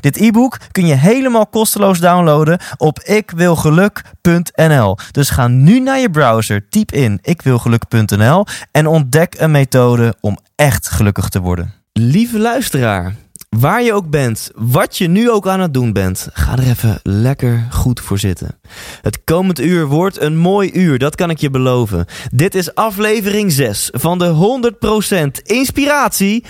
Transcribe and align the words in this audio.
Dit 0.00 0.16
e-book 0.16 0.58
kun 0.72 0.86
je 0.86 0.94
helemaal 0.94 1.46
kosteloos 1.46 1.98
downloaden 1.98 2.58
op 2.76 3.00
ikwilgeluk.nl. 3.00 4.96
Dus 5.10 5.30
ga 5.30 5.48
nu 5.48 5.80
naar 5.80 5.98
je 5.98 6.10
browser, 6.10 6.68
typ 6.68 6.92
in 6.92 7.18
ikwilgeluk.nl 7.22 8.46
en 8.70 8.86
ontdek 8.86 9.34
een 9.38 9.50
methode 9.50 10.14
om 10.20 10.38
echt 10.54 10.88
gelukkig 10.88 11.28
te 11.28 11.40
worden. 11.40 11.72
Lieve 11.92 12.38
luisteraar, 12.38 13.14
waar 13.48 13.82
je 13.82 13.92
ook 13.92 14.10
bent, 14.10 14.50
wat 14.54 14.98
je 14.98 15.08
nu 15.08 15.30
ook 15.30 15.48
aan 15.48 15.60
het 15.60 15.74
doen 15.74 15.92
bent, 15.92 16.28
ga 16.32 16.52
er 16.52 16.66
even 16.66 17.00
lekker 17.02 17.66
goed 17.70 18.00
voor 18.00 18.18
zitten. 18.18 18.60
Het 19.00 19.24
komend 19.24 19.60
uur 19.60 19.86
wordt 19.86 20.20
een 20.20 20.36
mooi 20.36 20.70
uur, 20.72 20.98
dat 20.98 21.14
kan 21.14 21.30
ik 21.30 21.38
je 21.38 21.50
beloven. 21.50 22.06
Dit 22.32 22.54
is 22.54 22.74
aflevering 22.74 23.52
6 23.52 23.88
van 23.92 24.18
de 24.18 24.70
100% 25.40 25.42
Inspiratie 25.42 26.44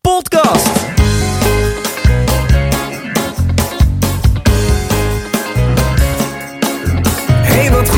Podcast. 0.00 0.70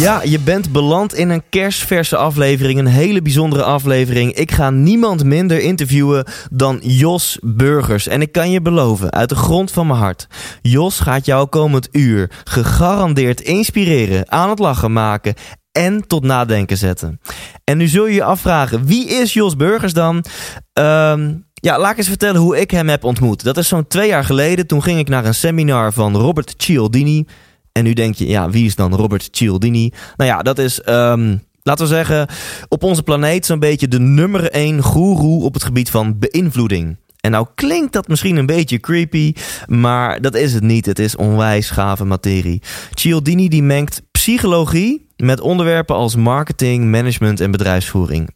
Ja, 0.00 0.22
je 0.22 0.40
bent 0.40 0.72
beland 0.72 1.14
in 1.14 1.30
een 1.30 1.42
kerstverse 1.48 2.16
aflevering, 2.16 2.78
een 2.78 2.86
hele 2.86 3.22
bijzondere 3.22 3.62
aflevering. 3.62 4.32
Ik 4.32 4.50
ga 4.52 4.70
niemand 4.70 5.24
minder 5.24 5.60
interviewen 5.60 6.24
dan 6.50 6.78
Jos 6.82 7.38
Burgers. 7.42 8.06
En 8.06 8.22
ik 8.22 8.32
kan 8.32 8.50
je 8.50 8.60
beloven, 8.60 9.10
uit 9.10 9.28
de 9.28 9.34
grond 9.34 9.70
van 9.70 9.86
mijn 9.86 9.98
hart, 9.98 10.26
Jos 10.62 11.00
gaat 11.00 11.26
jou 11.26 11.46
komend 11.46 11.88
uur 11.92 12.30
gegarandeerd 12.44 13.40
inspireren, 13.40 14.30
aan 14.30 14.48
het 14.48 14.58
lachen 14.58 14.92
maken 14.92 15.34
en 15.72 16.06
tot 16.06 16.24
nadenken 16.24 16.76
zetten. 16.76 17.20
En 17.64 17.76
nu 17.76 17.86
zul 17.86 18.06
je 18.06 18.14
je 18.14 18.24
afvragen, 18.24 18.84
wie 18.84 19.08
is 19.08 19.32
Jos 19.32 19.56
Burgers 19.56 19.92
dan? 19.92 20.24
Ehm, 20.72 21.34
ja, 21.54 21.78
laat 21.78 21.90
ik 21.90 21.98
eens 21.98 22.08
vertellen 22.08 22.40
hoe 22.40 22.60
ik 22.60 22.70
hem 22.70 22.88
heb 22.88 23.04
ontmoet. 23.04 23.44
Dat 23.44 23.56
is 23.56 23.68
zo'n 23.68 23.86
twee 23.86 24.08
jaar 24.08 24.24
geleden. 24.24 24.66
Toen 24.66 24.82
ging 24.82 24.98
ik 24.98 25.08
naar 25.08 25.24
een 25.24 25.34
seminar 25.34 25.92
van 25.92 26.16
Robert 26.16 26.54
Cialdini. 26.56 27.26
En 27.72 27.84
nu 27.84 27.92
denk 27.92 28.14
je, 28.14 28.28
ja, 28.28 28.50
wie 28.50 28.66
is 28.66 28.74
dan 28.74 28.94
Robert 28.94 29.28
Cialdini? 29.30 29.92
Nou 30.16 30.30
ja, 30.30 30.42
dat 30.42 30.58
is, 30.58 30.80
ehm, 30.80 31.36
laten 31.62 31.84
we 31.84 31.94
zeggen, 31.94 32.28
op 32.68 32.82
onze 32.82 33.02
planeet 33.02 33.46
zo'n 33.46 33.58
beetje 33.58 33.88
de 33.88 34.00
nummer 34.00 34.50
één 34.50 34.82
goeroe 34.82 35.44
op 35.44 35.54
het 35.54 35.64
gebied 35.64 35.90
van 35.90 36.18
beïnvloeding. 36.18 36.96
En 37.20 37.30
nou 37.30 37.46
klinkt 37.54 37.92
dat 37.92 38.08
misschien 38.08 38.36
een 38.36 38.46
beetje 38.46 38.80
creepy, 38.80 39.34
maar 39.66 40.20
dat 40.20 40.34
is 40.34 40.52
het 40.52 40.62
niet. 40.62 40.86
Het 40.86 40.98
is 40.98 41.16
onwijs 41.16 41.70
gave 41.70 42.04
materie. 42.04 42.62
Cialdini 42.94 43.48
die 43.48 43.62
mengt 43.62 44.02
psychologie 44.10 45.06
met 45.16 45.40
onderwerpen 45.40 45.96
als 45.96 46.16
marketing, 46.16 46.84
management 46.84 47.40
en 47.40 47.50
bedrijfsvoering. 47.50 48.30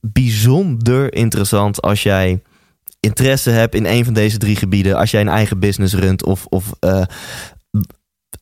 Bijzonder 0.00 1.14
interessant 1.14 1.82
als 1.82 2.02
jij 2.02 2.42
interesse 3.00 3.50
hebt 3.50 3.74
in 3.74 3.86
een 3.86 4.04
van 4.04 4.14
deze 4.14 4.38
drie 4.38 4.56
gebieden. 4.56 4.96
Als 4.96 5.10
jij 5.10 5.20
een 5.20 5.28
eigen 5.28 5.58
business 5.58 5.94
runt 5.94 6.24
of, 6.24 6.46
of 6.46 6.72
eh, 6.80 7.02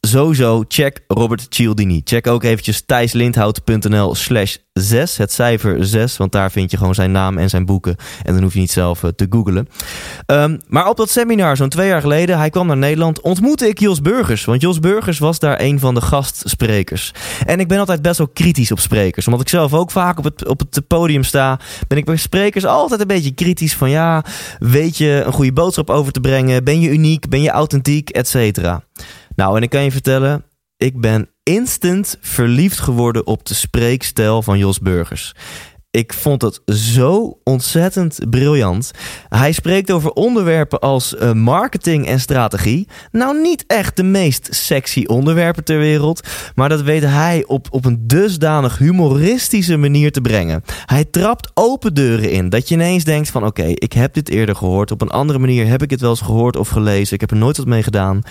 sowieso 0.00 0.64
check 0.69 1.00
Robert 1.06 1.47
Cialdini. 1.48 2.00
Check 2.04 2.26
ook 2.26 2.42
eventjes 2.42 2.82
thijslindhout.nl 2.86 4.14
slash 4.14 4.56
6, 4.72 5.16
het 5.16 5.32
cijfer 5.32 5.86
6, 5.86 6.16
want 6.16 6.32
daar 6.32 6.50
vind 6.50 6.70
je 6.70 6.76
gewoon 6.76 6.94
zijn 6.94 7.12
naam 7.12 7.38
en 7.38 7.50
zijn 7.50 7.64
boeken. 7.64 7.97
En 8.22 8.32
dan 8.32 8.42
hoef 8.42 8.52
je 8.52 8.60
niet 8.60 8.70
zelf 8.70 9.04
eh, 9.04 9.10
te 9.10 9.26
googlen. 9.30 9.69
Ehm, 10.26 10.58
maar 10.69 10.88
op 10.88 10.97
dat 10.97 11.10
seminar, 11.10 11.56
zo'n 11.56 11.69
twee 11.69 11.88
jaar 11.88 12.00
geleden, 12.00 12.38
hij 12.38 12.50
kwam 12.50 12.66
naar 12.66 12.76
Nederland, 12.76 13.20
ontmoette 13.20 13.69
ik 13.69 13.78
Jos 13.78 14.00
Burgers. 14.00 14.44
Want 14.44 14.60
Jos 14.60 14.80
Burgers 14.80 15.19
was 15.19 15.38
daar 15.38 15.60
een 15.60 15.80
van 15.80 15.94
de 15.94 16.00
gastsprekers. 16.00 17.12
En 17.47 17.60
ik 17.60 17.68
ben 17.68 17.78
altijd 17.78 18.03
best 18.03 18.18
wel 18.18 18.28
kritisch 18.28 18.72
op 18.72 18.80
sprekers. 18.80 19.26
Omdat 19.26 19.41
ik 19.41 19.48
zelf 19.48 19.74
ook 19.74 19.91
vaak 19.91 20.18
op 20.18 20.24
het, 20.24 20.48
op 20.48 20.60
het 20.60 20.86
podium 20.86 21.22
sta, 21.22 21.60
ben 21.88 21.98
ik 21.98 22.04
bij 22.04 22.16
sprekers 22.16 22.64
altijd 22.64 23.00
een 23.00 23.06
beetje 23.06 23.34
kritisch 23.34 23.74
van 23.74 23.91
ja, 23.91 24.24
weet 24.58 24.97
je 24.97 25.22
een 25.26 25.32
goede 25.32 25.53
boodschap 25.53 25.91
over 25.91 26.12
te 26.12 26.20
brengen? 26.20 26.64
Ben 26.64 26.80
je 26.80 26.91
uniek? 26.91 27.28
Ben 27.28 27.42
je 27.42 27.50
authentiek? 27.50 28.10
Et 28.10 28.28
cetera. 28.28 28.84
Nou, 29.36 29.56
en 29.56 29.62
ik 29.62 29.70
kan 29.70 29.84
je 29.84 29.91
vertellen, 29.91 30.44
ik 30.76 31.00
ben 31.00 31.28
instant 31.42 32.16
verliefd 32.20 32.78
geworden 32.78 33.26
op 33.26 33.47
de 33.47 33.54
spreekstijl 33.54 34.42
van 34.42 34.58
Jos 34.58 34.78
Burgers. 34.78 35.34
Ik 35.97 36.12
vond 36.12 36.43
het 36.43 36.61
zo 36.67 37.39
ontzettend 37.45 38.19
briljant. 38.31 38.91
Hij 39.29 39.53
spreekt 39.53 39.91
over 39.91 40.11
onderwerpen 40.11 40.81
als 40.81 41.15
uh, 41.15 41.33
marketing 41.33 42.07
en 42.07 42.21
strategie. 42.21 42.89
Nou, 43.11 43.41
niet 43.41 43.65
echt 43.67 43.97
de 43.97 44.03
meest 44.03 44.49
sexy 44.51 45.05
onderwerpen 45.07 45.65
ter 45.65 45.79
wereld. 45.79 46.29
Maar 46.55 46.69
dat 46.69 46.83
weet 46.83 47.03
hij 47.03 47.45
op, 47.47 47.67
op 47.71 47.84
een 47.84 48.07
dusdanig 48.07 48.79
humoristische 48.79 49.77
manier 49.77 50.12
te 50.12 50.21
brengen. 50.21 50.62
Hij 50.87 51.05
trapt 51.05 51.51
open 51.55 51.95
deuren 51.95 52.31
in. 52.31 52.49
Dat 52.49 52.69
je 52.69 52.75
ineens 52.75 53.05
denkt 53.05 53.31
van 53.31 53.47
oké, 53.47 53.65
ik 53.67 53.93
heb 53.93 54.15
dit 54.15 54.28
eerder 54.28 54.57
gehoord. 54.57 54.91
Op 54.91 55.03
een 55.03 55.11
andere 55.11 55.39
manier 55.39 55.67
heb 55.67 55.83
ik 55.83 55.91
het 55.91 56.01
wel 56.01 56.11
eens 56.11 56.21
gehoord 56.21 56.57
of 56.57 56.69
gelezen. 56.69 57.15
Ik 57.15 57.21
heb 57.21 57.31
er 57.31 57.37
nooit 57.37 57.57
wat 57.57 57.67
mee 57.67 57.83
gedaan. 57.83 58.23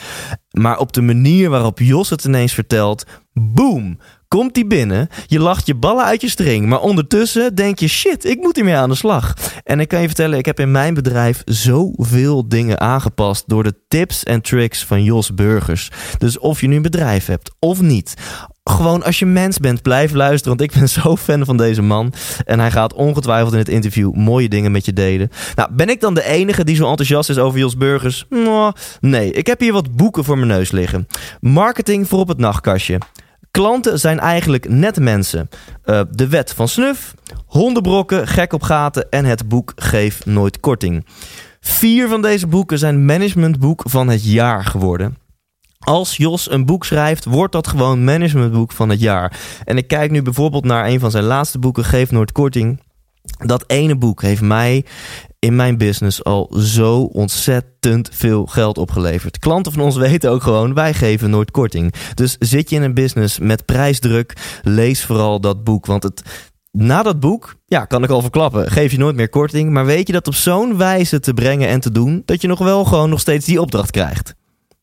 Maar 0.52 0.80
op 0.80 0.94
de 0.94 1.02
manier 1.02 1.50
waarop 1.50 1.80
Jos 1.80 2.09
het 2.09 2.26
ineens 2.26 2.53
vertelt, 2.53 3.06
boom, 3.34 3.97
komt 4.28 4.53
die 4.53 4.68
binnen. 4.68 5.08
Je 5.28 5.40
lacht 5.40 5.68
je 5.68 5.75
ballen 5.75 6.06
uit 6.06 6.22
je 6.22 6.30
string, 6.30 6.66
maar 6.66 6.81
ondertussen 6.81 7.56
denk 7.56 7.80
je 7.80 7.88
shit, 7.88 8.25
ik 8.25 8.41
moet 8.41 8.56
hiermee 8.56 8.75
aan 8.75 8.90
de 8.90 8.96
slag. 8.96 9.34
En 9.63 9.80
ik 9.80 9.88
kan 9.88 10.02
je 10.02 10.08
vertellen, 10.08 10.38
ik 10.38 10.46
heb 10.46 10.59
in 10.59 10.72
mijn 10.72 10.94
bedrijf 10.94 11.41
zoveel 11.46 12.47
dingen 12.47 12.80
aangepast 12.80 13.44
door 13.47 13.64
de 13.64 13.74
tips 13.88 14.24
en 14.24 14.41
tricks 14.41 14.85
van 14.85 15.03
Jos 15.03 15.34
Burgers. 15.34 15.91
Dus 16.18 16.40
of 16.40 16.62
je 16.62 16.68
nu 16.68 16.75
een 16.75 16.81
bedrijf 16.81 17.25
hebt 17.25 17.52
of 17.59 17.81
niet, 17.81 18.14
gewoon 18.72 19.03
als 19.03 19.19
je 19.19 19.25
mens 19.25 19.58
bent, 19.58 19.81
blijf 19.81 20.14
luisteren. 20.14 20.58
Want 20.58 20.72
ik 20.72 20.80
ben 20.80 20.90
zo 21.02 21.16
fan 21.16 21.46
van 21.46 21.58
deze 21.58 21.81
man. 21.81 22.14
En 22.46 22.59
hij 22.59 22.72
gaat 22.72 22.94
ongetwijfeld 22.94 23.53
in 23.53 23.59
het 23.59 23.69
interview 23.69 24.14
mooie 24.14 24.50
dingen 24.50 24.72
met 24.72 24.85
je 24.85 24.94
delen. 24.94 25.30
Nou, 25.56 25.69
ben 25.74 25.90
ik 25.90 26.02
dan 26.02 26.14
de 26.14 26.24
enige 26.24 26.64
die 26.64 26.75
zo 26.75 26.90
enthousiast 26.90 27.30
is 27.30 27.38
over 27.38 27.59
Jos 27.59 27.78
Burgers? 27.78 28.25
Nee, 29.00 29.31
ik 29.31 29.47
heb 29.47 29.59
hier 29.59 29.74
wat 29.74 29.96
boeken 29.96 30.24
voor 30.24 30.38
mijn 30.38 30.47
neus 30.47 30.72
liggen. 30.72 31.08
Marketing 31.40 32.08
voor 32.08 32.19
op 32.19 32.28
het 32.28 32.38
nachtkastje. 32.38 33.00
Klanten 33.55 33.99
zijn 33.99 34.19
eigenlijk 34.19 34.69
net 34.69 34.99
mensen. 34.99 35.49
Uh, 35.85 36.01
de 36.09 36.27
wet 36.27 36.53
van 36.53 36.67
snuf, 36.67 37.13
hondenbrokken, 37.45 38.27
gek 38.27 38.53
op 38.53 38.61
gaten 38.61 39.09
en 39.09 39.25
het 39.25 39.47
boek 39.47 39.73
Geef 39.75 40.25
nooit 40.25 40.59
korting. 40.59 41.05
Vier 41.59 42.07
van 42.07 42.21
deze 42.21 42.47
boeken 42.47 42.79
zijn 42.79 43.05
managementboek 43.05 43.83
van 43.85 44.07
het 44.07 44.25
jaar 44.25 44.66
geworden. 44.66 45.17
Als 45.79 46.17
Jos 46.17 46.51
een 46.51 46.66
boek 46.66 46.85
schrijft, 46.85 47.25
wordt 47.25 47.51
dat 47.51 47.67
gewoon 47.67 48.03
managementboek 48.03 48.71
van 48.71 48.89
het 48.89 48.99
jaar. 48.99 49.39
En 49.63 49.77
ik 49.77 49.87
kijk 49.87 50.11
nu 50.11 50.22
bijvoorbeeld 50.22 50.66
naar 50.66 50.87
een 50.87 50.99
van 50.99 51.11
zijn 51.11 51.23
laatste 51.23 51.59
boeken, 51.59 51.83
Geef 51.83 52.11
nooit 52.11 52.31
korting. 52.31 52.81
Dat 53.45 53.63
ene 53.67 53.96
boek 53.96 54.22
heeft 54.22 54.41
mij 54.41 54.85
in 55.46 55.56
mijn 55.56 55.78
business 55.78 56.24
al 56.24 56.53
zo 56.58 57.02
ontzettend 57.02 58.09
veel 58.12 58.46
geld 58.46 58.78
opgeleverd. 58.78 59.40
Klanten 59.40 59.72
van 59.72 59.82
ons 59.82 59.96
weten 59.96 60.32
ook 60.32 60.44
gewoon, 60.44 60.74
wij 60.74 60.94
geven 60.94 61.30
nooit 61.30 61.52
korting. 61.52 61.94
Dus 62.14 62.36
zit 62.40 62.70
je 62.70 62.76
in 62.76 62.82
een 62.82 62.94
business 62.94 63.40
met 63.40 63.66
prijsdruk, 63.66 64.34
lees 64.64 65.06
vooral 65.06 65.40
dat 65.40 65.64
boek. 65.64 65.86
Want 65.86 66.03
het, 66.03 66.22
na 66.72 67.03
dat 67.03 67.20
boek, 67.20 67.56
ja, 67.66 67.86
kan 67.86 68.03
ik 68.03 68.09
al 68.09 68.22
verklappen, 68.22 68.72
geef 68.72 68.92
je 68.92 68.97
nooit 68.97 69.16
meer 69.16 69.30
korting. 69.30 69.72
Maar 69.72 69.86
weet 69.86 70.08
je 70.08 70.14
dat 70.14 70.28
op 70.28 70.36
zo'n 70.36 70.78
wijze 70.78 71.20
te 71.20 71.34
brengen 71.34 71.68
en 71.68 71.80
te 71.80 71.92
doen, 71.92 72.22
dat 72.26 72.42
je 72.42 72.47
nog 72.47 72.59
wel 72.59 72.86
gewoon 72.86 73.09
nog 73.09 73.20
steeds 73.20 73.46
die 73.46 73.62
opdracht 73.62 73.92
krijgt. 73.92 74.36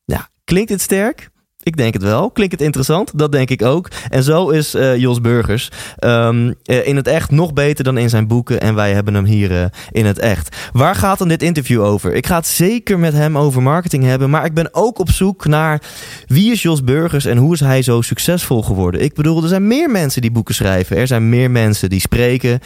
Ja, 0.05 0.29
klinkt 0.45 0.71
het 0.71 0.81
sterk? 0.81 1.31
Ik 1.63 1.77
denk 1.77 1.93
het 1.93 2.03
wel. 2.03 2.31
Klinkt 2.31 2.53
het 2.53 2.63
interessant? 2.63 3.11
Dat 3.15 3.33
denk 3.33 3.51
ik 3.51 3.63
ook. 3.63 3.89
En 4.09 4.23
zo 4.23 4.49
is 4.49 4.75
uh, 4.75 4.97
Jos 4.97 5.21
Burgers 5.21 5.71
um, 6.01 6.55
uh, 6.65 6.87
in 6.87 6.97
het 6.97 7.07
echt 7.07 7.31
nog 7.31 7.53
beter 7.53 7.85
dan 7.85 7.99
in 7.99 8.09
zijn 8.09 8.27
boeken. 8.27 8.61
En 8.61 8.75
wij 8.75 8.93
hebben 8.93 9.15
hem 9.15 9.25
hier 9.25 9.51
uh, 9.51 9.65
in 9.91 10.07
het 10.07 10.19
echt. 10.19 10.57
Waar 10.73 10.95
gaat 10.95 11.19
dan 11.19 11.29
dit 11.29 11.43
interview 11.43 11.83
over? 11.83 12.15
Ik 12.15 12.27
ga 12.27 12.37
het 12.37 12.47
zeker 12.47 12.99
met 12.99 13.13
hem 13.13 13.39
over 13.39 13.63
marketing 13.63 14.05
hebben. 14.05 14.31
Maar 14.31 14.45
ik 14.45 14.55
ben 14.55 14.69
ook 14.75 14.99
op 14.99 15.11
zoek 15.11 15.47
naar 15.47 15.83
wie 16.27 16.53
is 16.53 16.63
Jos 16.63 16.85
Burgers 16.85 17.25
en 17.25 17.37
hoe 17.37 17.55
is 17.55 17.61
hij 17.61 17.83
zo 17.83 18.01
succesvol 18.01 18.63
geworden? 18.63 19.03
Ik 19.03 19.15
bedoel, 19.15 19.43
er 19.43 19.49
zijn 19.49 19.67
meer 19.67 19.91
mensen 19.91 20.23
die 20.23 20.33
boeken 20.33 20.55
schrijven. 20.55 20.97
Er 20.97 21.07
zijn 21.07 21.29
meer 21.29 21.51
mensen 21.51 21.91
die 21.91 22.01
spreken. 22.01 22.61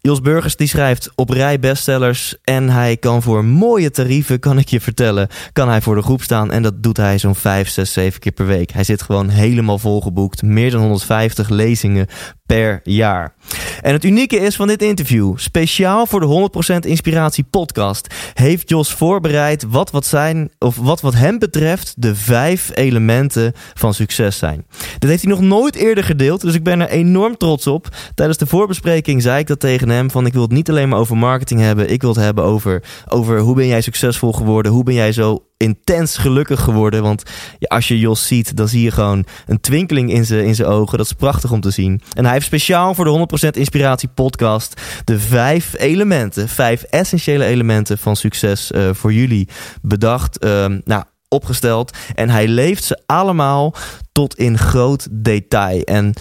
Jos 0.00 0.20
Burgers 0.20 0.56
die 0.56 0.68
schrijft 0.68 1.10
op 1.14 1.30
rij 1.30 1.58
bestsellers. 1.58 2.36
En 2.44 2.68
hij 2.68 2.96
kan 2.96 3.22
voor 3.22 3.44
mooie 3.44 3.90
tarieven, 3.90 4.38
kan 4.38 4.58
ik 4.58 4.68
je 4.68 4.80
vertellen, 4.80 5.28
kan 5.52 5.68
hij 5.68 5.80
voor 5.80 5.94
de 5.94 6.02
groep 6.02 6.22
staan. 6.22 6.50
En 6.50 6.62
dat 6.62 6.82
doet 6.82 6.96
hij 6.96 7.18
zo'n 7.18 7.34
5, 7.34 7.68
6, 7.68 7.92
7 7.92 8.20
keer 8.20 8.32
week. 8.44 8.72
Hij 8.72 8.84
zit 8.84 9.02
gewoon 9.02 9.28
helemaal 9.28 9.78
volgeboekt. 9.78 10.42
Meer 10.42 10.70
dan 10.70 10.80
150 10.80 11.48
lezingen 11.48 12.06
per 12.54 12.80
jaar. 12.84 13.34
En 13.80 13.92
het 13.92 14.04
unieke 14.04 14.36
is 14.36 14.56
van 14.56 14.66
dit 14.66 14.82
interview, 14.82 15.32
speciaal 15.36 16.06
voor 16.06 16.20
de 16.20 16.50
100% 16.84 16.88
Inspiratie 16.88 17.44
podcast, 17.44 18.14
heeft 18.34 18.68
Jos 18.68 18.92
voorbereid 18.92 19.64
wat 19.68 19.90
wat 19.90 20.06
zijn 20.06 20.50
of 20.58 20.76
wat 20.76 21.00
wat 21.00 21.14
hem 21.14 21.38
betreft 21.38 21.94
de 21.96 22.14
vijf 22.14 22.70
elementen 22.74 23.52
van 23.74 23.94
succes 23.94 24.38
zijn. 24.38 24.66
Dit 24.98 25.10
heeft 25.10 25.22
hij 25.22 25.32
nog 25.32 25.40
nooit 25.40 25.74
eerder 25.74 26.04
gedeeld, 26.04 26.40
dus 26.40 26.54
ik 26.54 26.62
ben 26.62 26.80
er 26.80 26.88
enorm 26.88 27.36
trots 27.36 27.66
op. 27.66 27.88
Tijdens 28.14 28.38
de 28.38 28.46
voorbespreking 28.46 29.22
zei 29.22 29.38
ik 29.38 29.46
dat 29.46 29.60
tegen 29.60 29.88
hem 29.88 30.10
van 30.10 30.26
ik 30.26 30.32
wil 30.32 30.42
het 30.42 30.50
niet 30.50 30.70
alleen 30.70 30.88
maar 30.88 30.98
over 30.98 31.16
marketing 31.16 31.60
hebben, 31.60 31.90
ik 31.90 32.00
wil 32.00 32.10
het 32.10 32.22
hebben 32.24 32.44
over 32.44 32.82
over 33.08 33.38
hoe 33.38 33.54
ben 33.54 33.66
jij 33.66 33.80
succesvol 33.80 34.32
geworden, 34.32 34.72
hoe 34.72 34.84
ben 34.84 34.94
jij 34.94 35.12
zo 35.12 35.44
intens 35.60 36.16
gelukkig 36.16 36.60
geworden. 36.60 37.02
Want 37.02 37.22
als 37.60 37.88
je 37.88 37.98
Jos 37.98 38.26
ziet, 38.26 38.56
dan 38.56 38.68
zie 38.68 38.82
je 38.82 38.90
gewoon 38.90 39.24
een 39.46 39.60
twinkeling 39.60 40.12
in 40.12 40.26
zijn 40.26 40.44
in 40.44 40.54
zijn 40.54 40.68
ogen. 40.68 40.98
Dat 40.98 41.06
is 41.06 41.12
prachtig 41.12 41.52
om 41.52 41.60
te 41.60 41.70
zien. 41.70 42.00
En 42.12 42.24
hij 42.26 42.39
speciaal 42.42 42.94
voor 42.94 43.04
de 43.04 43.26
100% 43.54 43.58
Inspiratie 43.58 44.08
podcast 44.08 44.80
de 45.04 45.18
vijf 45.18 45.74
elementen, 45.78 46.48
vijf 46.48 46.82
essentiële 46.82 47.44
elementen 47.44 47.98
van 47.98 48.16
succes 48.16 48.70
uh, 48.70 48.90
voor 48.92 49.12
jullie 49.12 49.48
bedacht. 49.82 50.44
Uh, 50.44 50.66
nou, 50.84 51.04
opgesteld. 51.28 51.96
En 52.14 52.30
hij 52.30 52.48
leeft 52.48 52.84
ze 52.84 53.02
allemaal 53.06 53.74
tot 54.12 54.36
in 54.36 54.58
groot 54.58 55.08
detail. 55.10 55.82
En 55.82 56.14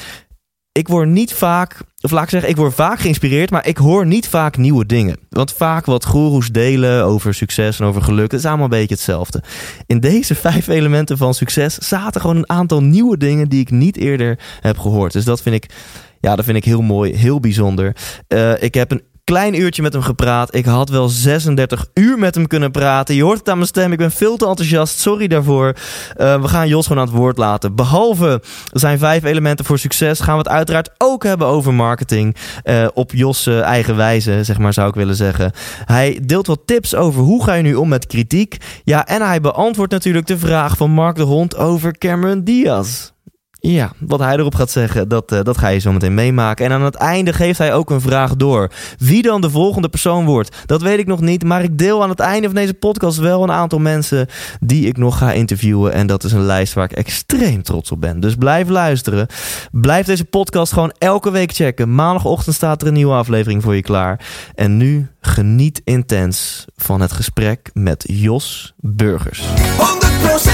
ik 0.72 0.88
word 0.88 1.08
niet 1.08 1.34
vaak, 1.34 1.78
of 2.02 2.12
laat 2.12 2.24
ik 2.24 2.30
zeggen, 2.30 2.50
ik 2.50 2.56
word 2.56 2.74
vaak 2.74 3.00
geïnspireerd, 3.00 3.52
maar 3.52 3.68
ik 3.68 3.78
hoor 3.78 4.06
niet 4.06 4.28
vaak 4.28 4.58
nieuwe 4.58 4.86
dingen. 4.86 5.18
Want 5.30 5.54
vaak 5.54 5.86
wat 5.86 6.06
goeroes 6.06 6.52
delen 6.52 7.04
over 7.04 7.34
succes 7.34 7.80
en 7.80 7.86
over 7.86 8.02
geluk, 8.02 8.30
dat 8.30 8.40
is 8.40 8.46
allemaal 8.46 8.64
een 8.64 8.70
beetje 8.70 8.96
hetzelfde. 8.96 9.44
In 9.86 10.00
deze 10.00 10.36
vijf 10.46 10.68
elementen 10.68 11.18
van 11.18 11.34
succes 11.34 11.78
zaten 11.78 12.22
gewoon 12.22 12.36
een 12.36 12.50
aantal 12.50 12.84
nieuwe 12.84 13.18
dingen 13.18 13.50
die 13.50 13.60
ik 13.60 13.72
niet 13.72 13.98
eerder 13.98 14.40
heb 14.60 14.78
gehoord. 14.78 15.14
Dus 15.14 15.26
dat 15.26 15.42
vind 15.42 15.56
ik, 15.56 15.74
ja, 16.20 16.36
dat 16.36 16.46
vind 16.46 16.58
ik 16.58 16.66
heel 16.66 16.82
mooi, 16.82 17.16
heel 17.16 17.40
bijzonder. 17.40 17.96
Uh, 18.28 18.64
ik 18.64 18.74
heb 18.74 18.92
een 18.92 19.04
klein 19.30 19.60
uurtje 19.60 19.82
met 19.82 19.94
hem 19.94 20.02
gepraat. 20.02 20.56
Ik 20.56 20.66
had 20.66 20.90
wel 20.90 21.10
36 21.10 21.86
uur 21.94 22.20
met 22.20 22.36
hem 22.36 22.48
kunnen 22.48 22.72
praten. 22.72 23.16
Je 23.16 23.24
hoort 23.24 23.38
het 23.38 23.50
aan 23.50 23.58
mijn 23.58 23.68
stem. 23.68 23.92
Ik 23.92 23.98
ben 23.98 24.12
veel 24.12 24.38
te 24.38 24.48
enthousiast. 24.48 25.00
Sorry 25.00 25.28
daarvoor. 25.28 25.74
Uh, 26.18 26.42
we 26.42 26.48
gaan 26.48 26.68
Jos 26.68 26.88
gewoon 26.88 27.02
aan 27.02 27.10
het 27.10 27.18
woord 27.18 27.38
laten. 27.38 27.76
Behalve 27.76 28.42
zijn 28.72 29.00
vijf 29.00 29.24
elementen 29.24 29.66
voor 29.66 29.80
succes, 29.80 30.20
gaan 30.20 30.34
we 30.34 30.40
het 30.40 30.48
uiteraard 30.48 30.90
ook 30.98 31.24
hebben 31.24 31.48
over 31.48 31.74
marketing. 31.74 32.36
Uh, 32.64 32.88
op 32.94 33.12
Jos 33.12 33.48
eigen 33.48 33.96
wijze, 33.96 34.44
zeg 34.44 34.58
maar, 34.58 34.74
zou 34.74 34.88
ik 34.90 34.96
willen 34.96 35.16
zeggen. 35.16 35.52
Hij 35.86 36.20
deelt 36.24 36.48
wat 36.48 36.62
tips 36.66 36.96
over 36.96 37.22
hoe 37.22 37.44
ga 37.44 37.54
je 37.54 37.64
nu 37.64 37.76
om 37.76 37.90
met 37.90 38.08
kritiek. 38.08 38.58
Ja, 38.84 39.08
en 39.08 39.22
hij 39.22 39.42
beantwoordt 39.42 39.92
natuurlijk 39.92 40.28
de 40.28 40.38
vraag 40.38 40.78
van 40.78 40.92
Mark 40.92 41.16
de 41.16 41.24
Hond 41.24 41.56
over 41.56 41.98
Cameron 41.98 42.44
Diaz. 42.44 43.12
Ja, 43.62 43.92
wat 44.00 44.20
hij 44.20 44.36
erop 44.36 44.56
gaat 44.56 44.72
zeggen, 44.72 45.08
dat, 45.08 45.32
uh, 45.32 45.40
dat 45.44 45.58
ga 45.58 45.68
je 45.68 45.80
zo 45.80 45.92
meteen 45.92 46.14
meemaken. 46.14 46.66
En 46.66 46.72
aan 46.72 46.84
het 46.84 46.96
einde 46.96 47.34
geeft 47.34 47.58
hij 47.58 47.74
ook 47.74 47.90
een 47.90 48.02
vraag 48.02 48.36
door. 48.36 48.72
Wie 48.98 49.22
dan 49.22 49.42
de 49.42 49.50
volgende 49.50 49.90
persoon 49.90 50.26
wordt, 50.26 50.58
dat 50.66 50.82
weet 50.82 51.00
ik 51.00 51.08
nog 51.08 51.22
niet. 51.22 51.44
Maar 51.44 51.64
ik 51.64 51.78
deel 51.78 52.04
aan 52.04 52.10
het 52.10 52.20
einde 52.20 52.48
van 52.48 52.56
deze 52.56 52.74
podcast 52.74 53.18
wel 53.18 53.44
een 53.44 53.52
aantal 53.52 53.80
mensen 53.80 54.28
die 54.60 54.88
ik 54.88 54.98
nog 54.98 55.18
ga 55.18 55.32
interviewen. 55.32 55.94
En 55.94 56.08
dat 56.08 56.24
is 56.24 56.32
een 56.32 56.46
lijst 56.46 56.74
waar 56.74 56.92
ik 56.92 56.98
extreem 56.98 57.64
trots 57.64 57.92
op 57.92 58.02
ben. 58.02 58.20
Dus 58.20 58.36
blijf 58.36 58.70
luisteren. 58.70 59.28
Blijf 59.72 60.06
deze 60.06 60.26
podcast 60.26 60.74
gewoon 60.74 60.94
elke 60.98 61.32
week 61.32 61.52
checken. 61.52 61.96
Maandagochtend 61.96 62.56
staat 62.56 62.82
er 62.82 62.88
een 62.88 62.94
nieuwe 62.94 63.14
aflevering 63.14 63.64
voor 63.64 63.76
je 63.76 63.82
klaar. 63.82 64.26
En 64.56 64.78
nu 64.78 65.08
geniet 65.22 65.82
intens 65.84 66.66
van 66.76 67.02
het 67.02 67.12
gesprek 67.12 67.70
met 67.74 68.04
Jos 68.08 68.74
Burgers. 68.78 69.44
100% 69.48 70.49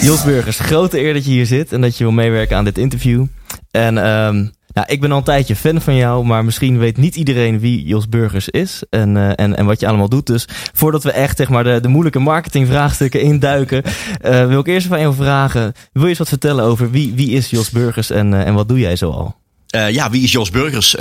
Jos 0.00 0.24
Burgers, 0.24 0.58
grote 0.58 1.00
eer 1.00 1.12
dat 1.12 1.24
je 1.24 1.30
hier 1.30 1.46
zit 1.46 1.72
en 1.72 1.80
dat 1.80 1.96
je 1.98 2.04
wil 2.04 2.12
meewerken 2.12 2.56
aan 2.56 2.64
dit 2.64 2.78
interview. 2.78 3.24
En 3.70 3.96
um, 3.96 4.52
nou, 4.72 4.86
ik 4.86 5.00
ben 5.00 5.10
al 5.10 5.18
een 5.18 5.24
tijdje 5.24 5.56
fan 5.56 5.80
van 5.80 5.96
jou, 5.96 6.24
maar 6.24 6.44
misschien 6.44 6.78
weet 6.78 6.96
niet 6.96 7.16
iedereen 7.16 7.60
wie 7.60 7.84
Jos 7.84 8.08
Burgers 8.08 8.48
is 8.48 8.82
en, 8.90 9.16
uh, 9.16 9.28
en, 9.34 9.56
en 9.56 9.66
wat 9.66 9.80
je 9.80 9.86
allemaal 9.86 10.08
doet. 10.08 10.26
Dus 10.26 10.48
voordat 10.72 11.02
we 11.02 11.10
echt 11.10 11.36
zeg 11.36 11.48
maar, 11.48 11.64
de, 11.64 11.80
de 11.80 11.88
moeilijke 11.88 12.18
marketingvraagstukken 12.18 13.20
wil 13.20 13.82
uh, 13.84 14.46
wil 14.46 14.60
ik 14.60 14.66
eerst 14.66 14.86
van 14.86 15.00
jou 15.00 15.14
vragen, 15.14 15.72
wil 15.92 16.02
je 16.02 16.08
eens 16.08 16.18
wat 16.18 16.28
vertellen 16.28 16.64
over 16.64 16.90
wie, 16.90 17.12
wie 17.14 17.30
is 17.30 17.50
Jos 17.50 17.70
Burgers 17.70 18.10
en, 18.10 18.32
uh, 18.32 18.46
en 18.46 18.54
wat 18.54 18.68
doe 18.68 18.78
jij 18.78 18.96
zoal? 18.96 19.38
Ja, 19.66 20.10
wie 20.10 20.22
is 20.22 20.32
Jos 20.32 20.50
Burgers? 20.50 20.94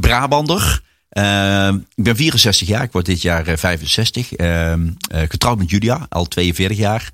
Brabander. 0.00 0.82
Ik 1.94 2.04
ben 2.04 2.16
64 2.16 2.68
jaar, 2.68 2.82
ik 2.82 2.92
word 2.92 3.06
dit 3.06 3.22
jaar 3.22 3.58
65. 3.58 4.38
Uh, 4.38 4.72
getrouwd 5.10 5.58
met 5.58 5.70
Julia, 5.70 6.06
al 6.08 6.24
42 6.24 6.78
jaar. 6.78 7.10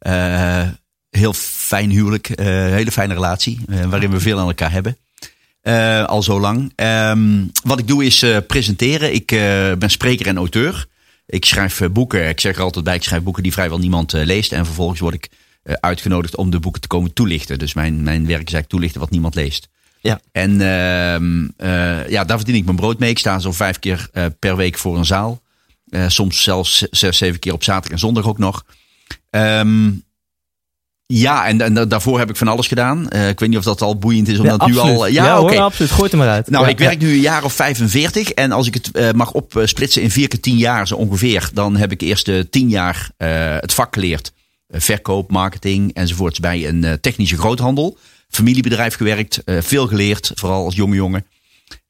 Uh, 0.00 0.68
heel 1.10 1.32
fijn 1.32 1.90
huwelijk, 1.90 2.28
uh, 2.28 2.46
hele 2.46 2.92
fijne 2.92 3.14
relatie, 3.14 3.60
uh, 3.68 3.84
waarin 3.84 4.10
we 4.10 4.20
veel 4.20 4.38
aan 4.38 4.46
elkaar 4.46 4.72
hebben. 4.72 4.96
al 6.06 6.22
zo 6.22 6.40
lang. 6.40 6.72
Um, 6.76 7.50
wat 7.64 7.78
ik 7.78 7.86
doe 7.86 8.04
is 8.04 8.24
presenteren. 8.46 9.14
Ik 9.14 9.26
ben 9.78 9.90
spreker 9.90 10.26
en 10.26 10.36
auteur. 10.36 10.86
Ik 11.26 11.44
schrijf 11.44 11.82
boeken. 11.92 12.28
Ik 12.28 12.40
zeg 12.40 12.56
er 12.56 12.62
altijd 12.62 12.84
bij, 12.84 12.94
ik 12.94 13.02
schrijf 13.02 13.22
boeken 13.22 13.42
die 13.42 13.52
vrijwel 13.52 13.78
niemand 13.78 14.12
leest. 14.12 14.52
En 14.52 14.64
vervolgens 14.64 15.00
word 15.00 15.14
ik 15.14 15.28
uitgenodigd 15.80 16.36
om 16.36 16.50
de 16.50 16.60
boeken 16.60 16.80
te 16.80 16.88
komen 16.88 17.12
toelichten. 17.12 17.58
Dus 17.58 17.74
mijn, 17.74 18.02
mijn 18.02 18.26
werk 18.26 18.46
is 18.46 18.52
eigenlijk 18.52 18.68
toelichten 18.68 19.00
wat 19.00 19.10
niemand 19.10 19.34
leest. 19.34 19.68
Ja. 20.00 20.20
En 20.32 20.52
uh, 20.52 22.08
ja, 22.08 22.24
daar 22.24 22.36
verdien 22.36 22.54
ik 22.54 22.64
mijn 22.64 22.76
brood 22.76 22.98
mee. 22.98 23.10
Ik 23.10 23.18
sta 23.18 23.38
zo 23.38 23.52
vijf 23.52 23.78
keer 23.78 24.08
uh, 24.12 24.24
per 24.38 24.56
week 24.56 24.78
voor 24.78 24.98
een 24.98 25.04
zaal. 25.04 25.42
Soms 26.06 26.42
zelfs 26.42 26.86
zes, 26.90 27.16
zeven 27.16 27.38
keer 27.38 27.52
op 27.52 27.64
zaterdag 27.64 27.92
en 27.92 27.98
zondag 27.98 28.26
ook 28.26 28.38
nog. 28.38 28.64
Um, 29.30 30.04
ja, 31.06 31.46
en, 31.46 31.60
en, 31.60 31.88
daarvoor 31.88 32.18
heb 32.18 32.30
ik 32.30 32.36
van 32.36 32.48
alles 32.48 32.66
gedaan. 32.66 33.06
Uh, 33.12 33.28
ik 33.28 33.40
weet 33.40 33.48
niet 33.48 33.58
of 33.58 33.64
dat 33.64 33.82
al 33.82 33.98
boeiend 33.98 34.28
is 34.28 34.38
om 34.38 34.44
ja, 34.44 34.66
nu 34.66 34.78
al. 34.78 35.06
Ja, 35.06 35.24
ja 35.24 35.40
okay. 35.40 35.56
hoor, 35.56 35.64
absoluut. 35.64 35.90
Gooi 35.90 36.02
het 36.02 36.12
er 36.12 36.18
maar 36.18 36.28
uit. 36.28 36.50
Nou, 36.50 36.64
ja, 36.64 36.70
ik 36.70 36.78
werk 36.78 36.98
nu 36.98 37.08
een 37.08 37.20
jaar 37.20 37.44
of 37.44 37.52
45. 37.52 38.30
En 38.30 38.52
als 38.52 38.66
ik 38.66 38.74
het 38.74 38.90
uh, 38.92 39.10
mag 39.10 39.32
opsplitsen 39.32 40.02
in 40.02 40.10
vier 40.10 40.28
keer 40.28 40.40
tien 40.40 40.56
jaar 40.56 40.86
zo 40.86 40.94
ongeveer. 40.94 41.50
Dan 41.52 41.76
heb 41.76 41.92
ik 41.92 42.00
eerst 42.00 42.28
uh, 42.28 42.42
tien 42.50 42.68
jaar 42.68 43.10
het 43.60 43.74
vak 43.74 43.94
geleerd. 43.94 44.32
verkoop, 44.68 45.30
marketing 45.30 45.94
enzovoorts 45.94 46.40
bij 46.40 46.68
een 46.68 46.98
technische 47.00 47.38
groothandel. 47.38 47.98
Familiebedrijf 48.28 48.94
gewerkt. 48.94 49.42
veel 49.44 49.86
geleerd, 49.86 50.32
vooral 50.34 50.64
als 50.64 50.74
jonge 50.74 50.94
jongen. 50.94 51.26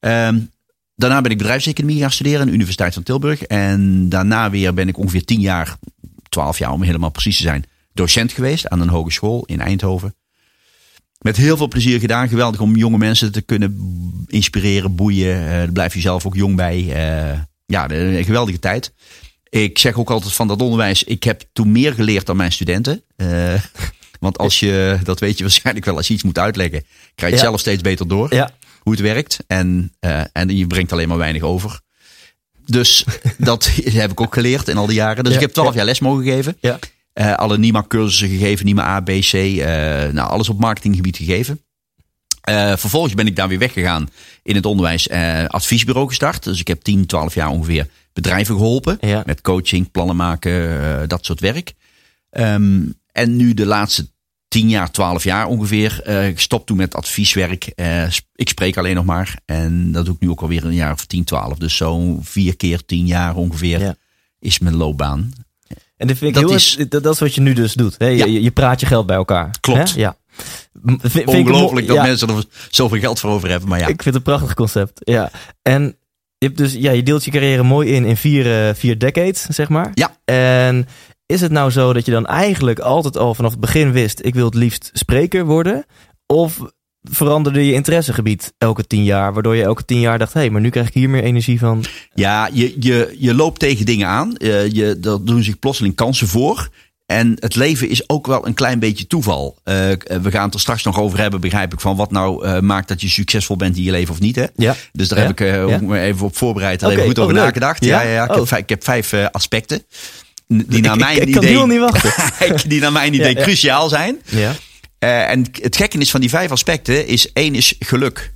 Um, 0.01 0.51
daarna 0.95 1.21
ben 1.21 1.31
ik 1.31 1.39
bedrijfseconomie 1.39 2.01
gaan 2.01 2.11
studeren 2.11 2.41
aan 2.41 2.47
de 2.47 2.53
Universiteit 2.53 2.95
van 2.95 3.03
Tilburg. 3.03 3.43
En 3.43 4.09
daarna 4.09 4.51
weer 4.51 4.75
ben 4.75 4.89
ik 4.89 4.99
ongeveer 4.99 5.25
tien 5.25 5.41
jaar 5.41 5.77
12 6.37 6.59
jaar 6.59 6.73
om 6.73 6.83
helemaal 6.83 7.11
precies 7.11 7.37
te 7.37 7.43
zijn, 7.43 7.65
docent 7.93 8.33
geweest 8.33 8.69
aan 8.69 8.81
een 8.81 8.89
hogeschool 8.89 9.45
in 9.45 9.61
Eindhoven. 9.61 10.15
Met 11.19 11.37
heel 11.37 11.57
veel 11.57 11.69
plezier 11.69 12.01
gedaan. 12.01 12.29
Geweldig 12.29 12.61
om 12.61 12.77
jonge 12.77 12.99
mensen 12.99 13.33
te 13.33 13.43
kunnen 13.43 13.79
inspireren, 14.27 14.95
boeien. 14.95 15.43
Uh, 15.43 15.49
daar 15.49 15.73
blijf 15.73 15.95
je 15.95 16.01
zelf 16.01 16.27
ook 16.27 16.35
jong 16.35 16.57
bij. 16.57 16.79
Uh, 16.79 17.41
ja, 17.67 17.91
een 17.91 18.25
geweldige 18.25 18.59
tijd. 18.59 18.93
Ik 19.49 19.79
zeg 19.79 19.95
ook 19.99 20.11
altijd 20.11 20.33
van 20.33 20.49
dat 20.49 20.63
onderwijs, 20.63 21.05
ik 21.05 21.23
heb 21.23 21.43
toen 21.53 21.73
meer 21.73 21.93
geleerd 21.93 22.27
dan 22.27 22.37
mijn 22.37 22.53
studenten. 22.53 23.03
Uh, 23.17 23.55
want 24.21 24.39
als 24.39 24.61
je, 24.61 24.99
dat 25.03 25.21
weet 25.21 25.37
je 25.37 25.45
waarschijnlijk 25.45 25.87
wel, 25.87 25.97
als 25.97 26.09
je 26.09 26.15
iets 26.15 26.23
moet 26.23 26.39
uitleggen, 26.39 26.85
krijg 27.15 27.33
je 27.33 27.39
ja. 27.39 27.45
zelf 27.45 27.61
steeds 27.61 27.83
beter 27.83 28.09
door 28.09 28.35
ja. 28.35 28.51
hoe 28.81 28.93
het 28.93 29.03
werkt. 29.03 29.39
En, 29.47 29.93
en 30.33 30.57
je 30.57 30.67
brengt 30.67 30.93
alleen 30.93 31.09
maar 31.09 31.19
weinig 31.19 31.43
over. 31.43 31.81
Dus 32.67 33.05
dat 33.39 33.71
heb 33.85 34.11
ik 34.11 34.21
ook 34.21 34.35
geleerd 34.35 34.69
in 34.69 34.77
al 34.77 34.87
die 34.87 34.95
jaren. 34.95 35.25
Dus 35.25 35.33
ja, 35.33 35.39
ik 35.39 35.45
heb 35.45 35.55
twaalf 35.55 35.71
ja. 35.71 35.77
jaar 35.77 35.85
les 35.85 36.01
mogen 36.01 36.25
geven. 36.25 36.57
Ja. 36.61 36.79
Uh, 37.15 37.35
alle 37.35 37.59
NIMA 37.59 37.85
cursussen 37.89 38.29
gegeven, 38.29 38.67
NIMA 38.67 38.83
A, 38.83 39.01
B, 39.01 39.07
C. 39.07 39.33
Uh, 39.33 39.65
nou, 40.13 40.31
alles 40.31 40.49
op 40.49 40.59
marketinggebied 40.59 41.17
gegeven. 41.17 41.61
Uh, 42.51 42.77
vervolgens 42.77 43.15
ben 43.15 43.27
ik 43.27 43.37
daar 43.37 43.49
weer 43.49 43.59
weggegaan 43.59 44.09
in 44.43 44.55
het 44.55 44.67
onderwijs. 44.67 45.11
adviesbureau 45.47 46.09
gestart. 46.09 46.45
Dus 46.45 46.61
ik 46.61 46.69
heb 46.69 46.83
10, 46.83 47.07
12 47.07 47.35
jaar 47.35 47.49
ongeveer 47.49 47.89
bedrijven 48.13 48.57
geholpen. 48.57 48.99
Met 49.25 49.41
coaching, 49.41 49.91
plannen 49.91 50.17
maken, 50.17 51.09
dat 51.09 51.25
soort 51.25 51.41
werk. 51.41 51.75
Um, 52.31 52.95
en 53.13 53.37
nu 53.37 53.55
de 53.55 53.67
laatste 53.67 54.09
10 54.57 54.69
jaar, 54.69 54.91
12 54.91 55.25
jaar 55.25 55.47
ongeveer. 55.47 56.01
Uh, 56.07 56.35
gestopt 56.35 56.67
toen 56.67 56.77
met 56.77 56.95
advieswerk. 56.95 57.73
Uh, 57.77 58.03
ik 58.35 58.49
spreek 58.49 58.77
alleen 58.77 58.95
nog 58.95 59.05
maar. 59.05 59.39
En 59.45 59.93
dat 59.93 60.05
doe 60.05 60.15
ik 60.15 60.21
nu 60.21 60.31
ook 60.31 60.41
alweer 60.41 60.65
een 60.65 60.75
jaar 60.75 60.93
of 60.93 61.05
10, 61.07 61.25
12. 61.25 61.59
Dus 61.59 61.77
zo'n 61.77 62.21
vier 62.23 62.57
keer 62.57 62.85
10 62.85 63.07
jaar 63.07 63.35
ongeveer 63.35 63.81
ja. 63.81 63.95
is 64.39 64.59
mijn 64.59 64.77
loopbaan. 64.77 65.33
En 65.97 66.07
dit 66.07 66.19
vind 66.19 66.37
ik 66.37 66.41
Dat 66.41 66.51
heel, 66.51 66.59
is- 66.59 66.77
dat, 66.89 67.03
dat 67.03 67.15
is 67.15 67.21
wat 67.21 67.35
je 67.35 67.41
nu 67.41 67.53
dus 67.53 67.75
doet. 67.75 67.95
Hè? 67.99 68.07
Je, 68.07 68.17
Ja. 68.17 68.25
je, 68.25 68.43
je 68.43 68.51
praat 68.51 68.81
je 68.81 68.87
geld 68.87 69.07
bij 69.07 69.17
elkaar. 69.17 69.51
Klopt. 69.61 69.95
Hè? 69.95 70.01
Ja. 70.01 70.17
Vind- 70.85 71.17
ik 71.17 71.29
Ongelooflijk 71.29 71.87
dat 71.87 71.97
ja, 71.97 72.03
mensen 72.03 72.29
er 72.29 72.45
zoveel 72.71 72.99
geld 73.01 73.21
voor 73.21 73.31
over 73.31 73.49
hebben. 73.49 73.69
Maar 73.69 73.79
ja, 73.79 73.87
Ik 73.87 74.03
vind 74.03 74.05
het 74.05 74.15
een 74.15 74.23
prachtig 74.23 74.55
concept. 74.55 75.01
Ja. 75.05 75.31
En 75.63 75.83
je, 76.39 76.47
hebt 76.47 76.59
dus, 76.59 76.73
ja, 76.73 76.91
je 76.91 77.03
deelt 77.03 77.25
je 77.25 77.31
carrière 77.31 77.63
mooi 77.63 77.91
in 77.93 78.05
in 78.05 78.17
vier, 78.17 78.69
eh, 78.69 78.75
vier 78.75 78.99
decades, 78.99 79.43
zeg 79.43 79.69
maar. 79.69 79.91
Ja. 79.95 80.17
En 80.25 80.87
is 81.27 81.41
het 81.41 81.53
nou 81.53 81.71
zo 81.71 81.93
dat 81.93 82.05
je 82.07 82.13
dan 82.13 82.27
eigenlijk 82.27 82.79
altijd 82.79 83.17
al 83.17 83.35
vanaf 83.35 83.51
het 83.51 83.61
begin 83.61 83.93
wist... 83.93 84.21
ik 84.25 84.35
wil 84.35 84.45
het 84.45 84.55
liefst 84.55 84.91
spreker 84.93 85.45
worden? 85.45 85.85
Of 86.27 86.59
veranderde 87.03 87.67
je 87.67 87.73
interessegebied 87.73 88.55
elke 88.59 88.87
tien 88.87 89.05
jaar... 89.05 89.33
waardoor 89.33 89.57
je 89.57 89.63
elke 89.63 89.85
tien 89.85 90.01
jaar 90.01 90.19
dacht... 90.19 90.33
hé, 90.33 90.41
hey, 90.41 90.51
maar 90.51 90.61
nu 90.61 90.71
krijg 90.71 90.87
ik 90.89 90.95
hier 90.95 91.11
meer 91.11 91.23
energie 91.23 91.59
van... 91.59 91.85
ja 92.15 92.49
je, 92.53 92.77
je, 92.81 93.15
je 93.19 93.35
loopt 93.35 93.59
tegen 93.61 93.87
dingen 93.87 94.07
aan. 94.09 94.37
Eh, 94.37 94.71
je, 94.71 94.99
er 95.03 95.25
doen 95.25 95.43
zich 95.43 95.59
plotseling 95.59 95.95
kansen 95.95 96.29
voor. 96.29 96.69
En 97.07 97.37
het 97.41 97.55
leven 97.55 97.89
is 97.89 98.09
ook 98.09 98.27
wel 98.27 98.47
een 98.47 98.55
klein 98.55 98.79
beetje 98.79 99.07
toeval. 99.07 99.57
Eh, 99.63 99.75
we 100.23 100.31
gaan 100.31 100.45
het 100.45 100.55
er 100.55 100.61
straks 100.61 100.83
nog 100.83 101.01
over 101.01 101.19
hebben, 101.19 101.41
begrijp 101.41 101.73
ik, 101.73 101.81
van 101.81 101.97
wat 101.97 102.11
nou 102.11 102.45
eh, 102.47 102.61
maakt 102.61 102.89
dat 102.89 103.01
je 103.01 103.09
succesvol 103.09 103.57
bent 103.57 103.77
in 103.77 103.83
je 103.83 103.91
leven 103.91 104.15
of 104.15 104.21
niet. 104.21 104.37
Hè? 104.37 104.45
Ja. 104.57 104.75
Dus 104.93 105.09
daar 105.09 105.19
Ja. 105.19 105.25
heb 105.27 105.41
ik 105.41 105.47
eh, 105.47 105.69
Ja. 105.69 105.81
me 105.81 106.01
even 106.01 106.27
op 106.27 106.37
voorbereid, 106.37 106.81
daar 106.81 106.89
Oké, 106.91 106.99
even 106.99 107.11
goed 107.11 107.19
over 107.23 107.35
oh, 107.35 107.39
leuk. 107.39 107.47
nagedacht. 107.49 107.85
Ja? 107.85 108.03
Ja, 108.03 108.11
ja. 108.11 108.25
Ik, 108.25 108.31
Oh. 108.31 108.37
heb, 108.37 108.47
vijf, 108.49 108.63
ik 108.63 108.69
heb 108.69 108.85
vijf 108.85 109.13
eh, 109.13 109.27
aspecten. 109.31 109.83
Die 110.49 110.81
naar 110.83 110.97
mijn 110.97 111.17
ik, 111.17 111.23
ik 111.27 111.33
kan 111.33 111.43
idee, 111.43 111.55
heel 111.57 111.67
niet 111.67 111.79
wachten. 111.91 112.69
die 112.69 112.81
naar 112.81 112.93
mijn 112.93 113.15
idee 113.15 113.33
Ja, 113.33 113.39
ja. 113.39 113.45
cruciaal 113.45 113.89
zijn. 113.89 114.17
ja. 114.25 114.55
Eh, 114.99 115.31
en 115.31 115.47
het 115.63 115.77
gekke 115.77 115.99
is 115.99 116.11
van 116.11 116.21
die 116.21 116.29
vijf 116.29 116.51
aspecten 116.51 117.07
is 117.07 117.33
één 117.33 117.55
is 117.55 117.75
geluk. 117.79 118.35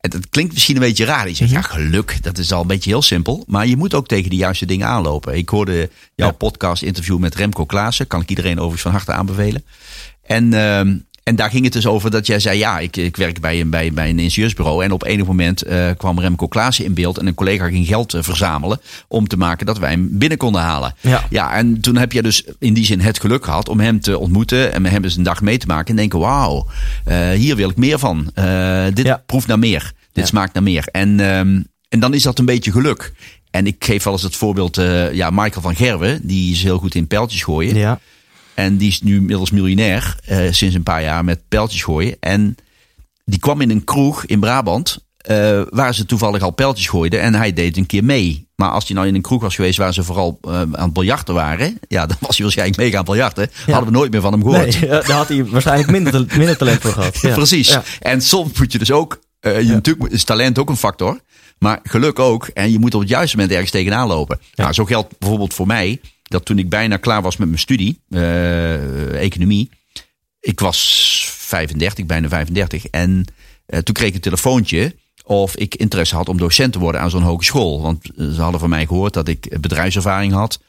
En 0.00 0.10
dat 0.10 0.28
klinkt 0.28 0.52
misschien 0.52 0.74
een 0.76 0.82
beetje 0.82 1.04
raar. 1.04 1.28
Je 1.28 1.34
zegt, 1.34 1.50
Mhm. 1.50 1.60
ja, 1.60 1.66
geluk, 1.66 2.22
dat 2.22 2.38
is 2.38 2.52
al 2.52 2.60
een 2.60 2.66
beetje 2.66 2.90
heel 2.90 3.02
simpel. 3.02 3.44
Maar 3.46 3.66
je 3.66 3.76
moet 3.76 3.94
ook 3.94 4.06
tegen 4.08 4.30
de 4.30 4.36
juiste 4.36 4.66
dingen 4.66 4.86
aanlopen. 4.86 5.36
Ik 5.36 5.48
hoorde 5.48 5.90
jouw 6.14 6.32
podcast 6.32 6.82
interview 6.82 7.18
met 7.18 7.34
Remco 7.34 7.64
Klaassen. 7.66 8.06
Kan 8.06 8.20
ik 8.20 8.28
iedereen 8.28 8.56
overigens 8.58 8.82
van 8.82 8.90
harte 8.92 9.12
aanbevelen. 9.12 9.64
En, 10.22 10.52
ehm, 10.52 10.96
en 11.28 11.36
daar 11.36 11.50
ging 11.50 11.64
het 11.64 11.72
dus 11.72 11.86
over 11.86 12.10
dat 12.10 12.26
jij 12.26 12.38
zei, 12.40 12.58
ja, 12.58 12.78
ik, 12.78 12.96
ik 12.96 13.16
werk 13.16 13.40
bij 13.40 13.60
een, 13.60 13.70
bij, 13.70 13.92
bij 13.92 14.08
een 14.08 14.18
ingenieursbureau. 14.18 14.84
En 14.84 14.92
op 14.92 15.04
enig 15.04 15.26
moment 15.26 15.62
eh, 15.62 15.90
kwam 15.96 16.20
Remco 16.20 16.46
Klaassen 16.46 16.84
in 16.84 16.94
beeld. 16.94 17.18
En 17.18 17.26
een 17.26 17.34
collega 17.34 17.68
ging 17.68 17.86
geld 17.86 18.14
eh, 18.14 18.22
verzamelen 18.22 18.80
om 19.08 19.26
te 19.28 19.36
maken 19.36 19.66
dat 19.66 19.78
wij 19.78 19.90
hem 19.90 20.08
binnen 20.18 20.38
konden 20.38 20.60
halen. 20.60 20.94
Ja. 21.00 21.24
Ja, 21.30 21.54
en 21.54 21.80
toen 21.80 21.96
heb 21.96 22.12
je 22.12 22.22
dus 22.22 22.44
in 22.58 22.74
die 22.74 22.84
zin 22.84 23.00
het 23.00 23.20
geluk 23.20 23.44
gehad 23.44 23.68
om 23.68 23.80
hem 23.80 24.00
te 24.00 24.18
ontmoeten 24.18 24.72
en 24.72 24.82
met 24.82 24.90
hem 24.90 25.04
eens 25.04 25.16
een 25.16 25.22
dag 25.22 25.40
mee 25.40 25.58
te 25.58 25.66
maken 25.66 25.90
en 25.90 25.96
denken, 25.96 26.18
wauw, 26.18 26.66
eh, 27.04 27.30
hier 27.30 27.56
wil 27.56 27.70
ik 27.70 27.76
meer 27.76 27.98
van. 27.98 28.30
Dit 28.94 29.06
Ja. 29.06 29.22
proeft 29.26 29.46
naar 29.46 29.58
meer. 29.58 29.92
Dit 30.12 30.24
Ja. 30.24 30.30
smaakt 30.30 30.54
naar 30.54 30.62
meer. 30.62 30.88
En, 30.92 31.20
ehm, 31.20 31.62
en 31.88 32.00
dan 32.00 32.14
is 32.14 32.22
dat 32.22 32.38
een 32.38 32.44
beetje 32.44 32.72
geluk. 32.72 33.12
En 33.50 33.66
ik 33.66 33.84
geef 33.84 34.04
wel 34.04 34.12
eens 34.12 34.22
het 34.22 34.36
voorbeeld, 34.36 34.76
ja, 35.12 35.30
Michael 35.30 35.62
van 35.62 35.76
Gerwen, 35.76 36.20
die 36.22 36.52
is 36.52 36.62
heel 36.62 36.78
goed 36.78 36.94
in 36.94 37.06
pijltjes 37.06 37.42
gooien. 37.42 37.76
Ja. 37.76 38.00
En 38.58 38.76
die 38.76 38.88
is 38.88 39.02
nu 39.02 39.16
inmiddels 39.16 39.50
miljonair 39.50 40.16
eh, 40.24 40.38
sinds 40.50 40.74
een 40.74 40.82
paar 40.82 41.02
jaar 41.02 41.24
met 41.24 41.40
pijltjes 41.48 41.82
gooien. 41.82 42.16
En 42.20 42.56
die 43.24 43.38
kwam 43.38 43.60
in 43.60 43.70
een 43.70 43.84
kroeg 43.84 44.24
in 44.24 44.40
Brabant. 44.40 44.98
eh, 45.16 45.60
waar 45.70 45.94
ze 45.94 46.04
toevallig 46.04 46.42
al 46.42 46.50
pijltjes 46.50 46.86
gooiden. 46.88 47.20
En 47.20 47.34
hij 47.34 47.52
deed 47.52 47.76
een 47.76 47.86
keer 47.86 48.04
mee. 48.04 48.48
Maar 48.54 48.70
als 48.70 48.86
hij 48.86 48.96
nou 48.96 49.08
in 49.08 49.14
een 49.14 49.22
kroeg 49.22 49.40
was 49.42 49.54
geweest 49.54 49.78
waar 49.78 49.94
ze 49.94 50.02
vooral 50.02 50.38
eh, 50.42 50.50
aan 50.60 50.72
het 50.72 50.92
biljarten 50.92 51.34
waren. 51.34 51.78
Ja, 51.88 52.06
dan 52.06 52.16
was 52.20 52.34
hij 52.36 52.42
waarschijnlijk 52.42 52.78
mee 52.78 52.90
gaan 52.90 53.04
biljarten. 53.04 53.50
Hadden 53.66 53.84
we 53.84 53.98
nooit 53.98 54.10
meer 54.10 54.20
van 54.20 54.32
hem 54.32 54.42
gehoord. 54.42 54.80
Nee, 54.80 54.90
daar 54.90 55.10
had 55.10 55.28
hij 55.28 55.44
waarschijnlijk 55.44 55.90
minder, 55.90 56.24
minder 56.36 56.56
talent 56.56 56.80
voor 56.80 56.92
gehad. 56.92 57.18
Ja. 57.28 57.34
Precies. 57.34 57.68
Ja. 57.68 57.82
En 58.00 58.22
soms 58.22 58.58
moet 58.58 58.72
je 58.72 58.78
dus 58.78 58.90
ook. 58.90 59.20
je 59.40 59.64
Natuurlijk 59.66 60.12
is 60.12 60.24
talent 60.24 60.58
ook 60.58 60.68
een 60.68 60.76
factor. 60.76 61.20
Maar 61.58 61.80
geluk 61.82 62.18
ook. 62.18 62.46
En 62.46 62.72
je 62.72 62.78
moet 62.78 62.94
op 62.94 63.00
het 63.00 63.08
juiste 63.08 63.36
moment 63.36 63.54
ergens 63.54 63.72
tegenaan 63.72 64.08
lopen. 64.08 64.40
Nou, 64.54 64.72
zo 64.72 64.84
geldt 64.84 65.18
bijvoorbeeld 65.18 65.54
voor 65.54 65.66
mij. 65.66 66.00
Dat 66.28 66.44
toen 66.44 66.58
ik 66.58 66.68
bijna 66.68 66.96
klaar 66.96 67.22
was 67.22 67.36
met 67.36 67.48
mijn 67.48 67.60
studie. 67.60 68.00
eh, 68.10 69.22
economie. 69.22 69.70
Ik 70.40 70.60
was 70.60 70.78
35, 71.30 72.06
bijna 72.06 72.28
35. 72.28 72.86
En 72.86 73.24
eh, 73.66 73.78
toen 73.80 73.94
kreeg 73.94 74.08
ik 74.08 74.14
een 74.14 74.20
telefoontje. 74.20 74.94
Of 75.24 75.56
ik 75.56 75.74
interesse 75.74 76.14
had 76.16 76.28
om 76.28 76.38
docent 76.38 76.72
te 76.72 76.78
worden 76.78 77.00
aan 77.00 77.10
zo'n 77.10 77.22
hogeschool. 77.22 77.80
Want 77.82 78.04
eh, 78.16 78.28
ze 78.30 78.40
hadden 78.40 78.60
van 78.60 78.68
mij 78.68 78.86
gehoord 78.86 79.12
dat 79.14 79.28
ik 79.28 79.60
bedrijfservaring 79.60 80.32
had. 80.32 80.60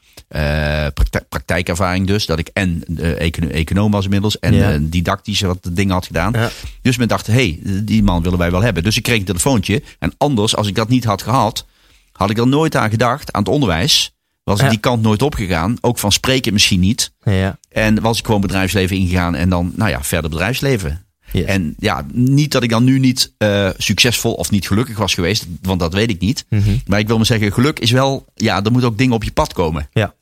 praktijk- 0.94 1.28
praktijkervaring 1.28 2.06
dus. 2.06 2.26
Dat 2.26 2.38
ik 2.38 2.50
en 2.52 2.84
econo- 3.18 3.48
econoom 3.48 3.90
was 3.90 4.04
inmiddels. 4.04 4.38
En 4.38 4.54
Ja. 4.54 4.78
didactische 4.80 5.46
wat 5.46 5.58
dingen 5.72 5.92
had 5.94 6.06
gedaan. 6.06 6.32
Ja. 6.32 6.50
Dus 6.82 6.96
men 6.96 7.08
dacht, 7.08 7.26
hé, 7.26 7.32
hey, 7.32 7.58
die 7.84 8.02
man 8.02 8.22
willen 8.22 8.38
wij 8.38 8.50
wel 8.50 8.60
hebben. 8.62 8.82
Dus 8.82 8.96
ik 8.96 9.02
kreeg 9.02 9.18
een 9.18 9.24
telefoontje. 9.24 9.82
En 9.98 10.12
anders, 10.18 10.56
als 10.56 10.66
ik 10.66 10.74
dat 10.74 10.88
niet 10.88 11.04
had 11.04 11.22
gehad, 11.22 11.66
had 12.12 12.30
ik 12.30 12.38
er 12.38 12.46
nooit 12.48 12.76
aan 12.76 12.90
gedacht, 12.90 13.32
aan 13.32 13.42
het 13.42 13.52
onderwijs. 13.52 14.12
Was 14.50 14.58
ik 14.58 14.64
Ja. 14.64 14.70
die 14.70 14.80
kant 14.80 15.02
nooit 15.02 15.22
opgegaan. 15.22 15.76
Ook 15.80 15.98
van 15.98 16.12
spreken 16.12 16.52
misschien 16.52 16.80
niet. 16.80 17.12
Ja. 17.24 17.58
En 17.68 18.00
was 18.00 18.18
ik 18.18 18.26
gewoon 18.26 18.40
bedrijfsleven 18.40 18.96
ingegaan 18.96 19.34
en 19.34 19.48
dan, 19.48 19.72
nou 19.76 19.90
ja, 19.90 20.02
verder 20.02 20.30
bedrijfsleven. 20.30 21.04
Yes. 21.32 21.44
En 21.44 21.74
ja, 21.78 22.06
niet 22.12 22.52
dat 22.52 22.62
ik 22.62 22.70
dan 22.70 22.84
nu 22.84 22.98
niet 22.98 23.32
eh, 23.38 23.68
succesvol 23.76 24.32
of 24.32 24.50
niet 24.50 24.66
gelukkig 24.66 24.98
was 24.98 25.14
geweest, 25.14 25.46
want 25.62 25.80
dat 25.80 25.92
weet 25.94 26.10
ik 26.10 26.20
niet. 26.20 26.44
Mhm. 26.48 26.70
Maar 26.86 26.98
ik 26.98 27.06
wil 27.06 27.16
maar 27.16 27.26
zeggen, 27.26 27.52
geluk 27.52 27.78
is 27.78 27.90
wel, 27.90 28.24
ja, 28.34 28.64
er 28.64 28.70
moeten 28.72 28.90
ook 28.90 28.98
dingen 28.98 29.14
op 29.14 29.24
je 29.24 29.32
pad 29.32 29.52
komen. 29.52 29.88
Ja. 29.92 30.14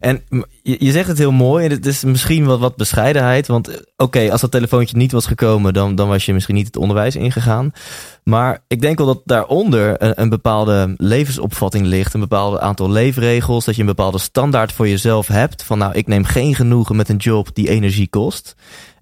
En 0.00 0.22
je, 0.62 0.76
je 0.78 0.90
zegt 0.90 1.08
het 1.08 1.18
heel 1.18 1.32
mooi. 1.32 1.64
En 1.64 1.70
het 1.70 1.86
is 1.86 2.04
misschien 2.04 2.44
wat, 2.44 2.58
wat 2.58 2.76
bescheidenheid. 2.76 3.46
Want 3.46 3.68
eh, 3.68 3.76
oké, 3.96 4.30
als 4.30 4.40
dat 4.40 4.50
telefoontje 4.50 4.96
niet 4.96 5.12
was 5.12 5.26
gekomen, 5.26 5.72
dan, 5.74 5.94
dan 5.94 6.08
was 6.08 6.26
je 6.26 6.32
misschien 6.32 6.54
niet 6.54 6.66
het 6.66 6.76
onderwijs 6.76 7.16
ingegaan. 7.16 7.72
Maar 8.24 8.62
ik 8.68 8.80
denk 8.80 8.98
wel 8.98 9.06
dat 9.06 9.22
daaronder 9.24 10.02
een, 10.02 10.20
een 10.20 10.28
bepaalde 10.28 10.94
levensopvatting 10.96 11.86
ligt. 11.86 12.14
Een 12.14 12.20
bepaald 12.20 12.58
aantal 12.58 12.90
leefregels. 12.90 13.64
Dat 13.64 13.74
je 13.74 13.80
een 13.80 13.86
bepaalde 13.86 14.18
standaard 14.18 14.72
voor 14.72 14.88
jezelf 14.88 15.26
hebt. 15.26 15.62
Van 15.62 15.78
nou, 15.78 15.92
ik 15.92 16.06
neem 16.06 16.24
geen 16.24 16.54
genoegen 16.54 16.96
met 16.96 17.08
een 17.08 17.16
job 17.16 17.54
die 17.54 17.68
energie 17.68 18.08
kost. 18.08 18.54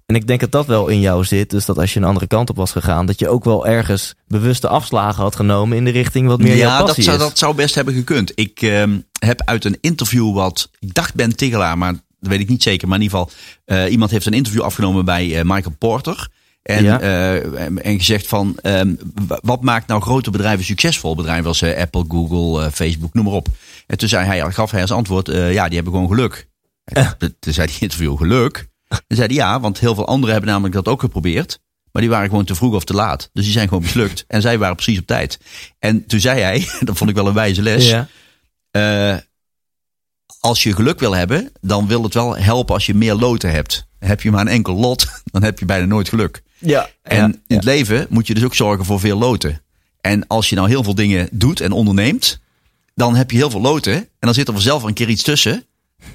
En 0.09 0.15
ik 0.15 0.27
denk 0.27 0.41
dat 0.41 0.53
dat 0.53 0.67
wel 0.67 0.89
in 0.89 1.01
jou 1.01 1.25
zit. 1.25 1.51
Dus 1.51 1.65
dat 1.65 1.79
als 1.79 1.93
je 1.93 2.01
een 2.01 2.07
andere 2.07 2.27
kant 2.27 2.51
op 2.51 2.57
was 2.57 2.73
gegaan, 2.73 3.07
dat 3.07 3.19
je 3.19 3.29
ook 3.29 3.45
wel 3.45 3.67
ergens 3.67 4.15
bewuste 4.27 4.69
afslagen 4.69 5.23
had 5.23 5.37
genomen 5.37 5.77
in 5.77 5.85
de 5.85 5.91
richting 5.91 6.27
wat 6.27 6.39
meer 6.39 6.57
jouw 6.57 6.69
ja, 6.69 6.77
dat 6.77 6.87
passie 6.87 7.05
zou, 7.05 7.17
is. 7.17 7.23
dat 7.23 7.39
zou 7.39 7.55
best 7.55 7.75
hebben 7.75 7.95
gekund. 7.95 8.33
Ik 8.35 8.63
ehm, 8.63 8.99
heb 9.19 9.43
uit 9.45 9.65
een 9.65 9.79
interview 9.81 10.35
wat, 10.35 10.71
ik 10.79 10.95
dacht 10.95 11.15
Ben 11.15 11.37
Tigelaar, 11.37 11.79
maar 11.79 11.93
dat 11.93 12.31
weet 12.31 12.41
ik 12.41 12.49
niet 12.49 12.63
zeker. 12.63 12.89
Maar 12.89 12.97
in 12.97 13.03
ieder 13.03 13.19
geval, 13.19 13.35
eh, 13.65 13.91
iemand 13.93 14.11
heeft 14.11 14.27
een 14.27 14.33
interview 14.33 14.63
afgenomen 14.63 15.05
bij 15.05 15.39
eh, 15.39 15.45
Michael 15.45 15.75
Porter. 15.79 16.29
En, 16.63 16.85
Ja. 16.85 17.01
eh, 17.01 17.65
en, 17.65 17.83
en 17.83 17.99
gezegd 17.99 18.27
van, 18.27 18.59
ehm, 18.63 18.95
wat 19.43 19.63
maakt 19.63 19.87
nou 19.87 20.01
grote 20.01 20.31
bedrijven 20.31 20.65
succesvol? 20.65 21.15
Bedrijven 21.15 21.47
als 21.47 21.63
Apple, 21.63 22.05
Google, 22.09 22.71
Facebook, 22.71 23.15
noem 23.15 23.25
maar 23.25 23.35
op. 23.35 23.49
En 23.87 23.99
toen 23.99 24.09
zei 24.09 24.27
hij, 24.27 24.53
gaf 24.53 24.71
hij 24.71 24.81
als 24.81 24.93
antwoord, 24.93 25.27
ja, 25.27 25.67
die 25.67 25.75
hebben 25.75 25.93
gewoon 25.93 26.09
geluk. 26.09 26.49
En 26.85 27.17
Toen 27.41 27.53
zei 27.53 27.67
die 27.67 27.77
interview, 27.81 28.17
geluk? 28.17 28.69
En 28.89 29.17
zei 29.17 29.27
hij, 29.27 29.37
ja, 29.37 29.61
want 29.61 29.79
heel 29.81 29.95
veel 29.95 30.07
anderen 30.07 30.33
hebben 30.33 30.51
namelijk 30.51 30.75
dat 30.75 30.89
ook 30.89 31.01
geprobeerd. 31.01 31.59
Maar 31.93 32.03
die 32.03 32.11
waren 32.11 32.29
gewoon 32.29 32.45
te 32.45 32.55
vroeg 32.55 32.75
of 32.75 32.85
te 32.85 32.95
laat. 32.95 33.31
Dus 33.33 33.45
die 33.45 33.53
zijn 33.53 33.69
gewoon 33.69 33.83
mislukt. 33.83 34.25
En 34.29 34.41
zij 34.43 34.59
waren 34.59 34.75
precies 34.75 34.99
op 34.99 35.07
tijd. 35.07 35.39
En 35.79 36.07
toen 36.07 36.21
zei 36.21 36.41
hij, 36.41 36.69
dat 36.81 36.97
vond 36.97 37.11
ik 37.11 37.17
wel 37.17 37.27
een 37.27 37.35
wijze 37.35 37.63
les. 37.63 37.89
Ja. 37.89 38.09
eh, 38.71 39.17
als 40.41 40.63
je 40.63 40.75
geluk 40.75 41.01
wil 41.01 41.13
hebben, 41.17 41.53
dan 41.61 41.87
wil 41.87 42.03
het 42.03 42.15
wel 42.15 42.37
helpen 42.37 42.75
als 42.75 42.87
je 42.87 42.95
meer 42.95 43.15
loten 43.15 43.51
hebt. 43.51 43.87
Heb 43.99 44.23
je 44.23 44.31
maar 44.31 44.41
een 44.41 44.49
enkel 44.49 44.75
lot, 44.75 45.07
dan 45.33 45.43
heb 45.43 45.59
je 45.59 45.65
bijna 45.65 45.87
nooit 45.87 46.09
geluk. 46.09 46.43
Ja. 46.59 46.89
En 47.03 47.17
ja. 47.17 47.39
in 47.47 47.57
het 47.57 47.65
leven 47.65 48.07
moet 48.09 48.27
je 48.27 48.35
dus 48.35 48.45
ook 48.45 48.55
zorgen 48.55 48.85
voor 48.85 49.01
veel 49.01 49.19
loten. 49.19 49.63
En 50.01 50.27
als 50.27 50.49
je 50.49 50.55
nou 50.55 50.69
heel 50.69 50.83
veel 50.83 50.95
dingen 50.95 51.29
doet 51.33 51.61
en 51.61 51.73
onderneemt, 51.73 52.41
dan 52.95 53.15
heb 53.15 53.31
je 53.31 53.37
heel 53.37 53.51
veel 53.51 53.61
loten. 53.61 53.95
En 53.95 54.09
dan 54.19 54.35
zit 54.35 54.47
er 54.49 54.55
vanzelf 54.55 54.83
een 54.83 54.95
keer 54.95 55.09
iets 55.09 55.23
tussen, 55.23 55.65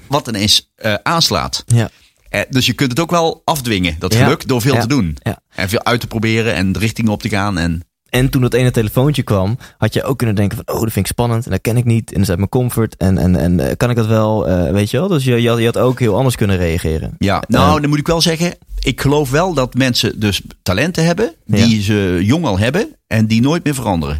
wat 0.06 0.28
ineens 0.28 0.70
eh, 0.74 0.94
aanslaat. 1.02 1.64
Ja. 1.66 1.90
Eh, 2.34 2.40
dus 2.50 2.66
je 2.66 2.72
kunt 2.72 2.90
het 2.90 3.00
ook 3.00 3.10
wel 3.10 3.42
afdwingen, 3.44 3.96
dat 3.98 4.12
Ja. 4.14 4.22
geluk, 4.24 4.48
door 4.48 4.60
veel 4.60 4.74
Ja. 4.74 4.80
te 4.80 4.86
doen. 4.86 5.16
Ja. 5.22 5.38
En 5.54 5.68
veel 5.68 5.84
uit 5.84 6.00
te 6.00 6.06
proberen 6.06 6.54
en 6.54 6.72
de 6.72 6.78
richting 6.78 7.08
op 7.08 7.22
te 7.22 7.28
gaan. 7.28 7.58
En 7.58 7.82
En 8.10 8.30
toen 8.30 8.42
dat 8.42 8.54
ene 8.54 8.70
telefoontje 8.70 9.22
kwam, 9.22 9.58
had 9.78 9.94
je 9.94 10.02
ook 10.02 10.18
kunnen 10.18 10.36
denken 10.36 10.56
van, 10.56 10.74
oh, 10.74 10.82
dat 10.82 10.92
vind 10.92 11.06
ik 11.06 11.12
spannend 11.12 11.44
en 11.44 11.50
dat 11.50 11.60
ken 11.60 11.76
ik 11.76 11.84
niet 11.84 12.08
en 12.08 12.12
dat 12.14 12.22
is 12.22 12.28
uit 12.28 12.38
mijn 12.38 12.50
comfort 12.50 12.96
en, 12.96 13.18
en, 13.18 13.36
en 13.36 13.60
eh, 13.60 13.76
kan 13.76 13.90
ik 13.90 13.96
dat 13.96 14.06
wel, 14.06 14.48
eh, 14.48 14.70
weet 14.72 14.90
je 14.90 14.98
wel? 14.98 15.08
Dus 15.08 15.24
je, 15.24 15.42
je, 15.42 15.48
had, 15.48 15.58
je 15.58 15.64
had 15.64 15.78
ook 15.78 15.98
heel 15.98 16.16
anders 16.16 16.36
kunnen 16.36 16.56
reageren. 16.56 17.14
Ja, 17.18 17.42
nou, 17.48 17.80
dan 17.80 17.90
moet 17.90 17.98
ik 17.98 18.06
wel 18.06 18.20
zeggen. 18.20 18.54
Ik 18.78 19.00
geloof 19.00 19.30
wel 19.30 19.54
dat 19.54 19.74
mensen 19.74 20.20
dus 20.20 20.40
talenten 20.62 21.04
hebben. 21.04 21.34
Die 21.46 21.82
ze 21.82 22.20
jong 22.22 22.44
al 22.44 22.58
hebben. 22.58 22.96
En 23.06 23.26
die 23.26 23.40
nooit 23.40 23.64
meer 23.64 23.74
veranderen. 23.74 24.18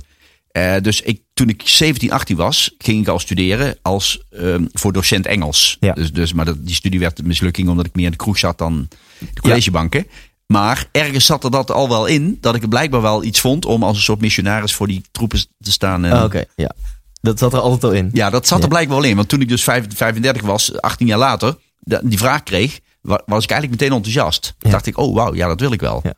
Eh, 0.55 0.75
dus 0.83 1.01
ik, 1.01 1.21
toen 1.33 1.49
ik 1.49 1.63
17, 1.65 2.13
18 2.13 2.37
was, 2.37 2.75
ging 2.79 3.01
ik 3.01 3.09
al 3.09 3.19
studeren 3.19 3.77
als, 3.83 4.25
ehm, 4.31 4.65
voor 4.73 4.93
docent 4.93 5.27
Engels. 5.27 5.77
Ja. 5.81 5.93
Dus, 5.93 6.13
dus, 6.13 6.33
maar 6.33 6.45
dat, 6.45 6.67
die 6.67 6.75
studie 6.75 7.01
werd 7.01 7.19
een 7.19 7.27
mislukking 7.27 7.69
omdat 7.69 7.87
ik 7.87 7.95
meer 7.95 8.05
in 8.05 8.11
de 8.11 8.17
kroeg 8.17 8.39
zat 8.39 8.59
dan 8.59 8.89
de 9.35 9.41
collegebanken. 9.41 10.07
Maar 10.47 10.89
ergens 10.93 11.27
zat 11.27 11.45
er 11.45 11.51
dat 11.51 11.71
al 11.71 11.89
wel 11.89 12.07
in. 12.07 12.39
Dat 12.41 12.55
ik 12.55 12.63
er 12.63 12.69
blijkbaar 12.69 13.03
wel 13.03 13.25
iets 13.25 13.41
vond 13.41 13.65
om 13.65 13.83
als 13.83 13.97
een 13.97 14.03
soort 14.03 14.21
missionaris 14.21 14.75
voor 14.75 14.87
die 14.87 15.03
troepen 15.13 15.39
te 15.61 15.73
staan. 15.73 16.05
Ah, 16.05 16.25
Oké, 16.25 16.45
ja. 16.57 16.75
Dat 17.21 17.39
zat 17.39 17.53
er 17.53 17.59
altijd 17.61 17.85
al 17.85 17.93
in. 17.93 18.11
ja, 18.13 18.31
dat 18.31 18.47
zat 18.47 18.57
Ja. 18.59 18.65
er 18.65 18.71
blijkbaar 18.71 18.97
wel 19.01 19.11
in. 19.11 19.17
Want 19.17 19.29
toen 19.29 19.41
ik 19.41 19.49
dus 19.49 19.63
vijf- 19.65 19.87
35 19.95 20.43
was, 20.43 20.81
18 20.81 21.07
jaar 21.07 21.19
later, 21.19 21.57
die 22.03 22.19
vraag 22.19 22.43
kreeg, 22.43 22.81
wa- 23.01 23.23
was 23.27 23.45
ik 23.45 23.51
eigenlijk 23.51 23.81
meteen 23.81 23.97
enthousiast. 23.97 24.55
Ja. 24.59 24.71
dacht 24.71 24.87
ik, 24.87 24.99
oh 24.99 25.15
wauw, 25.15 25.35
ja, 25.35 25.47
dat 25.47 25.61
wil 25.61 25.73
ik 25.73 25.81
wel. 25.81 26.01
Ja. 26.03 26.15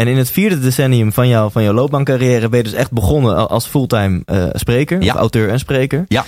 En 0.00 0.06
in 0.08 0.16
het 0.16 0.30
vierde 0.30 0.58
decennium 0.58 1.12
van, 1.12 1.28
jou, 1.28 1.50
van 1.50 1.62
jouw 1.62 1.72
loopbaancarrière 1.72 2.48
ben 2.48 2.58
je 2.58 2.64
dus 2.64 2.72
echt 2.72 2.92
begonnen 2.92 3.48
als 3.48 3.66
fulltime 3.66 4.22
eh, 4.24 4.46
spreker, 4.52 5.02
Ja. 5.02 5.14
auteur 5.14 5.48
en 5.48 5.58
spreker. 5.58 6.04
Ja. 6.08 6.24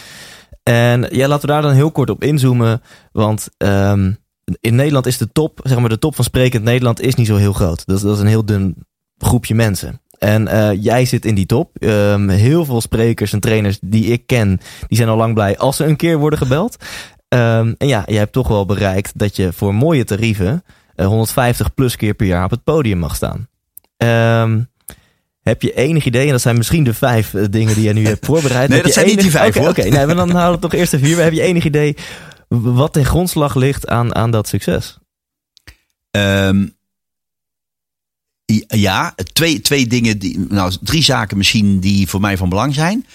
En 0.62 1.06
ja, 1.10 1.28
laten 1.28 1.46
we 1.46 1.52
daar 1.52 1.62
dan 1.62 1.72
heel 1.72 1.90
kort 1.90 2.10
op 2.10 2.24
inzoomen. 2.24 2.82
Want 3.12 3.48
ehm, 3.56 4.12
in 4.60 4.74
Nederland 4.74 5.06
is 5.06 5.18
de 5.18 5.32
top, 5.32 5.60
zeg 5.62 5.78
maar 5.78 5.88
de 5.88 5.98
top 5.98 6.14
van 6.14 6.24
sprekend 6.24 6.64
Nederland 6.64 7.00
is 7.00 7.14
niet 7.14 7.26
zo 7.26 7.36
heel 7.36 7.52
groot. 7.52 7.86
Dat, 7.86 7.96
is- 7.96 8.02
dat 8.02 8.14
is 8.14 8.20
een 8.20 8.26
heel 8.26 8.44
dun 8.44 8.76
groepje 9.18 9.54
mensen. 9.54 10.00
En 10.18 10.48
eh, 10.48 10.82
jij 10.82 11.04
zit 11.04 11.24
in 11.24 11.34
die 11.34 11.46
top. 11.46 11.70
Ehm, 11.78 12.28
heel 12.28 12.64
veel 12.64 12.80
sprekers 12.80 13.32
en 13.32 13.40
trainers 13.40 13.78
die 13.82 14.04
ik 14.04 14.26
ken, 14.26 14.60
die 14.88 14.96
zijn 14.96 15.08
al 15.08 15.16
lang 15.16 15.34
blij 15.34 15.58
als 15.58 15.76
ze 15.76 15.84
een 15.84 15.96
keer 15.96 16.18
worden 16.18 16.38
gebeld. 16.38 16.76
Ehm, 17.28 17.72
en 17.78 17.88
ja, 17.88 18.02
jij 18.06 18.18
hebt 18.18 18.32
toch 18.32 18.48
wel 18.48 18.66
bereikt 18.66 19.18
dat 19.18 19.36
je 19.36 19.52
voor 19.52 19.74
mooie 19.74 20.04
tarieven 20.04 20.64
eh, 20.94 21.06
150 21.06 21.74
plus 21.74 21.96
keer 21.96 22.14
per 22.14 22.26
jaar 22.26 22.44
op 22.44 22.50
het 22.50 22.64
podium 22.64 22.98
mag 22.98 23.14
staan. 23.14 23.46
Ehm, 24.02 24.60
heb 25.42 25.62
je 25.62 25.74
enig 25.74 26.04
idee, 26.04 26.24
en 26.26 26.30
dat 26.30 26.40
zijn 26.40 26.56
misschien 26.56 26.84
de 26.84 26.94
vijf 26.94 27.34
eh, 27.34 27.44
dingen 27.50 27.74
die 27.74 27.84
je 27.84 27.92
nu 27.92 28.06
hebt 28.06 28.26
voorbereid. 28.26 28.68
Nee, 28.68 28.76
Heb 28.76 28.86
dat 28.86 28.94
zijn 28.94 29.06
niet 29.06 29.20
die 29.20 29.30
vijf, 29.30 29.56
Oké, 29.56 29.82
nee, 29.82 30.06
maar 30.06 30.14
dan 30.14 30.30
houden 30.30 30.46
we 30.46 30.50
het 30.50 30.60
toch 30.60 30.74
eerst 30.74 30.90
de 30.90 30.98
vier. 30.98 31.14
Maar 31.14 31.24
heb 31.24 31.32
je 31.32 31.42
enig 31.42 31.64
idee 31.64 31.96
wat 32.48 32.92
ten 32.92 33.04
grondslag 33.04 33.54
ligt 33.54 33.88
aan, 33.88 34.14
aan 34.14 34.30
dat 34.30 34.48
succes? 34.48 34.98
Ehm, 36.10 36.66
ja, 38.66 39.14
twee, 39.32 39.60
twee 39.60 39.86
dingen, 39.86 40.18
die, 40.18 40.38
nou 40.48 40.72
drie 40.80 41.02
zaken 41.02 41.36
misschien 41.36 41.80
die 41.80 42.08
voor 42.08 42.20
mij 42.20 42.36
van 42.36 42.48
belang 42.48 42.74
zijn. 42.74 43.06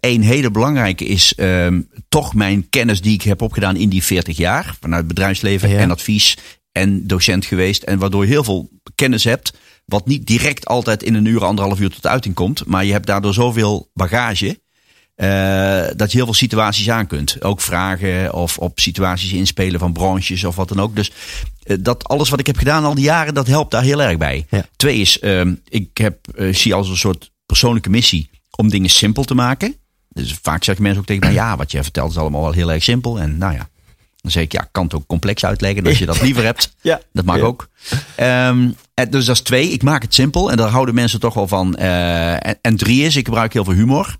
Eén 0.00 0.22
hele 0.22 0.50
belangrijke 0.50 1.04
is 1.04 1.34
ehm, 1.34 1.80
toch 2.08 2.34
mijn 2.34 2.68
kennis 2.68 3.00
die 3.00 3.14
ik 3.14 3.22
heb 3.22 3.42
opgedaan 3.42 3.76
in 3.76 3.88
die 3.88 4.02
40 4.04 4.36
jaar. 4.36 4.76
Vanuit 4.80 5.06
bedrijfsleven 5.06 5.68
Ja. 5.68 5.78
en 5.78 5.90
advies 5.90 6.36
en 6.72 7.06
docent 7.06 7.44
geweest. 7.44 7.82
En 7.82 7.98
waardoor 7.98 8.22
je 8.24 8.30
heel 8.30 8.44
veel 8.44 8.70
kennis 8.94 9.24
hebt. 9.24 9.52
Wat 9.90 10.06
niet 10.06 10.26
direct 10.26 10.66
altijd 10.66 11.02
in 11.02 11.14
een 11.14 11.24
uur, 11.24 11.44
anderhalf 11.44 11.80
uur 11.80 11.90
tot 11.90 12.06
uiting 12.06 12.34
komt. 12.34 12.66
Maar 12.66 12.84
je 12.84 12.92
hebt 12.92 13.06
daardoor 13.06 13.34
zoveel 13.34 13.90
bagage. 13.94 14.60
eh, 15.14 15.82
dat 15.96 16.10
je 16.10 16.16
heel 16.16 16.24
veel 16.24 16.34
situaties 16.34 16.90
aan 16.90 17.06
kunt. 17.06 17.42
Ook 17.42 17.60
vragen 17.60 18.32
of 18.34 18.58
op 18.58 18.80
situaties 18.80 19.32
inspelen 19.32 19.80
van 19.80 19.92
branches 19.92 20.44
of 20.44 20.56
wat 20.56 20.68
dan 20.68 20.80
ook. 20.80 20.96
Dus 20.96 21.12
eh, 21.62 21.76
dat 21.80 22.04
alles 22.04 22.28
wat 22.28 22.40
ik 22.40 22.46
heb 22.46 22.56
gedaan 22.56 22.84
al 22.84 22.94
die 22.94 23.04
jaren, 23.04 23.34
dat 23.34 23.46
helpt 23.46 23.70
daar 23.70 23.82
heel 23.82 24.02
erg 24.02 24.16
bij. 24.18 24.46
Ja. 24.50 24.66
Twee 24.76 24.98
is, 25.00 25.18
ehm, 25.18 25.54
ik 25.68 25.98
heb, 25.98 26.28
eh, 26.36 26.54
zie 26.54 26.74
als 26.74 26.88
een 26.88 26.96
soort 26.96 27.30
persoonlijke 27.46 27.90
missie 27.90 28.30
om 28.56 28.68
dingen 28.70 28.90
simpel 28.90 29.24
te 29.24 29.34
maken. 29.34 29.74
Dus 30.08 30.38
vaak 30.42 30.64
zeggen 30.64 30.84
mensen 30.84 31.00
ook 31.00 31.08
tegen 31.08 31.24
mij, 31.24 31.32
ja, 31.34 31.56
wat 31.56 31.70
je 31.70 31.82
vertelt 31.82 32.10
is 32.10 32.16
allemaal 32.16 32.42
wel 32.42 32.52
heel 32.52 32.72
erg 32.72 32.82
simpel. 32.82 33.20
En 33.20 33.38
nou 33.38 33.54
ja, 33.54 33.68
dan 34.20 34.30
zeg 34.30 34.42
ik, 34.42 34.52
ja, 34.52 34.62
ik 34.62 34.68
kan 34.72 34.84
het 34.84 34.94
ook 34.94 35.06
complex 35.06 35.44
uitleggen 35.44 35.86
als 35.86 35.98
je 35.98 36.06
dat 36.06 36.22
liever 36.22 36.44
hebt. 36.44 36.74
Ja. 36.80 37.00
Dat 37.12 37.24
mag 37.24 37.36
Ja. 37.36 37.42
ook. 37.42 37.68
Ehm, 38.16 38.70
dus 39.10 39.24
dat 39.24 39.36
is 39.36 39.42
twee. 39.42 39.68
Ik 39.70 39.82
maak 39.82 40.02
het 40.02 40.14
simpel 40.14 40.50
en 40.50 40.56
daar 40.56 40.68
houden 40.68 40.94
mensen 40.94 41.20
toch 41.20 41.34
wel 41.34 41.48
van. 41.48 41.76
Eh, 41.76 42.46
en, 42.46 42.58
en 42.60 42.76
drie 42.76 43.02
is, 43.04 43.16
ik 43.16 43.24
gebruik 43.24 43.52
heel 43.52 43.64
veel 43.64 43.74
humor. 43.74 44.16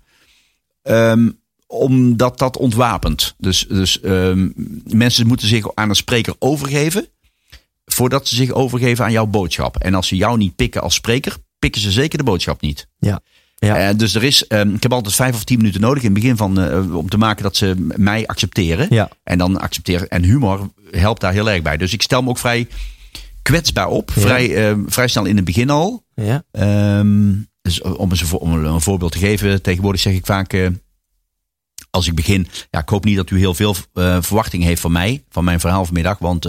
Ehm, 0.83 1.29
omdat 1.67 2.37
dat 2.37 2.57
ontwapent. 2.57 3.35
Dus, 3.37 3.65
dus 3.69 3.99
ehm, 3.99 4.49
mensen 4.83 5.27
moeten 5.27 5.47
zich 5.47 5.75
aan 5.75 5.89
een 5.89 5.95
spreker 5.95 6.35
overgeven. 6.39 7.07
Voordat 7.85 8.27
ze 8.27 8.35
zich 8.35 8.51
overgeven 8.51 9.05
aan 9.05 9.11
jouw 9.11 9.25
boodschap. 9.25 9.77
En 9.77 9.93
als 9.93 10.07
ze 10.07 10.15
jou 10.15 10.37
niet 10.37 10.55
pikken 10.55 10.81
als 10.81 10.93
spreker, 10.93 11.37
pikken 11.59 11.81
ze 11.81 11.91
zeker 11.91 12.17
de 12.17 12.23
boodschap 12.23 12.61
niet. 12.61 12.87
Ja. 12.99 13.21
Ja. 13.65 13.89
Eh, 13.89 13.97
dus 13.97 14.15
er 14.15 14.23
is, 14.23 14.47
ehm, 14.47 14.73
ik 14.73 14.83
heb 14.83 14.93
altijd 14.93 15.15
vijf 15.15 15.35
of 15.35 15.43
tien 15.43 15.57
minuten 15.57 15.81
nodig 15.81 16.03
in 16.03 16.11
het 16.13 16.19
begin 16.21 16.37
van, 16.37 16.59
eh, 16.59 16.95
om 16.95 17.09
te 17.09 17.17
maken 17.17 17.43
dat 17.43 17.55
ze 17.55 17.75
mij 17.95 18.27
accepteren. 18.27 18.87
Ja. 18.89 19.09
En 19.23 19.37
dan 19.37 19.59
accepteren. 19.59 20.07
En 20.09 20.23
humor 20.23 20.69
helpt 20.91 21.21
daar 21.21 21.33
heel 21.33 21.49
erg 21.49 21.61
bij. 21.61 21.77
Dus 21.77 21.93
ik 21.93 22.01
stel 22.01 22.21
me 22.21 22.29
ook 22.29 22.37
vrij 22.37 22.67
kwetsbaar 23.41 23.87
op. 23.87 24.11
Ja. 24.15 24.21
Vrij, 24.21 24.55
ehm, 24.69 24.79
vrij 24.87 25.07
snel 25.07 25.25
in 25.25 25.35
het 25.35 25.45
begin 25.45 25.69
al. 25.69 26.05
Ja. 26.15 26.43
Ehm, 26.51 27.31
dus 27.61 27.81
om, 27.81 28.09
eens 28.09 28.31
om 28.33 28.53
een 28.65 28.81
voorbeeld 28.81 29.11
te 29.11 29.17
geven. 29.19 29.61
Tegenwoordig 29.61 30.01
zeg 30.01 30.13
ik 30.13 30.25
vaak. 30.25 30.53
eh, 30.53 30.67
als 31.89 32.07
ik 32.07 32.15
begin. 32.15 32.47
Ja, 32.69 32.79
ik 32.79 32.89
hoop 32.89 33.05
niet 33.05 33.15
dat 33.15 33.29
u 33.29 33.37
heel 33.37 33.53
veel 33.53 33.75
eh, 33.93 34.17
verwachting 34.21 34.63
heeft 34.63 34.81
van 34.81 34.91
mij. 34.91 35.23
Van 35.29 35.43
mijn 35.43 35.59
verhaal 35.59 35.85
vanmiddag. 35.85 36.17
Want 36.19 36.45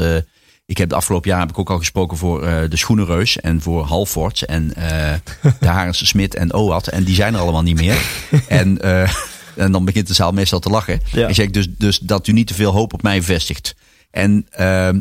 ik 0.66 0.78
heb 0.78 0.88
de 0.88 0.94
afgelopen 0.94 1.30
jaar 1.30 1.40
heb 1.40 1.50
ik 1.50 1.58
ook 1.58 1.70
al 1.70 1.78
gesproken 1.78 2.16
voor 2.16 2.42
eh, 2.42 2.70
de 2.70 2.76
Schoenenreus. 2.76 3.40
En 3.40 3.60
voor 3.60 3.84
Halfords. 3.84 4.44
En 4.44 4.74
eh 4.74 5.14
de 5.60 5.66
Harense 5.66 6.06
Smit 6.06 6.34
en 6.34 6.54
OAT. 6.54 6.86
En 6.86 7.04
die 7.04 7.14
zijn 7.14 7.34
er 7.34 7.40
allemaal 7.40 7.62
niet 7.62 7.80
meer. 7.80 8.02
en, 8.48 8.80
eh, 8.80 9.12
en 9.56 9.72
dan 9.72 9.84
begint 9.84 10.06
de 10.06 10.14
zaal 10.14 10.32
meestal 10.32 10.58
te 10.58 10.68
lachen. 10.68 11.00
Ja. 11.12 11.28
Ik 11.28 11.34
zeg 11.34 11.50
dus, 11.50 11.68
dus 11.78 11.98
dat 11.98 12.26
u 12.26 12.32
niet 12.32 12.46
te 12.46 12.54
veel 12.54 12.72
hoop 12.72 12.92
op 12.92 13.02
mij 13.02 13.22
vestigt. 13.22 13.74
En 14.10 14.46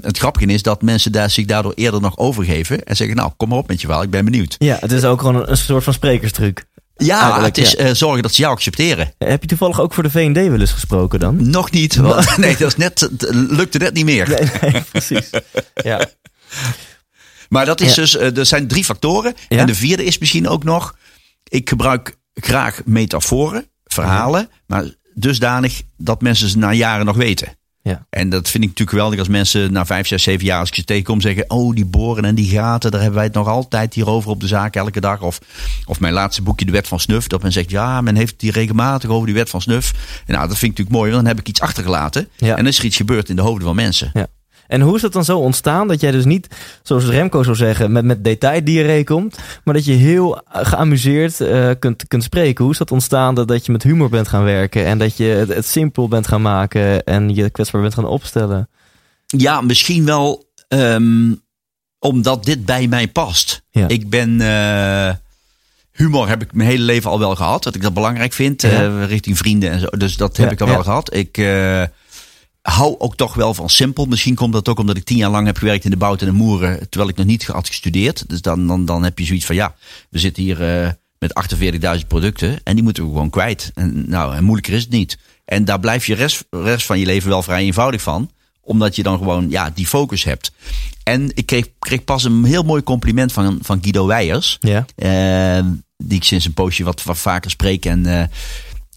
het 0.01 0.17
grappige 0.17 0.45
is 0.45 0.63
dat 0.63 0.81
mensen 0.81 1.11
daar 1.11 1.29
zich 1.29 1.45
daardoor 1.45 1.73
eerder 1.75 2.01
nog 2.01 2.17
overgeven. 2.17 2.83
En 2.83 2.95
zeggen, 2.95 3.15
nou, 3.15 3.31
kom 3.37 3.49
maar 3.49 3.57
op 3.57 3.67
met 3.67 3.81
je 3.81 3.87
verhaal, 3.87 4.03
ik 4.03 4.09
ben 4.09 4.25
benieuwd. 4.25 4.55
ja, 4.57 4.77
het 4.79 4.91
is 4.91 5.03
ook 5.03 5.19
gewoon 5.19 5.35
een, 5.35 5.49
een 5.49 5.57
soort 5.57 5.83
van 5.83 5.93
sprekerstruc. 5.93 6.65
Ja, 7.05 7.43
het 7.43 7.57
is 7.57 7.71
ja. 7.71 7.77
eh, 7.77 7.93
zorgen 7.93 8.21
dat 8.21 8.33
ze 8.33 8.41
jou 8.41 8.53
accepteren. 8.53 9.13
Heb 9.17 9.41
je 9.41 9.47
toevallig 9.47 9.79
ook 9.79 9.93
voor 9.93 10.03
de 10.03 10.09
V&D 10.09 10.35
wel 10.35 10.59
eens 10.59 10.71
gesproken 10.71 11.19
dan? 11.19 11.49
Nog 11.49 11.71
niet. 11.71 11.95
Want, 11.95 12.37
nee, 12.37 12.57
dat 12.57 12.67
is 12.67 12.75
net, 12.75 12.99
het 12.99 13.27
lukte 13.33 13.77
net 13.77 13.93
niet 13.93 14.05
meer. 14.05 14.29
Nee, 14.29 14.71
nee, 14.71 14.81
precies. 14.91 15.29
Ja. 15.73 16.05
Maar 17.49 17.65
dat 17.65 17.81
is 17.81 17.95
Ja. 17.95 18.01
dus, 18.01 18.17
eh, 18.17 18.37
er 18.37 18.45
zijn 18.45 18.67
drie 18.67 18.83
factoren. 18.85 19.33
Ja. 19.49 19.57
En 19.57 19.65
de 19.65 19.75
vierde 19.75 20.03
is 20.03 20.17
misschien 20.17 20.47
ook 20.47 20.63
nog, 20.63 20.95
ik 21.47 21.69
gebruik 21.69 22.17
graag 22.33 22.81
metaforen, 22.85 23.65
verhalen, 23.85 24.49
maar 24.67 24.83
dusdanig 25.13 25.81
dat 25.97 26.21
mensen 26.21 26.49
ze 26.49 26.57
na 26.57 26.73
jaren 26.73 27.05
nog 27.05 27.15
weten. 27.15 27.57
Ja. 27.83 28.05
En 28.09 28.29
dat 28.29 28.49
vind 28.49 28.63
ik 28.63 28.69
natuurlijk 28.69 28.89
geweldig 28.89 29.19
als 29.19 29.27
mensen 29.27 29.73
na 29.73 29.85
vijf, 29.85 30.07
zes, 30.07 30.23
zeven 30.23 30.45
jaar, 30.45 30.59
als 30.59 30.69
ik 30.69 30.75
ze 30.75 30.83
tegenkom, 30.83 31.21
zeggen: 31.21 31.49
Oh, 31.49 31.75
die 31.75 31.85
boren 31.85 32.25
en 32.25 32.35
die 32.35 32.49
gaten, 32.49 32.91
daar 32.91 32.99
hebben 32.99 33.17
wij 33.17 33.27
het 33.27 33.35
nog 33.35 33.47
altijd 33.47 33.93
hierover 33.93 34.29
op 34.29 34.39
de 34.39 34.47
zaak 34.47 34.75
elke 34.75 34.99
dag. 34.99 35.21
Of, 35.21 35.39
of 35.85 35.99
mijn 35.99 36.13
laatste 36.13 36.41
boekje, 36.41 36.65
De 36.65 36.71
Wet 36.71 36.87
van 36.87 36.99
Snuf, 36.99 37.27
dat 37.27 37.41
men 37.41 37.51
zegt: 37.51 37.69
Ja, 37.69 38.01
men 38.01 38.15
heeft 38.15 38.31
het 38.31 38.41
hier 38.41 38.53
regelmatig 38.53 39.09
over 39.09 39.25
die 39.25 39.35
Wet 39.35 39.49
van 39.49 39.61
Snuf. 39.61 39.91
En 40.25 40.33
nou, 40.33 40.47
dat 40.47 40.57
vind 40.57 40.71
ik 40.71 40.77
natuurlijk 40.77 40.95
mooi, 40.95 41.11
want 41.11 41.23
dan 41.23 41.33
heb 41.33 41.39
ik 41.39 41.49
iets 41.49 41.61
achtergelaten. 41.61 42.27
Ja. 42.37 42.49
En 42.49 42.55
dan 42.55 42.67
is 42.67 42.79
er 42.79 42.85
iets 42.85 42.97
gebeurd 42.97 43.29
in 43.29 43.35
de 43.35 43.41
hoofden 43.41 43.65
van 43.65 43.75
mensen. 43.75 44.11
Ja. 44.13 44.27
En 44.71 44.81
hoe 44.81 44.95
is 44.95 45.01
het 45.01 45.13
dan 45.13 45.25
zo 45.25 45.37
ontstaan 45.39 45.87
dat 45.87 46.01
jij 46.01 46.11
dus 46.11 46.25
niet, 46.25 46.47
zoals 46.83 47.05
Remco 47.05 47.43
zou 47.43 47.55
zeggen, 47.55 47.91
met, 47.91 48.05
met 48.05 48.23
detaildiarree 48.23 49.03
komt, 49.03 49.37
maar 49.63 49.73
dat 49.73 49.85
je 49.85 49.93
heel 49.93 50.41
geamuseerd 50.51 51.41
eh, 51.41 51.69
kunt, 51.79 52.07
kunt 52.07 52.23
spreken? 52.23 52.63
Hoe 52.63 52.73
is 52.73 52.79
dat 52.79 52.91
ontstaan 52.91 53.35
dat, 53.35 53.47
dat 53.47 53.65
je 53.65 53.71
met 53.71 53.83
humor 53.83 54.09
bent 54.09 54.27
gaan 54.27 54.43
werken 54.43 54.85
en 54.85 54.97
dat 54.97 55.17
je 55.17 55.23
het, 55.23 55.53
het 55.53 55.65
simpel 55.65 56.07
bent 56.07 56.27
gaan 56.27 56.41
maken 56.41 57.03
en 57.03 57.35
je 57.35 57.49
kwetsbaar 57.49 57.81
bent 57.81 57.93
gaan 57.93 58.05
opstellen? 58.05 58.69
Ja, 59.25 59.61
misschien 59.61 60.05
wel 60.05 60.45
ehm, 60.67 61.33
omdat 61.99 62.43
dit 62.45 62.65
bij 62.65 62.87
mij 62.87 63.07
past. 63.07 63.61
Ja. 63.71 63.87
Ik 63.87 64.09
ben. 64.09 64.41
eh, 64.41 65.13
humor 65.91 66.27
heb 66.27 66.41
ik 66.41 66.53
mijn 66.53 66.69
hele 66.69 66.83
leven 66.83 67.09
al 67.09 67.19
wel 67.19 67.35
gehad. 67.35 67.63
Dat 67.63 67.75
ik 67.75 67.81
dat 67.81 67.93
belangrijk 67.93 68.33
vind. 68.33 68.61
Ja. 68.61 68.69
eh, 68.69 69.05
richting 69.05 69.37
vrienden 69.37 69.71
en 69.71 69.79
zo. 69.79 69.87
Dus 69.97 70.17
dat 70.17 70.37
heb 70.37 70.45
Ja, 70.47 70.51
ik 70.51 70.61
al 70.61 70.67
wel 70.67 70.83
gehad. 70.83 71.13
Ik 71.15 71.37
hou 72.61 72.95
ook 72.99 73.15
toch 73.15 73.33
wel 73.33 73.53
van 73.53 73.69
simpel. 73.69 74.05
Misschien 74.05 74.35
komt 74.35 74.53
dat 74.53 74.69
ook 74.69 74.79
omdat 74.79 74.97
ik 74.97 75.03
tien 75.03 75.17
jaar 75.17 75.29
lang 75.29 75.45
heb 75.45 75.57
gewerkt 75.57 75.83
in 75.83 75.91
de 75.91 75.97
bout 75.97 76.21
en 76.21 76.27
de 76.27 76.33
moeren. 76.33 76.89
Terwijl 76.89 77.11
ik 77.11 77.17
nog 77.17 77.25
niet 77.25 77.45
had 77.45 77.67
gestudeerd. 77.67 78.29
Dus 78.29 78.41
dan, 78.41 78.67
dan, 78.67 78.85
dan 78.85 79.03
heb 79.03 79.19
je 79.19 79.25
zoiets 79.25 79.45
van 79.45 79.55
ja, 79.55 79.75
we 80.09 80.19
zitten 80.19 80.43
hier 80.43 80.83
eh, 80.83 80.89
met 81.19 81.33
48.000 81.99 82.07
producten. 82.07 82.59
En 82.63 82.73
die 82.73 82.83
moeten 82.83 83.03
we 83.03 83.09
gewoon 83.09 83.29
kwijt. 83.29 83.71
En, 83.75 84.09
nou, 84.09 84.35
en 84.35 84.43
moeilijker 84.43 84.73
is 84.73 84.81
het 84.81 84.91
niet. 84.91 85.17
En 85.45 85.65
daar 85.65 85.79
blijf 85.79 86.05
je 86.05 86.15
rest, 86.15 86.45
rest 86.49 86.85
van 86.85 86.99
je 86.99 87.05
leven 87.05 87.29
wel 87.29 87.43
vrij 87.43 87.63
eenvoudig 87.63 88.01
van 88.01 88.31
omdat 88.63 88.95
je 88.95 89.03
dan 89.03 89.17
gewoon 89.17 89.49
ja, 89.49 89.69
die 89.69 89.87
focus 89.87 90.23
hebt. 90.23 90.51
En 91.03 91.31
ik 91.33 91.45
kreeg, 91.45 91.67
kreeg 91.79 92.03
pas 92.03 92.23
een 92.23 92.43
heel 92.43 92.63
mooi 92.63 92.83
compliment 92.83 93.31
van, 93.31 93.59
van 93.61 93.79
Guido 93.81 94.07
Weijers. 94.07 94.57
Ja. 94.59 94.85
eh, 94.95 95.65
die 95.97 96.17
ik 96.17 96.23
sinds 96.23 96.45
een 96.45 96.53
poosje 96.53 96.83
wat, 96.83 97.03
wat 97.03 97.17
vaker 97.17 97.51
spreek. 97.51 97.85
En, 97.85 98.05
eh, 98.05 98.23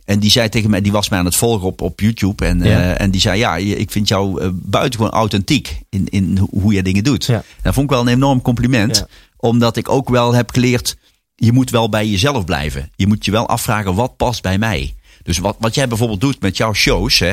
en 0.05 0.19
die 0.19 0.31
zei 0.31 0.49
tegen 0.49 0.71
mij, 0.71 0.81
die 0.81 0.93
was 0.93 1.09
mij 1.09 1.19
aan 1.19 1.25
het 1.25 1.37
volgen 1.37 1.67
op, 1.67 1.81
op 1.81 2.01
YouTube. 2.01 2.45
En, 2.45 2.59
Ja. 2.59 2.65
eh, 2.95 3.01
en 3.01 3.11
die 3.11 3.21
zei, 3.21 3.39
ja, 3.39 3.57
ik 3.57 3.91
vind 3.91 4.09
jou 4.09 4.41
eh, 4.43 4.49
buitengewoon 4.53 5.13
authentiek 5.13 5.79
in, 5.91 6.07
in 6.09 6.37
ho- 6.39 6.49
hoe 6.61 6.73
je 6.73 6.83
dingen 6.83 7.05
doet. 7.05 7.25
Ja. 7.25 7.43
Dat 7.63 7.75
vond 7.75 7.87
ik 7.91 7.93
wel 7.97 8.01
een 8.07 8.13
enorm 8.15 8.43
compliment. 8.43 8.97
Ja. 8.97 9.07
Omdat 9.37 9.77
ik 9.77 9.89
ook 9.89 10.09
wel 10.09 10.35
heb 10.35 10.51
geleerd, 10.51 10.97
je 11.35 11.53
moet 11.53 11.71
wel 11.71 11.89
bij 11.89 12.07
jezelf 12.07 12.45
blijven. 12.45 12.91
Je 12.97 13.07
moet 13.07 13.25
je 13.25 13.31
wel 13.31 13.49
afvragen, 13.49 13.95
wat 13.95 14.17
past 14.17 14.43
bij 14.43 14.59
mij? 14.59 14.95
Dus 15.23 15.39
wat, 15.39 15.57
wat 15.59 15.75
jij 15.75 15.89
bijvoorbeeld 15.89 16.21
doet 16.21 16.41
met 16.41 16.57
jouw 16.57 16.73
shows, 16.73 17.19
hè, 17.19 17.33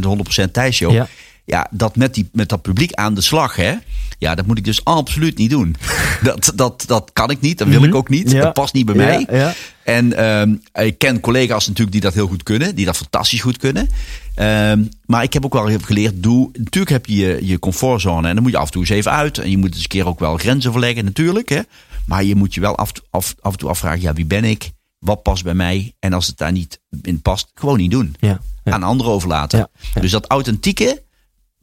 de 0.00 0.06
100% 0.48 0.50
Thijs 0.52 0.76
show. 0.76 0.92
Ja. 0.92 1.08
Ja, 1.48 1.66
dat 1.70 1.96
met, 1.96 2.14
die, 2.14 2.28
met 2.32 2.48
dat 2.48 2.62
publiek 2.62 2.92
aan 2.92 3.14
de 3.14 3.20
slag, 3.20 3.56
hè? 3.56 3.74
Ja, 4.18 4.34
dat 4.34 4.46
moet 4.46 4.58
ik 4.58 4.64
dus 4.64 4.84
absoluut 4.84 5.38
niet 5.38 5.50
doen. 5.50 5.76
Dat, 6.22 6.52
dat, 6.54 6.84
dat 6.86 7.10
kan 7.12 7.30
ik 7.30 7.40
niet, 7.40 7.58
dat 7.58 7.68
wil 7.68 7.82
ik 7.82 7.94
ook 7.94 8.08
niet. 8.08 8.26
Mhm. 8.26 8.36
Ja. 8.36 8.42
Dat 8.42 8.52
past 8.52 8.74
niet 8.74 8.86
bij 8.86 8.94
mij. 8.94 9.26
Ja. 9.30 9.54
En 9.84 10.16
ehm, 10.16 10.84
ik 10.86 10.98
ken 10.98 11.20
collega's 11.20 11.66
natuurlijk 11.66 11.92
die 11.92 12.00
dat 12.00 12.14
heel 12.14 12.26
goed 12.26 12.42
kunnen, 12.42 12.74
die 12.74 12.84
dat 12.84 12.96
fantastisch 12.96 13.40
goed 13.40 13.56
kunnen. 13.56 13.88
Ehm, 14.34 14.84
maar 15.06 15.22
ik 15.22 15.32
heb 15.32 15.44
ook 15.44 15.52
wel 15.52 15.78
geleerd, 15.82 16.22
doe, 16.22 16.50
natuurlijk 16.52 16.92
heb 16.92 17.06
je 17.06 17.16
je, 17.16 17.46
je 17.46 17.58
comfortzone 17.58 18.28
en 18.28 18.34
dan 18.34 18.42
moet 18.42 18.52
je 18.52 18.58
af 18.58 18.66
en 18.66 18.72
toe 18.72 18.80
eens 18.80 18.90
even 18.90 19.12
uit. 19.12 19.38
En 19.38 19.50
je 19.50 19.58
moet 19.58 19.74
eens 19.74 19.82
een 19.82 19.88
keer 19.88 20.06
ook 20.06 20.18
wel 20.18 20.36
grenzen 20.36 20.72
verleggen, 20.72 21.04
natuurlijk. 21.04 21.48
Hè? 21.48 21.60
Maar 22.06 22.24
je 22.24 22.34
moet 22.34 22.54
je 22.54 22.60
wel 22.60 22.76
af, 22.76 22.92
af, 23.10 23.34
af 23.40 23.52
en 23.52 23.58
toe 23.58 23.68
afvragen, 23.68 24.00
ja, 24.00 24.12
wie 24.12 24.26
ben 24.26 24.44
ik? 24.44 24.70
Wat 24.98 25.22
past 25.22 25.44
bij 25.44 25.54
mij? 25.54 25.94
En 25.98 26.12
als 26.12 26.26
het 26.26 26.38
daar 26.38 26.52
niet 26.52 26.80
in 27.02 27.22
past, 27.22 27.50
gewoon 27.54 27.78
niet 27.78 27.90
doen 27.90 28.16
aan 28.64 28.82
anderen 28.82 29.12
overlaten. 29.12 29.70
Dus 30.00 30.10
dat 30.10 30.26
authentieke 30.26 31.02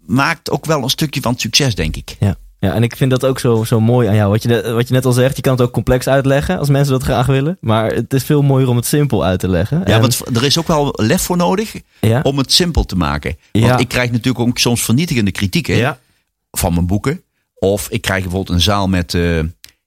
maakt 0.05 0.49
ook 0.51 0.65
wel 0.65 0.83
een 0.83 0.89
stukje 0.89 1.21
van 1.21 1.37
succes, 1.37 1.75
denk 1.75 1.95
ik. 1.95 2.15
Ja. 2.19 2.35
Ja, 2.59 2.73
en 2.73 2.83
ik 2.83 2.95
vind 2.95 3.11
dat 3.11 3.25
ook 3.25 3.39
zo, 3.39 3.63
zo 3.63 3.79
mooi 3.79 4.07
aan 4.07 4.15
jou. 4.15 4.29
Wat 4.31 4.41
je, 4.43 4.47
net, 4.47 4.65
wat 4.71 4.87
je 4.87 4.93
net 4.93 5.05
al 5.05 5.11
zegt, 5.11 5.35
je 5.35 5.41
kan 5.41 5.51
het 5.53 5.61
ook 5.61 5.71
complex 5.71 6.07
uitleggen 6.07 6.57
als 6.59 6.69
mensen 6.69 6.93
dat 6.93 7.03
graag 7.03 7.25
willen. 7.25 7.57
Maar 7.61 7.91
het 7.93 8.13
is 8.13 8.23
veel 8.23 8.41
mooier 8.41 8.67
om 8.69 8.75
het 8.75 8.85
simpel 8.85 9.23
uit 9.25 9.39
te 9.39 9.47
leggen. 9.47 9.79
Ja, 9.79 9.85
En- 9.85 10.01
want 10.01 10.21
er 10.35 10.43
is 10.43 10.57
ook 10.59 10.67
wel 10.67 10.93
lef 10.95 11.21
voor 11.21 11.37
nodig 11.37 11.73
ja, 12.01 12.19
om 12.23 12.37
het 12.37 12.53
simpel 12.53 12.85
te 12.85 12.95
maken. 12.95 13.37
Want 13.51 13.65
Ja. 13.65 13.77
ik 13.77 13.87
krijg 13.87 14.11
natuurlijk 14.11 14.47
ook 14.47 14.57
soms 14.57 14.83
vernietigende 14.83 15.31
kritieken 15.31 15.75
ja, 15.75 15.99
van 16.51 16.73
mijn 16.73 16.87
boeken. 16.87 17.21
Of 17.55 17.89
ik 17.89 18.01
krijg 18.01 18.21
bijvoorbeeld 18.23 18.55
een 18.55 18.63
zaal 18.63 18.87
met... 18.87 19.13
eh, 19.13 19.35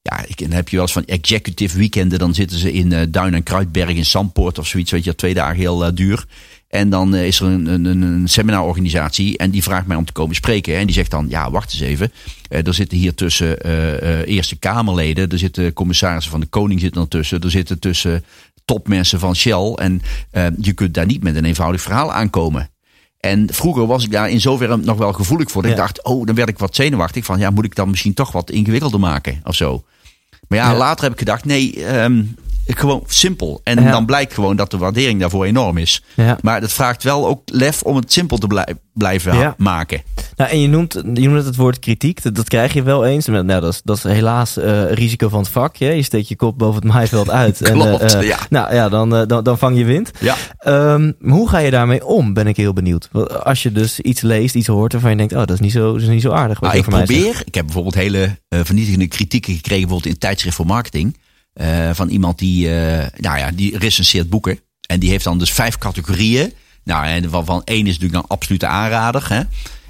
ja, 0.03 0.25
ik, 0.27 0.39
dan 0.39 0.51
heb 0.51 0.69
je 0.69 0.77
wel 0.77 0.85
eens 0.85 0.95
van 0.95 1.05
executive 1.05 1.79
weekenden. 1.79 2.19
Dan 2.19 2.35
zitten 2.35 2.59
ze 2.59 2.73
in 2.73 2.93
eh, 2.93 3.07
Duin 3.09 3.35
en 3.35 3.43
Kruidberg 3.43 3.89
in 3.89 4.05
Zandpoort 4.07 4.59
of 4.59 4.67
zoiets. 4.67 4.91
Weet 4.91 5.05
je, 5.05 5.15
twee 5.15 5.35
dagen 5.35 5.57
heel 5.57 5.85
eh, 5.85 5.91
duur. 5.95 6.25
En 6.69 6.91
dan 6.91 7.15
eh, 7.15 7.27
is 7.27 7.41
er 7.41 7.47
een, 7.47 7.67
een, 7.67 7.85
een- 7.85 8.29
seminarorganisatie 8.29 9.39
en 9.39 9.51
die 9.51 9.63
vraagt 9.63 9.87
mij 9.87 9.97
om 9.97 10.05
te 10.05 10.13
komen 10.13 10.35
spreken. 10.35 10.77
En 10.77 10.87
die 10.87 10.95
zegt 10.95 11.11
dan, 11.11 11.27
ja, 11.29 11.51
wacht 11.51 11.73
eens 11.73 11.81
even. 11.83 12.13
Eh, 12.49 12.67
er 12.67 12.75
zitten 12.75 12.99
hier 12.99 13.15
tussen 13.15 13.61
eh, 13.61 14.27
Eerste 14.35 14.57
Kamerleden, 14.57 15.29
er 15.29 15.39
zitten 15.39 15.73
commissarissen 15.73 16.31
van 16.31 16.41
de 16.41 16.47
Koning 16.47 16.81
zitten 16.81 17.03
ertussen. 17.03 17.41
Er 17.41 17.51
zitten 17.51 17.79
tussen 17.79 18.25
topmensen 18.65 19.19
van 19.21 19.37
Shell. 19.37 19.73
En 19.75 20.03
je 20.61 20.73
kunt 20.73 20.95
daar 20.95 21.07
niet 21.07 21.23
met 21.23 21.37
een 21.37 21.45
eenvoudig 21.45 21.81
verhaal 21.83 22.13
aankomen. 22.13 22.71
En 23.21 23.47
vroeger 23.53 23.87
was 23.87 24.05
ik 24.05 24.11
daar 24.11 24.31
in 24.31 24.41
zoverre 24.41 24.77
nog 24.77 24.99
wel 24.99 25.13
gevoelig 25.13 25.51
voor. 25.51 25.63
Dat 25.63 25.71
Ja. 25.71 25.77
Ik 25.77 25.83
dacht, 25.83 26.05
oh, 26.05 26.27
dan 26.27 26.35
werd 26.35 26.49
ik 26.49 26.59
wat 26.59 26.75
zenuwachtig. 26.75 27.25
Van 27.25 27.39
ja, 27.39 27.51
moet 27.51 27.65
ik 27.65 27.75
dan 27.75 27.91
misschien 27.91 28.15
toch 28.15 28.33
wat 28.33 28.51
ingewikkelder 28.51 29.01
maken 29.01 29.41
of 29.45 29.55
zo. 29.55 29.85
Maar 30.49 30.59
ja, 30.59 30.71
Ja. 30.71 30.77
later 30.77 31.03
heb 31.05 31.13
ik 31.13 31.19
gedacht, 31.19 31.45
nee, 31.45 31.85
ehm, 31.85 32.23
gewoon 32.77 33.03
simpel. 33.07 33.61
En 33.65 33.83
Ja. 33.83 33.91
dan 33.91 34.07
blijkt 34.07 34.35
gewoon 34.35 34.57
dat 34.57 34.71
de 34.71 34.79
waardering 34.79 35.21
daarvoor 35.21 35.45
enorm 35.45 35.77
is. 35.79 36.03
ja. 36.17 36.39
Maar 36.43 36.61
dat 36.61 36.73
vraagt 36.73 37.03
wel 37.03 37.27
ook 37.27 37.41
lef 37.45 37.83
om 37.83 37.97
het 37.97 38.13
simpel 38.13 38.39
te 38.39 38.47
blij- 38.47 38.75
blijven 38.95 39.37
Ja. 39.39 39.55
maken. 39.59 40.03
Nou, 40.37 40.51
en 40.51 40.61
je 40.61 40.69
noemt, 40.69 40.93
je 41.15 41.29
noemt 41.29 41.45
het 41.45 41.57
woord 41.57 41.79
kritiek. 41.79 42.23
Dat, 42.23 42.35
dat 42.35 42.49
krijg 42.49 42.73
je 42.73 42.83
wel 42.83 43.07
eens. 43.07 43.27
Maar, 43.29 43.45
Nou, 43.45 43.61
dat, 43.61 43.73
is, 43.73 43.81
dat 43.85 43.97
is 43.97 44.03
helaas 44.03 44.57
eh, 44.57 44.93
risico 44.93 45.29
van 45.29 45.39
het 45.39 45.49
vak. 45.49 45.77
Hè? 45.77 45.91
Je 45.91 46.03
steekt 46.03 46.29
je 46.29 46.37
kop 46.37 46.59
boven 46.59 46.83
het 46.83 46.93
maaiveld 46.93 47.31
uit. 47.31 47.61
en, 47.63 47.67
eh, 47.75 47.81
Klopt, 47.81 48.15
eh, 48.15 48.23
ja. 48.23 48.39
Nou 48.51 48.75
ja, 48.75 48.89
dan, 48.89 49.27
dan, 49.27 49.43
dan 49.45 49.59
vang 49.59 49.79
je 49.79 49.85
wind. 49.85 50.11
Ja. 50.21 50.35
Ehm, 50.59 51.13
hoe 51.21 51.49
ga 51.49 51.59
je 51.59 51.71
daarmee 51.71 52.07
om, 52.07 52.33
ben 52.33 52.47
ik 52.47 52.57
heel 52.57 52.73
benieuwd. 52.73 53.09
Want 53.13 53.45
Als 53.45 53.63
je 53.63 53.73
dus 53.73 54.01
iets 54.01 54.21
leest, 54.21 54.55
iets 54.55 54.67
hoort 54.67 54.93
waarvan 54.93 55.11
je 55.11 55.17
denkt... 55.17 55.33
oh, 55.33 55.39
dat 55.39 55.51
is 55.51 55.61
niet 55.61 55.73
zo, 55.73 55.93
dat 55.93 56.03
is 56.03 56.09
niet 56.09 56.23
zo 56.23 56.31
aardig. 56.31 56.61
Wat 56.61 56.69
Nou, 56.73 56.83
ik 56.85 56.91
mij 56.91 57.05
probeer, 57.05 57.43
ik 57.45 57.55
heb 57.55 57.65
bijvoorbeeld 57.65 57.95
hele 57.95 58.39
vernietigende 58.49 59.07
kritieken 59.09 59.55
gekregen, 59.55 59.83
bijvoorbeeld 59.87 60.15
in 60.15 60.19
tijdschrift 60.21 60.57
voor 60.57 60.67
marketing. 60.67 61.17
Eh, 61.59 61.91
van 61.93 62.09
iemand 62.09 62.39
die, 62.39 62.69
eh, 62.69 63.07
nou 63.17 63.39
ja, 63.39 63.51
die 63.51 63.79
recenseert 63.79 64.31
boeken. 64.31 64.61
En 64.87 65.01
die 65.01 65.11
heeft 65.11 65.25
dan 65.25 65.39
dus 65.39 65.53
vijf 65.53 65.79
categorieën. 65.79 66.53
Nou, 66.85 67.07
en 67.07 67.31
van, 67.31 67.63
één 67.65 67.87
is 67.87 67.93
natuurlijk 67.93 68.13
dan 68.13 68.29
absolute 68.29 68.67
aanrader. 68.67 69.29
Hè? 69.29 69.43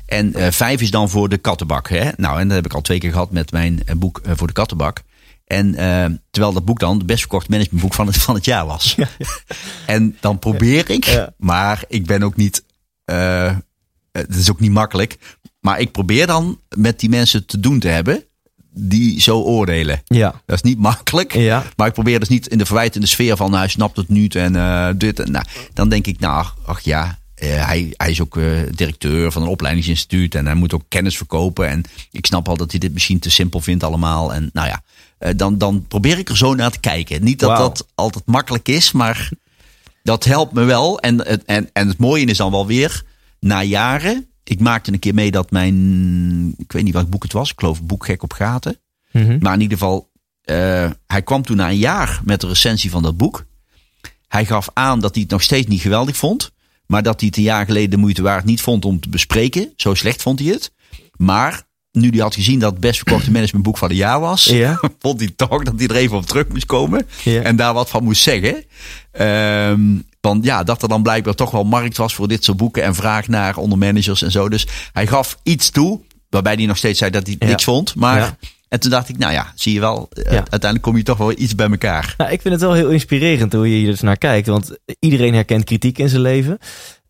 En 0.07 0.35
eh, 0.35 0.51
vijf 0.51 0.81
is 0.81 0.91
dan 0.91 1.11
voor 1.11 1.29
de 1.29 1.39
kattenbak. 1.39 1.89
Hè? 1.89 2.11
Nou, 2.17 2.41
en 2.41 2.47
dat 2.47 2.57
heb 2.57 2.67
ik 2.67 2.73
al 2.73 2.81
twee 2.81 2.99
keer 2.99 3.13
gehad 3.13 3.31
met 3.31 3.53
mijn 3.53 3.83
boek 3.97 4.21
voor 4.25 4.47
de 4.47 4.53
kattenbak. 4.53 5.03
En 5.45 5.73
terwijl 6.31 6.53
dat 6.53 6.65
boek 6.65 6.79
dan 6.79 6.97
het 6.97 7.07
best 7.07 7.21
verkocht 7.21 7.49
managementboek 7.49 7.95
van 7.95 8.07
het, 8.07 8.17
van 8.17 8.35
het 8.35 8.45
jaar 8.45 8.67
was. 8.67 8.97
En 9.87 10.17
dan 10.21 10.39
probeer 10.39 10.91
ik, 10.91 11.05
Ja. 11.05 11.35
maar 11.37 11.85
ik 11.89 12.07
ben 12.07 12.23
ook 12.23 12.37
niet, 12.37 12.65
het 14.13 14.37
is 14.37 14.51
ook 14.51 14.61
niet 14.61 14.71
makkelijk. 14.71 15.19
Maar 15.61 15.81
ik 15.81 15.93
probeer 15.93 16.27
dan 16.27 16.61
met 16.77 17.01
die 17.01 17.09
mensen 17.09 17.47
te 17.47 17.61
doen 17.61 17.79
te 17.79 17.89
hebben 17.89 18.28
die 18.71 19.21
zo 19.21 19.41
oordelen. 19.41 20.01
Ja, 20.05 20.41
Dat 20.47 20.57
is 20.57 20.63
niet 20.63 20.79
makkelijk. 20.79 21.35
ja, 21.35 21.65
Maar 21.77 21.87
ik 21.87 21.93
probeer 21.93 22.19
dus 22.19 22.29
niet 22.29 22.47
in 22.47 22.59
de 22.59 22.67
verwijtende 22.67 23.07
sfeer 23.07 23.37
van 23.37 23.47
nou, 23.47 23.59
hij 23.63 23.69
snapt 23.69 23.97
het 23.97 24.09
niet 24.09 24.35
en 24.35 24.57
eh, 24.57 24.89
dit. 24.97 25.21
En, 25.21 25.31
nou, 25.31 25.45
dan 25.73 25.89
denk 25.89 26.07
ik, 26.07 26.21
nou, 26.21 26.47
ach 26.67 26.81
ja, 26.81 27.19
eh, 27.35 27.67
hij, 27.67 27.93
hij 27.97 28.11
is 28.11 28.21
ook 28.21 28.37
eh, 28.37 28.45
directeur 28.75 29.33
van 29.33 29.43
een 29.43 29.49
opleidingsinstituut 29.49 30.35
en 30.35 30.47
hij 30.47 30.55
moet 30.55 30.75
ook 30.75 30.85
kennis 30.89 31.17
verkopen. 31.17 31.69
En 31.69 31.83
ik 32.11 32.27
snap 32.27 32.49
al 32.49 32.57
dat 32.57 32.71
hij 32.71 32.81
dit 32.81 32.93
misschien 32.93 33.19
te 33.19 33.31
simpel 33.31 33.61
vindt 33.61 33.85
allemaal. 33.85 34.35
En 34.35 34.51
nou 34.53 34.69
ja, 34.69 34.83
dan, 35.35 35.59
dan 35.59 35.85
probeer 35.89 36.19
ik 36.19 36.29
er 36.29 36.37
zo 36.37 36.55
naar 36.55 36.71
te 36.71 36.81
kijken. 36.81 37.25
Niet 37.25 37.39
dat 37.39 37.57
dat 37.57 37.87
altijd 37.95 38.27
makkelijk 38.27 38.69
is, 38.69 38.93
maar 38.93 39.31
dat 40.03 40.25
helpt 40.25 40.53
me 40.53 40.65
wel. 40.65 40.99
En, 41.01 41.47
en, 41.47 41.71
en 41.73 41.89
het 41.89 41.99
mooie 41.99 42.25
is 42.25 42.37
dan 42.37 42.51
wel 42.51 42.67
weer, 42.67 43.03
na 43.41 43.63
jaren. 43.63 44.27
Ik 44.49 44.61
maakte 44.61 44.93
een 44.93 44.99
keer 44.99 45.15
mee 45.15 45.31
dat 45.31 45.51
mijn, 45.51 46.55
ik 46.59 46.73
weet 46.73 46.83
niet 46.83 46.93
welk 46.93 47.09
boek 47.09 47.23
het 47.23 47.33
was, 47.33 47.51
ik 47.51 47.59
geloof 47.61 47.83
Boekgek 47.83 48.23
op 48.23 48.33
Gaten. 48.33 48.81
Mhm. 49.13 49.39
Maar 49.41 49.55
in 49.55 49.61
ieder 49.61 49.79
geval, 49.79 50.11
eh, 50.43 50.91
hij 51.07 51.23
kwam 51.23 51.43
toen 51.43 51.57
na 51.57 51.69
een 51.69 51.77
jaar 51.77 52.21
met 52.25 52.41
de 52.41 52.47
recensie 52.47 52.91
van 52.91 53.03
dat 53.03 53.17
boek. 53.17 53.47
Hij 54.29 54.45
gaf 54.45 54.69
aan 54.73 55.01
dat 55.01 55.13
hij 55.13 55.23
het 55.23 55.31
nog 55.31 55.43
steeds 55.43 55.67
niet 55.67 55.81
geweldig 55.81 56.17
vond. 56.17 56.53
Maar 56.87 57.03
dat 57.03 57.21
hij 57.21 57.29
het 57.29 57.39
een 57.39 57.43
jaar 57.43 57.67
geleden 57.67 57.91
de 57.91 57.97
moeite 57.97 58.23
waard 58.23 58.45
niet 58.45 58.61
vond 58.61 58.85
om 58.85 59.01
te 59.01 59.09
bespreken. 59.09 59.73
Zo 59.77 59.95
slecht 59.95 60.23
vond 60.23 60.39
hij 60.39 60.49
het. 60.49 60.73
Maar 61.17 61.63
nu 61.93 62.09
hij 62.11 62.19
had 62.19 62.35
gezien 62.35 62.59
dat 62.59 62.71
het 62.71 62.81
best 62.81 62.97
verkochte 62.97 63.31
managementboek 63.31 63.79
van 63.79 63.89
het 63.89 63.97
jaar 63.97 64.21
was. 64.21 64.45
Ja. 64.45 64.81
Vond 65.01 65.21
hij 65.21 65.33
toch 65.37 65.63
dat 65.63 65.75
hij 65.79 65.87
er 65.89 65.97
even 65.97 66.17
op 66.17 66.27
terug 66.27 66.49
moest 66.49 66.67
komen. 66.67 67.07
Ja. 67.23 67.41
En 67.43 67.57
daar 67.57 67.75
wat 67.75 67.91
van 67.91 68.05
moest 68.05 68.23
zeggen. 68.23 68.65
Ehm, 69.13 69.81
want 70.21 70.45
ja, 70.45 70.63
dat 70.65 70.83
er 70.83 70.89
dan 70.89 71.03
blijkbaar 71.03 71.35
toch 71.35 71.51
wel 71.51 71.65
markt 71.65 71.97
was 71.97 72.15
voor 72.15 72.29
dit 72.29 72.45
soort 72.45 72.57
boeken. 72.57 72.83
En 72.83 72.95
vraag 72.95 73.29
naar 73.29 73.57
onder 73.57 73.79
managers 73.79 74.23
en 74.23 74.31
zo. 74.31 74.49
Dus 74.49 74.67
hij 74.93 75.07
gaf 75.07 75.39
iets 75.43 75.71
toe. 75.71 76.01
Waarbij 76.31 76.55
hij 76.55 76.67
nog 76.67 76.77
steeds 76.77 76.99
zei 76.99 77.11
dat 77.11 77.27
hij 77.27 77.37
Ja. 77.39 77.47
niks 77.47 77.65
vond. 77.65 77.95
Maar 77.95 78.37
en 78.69 78.81
toen 78.81 78.91
dacht 78.91 79.09
ik, 79.09 79.19
nou 79.19 79.33
ja, 79.33 79.53
zie 79.55 79.73
je 79.75 79.81
wel, 79.81 80.09
eh, 80.13 80.23
Ja. 80.25 80.31
uiteindelijk 80.39 80.83
kom 80.83 80.97
je 80.97 81.03
toch 81.03 81.19
wel 81.19 81.33
iets 81.39 81.55
bij 81.55 81.71
elkaar. 81.71 82.15
Nou, 82.19 82.31
ik 82.33 82.41
vind 82.41 82.55
het 82.55 82.63
wel 82.63 82.73
heel 82.73 82.91
inspirerend 82.91 83.53
hoe 83.53 83.71
je 83.71 83.77
hier 83.77 83.91
dus 83.91 84.01
naar 84.01 84.17
kijkt. 84.17 84.47
Want 84.47 84.77
iedereen 85.01 85.35
herkent 85.35 85.65
kritiek 85.65 85.99
in 85.99 86.09
zijn 86.09 86.23
leven. 86.23 86.59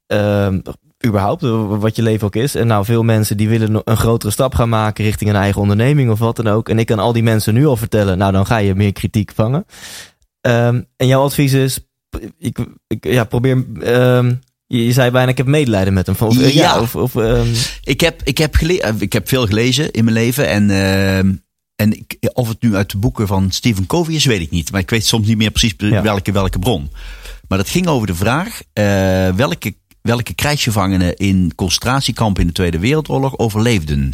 Ehm, 0.07 0.59
überhaupt, 1.07 1.43
wat 1.81 1.97
je 1.97 2.03
leven 2.03 2.27
ook 2.27 2.37
is. 2.37 2.55
En 2.55 2.67
nou, 2.67 2.85
veel 2.85 3.03
mensen 3.03 3.37
die 3.37 3.49
willen 3.49 3.81
een 3.85 3.97
grotere 3.97 4.33
stap 4.33 4.55
gaan 4.55 4.69
maken 4.69 5.05
richting 5.05 5.31
een 5.31 5.37
eigen 5.37 5.61
onderneming 5.61 6.11
of 6.11 6.19
wat 6.19 6.37
dan 6.37 6.49
ook. 6.49 6.69
En 6.69 6.79
ik 6.79 6.87
kan 6.87 6.99
al 6.99 7.13
die 7.13 7.23
mensen 7.23 7.55
nu 7.55 7.67
al 7.67 7.77
vertellen, 7.77 8.19
nou 8.19 8.33
dan 8.33 8.47
ga 8.47 8.57
je 8.57 8.75
meer 8.75 8.93
kritiek 8.93 9.33
vangen. 9.35 9.65
Ehm, 10.41 10.81
en 10.97 11.07
jouw 11.07 11.23
advies 11.23 11.53
is, 11.53 11.81
ik, 12.39 12.59
ik, 12.87 13.05
ja, 13.05 13.25
probeer, 13.25 13.65
ehm, 13.81 14.35
je, 14.67 14.93
zei 14.93 15.11
bijna, 15.11 15.31
ik 15.31 15.37
heb 15.37 15.47
medelijden 15.47 15.93
met 15.93 16.07
hem. 16.07 16.17
Of, 16.19 16.39
eh, 16.39 16.55
ja. 16.55 16.75
Ja. 16.75 16.81
of, 16.81 16.97
of, 16.97 17.17
ehm, 17.17 17.47
Ik 17.85 18.01
heb, 18.01 18.21
ik 18.25 18.39
heb, 18.39 18.55
eh, 18.55 18.91
ik 18.99 19.13
heb 19.13 19.29
veel 19.29 19.47
gelezen 19.47 19.91
in 19.91 20.05
mijn 20.05 20.17
leven. 20.17 20.49
En, 20.49 20.71
en 21.77 21.93
ik, 21.93 22.17
of 22.33 22.49
het 22.49 22.63
nu 22.63 22.77
uit 22.77 22.91
de 22.91 22.99
boeken 22.99 23.27
van 23.27 23.51
Stephen 23.51 23.87
Covey 23.87 24.15
is, 24.15 24.25
weet 24.25 24.41
ik 24.41 24.51
niet. 24.51 24.71
Maar 24.73 24.81
ik 24.81 24.91
weet 24.91 25.07
soms 25.07 25.27
niet 25.27 25.37
meer 25.37 25.51
precies 25.51 25.75
Ja. 25.77 26.03
welke, 26.03 26.33
welke 26.33 26.59
bron. 26.59 26.91
Maar 27.49 27.59
dat 27.59 27.69
ging 27.69 27.87
over 27.87 28.07
de 28.07 28.15
vraag 28.15 28.61
eh, 28.73 28.85
welke, 29.35 29.75
welke 30.09 30.35
krijgsgevangenen 30.35 31.17
in 31.17 31.53
concentratiekampen 31.55 32.43
in 32.43 32.49
de 32.49 32.55
Tweede 32.55 32.79
Wereldoorlog 32.79 33.39
overleefden. 33.39 34.13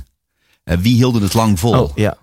Eh, 0.65 0.79
wie 0.79 0.95
hielden 0.95 1.23
het 1.23 1.35
lang 1.35 1.59
vol? 1.59 1.83
oh, 1.83 1.91
ja. 1.95 2.17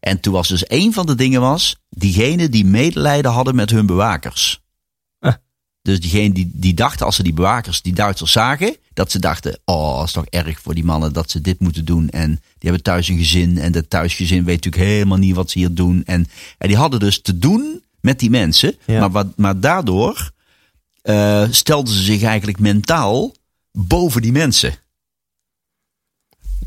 En 0.00 0.20
toen 0.20 0.32
was 0.32 0.48
dus 0.48 0.64
een 0.70 0.92
van 0.92 1.06
de 1.06 1.14
dingen 1.14 1.40
was, 1.40 1.76
diegenen 1.88 2.50
die 2.50 2.64
medelijden 2.64 3.30
hadden 3.30 3.54
met 3.54 3.70
hun 3.70 3.86
bewakers. 3.86 4.60
Ah. 5.18 5.34
Dus 5.82 6.00
diegenen 6.00 6.32
die, 6.32 6.50
die 6.52 6.74
dachten 6.74 7.06
als 7.06 7.16
ze 7.16 7.22
die 7.22 7.32
bewakers, 7.32 7.82
die 7.82 7.92
Duitsers 7.92 8.32
zagen, 8.32 8.76
dat 8.92 9.10
ze 9.10 9.18
dachten, 9.18 9.58
oh, 9.64 9.96
dat 9.98 10.06
is 10.06 10.12
toch 10.12 10.26
erg 10.26 10.60
voor 10.60 10.74
die 10.74 10.84
mannen 10.84 11.12
dat 11.12 11.30
ze 11.30 11.40
dit 11.40 11.60
moeten 11.60 11.84
doen. 11.84 12.10
En 12.10 12.28
die 12.30 12.70
hebben 12.70 12.82
thuis 12.82 13.08
een 13.08 13.18
gezin 13.18 13.58
en 13.58 13.72
dat 13.72 13.90
thuisgezin 13.90 14.44
weet 14.44 14.64
natuurlijk 14.64 14.92
helemaal 14.92 15.18
niet 15.18 15.34
wat 15.34 15.50
ze 15.50 15.58
hier 15.58 15.74
doen. 15.74 16.02
En, 16.04 16.26
en 16.58 16.68
die 16.68 16.76
hadden 16.76 17.00
dus 17.00 17.22
te 17.22 17.38
doen 17.38 17.82
met 18.00 18.18
die 18.18 18.30
mensen, 18.30 18.76
Ja. 18.86 19.00
maar, 19.00 19.10
wat, 19.10 19.26
maar 19.36 19.60
daardoor 19.60 20.32
eh, 21.04 21.44
stelden 21.50 21.94
ze 21.94 22.02
zich 22.02 22.22
eigenlijk 22.22 22.58
mentaal 22.58 23.34
boven 23.72 24.22
die 24.22 24.32
mensen. 24.32 24.74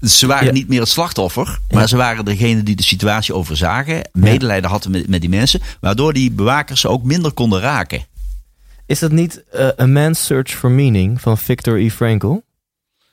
Ze 0.01 0.27
waren 0.27 0.45
Ja. 0.45 0.51
niet 0.51 0.67
meer 0.67 0.79
het 0.79 0.89
slachtoffer, 0.89 1.59
maar 1.69 1.81
Ja. 1.81 1.87
ze 1.87 1.97
waren 1.97 2.25
degene 2.25 2.63
die 2.63 2.75
de 2.75 2.83
situatie 2.83 3.33
overzagen, 3.33 4.09
medelijden 4.13 4.69
hadden 4.69 4.91
met, 4.91 5.07
met 5.07 5.21
die 5.21 5.29
mensen, 5.29 5.61
waardoor 5.79 6.13
die 6.13 6.31
bewakers 6.31 6.81
ze 6.81 6.87
ook 6.87 7.03
minder 7.03 7.31
konden 7.31 7.59
raken. 7.59 8.05
Is 8.85 8.99
dat 8.99 9.11
niet 9.11 9.43
eh, 9.49 9.69
A 9.79 9.85
Man's 9.85 10.25
Search 10.25 10.51
for 10.51 10.71
Meaning 10.71 11.21
van 11.21 11.37
Victor 11.37 11.79
E. 11.79 11.89
Frankl? 11.91 12.35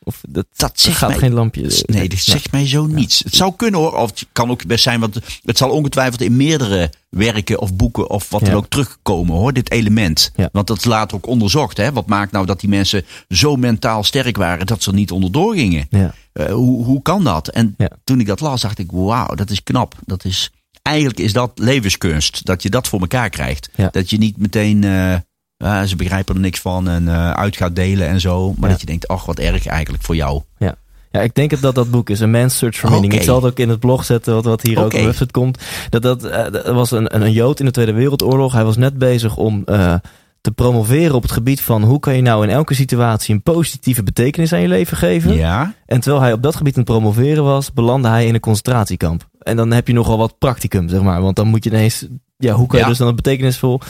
Of 0.05 0.21
dat, 0.29 0.47
Dat 0.57 0.81
zegt 0.81 0.97
gaat 0.97 1.09
mij, 1.09 1.19
geen 1.19 1.33
lampje. 1.33 1.83
nee, 1.87 2.09
dat 2.09 2.19
zegt 2.19 2.53
mij 2.53 2.69
zo 2.69 2.87
niets. 2.87 3.19
Het 3.25 3.35
zou 3.35 3.53
kunnen 3.57 3.81
hoor, 3.81 3.93
of 3.97 4.11
het 4.11 4.27
kan 4.33 4.51
ook 4.51 4.67
best 4.67 4.83
zijn, 4.83 5.01
want 5.01 5.19
het 5.45 5.59
zal 5.59 5.71
ongetwijfeld 5.71 6.21
in 6.21 6.37
meerdere 6.37 6.93
werken 7.09 7.61
of 7.61 7.75
boeken 7.75 8.11
of 8.11 8.31
wat 8.31 8.45
dan 8.45 8.55
ook 8.55 8.69
terugkomen 8.69 9.37
hoor, 9.37 9.53
dit 9.53 9.71
element. 9.71 10.33
Want 10.53 10.67
dat 10.67 10.77
is 10.79 10.85
later 10.85 11.17
ook 11.17 11.27
onderzocht. 11.27 11.77
Hè? 11.77 11.93
Wat 11.93 12.07
maakt 12.07 12.33
nou 12.33 12.47
dat 12.47 12.61
die 12.61 12.69
mensen 12.69 13.05
zo 13.29 13.57
mentaal 13.57 14.05
sterk 14.05 14.37
waren 14.37 14.67
dat 14.67 14.83
ze 14.83 14.91
er 14.91 14.97
niet 14.97 15.11
onderdoor 15.11 15.55
gingen? 15.55 15.87
Ja. 15.91 16.15
Eh, 16.33 16.53
hoe, 16.53 16.85
hoe 16.85 17.03
kan 17.03 17.25
dat? 17.25 17.49
En 17.49 17.77
toen 18.05 18.21
ik 18.21 18.27
dat 18.27 18.41
las, 18.41 18.61
dacht 18.63 18.79
ik, 18.79 18.91
wauw, 18.91 19.35
dat 19.35 19.51
is 19.51 19.63
knap. 19.63 19.95
Dat 20.07 20.25
is, 20.25 20.51
eigenlijk 20.83 21.19
is 21.19 21.33
dat 21.33 21.51
levenskunst, 21.55 22.45
dat 22.47 22.63
je 22.63 22.71
dat 22.71 22.89
voor 22.89 23.01
elkaar 23.01 23.31
krijgt. 23.31 23.69
Ja. 23.75 23.89
Dat 23.93 24.11
je 24.11 24.19
niet 24.19 24.37
meteen, 24.37 24.85
eh, 24.85 25.15
ah, 25.65 25.83
ze 25.83 25.97
begrijpen 25.97 26.35
er 26.35 26.41
niks 26.41 26.61
van 26.61 26.89
en 26.89 27.09
eh, 27.09 27.31
uit 27.31 27.57
gaat 27.57 27.77
delen 27.77 28.09
en 28.09 28.21
zo. 28.21 28.49
Maar 28.57 28.65
Ja. 28.69 28.69
dat 28.69 28.81
je 28.81 28.87
denkt, 28.87 29.09
ach, 29.09 29.25
wat 29.25 29.39
erg 29.39 29.67
eigenlijk 29.67 30.03
voor 30.05 30.17
jou. 30.17 30.43
Ja. 30.59 30.75
ja, 31.11 31.21
ik 31.21 31.35
denk 31.35 31.61
dat 31.61 31.75
dat 31.75 31.91
boek 31.91 32.11
is. 32.11 32.23
A 32.23 32.27
Man's 32.27 32.59
Search 32.59 32.77
for 32.77 32.91
Meaning. 32.91 33.13
Ik 33.15 33.23
zal 33.23 33.37
het 33.43 33.45
ook 33.53 33.59
in 33.59 33.69
het 33.69 33.81
blog 33.81 34.05
zetten, 34.05 34.35
wat, 34.35 34.45
wat 34.45 34.63
hier 34.63 34.79
ook 34.79 34.95
op 34.95 35.01
website 35.01 35.31
komt. 35.31 35.59
Dat, 35.91 36.03
dat, 36.03 36.25
eh, 36.25 36.53
dat 36.53 36.67
was 36.67 36.91
een, 36.91 37.15
een, 37.15 37.23
een 37.23 37.33
Jood 37.33 37.59
in 37.61 37.65
de 37.67 37.73
Tweede 37.73 37.93
Wereldoorlog. 37.93 38.53
Hij 38.53 38.65
was 38.65 38.77
net 38.77 38.99
bezig 38.99 39.37
om 39.37 39.63
eh, 39.67 39.95
te 40.41 40.51
promoveren 40.53 41.15
op 41.15 41.23
het 41.23 41.33
gebied 41.33 41.61
van 41.61 41.83
hoe 41.83 41.99
kan 42.01 42.17
je 42.17 42.23
nou 42.23 42.43
in 42.45 42.51
elke 42.51 42.75
situatie 42.75 43.35
een 43.35 43.43
positieve 43.43 44.03
betekenis 44.03 44.53
aan 44.53 44.61
je 44.61 44.69
leven 44.69 44.97
geven. 44.97 45.35
Ja. 45.35 45.75
En 45.87 46.01
terwijl 46.01 46.23
hij 46.23 46.33
op 46.33 46.43
dat 46.43 46.57
gebied 46.57 46.77
aan 46.77 46.83
het 46.83 46.91
promoveren 46.91 47.45
was, 47.45 47.73
belandde 47.73 48.09
hij 48.09 48.27
in 48.27 48.35
een 48.35 48.41
concentratiekamp. 48.41 49.29
En 49.39 49.57
dan 49.57 49.71
heb 49.73 49.87
je 49.87 49.93
nogal 49.95 50.19
wat 50.19 50.39
practicum, 50.39 50.89
zeg 50.89 51.03
maar. 51.03 51.23
Want 51.23 51.37
dan 51.37 51.47
moet 51.47 51.65
je 51.65 51.71
ineens, 51.71 52.07
ja, 52.37 52.53
hoe 52.55 52.67
kan 52.67 52.77
je 52.79 52.83
Ja. 52.85 52.91
dus 52.91 52.99
dan 52.99 53.07
het 53.07 53.17
betekenisvol... 53.17 53.81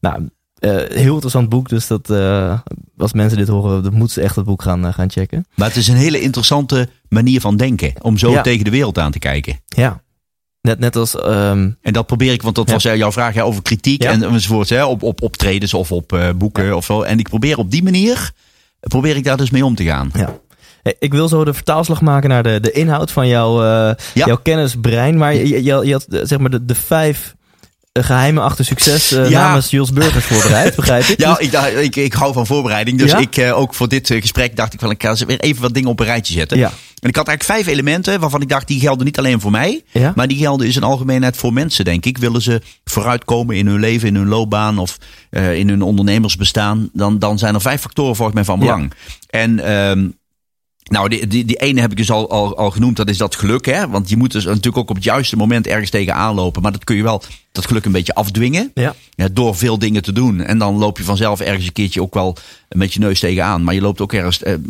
Nou, 0.00 0.28
eh, 0.62 0.96
heel 0.96 1.12
interessant 1.12 1.48
boek. 1.48 1.68
Dus 1.68 1.86
dat, 1.86 2.10
eh, 2.10 2.58
als 2.98 3.12
mensen 3.12 3.38
dit 3.38 3.48
horen, 3.48 3.82
dan 3.82 3.92
moeten 3.92 4.14
ze 4.14 4.20
echt 4.20 4.36
het 4.36 4.44
boek 4.44 4.62
gaan, 4.62 4.86
eh, 4.86 4.92
gaan 4.94 5.10
checken. 5.10 5.46
Maar 5.54 5.68
het 5.68 5.76
is 5.76 5.88
een 5.88 5.96
hele 5.96 6.20
interessante 6.20 6.88
manier 7.08 7.40
van 7.40 7.56
denken. 7.56 7.92
Om 8.00 8.18
zo 8.18 8.30
Ja. 8.30 8.42
tegen 8.42 8.64
de 8.64 8.70
wereld 8.70 8.98
aan 8.98 9.12
te 9.12 9.18
kijken. 9.18 9.60
Ja. 9.66 10.02
Net, 10.60 10.78
net 10.78 10.96
als, 10.96 11.16
ehm, 11.20 11.70
En 11.80 11.92
dat 11.92 12.06
probeer 12.06 12.32
ik, 12.32 12.42
want 12.42 12.54
dat 12.54 12.66
Ja. 12.66 12.72
was 12.72 12.82
jouw 12.82 13.12
vraag 13.12 13.38
over 13.38 13.62
kritiek 13.62 14.04
en 14.04 14.22
enzovoort. 14.22 14.68
Hè, 14.68 14.84
op, 14.84 15.02
op 15.02 15.22
optredens 15.22 15.74
of 15.74 15.92
op 15.92 16.32
boeken 16.36 16.76
of 16.76 16.84
zo. 16.84 17.02
En 17.02 17.18
ik 17.18 17.28
probeer 17.28 17.58
op 17.58 17.70
die 17.70 17.82
manier, 17.82 18.30
probeer 18.80 19.16
ik 19.16 19.24
daar 19.24 19.36
dus 19.36 19.50
mee 19.50 19.64
om 19.64 19.74
te 19.74 19.84
gaan. 19.84 20.10
ja. 20.14 20.40
Ik 20.98 21.12
wil 21.12 21.28
zo 21.28 21.44
de 21.44 21.54
vertaalslag 21.54 22.00
maken 22.00 22.28
naar 22.28 22.42
de, 22.42 22.60
de 22.60 22.72
inhoud 22.72 23.10
van 23.10 23.28
jouw, 23.28 23.56
jouw 24.14 24.36
kennisbrein. 24.42 25.16
Maar 25.18 25.34
je, 25.34 25.62
je, 25.62 25.80
je 25.86 25.92
had 25.92 26.06
zeg 26.22 26.38
maar 26.38 26.50
de, 26.50 26.64
de 26.64 26.74
vijf 26.74 27.34
geheimen 28.00 28.42
achter 28.42 28.64
succes 28.64 29.12
eh, 29.12 29.30
Ja. 29.30 29.46
namens 29.48 29.70
Jos 29.70 29.92
Burgers 29.92 30.24
voorbereid, 30.24 30.76
begrijp 30.76 31.04
ik? 31.04 31.18
Ja, 31.24 31.34
Dus- 31.34 31.46
ik, 31.46 31.52
dacht- 31.52 31.76
ik, 31.76 31.96
ik 31.96 32.12
hou 32.12 32.32
van 32.32 32.46
voorbereiding. 32.46 32.98
Dus 32.98 33.10
Ja? 33.10 33.18
ik 33.18 33.36
eh, 33.36 33.58
ook 33.58 33.74
voor 33.74 33.88
dit 33.88 34.10
eh, 34.10 34.20
gesprek 34.20 34.56
dacht 34.56 34.72
ik 34.74 34.80
van 34.80 34.90
ik 34.90 35.02
ga 35.02 35.14
weer 35.26 35.40
even 35.40 35.62
wat 35.62 35.74
dingen 35.74 35.88
op 35.90 36.00
een 36.00 36.06
rijtje 36.06 36.32
zetten. 36.32 36.58
ja. 36.58 36.72
En 37.00 37.08
ik 37.08 37.16
had 37.16 37.28
eigenlijk 37.28 37.58
vijf 37.64 37.74
elementen 37.74 38.20
waarvan 38.20 38.40
ik 38.40 38.48
dacht 38.48 38.66
die 38.68 38.80
gelden 38.80 39.04
niet 39.04 39.18
alleen 39.18 39.40
voor 39.40 39.50
mij. 39.50 39.84
Maar 40.14 40.28
die 40.28 40.36
gelden 40.38 40.66
in 40.66 40.72
zijn 40.72 40.84
algemeenheid 40.84 41.36
voor 41.36 41.52
mensen, 41.52 41.84
denk 41.84 42.04
ik. 42.06 42.18
Willen 42.18 42.42
ze 42.42 42.60
vooruitkomen 42.84 43.56
in 43.56 43.66
hun 43.66 43.80
leven, 43.80 44.08
in 44.08 44.14
hun 44.14 44.28
loopbaan 44.28 44.78
of 44.78 44.98
in 45.30 45.68
hun 45.68 45.82
ondernemersbestaan, 45.82 46.88
dan, 46.92 47.18
dan 47.18 47.38
zijn 47.38 47.54
er 47.54 47.60
vijf 47.60 47.80
factoren 47.80 48.16
volgens 48.16 48.34
mij 48.36 48.44
van 48.44 48.58
belang. 48.58 48.92
En 49.30 49.58
ehm, 49.64 50.08
nou, 50.92 51.08
die, 51.08 51.26
die, 51.26 51.44
die 51.44 51.56
ene 51.56 51.80
heb 51.80 51.90
ik 51.90 51.96
dus 51.96 52.10
al, 52.10 52.30
al, 52.30 52.56
al 52.56 52.70
genoemd, 52.70 52.96
dat 52.96 53.08
is 53.08 53.16
dat 53.16 53.36
geluk. 53.36 53.64
Hè? 53.66 53.88
Want 53.88 54.08
je 54.08 54.16
moet 54.16 54.32
dus 54.32 54.44
natuurlijk 54.44 54.76
ook 54.76 54.88
op 54.90 54.94
het 54.94 55.04
juiste 55.04 55.36
moment 55.36 55.66
ergens 55.66 55.90
tegenaan 55.90 56.34
lopen. 56.34 56.62
Maar 56.62 56.72
dat 56.72 56.84
kun 56.84 56.96
je 56.96 57.02
wel, 57.02 57.22
dat 57.52 57.66
geluk 57.66 57.84
een 57.84 57.92
beetje 57.92 58.14
afdwingen. 58.14 58.70
Ja. 58.74 58.94
Ja, 59.14 59.28
door 59.32 59.56
veel 59.56 59.78
dingen 59.78 60.02
te 60.02 60.12
doen. 60.12 60.40
En 60.40 60.58
dan 60.58 60.76
loop 60.76 60.98
je 60.98 61.04
vanzelf 61.04 61.40
ergens 61.40 61.66
een 61.66 61.72
keertje 61.72 62.02
ook 62.02 62.14
wel 62.14 62.36
met 62.68 62.92
je 62.92 63.00
neus 63.00 63.20
tegenaan. 63.20 63.64
Maar 63.64 63.74
je 63.74 63.80
loopt 63.80 64.00
ook 64.00 64.12
ergens 64.12 64.42
eh, 64.42 64.52
eh, 64.52 64.60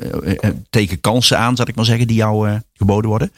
eh, 0.40 0.50
tegen 0.70 1.00
kansen 1.00 1.38
aan, 1.38 1.56
zal 1.56 1.68
ik 1.68 1.74
maar 1.74 1.84
zeggen, 1.84 2.06
die 2.06 2.16
jou 2.16 2.48
eh, 2.48 2.54
geboden 2.74 3.10
worden. 3.10 3.32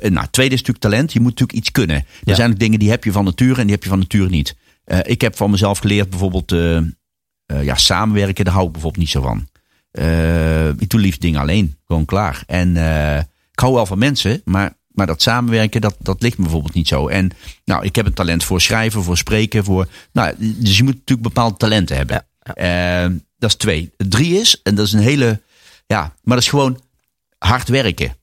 Nou, 0.00 0.26
tweede 0.30 0.54
is 0.54 0.60
natuurlijk 0.60 0.78
talent. 0.78 1.12
Je 1.12 1.20
moet 1.20 1.30
natuurlijk 1.30 1.58
iets 1.58 1.70
kunnen. 1.72 1.96
Er 1.96 2.04
Ja. 2.24 2.34
zijn 2.34 2.50
ook 2.50 2.58
dingen 2.58 2.78
die 2.78 2.90
heb 2.90 3.04
je 3.04 3.12
van 3.12 3.24
nature 3.24 3.54
en 3.60 3.62
die 3.62 3.74
heb 3.74 3.82
je 3.82 3.88
van 3.88 3.98
nature 3.98 4.28
niet. 4.28 4.56
Eh, 4.84 4.98
ik 5.02 5.20
heb 5.20 5.36
van 5.36 5.50
mezelf 5.50 5.78
geleerd 5.78 6.10
bijvoorbeeld 6.10 6.54
ja, 7.62 7.74
samenwerken. 7.74 8.44
Daar 8.44 8.54
hou 8.54 8.66
ik 8.66 8.72
bijvoorbeeld 8.72 9.02
niet 9.02 9.12
zo 9.12 9.22
van. 9.22 9.46
Eh, 9.98 10.68
ik 10.68 10.88
doe 10.88 11.00
liefst 11.00 11.20
dingen 11.20 11.40
alleen. 11.40 11.76
Gewoon 11.86 12.04
klaar. 12.04 12.42
En 12.46 12.76
eh, 12.76 13.18
ik 13.52 13.58
hou 13.60 13.74
wel 13.74 13.86
van 13.86 13.98
mensen, 13.98 14.42
maar, 14.44 14.72
maar 14.88 15.06
dat 15.06 15.22
samenwerken, 15.22 15.80
dat, 15.80 15.96
dat 15.98 16.22
ligt 16.22 16.36
me 16.36 16.42
bijvoorbeeld 16.42 16.74
niet 16.74 16.88
zo. 16.88 17.08
En 17.08 17.30
nou, 17.64 17.84
ik 17.84 17.96
heb 17.96 18.06
een 18.06 18.12
talent 18.12 18.44
voor 18.44 18.60
schrijven, 18.60 19.02
voor 19.02 19.16
spreken, 19.16 19.64
voor. 19.64 19.86
Nou, 20.12 20.34
dus 20.38 20.76
je 20.76 20.82
moet 20.82 20.94
natuurlijk 20.94 21.28
bepaalde 21.28 21.56
talenten 21.56 21.96
hebben. 21.96 22.16
Ja, 22.16 22.54
Eh, 22.54 23.10
dat 23.38 23.50
is 23.50 23.56
twee. 23.56 23.90
Drie 23.96 24.40
is, 24.40 24.60
en 24.62 24.74
dat 24.74 24.86
is 24.86 24.92
een 24.92 24.98
hele. 25.00 25.40
Ja, 25.86 26.00
maar 26.00 26.34
dat 26.36 26.44
is 26.44 26.48
gewoon 26.50 26.80
hard 27.38 27.68
werken. 27.68 28.16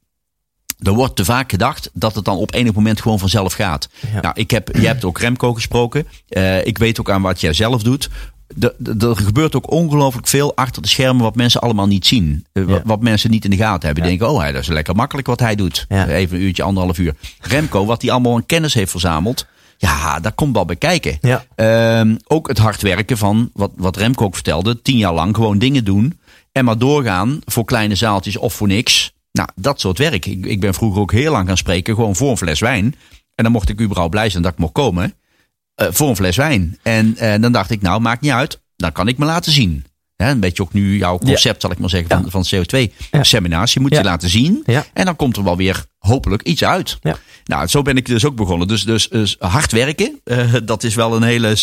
Er 0.79 0.93
wordt 0.93 1.15
te 1.15 1.25
vaak 1.25 1.51
gedacht 1.51 1.89
dat 1.93 2.15
het 2.15 2.25
dan 2.25 2.37
op 2.37 2.53
enig 2.53 2.73
moment 2.73 3.01
gewoon 3.01 3.19
vanzelf 3.19 3.53
gaat. 3.53 3.89
Ja. 4.13 4.21
Nou, 4.21 4.33
ik 4.37 4.51
heb, 4.51 4.69
jij 4.75 4.85
hebt 4.85 5.05
ook 5.05 5.19
Remco 5.19 5.53
gesproken. 5.53 6.07
Ik 6.63 6.77
weet 6.77 6.99
ook 6.99 7.09
aan 7.09 7.21
wat 7.21 7.41
jij 7.41 7.53
zelf 7.53 7.83
doet. 7.83 8.09
Er 8.99 9.15
gebeurt 9.15 9.55
ook 9.55 9.71
ongelooflijk 9.71 10.27
veel 10.27 10.55
achter 10.55 10.81
de 10.81 10.87
schermen 10.87 11.23
wat 11.23 11.35
mensen 11.35 11.61
allemaal 11.61 11.87
niet 11.87 12.05
zien. 12.05 12.45
Eh, 12.53 12.63
wat, 12.63 12.75
Ja. 12.77 12.81
wat 12.85 13.01
mensen 13.01 13.31
niet 13.31 13.43
in 13.43 13.49
de 13.49 13.57
gaten 13.57 13.85
hebben. 13.85 14.03
Ja. 14.03 14.09
Die 14.09 14.19
denken, 14.19 14.35
oh, 14.37 14.45
dat 14.45 14.61
is 14.61 14.67
lekker 14.67 14.95
makkelijk 14.95 15.27
wat 15.27 15.39
hij 15.39 15.55
doet. 15.55 15.85
Ja. 15.89 16.07
Even 16.07 16.37
een 16.37 16.43
uurtje, 16.43 16.63
anderhalf 16.63 16.97
uur. 16.97 17.15
Remco, 17.39 17.85
wat 17.85 18.01
hij 18.01 18.11
allemaal 18.11 18.35
aan 18.35 18.45
kennis 18.45 18.73
heeft 18.73 18.91
verzameld. 18.91 19.45
Ja, 19.77 20.19
daar 20.19 20.31
komt 20.33 20.53
wel 20.55 20.65
bij 20.65 20.75
kijken. 20.75 21.19
Ehm, 21.55 22.15
ook 22.27 22.47
het 22.47 22.57
hard 22.57 22.81
werken 22.81 23.17
van, 23.17 23.49
wat, 23.53 23.71
wat 23.75 23.97
Remco 23.97 24.25
ook 24.25 24.33
vertelde, 24.35 24.81
tien 24.81 24.97
jaar 24.97 25.13
lang 25.13 25.35
gewoon 25.35 25.57
dingen 25.57 25.83
doen. 25.83 26.19
En 26.51 26.65
maar 26.65 26.77
doorgaan 26.77 27.39
voor 27.45 27.65
kleine 27.65 27.95
zaaltjes 27.95 28.37
of 28.37 28.53
voor 28.53 28.67
niks. 28.67 29.13
Nou, 29.31 29.49
dat 29.55 29.79
soort 29.79 29.97
werk. 29.97 30.25
Ik, 30.25 30.45
ik 30.45 30.59
ben 30.59 30.73
vroeger 30.73 31.01
ook 31.01 31.11
heel 31.11 31.31
lang 31.31 31.47
gaan 31.47 31.57
spreken, 31.57 31.95
gewoon 31.95 32.15
voor 32.15 32.29
een 32.29 32.37
fles 32.37 32.59
wijn. 32.59 32.95
En 33.35 33.43
dan 33.43 33.51
mocht 33.51 33.69
ik 33.69 33.81
überhaupt 33.81 34.11
blij 34.11 34.29
zijn 34.29 34.43
dat 34.43 34.51
ik 34.51 34.57
mocht 34.57 34.73
komen. 34.73 35.13
Eh, 35.75 35.87
voor 35.91 36.09
een 36.09 36.15
fles 36.15 36.35
wijn. 36.35 36.79
En 36.83 37.17
eh, 37.17 37.41
dan 37.41 37.51
dacht 37.51 37.69
ik, 37.71 37.81
nou, 37.81 38.01
maakt 38.01 38.21
niet 38.21 38.31
uit. 38.31 38.59
Dan 38.75 38.91
kan 38.91 39.07
ik 39.07 39.17
me 39.17 39.25
laten 39.25 39.51
zien. 39.51 39.85
Een 40.15 40.39
beetje 40.39 40.63
ook 40.63 40.73
nu 40.73 40.97
jouw 40.97 41.17
concept, 41.17 41.61
zal 41.61 41.71
ik 41.71 41.77
maar 41.77 41.89
zeggen, 41.89 42.09
van, 42.09 42.43
van 42.43 42.45
CO2-seminars. 42.55 43.73
Je 43.73 43.79
moet 43.79 43.91
Ja. 43.91 43.97
je 43.97 44.03
laten 44.03 44.29
zien. 44.29 44.63
En 44.93 45.05
dan 45.05 45.15
komt 45.15 45.37
er 45.37 45.43
wel 45.43 45.57
weer 45.57 45.85
hopelijk 45.97 46.41
iets 46.43 46.63
uit. 46.63 46.97
Ja. 47.01 47.15
Nou, 47.45 47.67
zo 47.67 47.81
ben 47.81 47.97
ik 47.97 48.05
dus 48.05 48.25
ook 48.25 48.35
begonnen. 48.35 48.67
Dus, 48.67 48.83
dus, 48.83 49.09
dus 49.09 49.35
hard 49.39 49.71
werken, 49.71 50.19
eh, 50.23 50.53
dat 50.63 50.83
is 50.83 50.95
wel 50.95 51.15
een 51.15 51.23
hele 51.23 51.55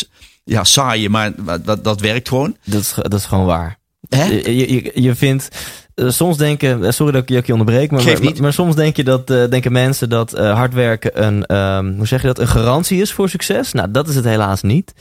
ja, 0.44 0.64
saaie, 0.64 1.09
maar 1.09 1.33
dat, 1.64 1.85
dat 1.85 2.01
werkt 2.01 2.29
gewoon. 2.29 2.57
Dat 2.64 2.81
is, 2.81 2.94
dat 2.96 3.14
is 3.14 3.25
gewoon 3.25 3.46
waar. 3.46 3.79
Hè? 4.09 4.25
Je, 4.25 4.72
je, 4.72 4.92
je 5.03 5.14
vindt, 5.14 5.48
soms 5.94 6.37
denken, 6.37 6.85
eh, 6.85 6.90
sorry 6.90 7.12
dat 7.12 7.22
ik 7.22 7.28
je, 7.28 7.35
dat 7.35 7.42
ik 7.42 7.46
je 7.48 7.52
onderbreek, 7.52 7.90
maar, 7.90 8.02
maar, 8.40 8.52
soms 8.52 8.74
denk 8.74 8.96
je 8.96 9.05
dat, 9.05 9.31
eh, 9.31 9.44
denken 9.50 9.72
mensen 9.72 10.09
dat 10.09 10.33
eh, 10.33 10.55
hard 10.55 10.74
werken 10.74 11.24
een, 11.24 11.46
ehm, 11.46 11.92
hoe 11.96 12.07
zeg 12.07 12.20
je 12.20 12.26
dat, 12.26 12.38
een 12.38 12.48
garantie 12.48 13.00
is 13.00 13.12
voor 13.12 13.28
succes. 13.28 13.72
Nou, 13.72 13.90
dat 13.90 14.09
is 14.09 14.14
het 14.14 14.24
helaas 14.24 14.62
niet. 14.62 14.92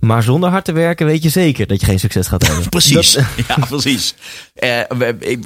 Maar 0.00 0.22
zonder 0.22 0.50
hard 0.50 0.64
te 0.64 0.72
werken 0.72 1.06
weet 1.06 1.22
je 1.22 1.28
zeker 1.28 1.66
dat 1.66 1.80
je 1.80 1.86
geen 1.86 1.98
succes 2.00 2.26
gaat 2.26 2.46
hebben. 2.46 2.68
Precies. 2.78 3.12
Dat- 3.12 3.24
ja, 3.48 3.56
precies. 3.68 4.14
Eh, 4.54 4.80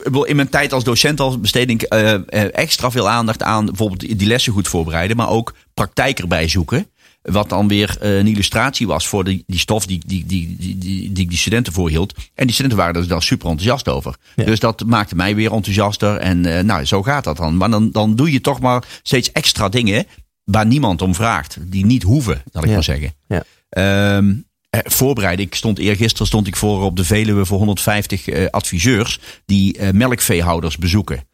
bedoel, 0.04 0.24
in 0.24 0.36
mijn 0.36 0.48
tijd 0.48 0.72
als 0.72 0.84
docent 0.84 1.20
al 1.20 1.38
besteed 1.40 1.70
ik 1.70 1.82
eh, 1.82 2.12
eh, 2.14 2.20
extra 2.52 2.90
veel 2.90 3.08
aandacht 3.08 3.42
aan 3.42 3.64
bijvoorbeeld 3.66 4.18
die 4.18 4.28
lessen 4.28 4.52
goed 4.52 4.68
voorbereiden, 4.68 5.16
maar 5.16 5.28
ook 5.28 5.54
praktijk 5.74 6.18
erbij 6.18 6.48
zoeken. 6.48 6.86
Wat 7.32 7.48
dan 7.48 7.68
weer 7.68 7.96
eh, 8.00 8.16
een 8.16 8.26
illustratie 8.26 8.86
was 8.86 9.06
voor 9.06 9.24
die, 9.24 9.44
die 9.46 9.58
stof 9.58 9.86
die, 9.86 10.00
die, 10.06 10.26
die, 10.26 10.56
die, 10.58 11.12
die, 11.12 11.28
die 11.28 11.38
studenten 11.38 11.72
voorhield. 11.72 12.14
En 12.34 12.44
die 12.44 12.52
studenten 12.54 12.78
waren 12.78 13.02
er 13.02 13.08
dan 13.08 13.22
super 13.22 13.48
enthousiast 13.48 13.88
over. 13.88 14.16
Ja. 14.36 14.44
Dus 14.44 14.60
dat 14.60 14.84
maakte 14.84 15.16
mij 15.16 15.34
weer 15.34 15.52
enthousiaster. 15.52 16.16
En 16.16 16.56
eh, 16.56 16.62
nou, 16.62 16.84
zo 16.84 17.02
gaat 17.02 17.24
dat 17.24 17.36
dan. 17.36 17.56
Maar 17.56 17.70
dan, 17.70 17.90
dan 17.90 18.16
doe 18.16 18.32
je 18.32 18.40
toch 18.40 18.60
maar 18.60 18.84
steeds 19.02 19.32
extra 19.32 19.68
dingen 19.68 20.06
waar 20.44 20.66
niemand 20.66 21.02
om 21.02 21.14
vraagt. 21.14 21.56
Die 21.60 21.86
niet 21.86 22.02
hoeven, 22.02 22.42
zal 22.52 22.62
ik 22.62 22.68
Ja. 22.68 22.74
maar 22.74 22.84
zeggen. 22.84 23.14
Ja. 23.28 23.42
Ehm, 23.68 24.32
eh, 24.70 24.80
voorbereiden. 24.84 25.46
Ik 25.46 25.54
stond 25.54 25.78
eergisteren 25.78 26.26
stond 26.26 26.46
ik 26.46 26.56
voor 26.56 26.82
op 26.82 26.96
de 26.96 27.04
Veluwe 27.04 27.44
voor 27.46 27.58
150 27.58 28.28
eh, 28.28 28.46
adviseurs 28.50 29.20
die 29.46 29.78
eh, 29.78 29.90
melkveehouders 29.92 30.76
bezoeken. 30.76 31.26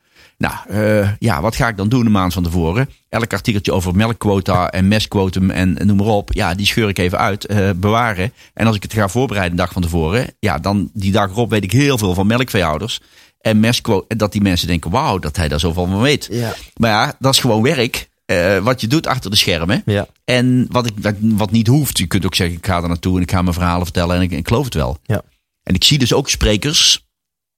Nou, 0.43 0.55
eh, 0.69 1.11
ja, 1.19 1.41
wat 1.41 1.57
ga 1.57 1.69
ik 1.69 1.77
dan 1.77 1.89
doen 1.89 2.07
een 2.07 2.13
maand 2.13 2.33
van 2.33 2.43
tevoren? 2.43 2.89
Elk 3.09 3.33
artikeltje 3.33 3.73
over 3.73 3.97
melkquota 3.97 4.71
en 4.71 4.89
mestquotum 4.89 5.51
en 5.51 5.79
noem 5.87 5.97
maar 5.97 6.07
op. 6.07 6.33
Ja, 6.33 6.55
die 6.55 6.67
scheur 6.67 6.89
ik 6.89 6.99
even 6.99 7.19
uit, 7.19 7.47
eh, 7.47 7.71
bewaren. 7.77 8.33
En 8.55 8.67
als 8.67 8.77
ik 8.77 8.83
het 8.83 8.93
ga 8.93 9.09
voorbereiden 9.09 9.53
een 9.59 9.65
dag 9.65 9.73
van 9.73 9.83
tevoren, 9.83 10.35
ja, 10.39 10.59
dan 10.59 10.91
die 10.93 11.13
dag 11.13 11.31
erop 11.31 11.51
weet 11.51 11.65
ik 11.65 11.73
heel 11.73 11.99
veel 11.99 12.15
van 12.15 12.27
melkveehouders. 12.27 13.01
En 13.41 13.61
mestquota, 13.61 14.15
dat 14.17 14.33
die 14.33 14.41
mensen 14.41 14.67
denken, 14.67 14.91
wauw, 14.91 15.19
dat 15.19 15.37
hij 15.37 15.49
daar 15.49 15.61
zoveel 15.61 15.87
van 15.87 16.01
weet. 16.01 16.29
Ja. 16.31 16.55
Maar 16.77 16.91
ja, 16.91 17.15
dat 17.19 17.35
is 17.35 17.41
gewoon 17.41 17.63
werk. 17.63 18.11
eh, 18.25 18.59
wat 18.59 18.81
je 18.81 18.87
doet 18.87 19.07
achter 19.07 19.31
de 19.31 19.37
schermen. 19.37 19.83
Ja. 19.87 20.07
En 20.25 20.67
wat, 20.71 20.87
ik, 20.87 20.93
wat, 20.97 21.15
wat 21.21 21.51
niet 21.51 21.67
hoeft. 21.67 21.99
Je 21.99 22.07
kunt 22.07 22.25
ook 22.25 22.35
zeggen, 22.35 22.57
ik 22.57 22.67
ga 22.67 22.83
er 22.83 22.89
naartoe 22.89 23.17
en 23.17 23.23
ik 23.23 23.31
ga 23.31 23.43
mijn 23.43 23.55
verhalen 23.55 23.85
vertellen 23.85 24.17
en 24.17 24.23
ik, 24.23 24.31
ik 24.31 24.49
geloof 24.49 24.65
het 24.65 24.75
wel. 24.75 24.99
Ja. 25.03 25.23
En 25.63 25.75
ik 25.75 25.85
zie 25.85 25.99
dus 25.99 26.13
ook 26.13 26.29
sprekers 26.29 27.07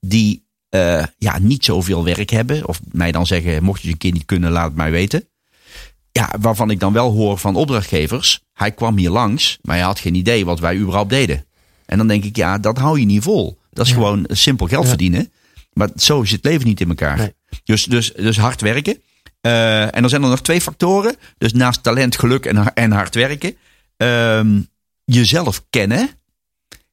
die 0.01 0.44
eh, 0.75 1.05
ja, 1.19 1.39
niet 1.39 1.65
zoveel 1.65 2.05
werk 2.05 2.31
hebben. 2.31 2.67
Of 2.69 2.81
mij 2.93 3.13
dan 3.13 3.27
zeggen, 3.27 3.63
mocht 3.63 3.83
je 3.83 3.89
een 3.89 3.97
keer 3.97 4.13
niet 4.13 4.25
kunnen, 4.25 4.51
laat 4.51 4.65
het 4.67 4.77
mij 4.77 4.91
weten. 4.91 5.29
Ja, 6.13 6.31
waarvan 6.41 6.71
ik 6.71 6.81
dan 6.81 6.93
wel 6.93 7.13
hoor 7.13 7.39
van 7.39 7.57
opdrachtgevers. 7.57 8.41
Hij 8.53 8.73
kwam 8.73 8.97
hier 8.97 9.11
langs, 9.11 9.59
maar 9.63 9.77
hij 9.77 9.85
had 9.85 9.99
geen 9.99 10.15
idee 10.15 10.45
wat 10.45 10.61
wij 10.61 10.77
überhaupt 10.77 11.11
deden. 11.11 11.45
En 11.87 11.99
dan 11.99 12.07
denk 12.09 12.25
ik, 12.25 12.37
ja, 12.37 12.59
dat 12.59 12.79
hou 12.79 13.01
je 13.01 13.07
niet 13.07 13.23
vol. 13.23 13.59
Dat 13.71 13.85
is 13.85 13.91
Ja. 13.93 13.97
gewoon 13.99 14.27
simpel 14.29 14.67
geld 14.67 14.83
Ja. 14.83 14.89
verdienen. 14.89 15.33
Maar 15.73 15.89
zo 15.97 16.25
zit 16.25 16.37
het 16.37 16.45
leven 16.45 16.67
niet 16.67 16.81
in 16.81 16.89
elkaar. 16.89 17.17
Nee. 17.17 17.35
Dus, 17.65 17.85
dus, 17.85 18.13
dus 18.13 18.37
hard 18.39 18.61
werken. 18.61 19.03
Eh, 19.41 19.83
en 19.95 20.01
dan 20.01 20.09
zijn 20.09 20.23
er 20.23 20.29
nog 20.29 20.41
twee 20.43 20.61
factoren. 20.61 21.17
Dus 21.39 21.53
naast 21.53 21.83
talent, 21.83 22.19
geluk 22.19 22.47
en, 22.47 22.75
en 22.75 22.93
hard 22.93 23.15
werken. 23.15 23.57
ehm, 23.97 24.61
jezelf 25.05 25.65
kennen. 25.71 26.09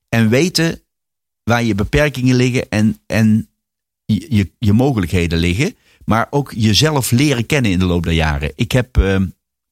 En 0.10 0.30
weten 0.30 0.82
waar 1.44 1.63
je 1.63 1.76
beperkingen 1.76 2.36
liggen 2.36 2.70
en, 2.70 2.98
en 3.08 3.50
je, 4.13 4.26
je, 4.30 4.52
je 4.60 4.74
mogelijkheden 4.74 5.39
liggen. 5.39 5.76
Maar 6.06 6.28
ook 6.30 6.54
jezelf 6.56 7.12
leren 7.12 7.45
kennen 7.45 7.71
in 7.71 7.80
de 7.80 7.86
loop 7.86 8.04
der 8.04 8.13
jaren. 8.13 8.52
Ik 8.56 8.71
heb, 8.71 8.97
ehm, 8.97 9.26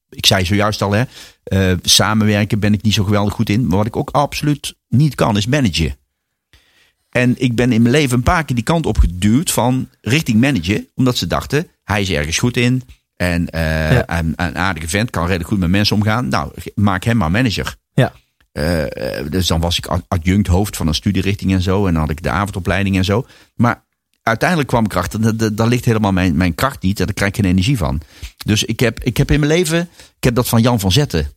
ik 0.10 0.26
zei 0.26 0.46
zojuist 0.46 0.82
al, 0.82 0.92
hè, 0.92 1.04
eh, 1.44 1.78
samenwerken 1.82 2.60
ben 2.60 2.74
ik 2.74 2.82
niet 2.82 2.94
zo 2.94 3.04
geweldig 3.04 3.34
goed 3.34 3.50
in. 3.50 3.68
Maar 3.68 3.78
wat 3.78 3.86
ik 3.86 3.96
ook 3.96 4.10
absoluut 4.10 4.76
niet 4.88 5.16
kan, 5.16 5.38
is 5.38 5.46
managen. 5.46 5.98
En 7.10 7.36
ik 7.38 7.56
ben 7.56 7.72
in 7.72 7.82
mijn 7.82 7.94
leven 7.94 8.18
een 8.18 8.24
paar 8.24 8.46
keer 8.46 8.56
die 8.56 8.64
kant 8.66 8.86
op 8.86 8.98
geduwd 8.98 9.52
van 9.52 9.90
richting 10.02 10.42
managen. 10.42 10.88
Omdat 10.96 11.18
ze 11.18 11.28
dachten, 11.28 11.68
hij 11.84 12.02
is 12.02 12.10
ergens 12.12 12.38
goed 12.38 12.58
in. 12.58 12.84
En 13.16 13.50
eh, 13.50 13.92
Ja. 13.92 14.20
een, 14.20 14.34
een 14.36 14.58
aardige 14.58 14.88
vent 14.88 15.10
kan 15.10 15.26
redelijk 15.26 15.50
goed 15.50 15.60
met 15.60 15.70
mensen 15.70 15.96
omgaan. 15.96 16.28
Nou, 16.28 16.52
maak 16.76 17.04
hem 17.04 17.18
maar 17.18 17.32
manager. 17.32 17.76
Ja. 17.94 18.14
eh, 18.52 18.84
dus 19.30 19.48
dan 19.48 19.60
was 19.60 19.78
ik 19.78 19.86
ad- 19.86 20.06
adjunct 20.08 20.48
hoofd 20.48 20.78
van 20.78 20.88
een 20.88 20.94
studierichting 20.94 21.52
en 21.52 21.62
zo. 21.62 21.86
En 21.88 21.94
dan 21.94 22.02
had 22.02 22.12
ik 22.12 22.24
de 22.24 22.30
avondopleiding 22.30 22.98
en 22.98 23.06
zo. 23.06 23.26
Maar 23.56 23.86
uiteindelijk 24.24 24.70
kwam 24.70 24.86
ik 24.86 24.92
erachter, 24.92 25.22
dat- 25.22 25.40
dat- 25.40 25.58
daar 25.58 25.68
ligt 25.68 25.86
helemaal 25.86 26.12
mijn, 26.12 26.36
mijn 26.38 26.56
kracht 26.56 26.82
niet. 26.82 27.00
En 27.00 27.06
daar 27.06 27.14
krijg 27.16 27.32
ik 27.32 27.38
geen 27.42 27.52
energie 27.52 27.78
van. 27.78 28.02
Dus 28.46 28.64
ik 28.64 28.80
heb, 28.80 29.04
ik 29.04 29.18
heb 29.18 29.32
in 29.32 29.40
mijn 29.40 29.52
leven, 29.52 29.80
ik 30.18 30.24
heb 30.24 30.36
dat 30.36 30.48
van 30.48 30.62
Jan 30.62 30.80
van 30.80 30.92
Zetten, 30.92 31.32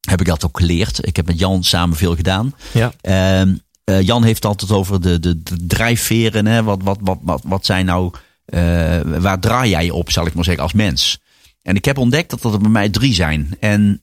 heb 0.00 0.20
ik 0.20 0.26
dat 0.26 0.44
ook 0.44 0.58
geleerd. 0.58 1.06
Ik 1.06 1.16
heb 1.16 1.26
met 1.26 1.38
Jan 1.38 1.64
samen 1.64 1.96
veel 1.96 2.16
gedaan. 2.16 2.54
Ja. 2.72 2.92
Ehm, 3.00 3.54
eh, 3.84 4.00
Jan 4.00 4.24
heeft 4.24 4.44
altijd 4.44 4.70
over 4.70 5.00
de, 5.00 5.18
de, 5.20 5.42
de 5.42 5.66
drijfveren. 5.66 6.46
Hè? 6.46 6.62
Wat, 6.62 6.82
wat, 6.82 6.98
wat, 7.00 7.18
wat, 7.22 7.42
wat 7.44 7.66
zijn 7.66 7.86
nou, 7.86 8.12
eh, 8.44 9.00
waar 9.00 9.38
draai 9.40 9.70
jij 9.70 9.90
op, 9.90 10.10
zal 10.10 10.26
ik 10.26 10.34
maar 10.34 10.44
zeggen, 10.44 10.62
als 10.62 10.72
mens? 10.72 11.20
En 11.62 11.76
ik 11.76 11.84
heb 11.84 11.98
ontdekt 11.98 12.30
dat 12.30 12.42
dat 12.42 12.52
er 12.52 12.58
bij 12.60 12.70
mij 12.70 12.88
drie 12.88 13.14
zijn. 13.14 13.56
En 13.60 14.02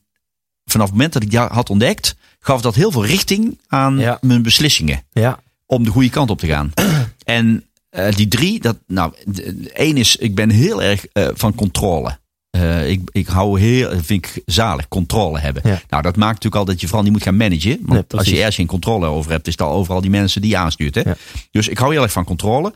vanaf 0.64 0.86
het 0.86 0.94
moment 0.96 1.12
dat 1.12 1.22
ik 1.22 1.30
die 1.30 1.38
had 1.38 1.70
ontdekt, 1.70 2.16
gaf 2.40 2.60
dat 2.60 2.74
heel 2.74 2.90
veel 2.90 3.04
richting 3.06 3.60
aan 3.68 3.98
Ja. 3.98 4.18
mijn 4.20 4.42
beslissingen 4.42 5.02
Ja. 5.12 5.40
om 5.66 5.84
de 5.84 5.90
goede 5.90 6.10
kant 6.10 6.30
op 6.30 6.38
te 6.38 6.46
gaan. 6.46 6.72
en 7.24 7.64
eh, 7.90 8.14
die 8.14 8.28
drie, 8.28 8.60
dat, 8.60 8.78
nou, 8.86 9.12
één 9.72 9.96
is, 9.96 10.16
ik 10.16 10.34
ben 10.34 10.50
heel 10.50 10.82
erg 10.82 11.06
eh, 11.06 11.28
van 11.34 11.54
controle. 11.54 12.18
Eh, 12.50 12.90
ik, 12.90 13.00
ik 13.12 13.26
hou 13.26 13.60
heel, 13.60 13.90
vind 13.90 14.26
ik 14.26 14.42
zalig, 14.46 14.88
controle 14.88 15.38
hebben. 15.38 15.62
Ja. 15.64 15.80
Nou, 15.88 16.02
dat 16.02 16.16
maakt 16.16 16.34
natuurlijk 16.34 16.56
al 16.56 16.64
dat 16.64 16.80
je 16.80 16.86
vooral 16.86 17.04
niet 17.04 17.12
moet 17.12 17.22
gaan 17.22 17.36
managen. 17.36 17.78
Want 17.82 18.10
Nee, 18.10 18.20
als 18.20 18.28
je 18.28 18.36
ergens 18.36 18.56
geen 18.56 18.66
controle 18.66 19.06
over 19.06 19.30
hebt, 19.30 19.46
is 19.46 19.52
het 19.52 19.62
al 19.62 19.72
overal 19.72 20.00
die 20.00 20.10
mensen 20.10 20.40
die 20.40 20.50
je 20.50 20.56
aanstuurt. 20.56 20.94
Hè? 20.94 21.00
Ja. 21.00 21.16
Dus 21.50 21.68
ik 21.68 21.78
hou 21.78 21.92
heel 21.92 22.02
erg 22.02 22.12
van 22.12 22.24
controle. 22.24 22.74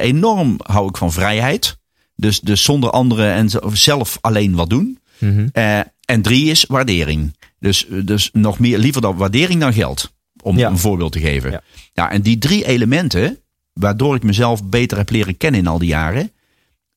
Enorm 0.00 0.56
hou 0.62 0.88
ik 0.88 0.96
van 0.96 1.12
vrijheid. 1.12 1.78
Dus, 2.16 2.40
dus 2.40 2.64
zonder 2.64 2.90
anderen 2.90 3.32
en 3.32 3.50
zelf 3.72 4.18
alleen 4.20 4.54
wat 4.54 4.70
doen. 4.70 4.98
Mhm. 5.18 5.48
En 6.04 6.22
drie 6.22 6.50
is 6.50 6.64
waardering. 6.68 7.36
Dus, 7.58 7.86
dus 8.04 8.30
nog 8.32 8.58
meer, 8.58 8.78
liever 8.78 9.00
dan 9.00 9.16
waardering 9.16 9.60
dan 9.60 9.72
geld. 9.72 10.12
Om 10.42 10.58
Ja. 10.58 10.68
een 10.68 10.78
voorbeeld 10.78 11.12
te 11.12 11.20
geven. 11.20 11.50
Ja. 11.50 11.62
Ja. 11.92 12.10
en 12.10 12.22
die 12.22 12.38
drie 12.38 12.66
elementen, 12.66 13.38
waardoor 13.72 14.14
ik 14.14 14.22
mezelf 14.22 14.64
beter 14.64 14.96
heb 14.96 15.10
leren 15.10 15.36
kennen 15.36 15.60
in 15.60 15.66
al 15.66 15.78
die 15.78 15.88
jaren. 15.88 16.32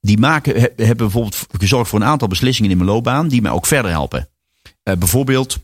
Die 0.02 0.18
maken, 0.18 0.54
he- 0.56 0.60
hebben 0.76 0.98
bijvoorbeeld 0.98 1.48
gezorgd 1.58 1.90
voor 1.90 2.00
een 2.00 2.08
aantal 2.08 2.28
beslissingen 2.28 2.72
in 2.72 2.78
mijn 2.78 2.90
loopbaan. 2.90 3.28
Die 3.28 3.42
mij 3.42 3.52
ook 3.52 3.66
verder 3.66 3.92
helpen. 3.92 4.30
Eh, 4.84 4.96
bijvoorbeeld, 4.96 5.58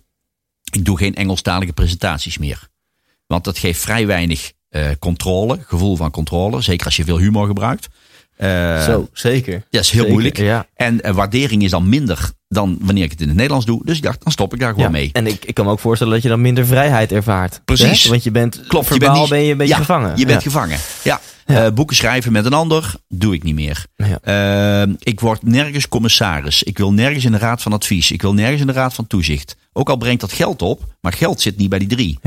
ik 0.72 0.86
doe 0.86 0.98
geen 0.98 1.16
Engelstalige 1.16 1.74
presentaties 1.74 2.38
meer. 2.38 2.70
Want 3.28 3.44
dat 3.44 3.58
geeft 3.58 3.82
vrij 3.82 4.08
weinig 4.08 4.52
eh, 4.70 4.90
controle, 5.00 5.60
gevoel 5.66 5.96
van 5.96 6.12
controle. 6.12 6.62
Zeker 6.62 6.86
als 6.86 6.96
je 6.96 7.04
veel 7.04 7.18
humor 7.18 7.48
gebruikt. 7.48 7.88
Eh, 8.42 8.84
Zo, 8.84 9.08
zeker. 9.14 9.64
dat 9.70 9.82
is 9.82 9.90
heel 9.90 10.00
Zeker, 10.00 10.10
moeilijk. 10.12 10.38
Ja. 10.38 10.66
En 10.76 11.02
eh, 11.02 11.14
waardering 11.14 11.64
is 11.64 11.72
dan 11.72 11.90
minder 11.90 12.32
dan 12.48 12.78
wanneer 12.82 13.04
ik 13.04 13.12
het 13.12 13.22
in 13.22 13.28
het 13.28 13.36
Nederlands 13.36 13.66
doe. 13.66 13.82
Dus 13.86 13.98
ik 13.98 14.04
dacht, 14.04 14.24
dan 14.24 14.32
stop 14.32 14.54
ik 14.54 14.60
daar 14.60 14.70
gewoon 14.70 14.86
Ja. 14.86 14.92
mee. 14.92 15.10
En 15.14 15.28
ik, 15.28 15.46
ik 15.46 15.54
kan 15.54 15.66
me 15.66 15.72
ook 15.72 15.80
voorstellen 15.80 16.14
dat 16.14 16.22
je 16.24 16.30
dan 16.30 16.42
minder 16.42 16.66
vrijheid 16.66 17.12
ervaart. 17.12 17.62
Precies. 17.66 18.04
Hè? 18.04 18.10
Want 18.10 18.24
je 18.24 18.32
bent, 18.32 18.62
Klopt, 18.68 18.86
je 18.86 18.92
verbaal 18.92 19.10
bent 19.10 19.22
niet- 19.22 19.30
ben 19.30 19.42
je 19.44 19.52
een 19.52 19.58
beetje 19.58 19.74
ja, 19.74 19.80
gevangen. 19.80 20.10
Je 20.18 20.26
bent 20.26 20.44
ja. 20.44 20.50
gevangen. 20.52 20.78
Ja. 21.04 21.20
Ja. 21.46 21.66
Eh, 21.66 21.72
boeken 21.74 21.96
schrijven 21.96 22.32
met 22.32 22.46
een 22.46 22.54
ander 22.54 22.94
doe 23.08 23.34
ik 23.34 23.44
niet 23.44 23.56
meer. 23.56 23.86
Ja. 23.96 24.88
Ik 25.00 25.20
word 25.20 25.44
nergens 25.44 25.88
commissaris. 25.88 26.64
Ik 26.64 26.78
wil 26.78 26.94
nergens 26.94 27.26
in 27.26 27.32
de 27.32 27.38
raad 27.38 27.62
van 27.62 27.74
advies. 27.74 28.12
Ik 28.12 28.22
wil 28.22 28.34
nergens 28.34 28.62
in 28.62 28.68
de 28.68 28.74
raad 28.74 28.94
van 28.94 29.08
toezicht. 29.08 29.56
Ook 29.74 29.90
al 29.90 29.98
brengt 29.98 30.22
dat 30.22 30.34
geld 30.34 30.62
op, 30.62 30.96
maar 31.02 31.14
geld 31.14 31.42
zit 31.42 31.58
niet 31.58 31.70
bij 31.70 31.80
die 31.80 31.88
drie. 31.88 32.20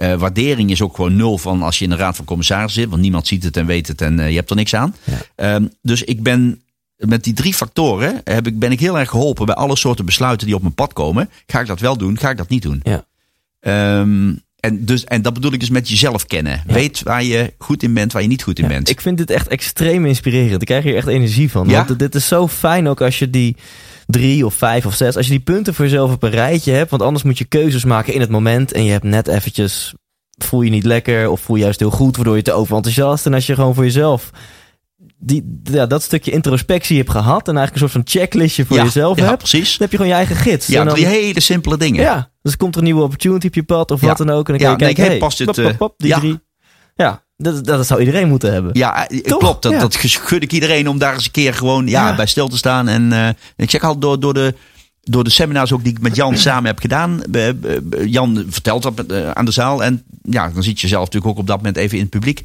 Eh, 0.00 0.14
waardering 0.14 0.70
is 0.70 0.82
ook 0.82 0.94
gewoon 0.94 1.16
nul 1.16 1.38
van 1.38 1.62
als 1.62 1.78
je 1.78 1.84
in 1.84 1.90
de 1.90 1.96
raad 1.96 2.16
van 2.16 2.24
commissarissen 2.24 2.80
zit. 2.80 2.90
Want 2.90 3.02
niemand 3.02 3.26
ziet 3.26 3.44
het 3.44 3.56
en 3.56 3.66
weet 3.66 3.88
het 3.88 4.00
en 4.00 4.20
eh, 4.20 4.28
je 4.28 4.36
hebt 4.36 4.50
er 4.50 4.56
niks 4.56 4.74
aan. 4.74 4.94
Ja. 5.04 5.14
Ehm, 5.34 5.66
dus 5.82 6.02
ik 6.02 6.22
ben 6.22 6.62
met 6.96 7.24
die 7.24 7.32
drie 7.32 7.54
factoren 7.54 8.20
heb 8.24 8.46
ik, 8.46 8.58
ben 8.58 8.72
ik 8.72 8.80
heel 8.80 8.98
erg 8.98 9.10
geholpen 9.10 9.46
bij 9.46 9.54
alle 9.54 9.76
soorten 9.76 10.04
besluiten 10.04 10.46
die 10.46 10.56
op 10.56 10.62
mijn 10.62 10.74
pad 10.74 10.92
komen. 10.92 11.30
Ga 11.46 11.60
ik 11.60 11.66
dat 11.66 11.80
wel 11.80 11.96
doen? 11.96 12.18
Ga 12.18 12.30
ik 12.30 12.36
dat 12.36 12.48
niet 12.48 12.62
doen? 12.62 12.80
Ja. 12.82 13.04
Ehm, 13.60 14.32
en, 14.60 14.84
dus, 14.84 15.04
en 15.04 15.22
dat 15.22 15.34
bedoel 15.34 15.52
ik 15.52 15.60
dus 15.60 15.70
met 15.70 15.88
jezelf 15.88 16.26
kennen. 16.26 16.62
Weet 16.66 17.02
waar 17.02 17.24
je 17.24 17.52
goed 17.58 17.82
in 17.82 17.94
bent, 17.94 18.12
waar 18.12 18.22
je 18.22 18.28
niet 18.28 18.42
goed 18.42 18.58
in 18.58 18.64
Ja, 18.64 18.70
bent. 18.70 18.88
Ik 18.88 19.00
vind 19.00 19.18
dit 19.18 19.30
echt 19.30 19.48
extreem 19.48 20.06
inspirerend. 20.06 20.60
Ik 20.60 20.66
krijg 20.66 20.84
hier 20.84 20.96
echt 20.96 21.06
energie 21.06 21.50
van. 21.50 21.68
Ja? 21.68 21.84
Want 21.86 21.98
dit 21.98 22.14
is 22.14 22.28
zo 22.28 22.48
fijn 22.48 22.88
ook 22.88 23.00
als 23.00 23.18
je 23.18 23.30
die 23.30 23.56
drie 24.10 24.46
of 24.46 24.54
vijf 24.54 24.86
of 24.86 24.94
zes, 24.94 25.16
als 25.16 25.24
je 25.26 25.30
die 25.32 25.40
punten 25.40 25.74
voor 25.74 25.84
jezelf 25.84 26.12
op 26.12 26.22
een 26.22 26.30
rijtje 26.30 26.72
hebt. 26.72 26.90
Want 26.90 27.02
anders 27.02 27.24
moet 27.24 27.38
je 27.38 27.44
keuzes 27.44 27.84
maken 27.84 28.14
in 28.14 28.20
het 28.20 28.30
moment. 28.30 28.72
En 28.72 28.84
je 28.84 28.90
hebt 28.90 29.04
net 29.04 29.28
eventjes, 29.28 29.94
voel 30.44 30.62
je 30.62 30.70
niet 30.70 30.84
lekker 30.84 31.30
of 31.30 31.40
voel 31.40 31.56
je 31.56 31.62
juist 31.62 31.80
heel 31.80 31.90
goed, 31.90 32.16
waardoor 32.16 32.36
je 32.36 32.42
te 32.42 32.52
overenthousiast. 32.52 33.26
En 33.26 33.34
als 33.34 33.46
je 33.46 33.54
gewoon 33.54 33.74
voor 33.74 33.84
jezelf 33.84 34.30
die, 35.18 35.60
ja, 35.62 35.86
dat 35.86 36.02
stukje 36.02 36.30
introspectie 36.30 36.96
hebt 36.98 37.10
gehad. 37.10 37.48
En 37.48 37.56
eigenlijk 37.56 37.72
een 37.72 37.90
soort 37.90 38.04
van 38.06 38.20
checklistje 38.20 38.66
voor 38.66 38.76
ja, 38.76 38.82
jezelf 38.82 39.18
ja, 39.18 39.24
hebt. 39.24 39.38
precies. 39.38 39.70
Dan 39.70 39.78
heb 39.80 39.90
je 39.90 39.96
gewoon 39.96 40.12
je 40.12 40.18
eigen 40.18 40.36
gids. 40.36 40.66
Ja, 40.66 40.78
En 40.80 40.84
dan- 40.86 40.94
drie 40.94 41.06
hele 41.06 41.40
simpele 41.40 41.76
dingen. 41.76 42.00
ja, 42.02 42.30
dus 42.42 42.56
komt 42.56 42.72
er 42.74 42.78
een 42.80 42.86
nieuwe 42.86 43.02
opportunity 43.02 43.46
op 43.46 43.54
je 43.54 43.62
pad 43.62 43.90
of 43.90 44.00
Ja. 44.00 44.06
wat 44.06 44.16
dan 44.16 44.30
ook. 44.30 44.48
En 44.48 44.58
dan 44.58 44.62
Ja, 44.78 44.86
je 44.86 44.94
nee, 44.94 45.06
hey, 45.06 45.18
past 45.18 45.38
dit, 45.38 45.46
pop, 45.46 45.54
pop, 45.56 45.64
eh, 45.66 45.76
pop, 45.76 45.94
die 45.96 46.08
ja. 46.08 46.18
drie. 46.18 46.40
Ja, 46.94 47.24
dat, 47.42 47.64
dat 47.66 47.86
zou 47.86 48.00
iedereen 48.00 48.28
moeten 48.28 48.52
hebben. 48.52 48.70
Ja, 48.74 49.08
eh, 49.08 49.20
Toch? 49.20 49.38
klopt. 49.38 49.62
Dat, 49.62 49.72
Ja. 49.72 49.78
dat 49.78 49.96
gun 49.96 50.40
ik 50.40 50.52
iedereen 50.52 50.88
om 50.88 50.98
daar 50.98 51.14
eens 51.14 51.24
een 51.24 51.30
keer 51.30 51.54
gewoon 51.54 51.86
ja, 51.86 52.08
Ja. 52.08 52.16
bij 52.16 52.26
stil 52.26 52.48
te 52.48 52.56
staan. 52.56 52.88
En 52.88 53.12
eh, 53.12 53.28
ik 53.56 53.70
zeg 53.70 53.82
altijd 53.82 54.02
door, 54.02 54.20
door, 54.20 54.34
de, 54.34 54.54
door 55.00 55.24
de 55.24 55.30
seminars 55.30 55.72
ook 55.72 55.84
die 55.84 55.92
ik 55.92 56.00
met 56.00 56.16
Jan 56.16 56.36
samen 56.48 56.64
heb 56.66 56.78
gedaan. 56.78 57.22
eh, 57.22 57.48
Jan 58.04 58.44
vertelt 58.48 58.82
dat 58.82 59.12
aan 59.34 59.44
de 59.44 59.50
zaal. 59.50 59.84
En 59.84 60.02
ja, 60.22 60.48
dan 60.48 60.62
zit 60.62 60.80
je 60.80 60.88
zelf 60.88 61.04
natuurlijk 61.04 61.32
ook 61.32 61.38
op 61.38 61.46
dat 61.46 61.56
moment 61.56 61.76
even 61.76 61.96
in 61.96 62.02
het 62.02 62.10
publiek. 62.12 62.42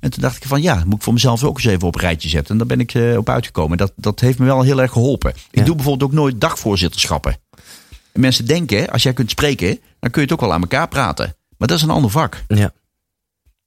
En 0.00 0.10
toen 0.10 0.22
dacht 0.22 0.36
ik 0.36 0.42
van 0.46 0.62
ja, 0.62 0.82
moet 0.86 0.96
ik 0.96 1.02
voor 1.02 1.12
mezelf 1.12 1.44
ook 1.44 1.56
eens 1.56 1.66
even 1.66 1.86
op 1.88 1.94
een 1.94 2.00
rijtje 2.00 2.28
zetten. 2.28 2.50
En 2.50 2.58
daar 2.66 2.76
ben 2.76 2.80
ik 2.80 3.18
op 3.18 3.28
uitgekomen. 3.28 3.78
Dat, 3.78 3.92
dat 3.96 4.20
heeft 4.20 4.38
me 4.38 4.44
wel 4.44 4.62
heel 4.62 4.80
erg 4.80 4.92
geholpen. 4.92 5.32
Ik 5.50 5.64
doe 5.66 5.74
bijvoorbeeld 5.74 6.10
ook 6.10 6.16
nooit 6.16 6.40
dagvoorzitterschappen. 6.40 7.36
En 8.12 8.20
mensen 8.20 8.46
denken, 8.46 8.90
als 8.90 9.02
jij 9.02 9.12
kunt 9.12 9.30
spreken, 9.30 9.78
dan 10.00 10.10
kun 10.10 10.22
je 10.22 10.28
het 10.28 10.32
ook 10.32 10.40
wel 10.40 10.52
aan 10.52 10.60
elkaar 10.60 10.88
praten. 10.88 11.36
Maar 11.58 11.68
dat 11.68 11.76
is 11.76 11.82
een 11.82 11.90
ander 11.90 12.10
vak. 12.10 12.44
Ja. 12.48 12.72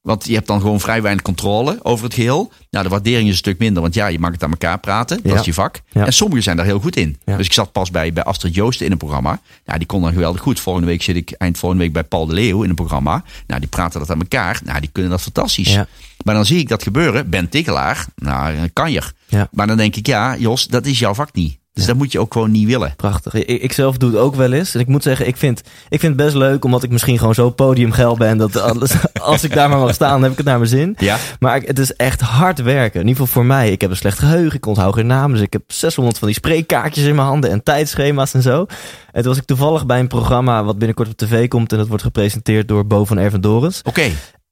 Want 0.02 0.26
je 0.26 0.34
hebt 0.34 0.46
dan 0.46 0.60
gewoon 0.60 0.80
vrij 0.80 1.02
weinig 1.02 1.22
controle 1.24 1.78
over 1.82 2.04
het 2.04 2.14
geheel. 2.14 2.52
Nou, 2.70 2.84
de 2.84 2.90
waardering 2.90 3.24
is 3.24 3.30
een 3.30 3.36
stuk 3.36 3.58
minder, 3.58 3.82
want 3.82 3.94
ja, 3.94 4.06
je 4.06 4.18
mag 4.18 4.30
het 4.32 4.42
aan 4.42 4.50
elkaar 4.50 4.78
praten. 4.78 5.20
Dat 5.22 5.32
Ja. 5.32 5.38
is 5.38 5.44
je 5.44 5.54
vak. 5.54 5.80
Ja. 5.92 6.06
En 6.06 6.12
sommigen 6.12 6.42
zijn 6.42 6.56
daar 6.56 6.64
heel 6.66 6.80
goed 6.80 6.96
in. 6.96 7.18
Ja. 7.24 7.36
Dus 7.36 7.46
ik 7.46 7.52
zat 7.52 7.72
pas 7.72 7.90
bij, 7.90 8.12
bij 8.12 8.22
Astrid 8.24 8.54
Joosten 8.54 8.86
in 8.86 8.92
een 8.92 8.98
programma. 8.98 9.40
Nou, 9.64 9.78
die 9.78 9.86
kon 9.86 10.02
dan 10.02 10.12
geweldig 10.12 10.40
goed. 10.40 10.60
Volgende 10.60 10.88
week 10.88 11.02
zit 11.02 11.16
ik 11.16 11.30
eind 11.30 11.58
volgende 11.58 11.84
week 11.84 11.92
bij 11.92 12.04
Paul 12.04 12.26
de 12.26 12.34
Leeuw 12.34 12.62
in 12.62 12.68
een 12.68 12.74
programma. 12.74 13.24
Nou, 13.46 13.60
die 13.60 13.68
praten 13.68 14.00
dat 14.00 14.10
aan 14.10 14.20
elkaar. 14.20 14.60
Nou, 14.64 14.80
die 14.80 14.90
kunnen 14.92 15.10
dat 15.10 15.20
fantastisch. 15.22 15.78
Maar 16.24 16.34
dan 16.34 16.44
zie 16.46 16.58
ik 16.58 16.68
dat 16.68 16.82
gebeuren. 16.82 17.30
Ben 17.30 17.48
Tikkelaar, 17.48 18.06
nou, 18.16 18.54
een 18.54 18.72
kanjer. 18.72 19.12
Ja. 19.26 19.48
Maar 19.52 19.66
dan 19.66 19.76
denk 19.76 19.96
ik, 19.96 20.06
ja, 20.06 20.36
Jos, 20.36 20.66
dat 20.66 20.86
is 20.86 20.98
jouw 20.98 21.14
vak 21.14 21.32
niet. 21.34 21.58
Dus 21.80 21.88
dat 21.88 21.98
moet 21.98 22.12
je 22.12 22.20
ook 22.20 22.32
gewoon 22.32 22.50
niet 22.50 22.66
willen. 22.66 22.92
Prachtig. 22.96 23.34
Ik, 23.34 23.62
ik 23.62 23.72
zelf 23.72 23.96
doe 23.96 24.10
het 24.10 24.18
ook 24.18 24.34
wel 24.34 24.52
eens. 24.52 24.74
En 24.74 24.80
ik 24.80 24.86
moet 24.86 25.02
zeggen, 25.02 25.26
ik 25.26 25.36
vind, 25.36 25.60
ik 25.88 26.00
vind 26.00 26.16
het 26.16 26.24
best 26.24 26.34
leuk, 26.34 26.64
omdat 26.64 26.82
ik 26.82 26.90
misschien 26.90 27.18
gewoon 27.18 27.34
zo 27.34 27.50
podiumgeil 27.50 28.16
ben. 28.16 28.38
Dat 28.38 28.56
alles, 28.56 28.92
als 29.22 29.44
ik 29.44 29.54
daar 29.54 29.68
maar 29.68 29.78
mag 29.78 29.94
staan, 29.94 30.10
dan 30.10 30.22
heb 30.22 30.30
ik 30.30 30.36
het 30.36 30.46
naar 30.46 30.58
mijn 30.58 30.70
zin. 30.70 30.94
Ja. 30.98 31.16
Maar 31.38 31.60
het 31.60 31.78
is 31.78 31.92
echt 31.92 32.20
hard 32.20 32.62
werken. 32.62 33.00
In 33.00 33.06
ieder 33.06 33.22
geval 33.22 33.42
voor 33.42 33.46
mij. 33.46 33.72
Ik 33.72 33.80
heb 33.80 33.90
een 33.90 33.96
slecht 33.96 34.18
geheugen. 34.18 34.56
Ik 34.56 34.66
onthoud 34.66 34.94
geen 34.94 35.06
namen. 35.06 35.36
Dus 35.36 35.46
ik 35.46 35.52
heb 35.52 35.62
600 35.66 36.18
van 36.18 36.28
die 36.28 36.36
spreekkaartjes 36.36 37.04
in 37.04 37.14
mijn 37.14 37.26
handen 37.26 37.50
en 37.50 37.62
tijdschema's 37.62 38.34
en 38.34 38.42
zo. 38.42 38.66
En 39.12 39.22
toen 39.22 39.30
was 39.30 39.36
ik 39.36 39.44
toevallig 39.44 39.86
bij 39.86 39.98
een 39.98 40.08
programma 40.08 40.64
wat 40.64 40.78
binnenkort 40.78 41.08
op 41.08 41.16
tv 41.16 41.48
komt. 41.48 41.72
En 41.72 41.78
dat 41.78 41.88
wordt 41.88 42.02
gepresenteerd 42.02 42.68
door 42.68 42.86
Bo 42.86 43.04
van 43.04 43.18
Ervendorens. 43.18 43.80
Oké. 43.82 44.10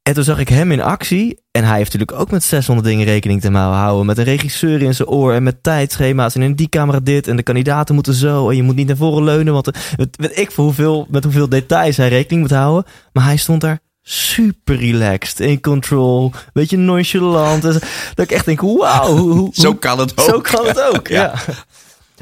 En 0.08 0.14
toen 0.14 0.24
zag 0.24 0.38
ik 0.38 0.48
hem 0.48 0.72
in 0.72 0.80
actie. 0.82 1.40
En 1.50 1.64
hij 1.64 1.76
heeft 1.76 1.92
natuurlijk 1.92 2.20
ook 2.20 2.30
met 2.30 2.44
600 2.44 2.86
dingen 2.86 3.04
rekening 3.06 3.40
te 3.40 3.50
houden. 3.52 4.06
Met 4.06 4.18
een 4.18 4.24
regisseur 4.24 4.82
in 4.82 4.94
zijn 4.94 5.08
oor 5.08 5.32
en 5.32 5.42
met 5.42 5.62
tijdschema's. 5.62 6.34
En 6.34 6.42
in 6.42 6.54
die 6.54 6.68
camera 6.68 7.00
dit. 7.00 7.26
En 7.28 7.36
de 7.36 7.42
kandidaten 7.42 7.94
moeten 7.94 8.14
zo. 8.14 8.48
En 8.50 8.56
je 8.56 8.62
moet 8.62 8.76
niet 8.76 8.86
naar 8.86 8.96
voren 8.96 9.24
leunen. 9.24 9.52
Want 9.52 9.70
eh, 9.70 9.80
weet, 9.96 10.16
weet 10.16 10.38
ik 10.38 10.50
voor 10.50 10.64
hoeveel, 10.64 11.06
met 11.10 11.24
hoeveel 11.24 11.48
details 11.48 11.96
hij 11.96 12.08
rekening 12.08 12.40
moet 12.42 12.58
houden. 12.58 12.90
Maar 13.12 13.24
hij 13.24 13.36
stond 13.36 13.60
daar 13.60 13.78
super 14.02 14.76
relaxed. 14.76 15.40
In 15.40 15.60
control. 15.60 16.32
Beetje 16.52 16.76
nonchalant. 16.76 17.62
Zo. 17.62 17.70
dat 18.14 18.24
ik 18.24 18.30
echt 18.30 18.44
denk, 18.44 18.60
wauw. 18.60 19.16
hoe- 19.16 19.32
hoe- 19.32 19.50
Zo 19.64 19.74
kan 19.74 19.98
het 19.98 20.18
ook. 20.20 20.28
Zo 20.28 20.40
kan 20.40 20.66
het 20.66 20.82
ook, 20.94 21.08
ja. 21.08 21.34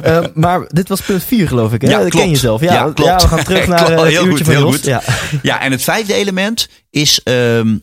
Eh, 0.02 0.24
maar 0.34 0.64
dit 0.68 0.88
was 0.88 1.00
punt 1.00 1.24
4 1.24 1.48
geloof 1.48 1.72
ik, 1.72 1.80
hè? 1.80 1.88
Ja, 1.88 1.98
dat 1.98 2.02
ken 2.08 2.10
klopt. 2.18 2.30
je 2.30 2.36
zelf. 2.36 2.60
Ja, 2.60 2.72
Ja, 2.72 2.84
ja, 2.84 2.92
klopt. 2.92 3.22
we 3.22 3.28
gaan 3.28 3.44
terug 3.44 3.66
naar 3.68 3.84
Klopt. 3.84 3.90
eh, 3.92 3.98
het 3.98 4.08
Heel 4.08 4.24
uurtje 4.26 4.36
goed, 4.44 4.46
van 4.46 4.54
heel 4.54 4.64
Jos. 4.64 4.74
goed. 4.74 4.84
Ja. 4.84 5.02
Ja, 5.42 5.60
en 5.60 5.70
het 5.70 5.82
vijfde 5.82 6.14
element 6.14 6.68
is, 6.90 7.20
ehm, 7.22 7.76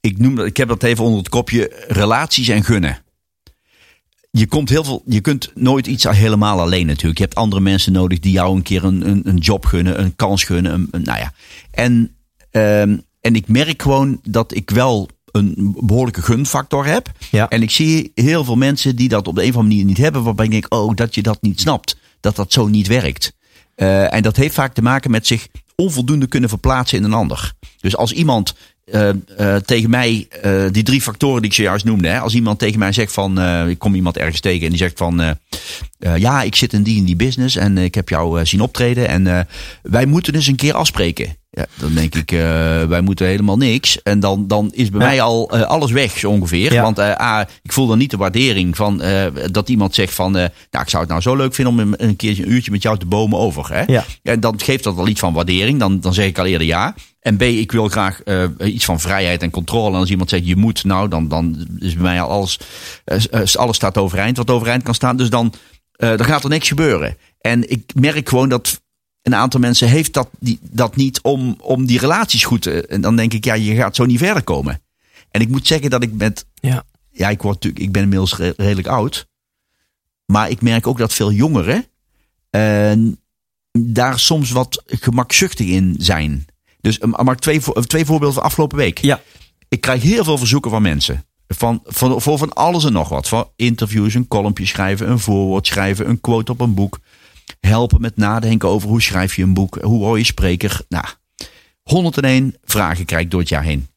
ik, 0.00 0.18
noem 0.18 0.34
dat, 0.34 0.46
ik 0.46 0.56
heb 0.56 0.68
dat 0.68 0.82
even 0.82 1.04
onder 1.04 1.18
het 1.18 1.28
kopje 1.28 1.84
relaties 1.88 2.48
en 2.48 2.64
gunnen. 2.64 3.04
Je, 4.30 4.46
komt 4.46 4.68
heel 4.68 4.84
veel, 4.84 5.02
je 5.06 5.20
kunt 5.20 5.50
nooit 5.54 5.86
iets 5.86 6.04
helemaal 6.04 6.60
alleen 6.60 6.86
natuurlijk. 6.86 7.18
Je 7.18 7.24
hebt 7.24 7.36
andere 7.36 7.62
mensen 7.62 7.92
nodig 7.92 8.18
die 8.18 8.32
jou 8.32 8.56
een 8.56 8.62
keer 8.62 8.84
een, 8.84 9.08
een, 9.08 9.20
een 9.24 9.36
job 9.36 9.64
gunnen, 9.64 10.00
een 10.00 10.16
kans 10.16 10.44
gunnen. 10.44 10.72
Een, 10.72 10.88
een- 10.90 11.02
nou 11.02 11.18
ja. 11.18 11.32
en, 11.70 12.16
ehm, 12.50 12.96
en 13.20 13.34
ik 13.34 13.48
merk 13.48 13.82
gewoon 13.82 14.20
dat 14.28 14.54
ik 14.54 14.70
wel 14.70 15.08
een 15.36 15.76
behoorlijke 15.80 16.22
gunfactor 16.22 16.86
heb. 16.86 17.10
Ja. 17.30 17.48
En 17.48 17.62
ik 17.62 17.70
zie 17.70 18.12
heel 18.14 18.44
veel 18.44 18.56
mensen 18.56 18.96
die 18.96 19.08
dat 19.08 19.28
op 19.28 19.34
de 19.34 19.42
een 19.42 19.48
of 19.48 19.54
andere 19.56 19.74
manier 19.74 19.84
niet 19.86 19.98
hebben. 19.98 20.22
Waarbij 20.22 20.44
ik 20.44 20.50
denk, 20.50 20.74
oh, 20.74 20.94
dat 20.94 21.14
je 21.14 21.22
dat 21.22 21.42
niet 21.42 21.60
snapt. 21.60 21.96
Dat 22.20 22.36
dat 22.36 22.52
zo 22.52 22.66
niet 22.66 22.86
werkt. 22.86 23.32
Eh, 23.74 24.14
en 24.14 24.22
dat 24.22 24.36
heeft 24.36 24.54
vaak 24.54 24.74
te 24.74 24.82
maken 24.82 25.10
met 25.10 25.26
zich 25.26 25.48
onvoldoende 25.76 26.26
kunnen 26.26 26.48
verplaatsen 26.48 26.98
in 26.98 27.04
een 27.04 27.12
ander. 27.12 27.52
Dus 27.80 27.96
als 27.96 28.12
iemand 28.12 28.54
eh, 28.86 29.08
eh, 29.08 29.56
tegen 29.56 29.90
mij, 29.90 30.26
eh, 30.42 30.64
die 30.70 30.82
drie 30.82 31.00
factoren 31.00 31.42
die 31.42 31.50
ik 31.50 31.56
zojuist 31.56 31.84
noemde. 31.84 32.08
Hè, 32.08 32.20
als 32.20 32.34
iemand 32.34 32.58
tegen 32.58 32.78
mij 32.78 32.92
zegt 32.92 33.12
van, 33.12 33.40
ik 33.68 33.78
kom 33.78 33.94
iemand 33.94 34.16
ergens 34.16 34.40
tegen 34.40 34.62
en 34.62 34.68
die 34.68 34.78
zegt 34.78 34.98
van, 34.98 35.36
ja, 35.98 36.42
ik 36.42 36.56
zit 36.56 36.72
in 36.72 36.82
die 36.82 36.98
en 36.98 37.04
die 37.04 37.16
business 37.16 37.56
en 37.56 37.78
ik 37.78 37.94
heb 37.94 38.08
jou 38.08 38.46
zien 38.46 38.60
optreden 38.60 39.08
en 39.08 39.48
wij 39.82 40.06
moeten 40.06 40.34
eens 40.34 40.46
een 40.46 40.56
keer 40.56 40.74
afspreken. 40.74 41.36
Ja, 41.50 41.66
dan 41.74 41.94
denk 41.94 42.14
ik, 42.14 42.30
wij 42.88 43.00
moeten 43.00 43.26
helemaal 43.26 43.56
niks. 43.56 44.02
En 44.02 44.20
dan, 44.20 44.46
dan 44.46 44.70
is 44.74 44.90
bij 44.90 45.00
Ja. 45.00 45.06
mij 45.06 45.20
al 45.20 45.50
alles 45.50 45.90
weg 45.90 46.18
zo 46.18 46.30
ongeveer. 46.30 46.72
Ja. 46.72 46.82
Want 46.82 46.98
A, 46.98 47.48
ik 47.62 47.72
voel 47.72 47.86
dan 47.86 47.98
niet 47.98 48.10
de 48.10 48.16
waardering 48.16 48.76
van 48.76 49.02
dat 49.50 49.68
iemand 49.68 49.94
zegt 49.94 50.14
van... 50.14 50.32
nou, 50.32 50.48
ik 50.70 50.88
zou 50.88 51.02
het 51.02 51.08
nou 51.08 51.20
zo 51.20 51.36
leuk 51.36 51.54
vinden 51.54 51.74
om 51.74 51.80
een, 51.80 51.94
een 51.96 52.16
keertje 52.16 52.42
een 52.42 52.52
uurtje 52.52 52.70
met 52.70 52.82
jou 52.82 52.98
te 52.98 53.06
bomen 53.06 53.38
over. 53.38 53.72
Hè? 53.74 53.82
Ja. 53.86 54.04
En 54.22 54.40
dan 54.40 54.60
geeft 54.60 54.84
dat 54.84 54.98
al 54.98 55.08
iets 55.08 55.20
van 55.20 55.32
waardering. 55.32 55.78
Dan, 55.78 56.00
dan 56.00 56.14
zeg 56.14 56.26
ik 56.26 56.38
al 56.38 56.46
eerder 56.46 56.66
ja. 56.66 56.94
En 57.26 57.36
B, 57.36 57.42
ik 57.42 57.72
wil 57.72 57.88
graag 57.88 58.22
eh, 58.22 58.44
iets 58.58 58.84
van 58.84 59.00
vrijheid 59.00 59.42
en 59.42 59.50
controle. 59.50 59.94
En 59.94 60.00
als 60.00 60.10
iemand 60.10 60.30
zegt 60.30 60.46
je 60.46 60.56
moet, 60.56 60.84
nou, 60.84 61.08
dan, 61.08 61.28
dan 61.28 61.66
is 61.78 61.94
bij 61.94 62.02
mij 62.02 62.20
al 62.20 62.28
alles, 62.30 62.58
eh, 63.04 63.24
eh, 63.30 63.54
alles 63.54 63.76
staat 63.76 63.98
overeind 63.98 64.36
wat 64.36 64.50
overeind 64.50 64.82
kan 64.82 64.94
staan. 64.94 65.16
Dus 65.16 65.30
dan, 65.30 65.52
dan 65.96 66.24
gaat 66.24 66.42
er 66.42 66.48
niks 66.48 66.68
gebeuren. 66.68 67.16
En 67.40 67.70
ik 67.70 67.94
merk 67.94 68.28
gewoon 68.28 68.48
dat 68.48 68.82
een 69.22 69.34
aantal 69.34 69.60
mensen 69.60 69.88
heeft 69.88 70.12
dat, 70.12 70.28
die, 70.38 70.58
dat 70.62 70.96
niet 70.96 71.20
om, 71.22 71.56
om 71.60 71.86
die 71.86 71.98
relaties 71.98 72.44
goed 72.44 72.62
te... 72.62 72.86
En 72.86 73.00
dan 73.00 73.16
denk 73.16 73.32
ik, 73.32 73.44
ja, 73.44 73.54
je 73.54 73.74
gaat 73.74 73.96
zo 73.96 74.04
niet 74.04 74.18
verder 74.18 74.42
komen. 74.42 74.82
En 75.30 75.40
ik 75.40 75.48
moet 75.48 75.66
zeggen 75.66 75.90
dat 75.90 76.02
ik 76.02 76.12
met... 76.12 76.46
Ja. 76.54 76.84
Ja, 77.10 77.28
ik, 77.28 77.42
word 77.42 77.54
natuurlijk, 77.54 77.84
ik 77.84 77.92
ben 77.92 78.02
inmiddels 78.02 78.36
re- 78.36 78.54
redelijk 78.56 78.88
oud. 78.88 79.26
Maar 80.26 80.50
ik 80.50 80.62
merk 80.62 80.86
ook 80.86 80.98
dat 80.98 81.12
veel 81.12 81.32
jongeren 81.32 81.86
daar 83.78 84.18
soms 84.18 84.50
wat 84.50 84.82
gemakzuchtig 84.86 85.66
in 85.66 85.94
zijn. 85.98 86.46
Dus 86.86 86.98
eh, 86.98 87.32
ik 87.32 87.38
twee, 87.38 87.60
vo- 87.60 87.80
twee 87.80 88.04
voorbeelden 88.04 88.34
van 88.34 88.42
afgelopen 88.42 88.78
week. 88.78 88.98
Ja. 88.98 89.20
Ik 89.68 89.80
krijg 89.80 90.02
heel 90.02 90.24
veel 90.24 90.38
verzoeken 90.38 90.70
van 90.70 90.82
mensen. 90.82 91.24
Van, 91.48 91.80
van, 91.84 92.20
voor 92.20 92.38
van 92.38 92.52
alles 92.52 92.84
en 92.84 92.92
nog 92.92 93.08
wat. 93.08 93.28
Van 93.28 93.50
interviews, 93.56 94.14
een 94.14 94.28
columnje 94.28 94.66
schrijven, 94.66 95.10
een 95.10 95.18
voorwoord 95.18 95.66
schrijven, 95.66 96.08
een 96.08 96.20
quote 96.20 96.52
op 96.52 96.60
een 96.60 96.74
boek. 96.74 96.98
Helpen 97.60 98.00
met 98.00 98.16
nadenken 98.16 98.68
over 98.68 98.88
hoe 98.88 99.02
schrijf 99.02 99.36
je 99.36 99.42
een 99.42 99.54
boek, 99.54 99.78
hoe 99.82 99.98
word 99.98 100.18
je 100.20 100.26
spreker. 100.26 100.80
Nou, 100.88 101.04
101 101.82 102.56
vragen 102.64 103.04
krijg 103.04 103.22
ik 103.22 103.30
door 103.30 103.40
het 103.40 103.48
jaar 103.48 103.64
heen. 103.64 103.88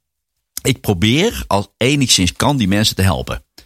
Ik 0.62 0.82
probeer 0.82 1.44
als 1.48 1.68
enigszins 1.78 2.34
kan 2.34 2.58
die 2.58 2.68
mensen 2.68 2.96
te 2.96 3.02
helpen. 3.02 3.44
Ik 3.56 3.64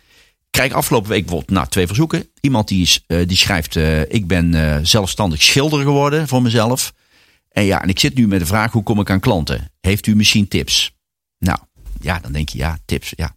krijg 0.59 0.73
afgelopen 0.73 1.09
week 1.09 1.21
bijvoorbeeld 1.21 1.51
nou, 1.57 1.67
twee 1.67 1.87
verzoeken. 1.87 2.29
Iemand 2.41 2.67
die, 2.67 2.81
is, 2.81 3.03
eh, 3.07 3.27
die 3.27 3.37
schrijft, 3.37 3.75
eh, 3.75 4.01
ik 4.01 4.27
ben 4.27 4.53
eh, 4.53 4.79
zelfstandig 4.81 5.43
schilder 5.43 5.79
geworden 5.81 6.27
voor 6.27 6.41
mezelf. 6.41 6.93
En 7.53 7.63
ja, 7.63 7.81
en 7.81 7.89
ik 7.89 7.99
zit 7.99 8.15
nu 8.15 8.27
met 8.27 8.39
de 8.39 8.45
vraag, 8.45 8.71
hoe 8.71 8.83
kom 8.83 8.99
ik 8.99 9.09
aan 9.09 9.19
klanten? 9.19 9.71
Heeft 9.81 10.07
u 10.07 10.15
misschien 10.15 10.47
tips? 10.47 10.95
Nou, 11.39 11.57
ja, 12.01 12.19
dan 12.19 12.31
denk 12.31 12.49
je, 12.49 12.57
ja, 12.57 12.77
tips, 12.85 13.13
ja. 13.15 13.35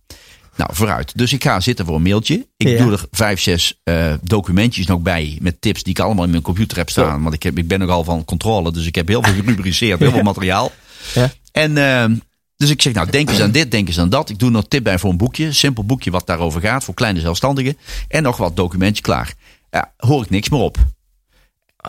Nou, 0.56 0.70
vooruit. 0.74 1.18
Dus 1.18 1.32
ik 1.32 1.42
ga 1.42 1.60
zitten 1.60 1.86
voor 1.86 1.94
een 1.94 2.02
mailtje. 2.02 2.46
Ik 2.56 2.68
Ja. 2.68 2.82
doe 2.82 2.92
er 2.92 3.04
vijf, 3.10 3.40
zes 3.40 3.80
eh, 3.82 4.14
documentjes 4.22 4.86
nog 4.86 5.00
bij 5.00 5.38
met 5.40 5.60
tips 5.60 5.82
die 5.82 5.92
ik 5.92 6.00
allemaal 6.00 6.24
in 6.24 6.30
mijn 6.30 6.42
computer 6.42 6.76
heb 6.76 6.90
staan. 6.90 7.22
Want 7.22 7.34
ik, 7.34 7.42
heb, 7.42 7.58
ik 7.58 7.68
ben 7.68 7.78
nogal 7.78 8.04
van 8.04 8.24
controle, 8.24 8.72
dus 8.72 8.86
ik 8.86 8.94
heb 8.94 9.08
heel 9.08 9.22
veel 9.22 9.34
gerubriceerd, 9.42 10.00
heel 10.00 10.10
veel 10.10 10.22
materiaal. 10.22 10.72
Ja. 11.14 11.32
En 11.52 11.78
eh, 11.78 12.16
dus 12.56 12.70
ik 12.70 12.82
zeg, 12.82 12.92
nou, 12.92 13.10
denk 13.10 13.30
eens 13.30 13.40
aan 13.40 13.50
dit, 13.50 13.70
denk 13.70 13.88
eens 13.88 13.98
aan 13.98 14.08
dat. 14.08 14.30
Ik 14.30 14.38
doe 14.38 14.50
nog 14.50 14.68
tip 14.68 14.84
bij 14.84 14.98
voor 14.98 15.10
een 15.10 15.16
boekje, 15.16 15.52
simpel 15.52 15.84
boekje 15.84 16.10
wat 16.10 16.26
daarover 16.26 16.60
gaat, 16.60 16.84
voor 16.84 16.94
kleine 16.94 17.20
zelfstandigen. 17.20 17.76
En 18.08 18.22
nog 18.22 18.36
wat 18.36 18.56
documentje 18.56 19.02
klaar. 19.02 19.34
Ja, 19.70 19.92
hoor 19.96 20.22
ik 20.22 20.30
niks 20.30 20.48
meer 20.48 20.60
op. 20.60 20.78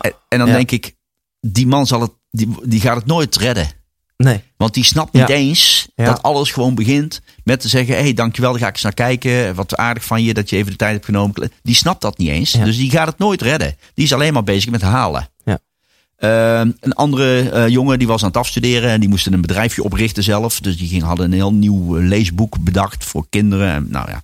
En, 0.02 0.12
en 0.28 0.38
dan 0.38 0.48
denk 0.48 0.70
ik, 0.70 0.94
die 1.40 1.66
man 1.66 1.86
zal 1.86 2.00
het, 2.00 2.12
die, 2.30 2.48
die 2.62 2.80
gaat 2.80 2.96
het 2.96 3.06
nooit 3.06 3.36
redden. 3.36 3.70
Nee. 4.16 4.42
Want 4.56 4.74
die 4.74 4.84
snapt 4.84 5.12
niet 5.12 5.28
Ja. 5.28 5.34
eens 5.34 5.88
Ja. 5.94 6.04
dat 6.04 6.22
alles 6.22 6.50
gewoon 6.50 6.74
begint 6.74 7.20
met 7.44 7.60
te 7.60 7.68
zeggen: 7.68 7.94
Hé, 7.94 8.00
hey, 8.00 8.14
dankjewel, 8.14 8.50
daar 8.50 8.60
ga 8.60 8.66
ik 8.66 8.72
eens 8.72 8.82
naar 8.82 8.94
kijken. 8.94 9.54
Wat 9.54 9.76
aardig 9.76 10.04
van 10.04 10.22
je 10.22 10.34
dat 10.34 10.50
je 10.50 10.56
even 10.56 10.70
de 10.70 10.76
tijd 10.76 10.92
hebt 10.92 11.04
genomen. 11.04 11.50
Die 11.62 11.74
snapt 11.74 12.02
dat 12.02 12.18
niet 12.18 12.28
eens. 12.28 12.52
Ja. 12.52 12.64
Dus 12.64 12.76
die 12.76 12.90
gaat 12.90 13.06
het 13.06 13.18
nooit 13.18 13.42
redden. 13.42 13.76
Die 13.94 14.04
is 14.04 14.12
alleen 14.12 14.32
maar 14.32 14.44
bezig 14.44 14.70
met 14.70 14.82
halen. 14.82 15.28
Ehm, 16.18 16.70
een 16.80 16.92
andere 16.92 17.50
eh, 17.50 17.68
jongen 17.68 17.98
die 17.98 18.06
was 18.06 18.22
aan 18.22 18.28
het 18.28 18.36
afstuderen 18.36 18.90
en 18.90 19.00
die 19.00 19.08
moesten 19.08 19.32
een 19.32 19.40
bedrijfje 19.40 19.82
oprichten 19.82 20.22
zelf. 20.22 20.60
Dus 20.60 20.76
die 20.76 20.88
ging, 20.88 21.02
hadden 21.02 21.26
een 21.26 21.32
heel 21.32 21.52
nieuw 21.52 21.96
eh, 21.98 22.04
leesboek 22.04 22.58
bedacht 22.60 23.04
voor 23.04 23.26
kinderen. 23.30 23.72
En, 23.72 23.86
nou 23.90 24.10
ja. 24.10 24.22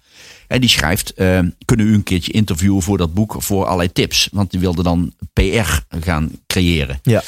En 0.48 0.60
die 0.60 0.70
schrijft: 0.70 1.14
eh, 1.14 1.38
Kunnen 1.64 1.86
u 1.86 1.94
een 1.94 2.02
keertje 2.02 2.32
interviewen 2.32 2.82
voor 2.82 2.98
dat 2.98 3.14
boek 3.14 3.36
voor 3.38 3.64
allerlei 3.64 3.92
tips? 3.92 4.28
Want 4.32 4.50
die 4.50 4.60
wilde 4.60 4.82
dan 4.82 5.12
PR 5.32 5.96
gaan 6.00 6.30
creëren. 6.46 6.98
Ja. 7.02 7.22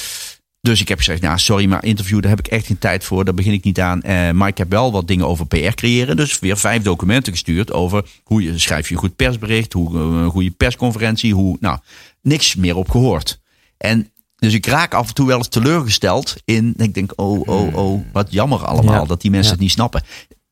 Dus 0.66 0.80
ik 0.80 0.88
heb 0.88 0.98
gezegd, 0.98 1.20
nou 1.20 1.38
sorry, 1.38 1.66
maar 1.66 1.84
interview, 1.84 2.20
daar 2.20 2.30
heb 2.30 2.38
ik 2.38 2.46
echt 2.46 2.66
geen 2.66 2.78
tijd 2.78 3.04
voor. 3.04 3.24
Daar 3.24 3.34
begin 3.34 3.52
ik 3.52 3.64
niet 3.64 3.80
aan. 3.80 4.02
Eh, 4.02 4.30
maar 4.30 4.48
ik 4.48 4.58
heb 4.58 4.70
wel 4.70 4.92
wat 4.92 5.08
dingen 5.08 5.26
over 5.26 5.46
PR 5.46 5.74
creëren. 5.74 6.16
Dus 6.16 6.38
weer 6.38 6.56
vijf 6.56 6.82
documenten 6.82 7.32
gestuurd 7.32 7.72
over 7.72 8.04
hoe 8.24 8.42
je 8.42 8.58
schrijf 8.58 8.88
je 8.88 8.94
een 8.94 9.00
goed 9.00 9.16
persbericht, 9.16 9.72
hoe 9.72 9.94
eh, 9.98 10.22
een 10.22 10.30
goede 10.30 10.50
persconferentie, 10.50 11.34
hoe, 11.34 11.56
nou, 11.60 11.78
niks 12.22 12.54
meer 12.54 12.76
op 12.76 12.90
gehoord. 12.90 13.40
En 13.76 14.10
dus 14.36 14.52
ik 14.54 14.66
raak 14.66 14.94
af 14.94 15.08
en 15.08 15.14
toe 15.14 15.26
wel 15.26 15.36
eens 15.38 15.48
teleurgesteld 15.48 16.36
in, 16.44 16.74
ik 16.76 16.94
denk, 16.94 17.12
oh, 17.16 17.48
oh, 17.48 17.76
oh, 17.76 18.04
wat 18.12 18.32
jammer 18.32 18.64
allemaal 18.64 19.00
Ja. 19.00 19.04
dat 19.06 19.20
die 19.20 19.30
mensen 19.30 19.50
Ja. 19.50 19.54
het 19.56 19.62
niet 19.64 19.72
snappen. 19.74 20.02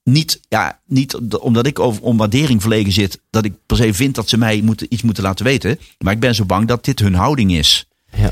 Niet, 0.05 0.41
ja, 0.49 0.81
niet 0.87 1.17
omdat 1.41 1.67
ik 1.67 1.79
over, 1.79 2.03
om 2.03 2.17
waardering 2.17 2.61
verlegen 2.61 2.93
zit, 2.93 3.21
dat 3.31 3.45
ik 3.45 3.53
per 3.67 3.77
se 3.77 3.95
vind 3.95 4.15
dat 4.15 4.29
ze 4.29 4.39
mij 4.39 4.61
moeten, 4.61 4.87
iets 4.91 5.03
moeten 5.03 5.23
laten 5.23 5.45
weten. 5.45 5.79
Maar 5.99 6.13
ik 6.13 6.21
ben 6.21 6.35
zo 6.35 6.45
bang 6.45 6.69
dat 6.69 6.85
dit 6.85 6.99
hun 6.99 7.15
houding 7.15 7.53
is. 7.55 7.87
Ja. 8.17 8.31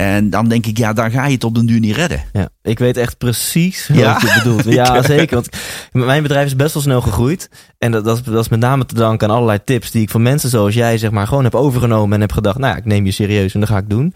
En 0.00 0.30
dan 0.30 0.48
denk 0.48 0.66
ik, 0.66 0.78
ja, 0.78 0.92
daar 0.92 1.10
ga 1.10 1.26
je 1.26 1.34
het 1.34 1.44
op 1.44 1.54
den 1.54 1.66
duur 1.66 1.80
niet 1.80 1.96
redden. 1.96 2.22
Ja, 2.32 2.48
ik 2.62 2.78
weet 2.78 2.96
echt 2.96 3.18
precies 3.18 3.88
Ja? 3.92 4.12
wat 4.12 4.20
je 4.20 4.40
bedoelt. 4.42 4.64
Ja, 4.74 5.02
zeker. 5.16 5.34
Want 5.34 5.48
mijn 5.92 6.22
bedrijf 6.22 6.46
is 6.46 6.56
best 6.56 6.74
wel 6.74 6.82
snel 6.82 7.00
gegroeid. 7.00 7.50
En 7.78 7.92
dat, 7.92 8.04
dat, 8.04 8.16
is, 8.16 8.22
dat 8.22 8.44
is 8.44 8.48
met 8.48 8.60
name 8.60 8.86
te 8.86 8.94
danken 8.94 9.28
aan 9.28 9.34
allerlei 9.34 9.58
tips 9.64 9.90
die 9.90 10.02
ik 10.02 10.10
van 10.10 10.22
mensen 10.22 10.50
zoals 10.50 10.74
jij 10.74 10.98
zeg 10.98 11.10
maar 11.10 11.26
gewoon 11.26 11.44
heb 11.44 11.54
overgenomen 11.54 12.14
en 12.14 12.20
heb 12.20 12.32
gedacht, 12.32 12.58
nou 12.58 12.72
ja, 12.72 12.78
ik 12.78 12.84
neem 12.84 13.04
je 13.04 13.10
serieus 13.10 13.54
en 13.54 13.60
dat 13.60 13.68
ga 13.68 13.78
ik 13.78 13.90
doen. 13.90 14.14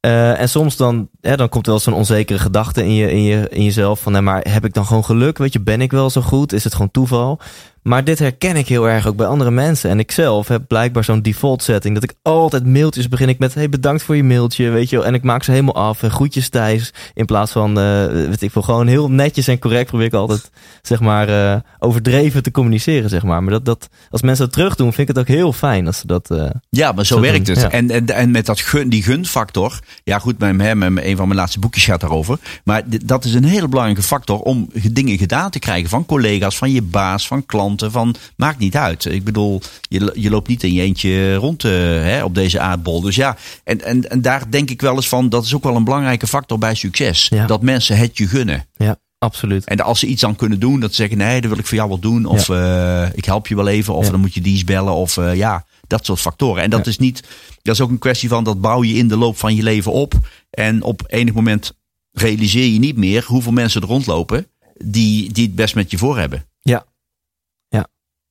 Eh, 0.00 0.40
en 0.40 0.48
soms 0.48 0.76
dan, 0.76 1.08
hè, 1.20 1.36
dan 1.36 1.48
komt 1.48 1.66
wel 1.66 1.78
zo'n 1.78 1.94
onzekere 1.94 2.38
gedachte 2.38 2.84
in, 2.84 2.94
je, 2.94 3.10
in, 3.10 3.22
je, 3.22 3.48
in 3.48 3.64
jezelf 3.64 4.00
van, 4.00 4.12
nee, 4.12 4.20
maar 4.20 4.46
heb 4.48 4.64
ik 4.64 4.74
dan 4.74 4.86
gewoon 4.86 5.04
geluk? 5.04 5.38
Weet 5.38 5.52
je, 5.52 5.60
ben 5.60 5.80
ik 5.80 5.90
wel 5.90 6.10
zo 6.10 6.20
goed? 6.20 6.52
Is 6.52 6.64
het 6.64 6.72
gewoon 6.72 6.90
toeval? 6.90 7.40
Maar 7.84 8.04
dit 8.04 8.18
herken 8.18 8.56
ik 8.56 8.68
heel 8.68 8.88
erg 8.88 9.06
ook 9.06 9.16
bij 9.16 9.26
andere 9.26 9.50
mensen. 9.50 9.90
En 9.90 9.98
ik 9.98 10.10
zelf 10.12 10.48
heb 10.48 10.62
blijkbaar 10.68 11.04
zo'n 11.04 11.22
default 11.22 11.62
setting 11.62 11.94
dat 11.94 12.02
ik 12.02 12.14
altijd 12.22 12.66
mailtjes 12.66 13.08
begin 13.08 13.28
ik 13.28 13.38
met, 13.38 13.54
hey, 13.54 13.68
bedankt 13.68 14.02
voor 14.02 14.16
je 14.16 14.24
mailtje, 14.24 14.70
weet 14.70 14.90
je 14.90 14.96
wel. 14.96 15.06
En 15.06 15.14
ik 15.14 15.22
maak 15.22 15.42
ze 15.42 15.50
helemaal 15.50 15.74
af 15.74 16.02
en 16.02 16.10
groetjes 16.10 16.48
Thijs. 16.48 16.92
In 17.14 17.24
plaats 17.24 17.52
van, 17.52 17.78
eh, 17.78 18.06
weet 18.06 18.42
ik 18.42 18.50
veel, 18.50 18.62
gewoon 18.62 18.86
heel 18.86 19.10
netjes 19.10 19.48
en 19.48 19.58
correct 19.58 19.86
probeer 19.88 20.06
ik 20.06 20.12
altijd, 20.12 20.50
zeg 20.82 21.00
maar, 21.00 21.28
eh, 21.28 21.60
overdreven 21.78 22.42
te 22.42 22.50
communiceren, 22.50 23.10
zeg 23.10 23.22
maar. 23.22 23.42
Maar 23.42 23.52
dat, 23.52 23.64
dat, 23.64 23.88
als 24.10 24.22
mensen 24.22 24.44
dat 24.44 24.54
terug 24.54 24.74
doen, 24.76 24.92
vind 24.92 25.08
ik 25.08 25.16
het 25.16 25.18
ook 25.28 25.34
heel 25.36 25.52
fijn 25.52 25.86
als 25.86 25.98
ze 25.98 26.06
dat... 26.06 26.30
eh, 26.30 26.44
Ja, 26.70 26.92
maar 26.92 27.06
zo 27.06 27.20
werkt 27.20 27.46
doen, 27.46 27.54
het. 27.54 27.64
ja. 27.64 27.70
En, 27.70 27.90
en, 27.90 28.06
en 28.06 28.30
met 28.30 28.46
dat 28.46 28.60
gun, 28.60 28.88
die 28.88 29.02
gunfactor. 29.02 29.78
Ja, 30.04 30.18
goed, 30.18 30.38
met 30.38 30.60
hem, 30.60 30.82
een 30.82 31.16
van 31.16 31.26
mijn 31.28 31.38
laatste 31.40 31.58
boekjes 31.58 31.84
gaat 31.84 32.00
daarover. 32.00 32.38
Maar 32.64 32.82
dat 33.04 33.24
is 33.24 33.34
een 33.34 33.44
hele 33.44 33.68
belangrijke 33.68 34.02
factor 34.02 34.38
om 34.40 34.68
ge- 34.74 34.92
dingen 34.92 35.18
gedaan 35.18 35.50
te 35.50 35.58
krijgen 35.58 35.88
van 35.88 36.06
collega's, 36.06 36.56
van 36.58 36.70
je 36.72 36.82
baas, 36.82 37.26
van 37.26 37.46
klanten. 37.46 37.72
Van, 37.80 38.14
maakt 38.36 38.58
niet 38.58 38.76
uit. 38.76 39.04
Ik 39.04 39.24
bedoel, 39.24 39.60
je, 39.88 40.12
je 40.14 40.30
loopt 40.30 40.48
niet 40.48 40.62
in 40.62 40.72
je 40.72 40.82
eentje 40.82 41.34
rond 41.34 41.64
eh, 41.64 41.70
hè, 41.80 42.24
op 42.24 42.34
deze 42.34 42.60
aardbol. 42.60 43.00
Dus 43.00 43.16
ja, 43.16 43.36
en, 43.64 43.80
en, 43.84 44.10
en 44.10 44.22
daar 44.22 44.50
denk 44.50 44.70
ik 44.70 44.80
wel 44.80 44.94
eens 44.94 45.08
van, 45.08 45.28
dat 45.28 45.44
is 45.44 45.54
ook 45.54 45.62
wel 45.62 45.76
een 45.76 45.84
belangrijke 45.84 46.26
factor 46.26 46.58
bij 46.58 46.74
succes. 46.74 47.26
Ja. 47.28 47.46
Dat 47.46 47.62
mensen 47.62 47.96
het 47.96 48.16
je 48.18 48.26
gunnen. 48.28 48.66
ja, 48.76 48.96
absoluut. 49.18 49.64
En 49.64 49.80
als 49.80 49.98
ze 49.98 50.06
iets 50.06 50.20
dan 50.20 50.36
kunnen 50.36 50.60
doen, 50.60 50.80
dat 50.80 50.90
ze 50.90 50.96
zeggen: 50.96 51.18
nee, 51.18 51.40
dat 51.40 51.50
wil 51.50 51.58
ik 51.58 51.66
voor 51.66 51.76
jou 51.76 51.88
wel 51.88 51.98
doen. 51.98 52.24
Of 52.26 52.48
eh, 52.48 53.06
ik 53.14 53.24
help 53.24 53.46
je 53.46 53.56
wel 53.56 53.68
even. 53.68 53.94
Of 53.94 54.04
Ja. 54.04 54.10
dan 54.10 54.20
moet 54.20 54.34
je 54.34 54.40
die 54.40 54.52
eens 54.52 54.64
bellen. 54.64 54.94
Of 54.94 55.16
eh, 55.16 55.34
ja, 55.36 55.64
dat 55.86 56.04
soort 56.06 56.20
factoren. 56.20 56.62
En 56.62 56.70
dat 56.70 56.84
Ja. 56.84 56.90
is 56.90 56.98
niet, 56.98 57.22
dat 57.62 57.74
is 57.74 57.80
ook 57.80 57.90
een 57.90 57.98
kwestie 57.98 58.28
van 58.28 58.44
dat 58.44 58.60
bouw 58.60 58.82
je 58.84 58.94
in 58.94 59.08
de 59.08 59.16
loop 59.16 59.38
van 59.38 59.54
je 59.54 59.62
leven 59.62 59.92
op. 59.92 60.14
En 60.50 60.82
op 60.82 61.02
enig 61.06 61.34
moment 61.34 61.72
realiseer 62.12 62.66
je 62.72 62.78
niet 62.78 62.96
meer 62.96 63.24
hoeveel 63.26 63.52
mensen 63.52 63.80
er 63.82 63.88
rondlopen 63.88 64.46
die, 64.84 65.32
die 65.32 65.46
het 65.46 65.54
best 65.54 65.74
met 65.74 65.90
je 65.90 65.98
voor 65.98 66.18
hebben. 66.18 66.46
Ja. 66.60 66.84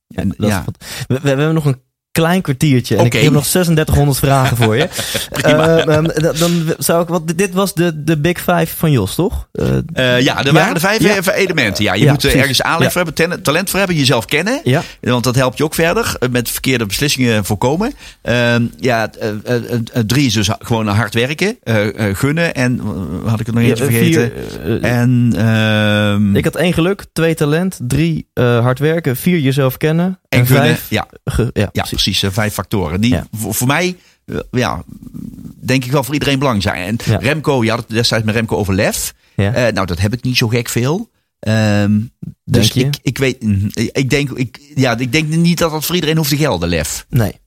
Ja. 0.06 0.24
Dat 0.24 0.38
is 0.38 0.46
ja. 0.46 0.64
wat- 0.64 0.84
we, 1.06 1.20
we 1.20 1.28
hebben 1.28 1.54
nog 1.54 1.64
een 1.64 1.82
klein 2.14 2.40
kwartiertje. 2.42 2.96
En 2.96 3.04
ik 3.04 3.12
heb 3.12 3.32
nog 3.32 3.46
3600 3.46 4.18
vragen 4.18 4.56
voor 4.56 4.76
je. 4.76 4.88
Eh, 5.30 5.86
ehm, 5.86 6.04
dan- 6.14 6.34
dan 6.38 6.74
zou 6.78 7.02
ik 7.02 7.08
wat. 7.08 7.32
Dit 7.36 7.52
was 7.54 7.74
de, 7.74 8.04
de 8.04 8.18
Big 8.18 8.38
Five 8.38 8.66
van 8.76 8.90
Jos, 8.90 9.14
toch? 9.14 9.48
Eh, 9.52 9.66
Eh, 9.92 10.20
ja, 10.20 10.38
er 10.38 10.46
Ja? 10.46 10.52
waren 10.52 10.74
de 10.74 10.80
vijf 10.80 11.02
Ja. 11.02 11.16
eh, 11.32 11.38
elementen. 11.42 11.84
Ja, 11.84 11.94
je 11.94 12.04
Ja, 12.04 12.10
moet 12.10 12.14
eh, 12.14 12.20
precies. 12.20 12.40
ergens 12.40 12.62
aanleg 12.62 12.92
voor 12.92 13.02
hebben, 13.04 13.42
talent 13.42 13.70
voor 13.70 13.78
hebben, 13.78 13.96
jezelf 13.96 14.24
kennen. 14.24 14.60
ja. 14.64 14.82
Want 15.00 15.24
dat 15.24 15.34
helpt 15.34 15.58
je 15.58 15.64
ook 15.64 15.74
verder 15.74 16.16
eh, 16.20 16.28
met 16.28 16.50
verkeerde 16.50 16.86
beslissingen 16.86 17.44
voorkomen. 17.44 17.92
Ehm, 18.22 18.62
ja, 18.78 19.10
eh, 19.20 19.28
eh, 19.28 19.54
eh, 19.54 19.72
eh, 19.92 20.02
drie 20.06 20.26
is 20.26 20.32
dus 20.32 20.48
gewoon 20.58 20.86
hard 20.86 21.14
werken, 21.14 21.56
eh, 21.62 22.08
eh, 22.08 22.16
gunnen 22.16 22.54
en 22.54 22.80
eh, 23.24 23.30
had 23.30 23.40
ik 23.40 23.46
er 23.46 23.54
nog 23.54 23.62
eentje 23.62 23.84
vergeten. 23.84 24.32
vier, 24.64 24.82
eh, 24.82 25.00
En 25.00 25.32
ehm, 25.36 26.36
ik 26.36 26.44
had 26.44 26.56
één 26.56 26.72
geluk, 26.72 27.04
twee 27.12 27.34
talent, 27.34 27.78
drie 27.82 28.26
eh, 28.34 28.60
hard 28.60 28.78
werken, 28.78 29.16
vier 29.16 29.38
jezelf 29.38 29.76
kennen. 29.76 30.18
En, 30.34 30.40
en 30.40 30.46
gunnen. 30.46 30.64
vijf. 30.66 30.90
Ja, 30.90 31.08
ge- 31.24 31.50
ja, 31.52 31.62
ja, 31.62 31.68
precies. 31.82 31.88
precies. 32.02 32.22
eh, 32.22 32.30
vijf 32.30 32.54
factoren. 32.54 33.00
Die 33.00 33.10
Ja. 33.12 33.26
voor, 33.32 33.54
voor 33.54 33.66
mij, 33.66 33.96
eh, 34.26 34.36
ja, 34.50 34.82
denk 35.60 35.84
ik 35.84 35.92
wel 35.92 36.04
voor 36.04 36.14
iedereen 36.14 36.38
belangrijk 36.38 36.76
zijn. 36.76 36.98
En. 36.98 37.20
Remco, 37.20 37.64
je 37.64 37.70
had 37.70 37.78
het 37.78 37.88
destijds 37.88 38.24
met 38.24 38.34
Remco 38.34 38.56
over 38.56 38.74
lef. 38.74 39.14
Eh, 39.36 39.52
nou, 39.52 39.86
dat 39.86 39.98
heb 40.00 40.12
ik 40.12 40.22
niet 40.22 40.36
zo 40.36 40.48
gek 40.48 40.68
veel. 40.68 41.10
Ehm, 41.40 42.00
dus 42.44 42.72
je? 42.72 42.80
ik, 42.84 42.96
ik 43.02 43.18
weet, 43.18 43.42
mm, 43.42 43.70
ik 43.74 44.10
denk, 44.10 44.30
ik, 44.30 44.60
ja, 44.74 44.96
ik 44.98 45.12
denk 45.12 45.28
niet 45.28 45.58
dat 45.58 45.70
dat 45.70 45.84
voor 45.84 45.94
iedereen 45.94 46.16
hoeft 46.16 46.28
te 46.30 46.36
gelden, 46.36 46.68
lef. 46.68 47.06
nee. 47.08 47.42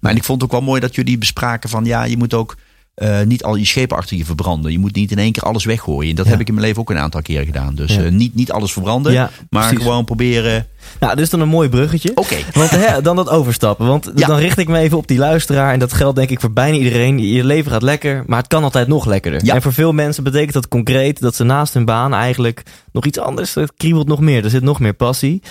Maar 0.00 0.10
en 0.10 0.16
ik 0.16 0.24
vond 0.24 0.40
het 0.42 0.50
ook 0.50 0.56
wel 0.58 0.66
mooi 0.68 0.80
dat 0.80 0.94
jullie 0.94 1.18
bespraken 1.18 1.68
van 1.68 1.84
ja, 1.84 2.04
je 2.04 2.16
moet 2.16 2.34
ook 2.34 2.56
eh, 2.98 3.20
niet 3.26 3.44
al 3.44 3.54
je 3.56 3.64
schepen 3.64 3.96
achter 3.96 4.16
je 4.16 4.24
verbranden. 4.24 4.72
Je 4.72 4.78
moet 4.78 4.94
niet 4.94 5.10
in 5.10 5.18
één 5.18 5.32
keer 5.32 5.42
alles 5.42 5.64
weggooien. 5.64 6.14
Dat 6.16 6.24
Ja. 6.24 6.30
heb 6.30 6.40
ik 6.40 6.48
in 6.48 6.54
mijn 6.54 6.66
leven 6.66 6.80
ook 6.80 6.90
een 6.90 6.98
aantal 6.98 7.22
keren 7.22 7.46
gedaan. 7.46 7.74
Dus 7.74 7.94
Ja. 7.94 8.02
eh, 8.02 8.10
niet, 8.10 8.34
niet 8.34 8.52
alles 8.52 8.72
verbranden, 8.72 9.12
Ja, 9.12 9.30
maar 9.50 9.66
precies. 9.66 9.82
gewoon 9.84 10.04
proberen. 10.04 10.66
Nou, 11.00 11.14
dit 11.14 11.24
is 11.24 11.30
dan 11.30 11.40
een 11.40 11.48
mooi 11.48 11.68
bruggetje. 11.68 12.10
Oké. 12.14 12.36
Want 12.52 12.70
hè, 12.70 13.02
dan 13.02 13.16
dat 13.16 13.28
overstappen. 13.28 13.86
Want 13.86 14.10
dan 14.26 14.38
richt 14.38 14.58
ik 14.58 14.68
me 14.68 14.78
even 14.78 14.96
op 14.98 15.06
die 15.08 15.18
luisteraar. 15.18 15.72
En 15.72 15.78
dat 15.78 15.92
geldt 15.92 16.16
denk 16.16 16.30
ik 16.30 16.40
voor 16.40 16.52
bijna 16.52 16.76
iedereen. 16.76 17.18
Je 17.32 17.44
leven 17.44 17.70
gaat 17.70 17.82
lekker, 17.82 18.24
maar 18.26 18.38
het 18.38 18.46
kan 18.46 18.62
altijd 18.64 18.88
nog 18.88 19.06
lekkerder. 19.06 19.48
En 19.50 19.62
voor 19.62 19.72
veel 19.72 19.92
mensen 19.92 20.24
betekent 20.24 20.52
dat 20.52 20.68
concreet 20.68 21.20
dat 21.20 21.34
ze 21.34 21.44
naast 21.44 21.74
hun 21.74 21.84
baan 21.84 22.14
eigenlijk 22.14 22.62
nog 22.92 23.04
iets 23.04 23.18
anders. 23.18 23.54
Het 23.54 23.72
kriebelt 23.76 24.08
nog 24.08 24.20
meer. 24.20 24.44
Er 24.44 24.50
zit 24.50 24.62
nog 24.62 24.80
meer 24.80 24.94
passie. 24.94 25.42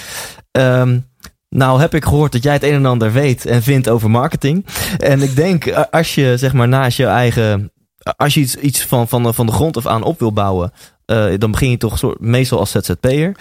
Ehm, 0.51 0.99
nou 1.49 1.79
heb 1.79 1.93
ik 1.93 2.03
gehoord 2.03 2.31
dat 2.31 2.43
jij 2.43 2.53
het 2.53 2.63
een 2.63 2.73
en 2.73 2.85
ander 2.85 3.11
weet 3.11 3.45
en 3.45 3.63
vindt 3.63 3.89
over 3.89 4.09
marketing. 4.09 4.65
En 4.97 5.21
ik 5.21 5.35
denk, 5.35 5.65
eh, 5.65 5.83
als 5.91 6.15
je 6.15 6.37
zeg 6.37 6.53
maar 6.53 6.67
naast 6.67 6.97
je 6.97 7.05
eigen... 7.05 7.71
Als 8.17 8.33
je 8.33 8.39
iets, 8.39 8.55
iets 8.55 8.85
van, 8.85 9.07
van, 9.07 9.23
de- 9.23 9.33
van 9.33 9.45
de 9.45 9.51
grond 9.51 9.77
af 9.77 9.85
aan 9.87 10.03
op 10.03 10.19
wil 10.19 10.33
bouwen... 10.33 10.71
eh, 11.05 11.25
dan 11.37 11.51
begin 11.51 11.69
je 11.69 11.77
toch 11.77 11.97
soort, 11.97 12.19
meestal 12.19 12.59
als 12.59 12.71
ZZP'er. 12.71 13.35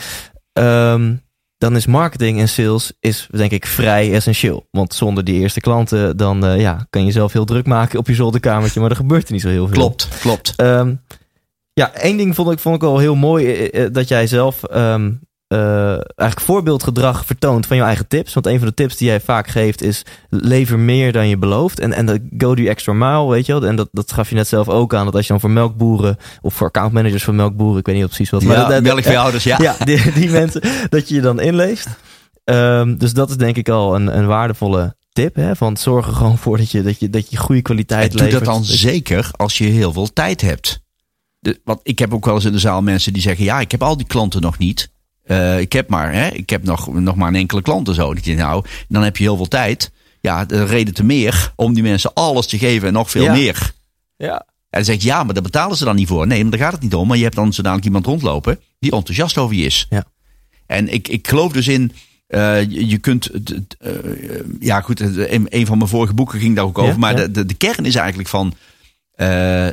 Ehm 0.52 1.12
dan 1.58 1.76
is 1.76 1.86
marketing 1.86 2.38
en 2.40 2.48
sales 2.48 2.92
is 3.00 3.28
denk 3.30 3.50
ik 3.50 3.66
vrij 3.66 4.12
essentieel. 4.12 4.68
Want 4.70 4.94
zonder 4.94 5.24
die 5.24 5.40
eerste 5.40 5.60
klanten 5.60 6.16
dan 6.16 6.46
eh, 6.46 6.60
ja, 6.60 6.86
kan 6.90 7.04
je 7.04 7.12
zelf 7.12 7.32
heel 7.32 7.44
druk 7.44 7.66
maken 7.66 7.98
op 7.98 8.06
je 8.06 8.14
zolderkamertje, 8.14 8.80
maar 8.80 8.90
er 8.90 8.96
gebeurt 8.96 9.26
er 9.26 9.32
niet 9.32 9.42
zo 9.42 9.48
heel 9.48 9.66
veel. 9.66 9.76
Klopt, 9.76 10.08
klopt. 10.20 10.52
Ehm, 10.56 10.94
ja, 11.72 11.92
één 11.92 12.16
ding 12.16 12.34
vond 12.34 12.50
ik, 12.52 12.58
vond 12.58 12.74
ik 12.76 12.82
al 12.82 12.98
heel 12.98 13.14
mooi, 13.14 13.46
eh, 13.54 13.84
eh, 13.84 13.92
dat 13.92 14.08
jij 14.08 14.26
zelf 14.26 14.62
ehm, 14.64 15.12
eh, 15.48 15.88
eigenlijk 15.90 16.40
voorbeeldgedrag 16.40 17.26
vertoont 17.26 17.66
van 17.66 17.76
je 17.76 17.82
eigen 17.82 18.08
tips. 18.08 18.34
Want 18.34 18.46
een 18.46 18.58
van 18.58 18.66
de 18.68 18.74
tips 18.74 18.96
die 18.96 19.06
jij 19.08 19.20
vaak 19.20 19.48
geeft 19.48 19.82
is 19.82 20.02
lever 20.30 20.78
meer 20.78 21.12
dan 21.12 21.28
je 21.28 21.36
belooft. 21.36 21.80
En, 21.80 21.92
en 21.92 22.06
dat 22.06 22.18
go 22.38 22.54
the 22.54 22.68
extra 22.68 22.92
mile, 22.92 23.28
weet 23.28 23.46
je 23.46 23.52
wel. 23.52 23.66
En 23.68 23.76
dat, 23.76 23.88
dat 23.92 24.12
gaf 24.12 24.28
je 24.28 24.34
net 24.34 24.48
zelf 24.48 24.68
ook 24.68 24.94
aan, 24.94 25.04
dat 25.04 25.14
als 25.14 25.22
je 25.26 25.32
dan 25.32 25.40
voor 25.40 25.50
melkboeren 25.50 26.16
of 26.42 26.54
voor 26.54 26.66
accountmanagers 26.66 27.24
van 27.24 27.34
melkboeren, 27.36 27.78
ik 27.78 27.86
weet 27.86 27.96
niet 27.96 28.04
precies 28.06 28.30
wat. 28.30 28.42
maar 28.42 28.56
Ja, 28.56 28.68
dat- 28.68 28.82
melkveehouders, 28.82 29.44
ja. 29.44 29.58
ja, 29.62 29.76
die, 29.84 30.12
die 30.12 30.30
mensen, 30.30 30.60
dat 30.88 31.08
je 31.08 31.14
je 31.14 31.20
dan 31.20 31.40
inleest. 31.40 31.88
Ehm, 32.44 32.96
dus 32.96 33.12
dat 33.12 33.30
is 33.30 33.36
denk 33.36 33.56
ik 33.56 33.68
al 33.68 33.94
een, 33.94 34.18
een 34.18 34.26
waardevolle 34.26 34.96
tip. 35.12 35.34
Hè? 35.34 35.56
Van 35.56 35.76
zorg 35.76 36.06
er 36.06 36.14
gewoon 36.14 36.38
voor 36.38 36.56
dat 36.56 36.70
je, 36.70 36.82
dat 36.82 37.00
je, 37.00 37.10
dat 37.10 37.30
je 37.30 37.36
goede 37.36 37.62
kwaliteit 37.62 38.10
En 38.12 38.16
doe 38.18 38.28
dat 38.28 38.44
dan 38.44 38.60
je- 38.64 38.76
zeker 38.76 39.28
als 39.36 39.58
je 39.58 39.64
heel 39.64 39.92
veel 39.92 40.12
tijd 40.12 40.40
hebt. 40.40 40.80
De, 41.38 41.60
want 41.64 41.80
ik 41.82 41.98
heb 41.98 42.14
ook 42.14 42.24
wel 42.24 42.34
eens 42.34 42.44
in 42.44 42.52
de 42.52 42.58
zaal 42.58 42.82
mensen 42.82 43.12
die 43.12 43.22
zeggen: 43.22 43.44
Ja, 43.44 43.60
ik 43.60 43.70
heb 43.70 43.82
al 43.82 43.96
die 43.96 44.06
klanten 44.06 44.40
nog 44.40 44.58
niet. 44.58 44.94
Eh, 45.26 45.60
ik 45.60 45.72
heb 45.72 45.88
maar, 45.88 46.12
hè, 46.12 46.28
ik 46.28 46.50
heb 46.50 46.62
nog, 46.64 46.94
nog 46.94 47.16
maar 47.16 47.28
een 47.28 47.34
enkele 47.34 47.62
klanten 47.62 47.94
zo. 47.94 48.14
Dat 48.14 48.24
je, 48.24 48.34
nou, 48.34 48.64
dan 48.88 49.02
heb 49.02 49.16
je 49.16 49.22
heel 49.22 49.36
veel 49.36 49.48
tijd. 49.48 49.92
Ja, 50.20 50.44
de 50.44 50.64
reden 50.64 50.94
te 50.94 51.04
meer 51.04 51.52
om 51.56 51.74
die 51.74 51.82
mensen 51.82 52.12
alles 52.14 52.46
te 52.46 52.58
geven 52.58 52.88
en 52.88 52.94
nog 52.94 53.10
veel 53.10 53.22
Ja. 53.24 53.32
meer. 53.32 53.72
Ja. 54.16 54.36
En 54.70 54.82
dan 54.82 54.84
zeg 54.84 55.02
je, 55.02 55.08
ja, 55.08 55.24
maar 55.24 55.34
daar 55.34 55.42
betalen 55.42 55.76
ze 55.76 55.84
dan 55.84 55.96
niet 55.96 56.08
voor. 56.08 56.26
Nee, 56.26 56.42
maar 56.42 56.50
daar 56.50 56.60
gaat 56.60 56.72
het 56.72 56.82
niet 56.82 56.94
om. 56.94 57.08
Maar 57.08 57.16
je 57.16 57.22
hebt 57.22 57.36
dan 57.36 57.52
zodanig 57.52 57.84
iemand 57.84 58.06
rondlopen 58.06 58.60
die 58.78 58.92
enthousiast 58.92 59.38
over 59.38 59.56
je 59.56 59.64
is. 59.64 59.86
Ja. 59.90 60.04
En 60.66 60.92
ik, 60.92 61.08
ik 61.08 61.28
geloof 61.28 61.52
dus 61.52 61.68
in, 61.68 61.92
eh, 62.26 62.62
je, 62.62 62.88
je 62.88 62.98
kunt, 62.98 63.30
eh, 63.78 63.92
ja 64.60 64.80
goed, 64.80 65.00
een, 65.00 65.46
een 65.48 65.66
van 65.66 65.78
mijn 65.78 65.90
vorige 65.90 66.14
boeken 66.14 66.40
ging 66.40 66.56
daar 66.56 66.64
ook 66.64 66.78
over. 66.78 66.92
Ja, 66.92 66.98
maar 66.98 67.16
ja. 67.16 67.20
De, 67.26 67.30
de, 67.30 67.46
de 67.46 67.54
kern 67.54 67.84
is 67.84 67.94
eigenlijk 67.94 68.28
van, 68.28 68.54
eh, 69.12 69.68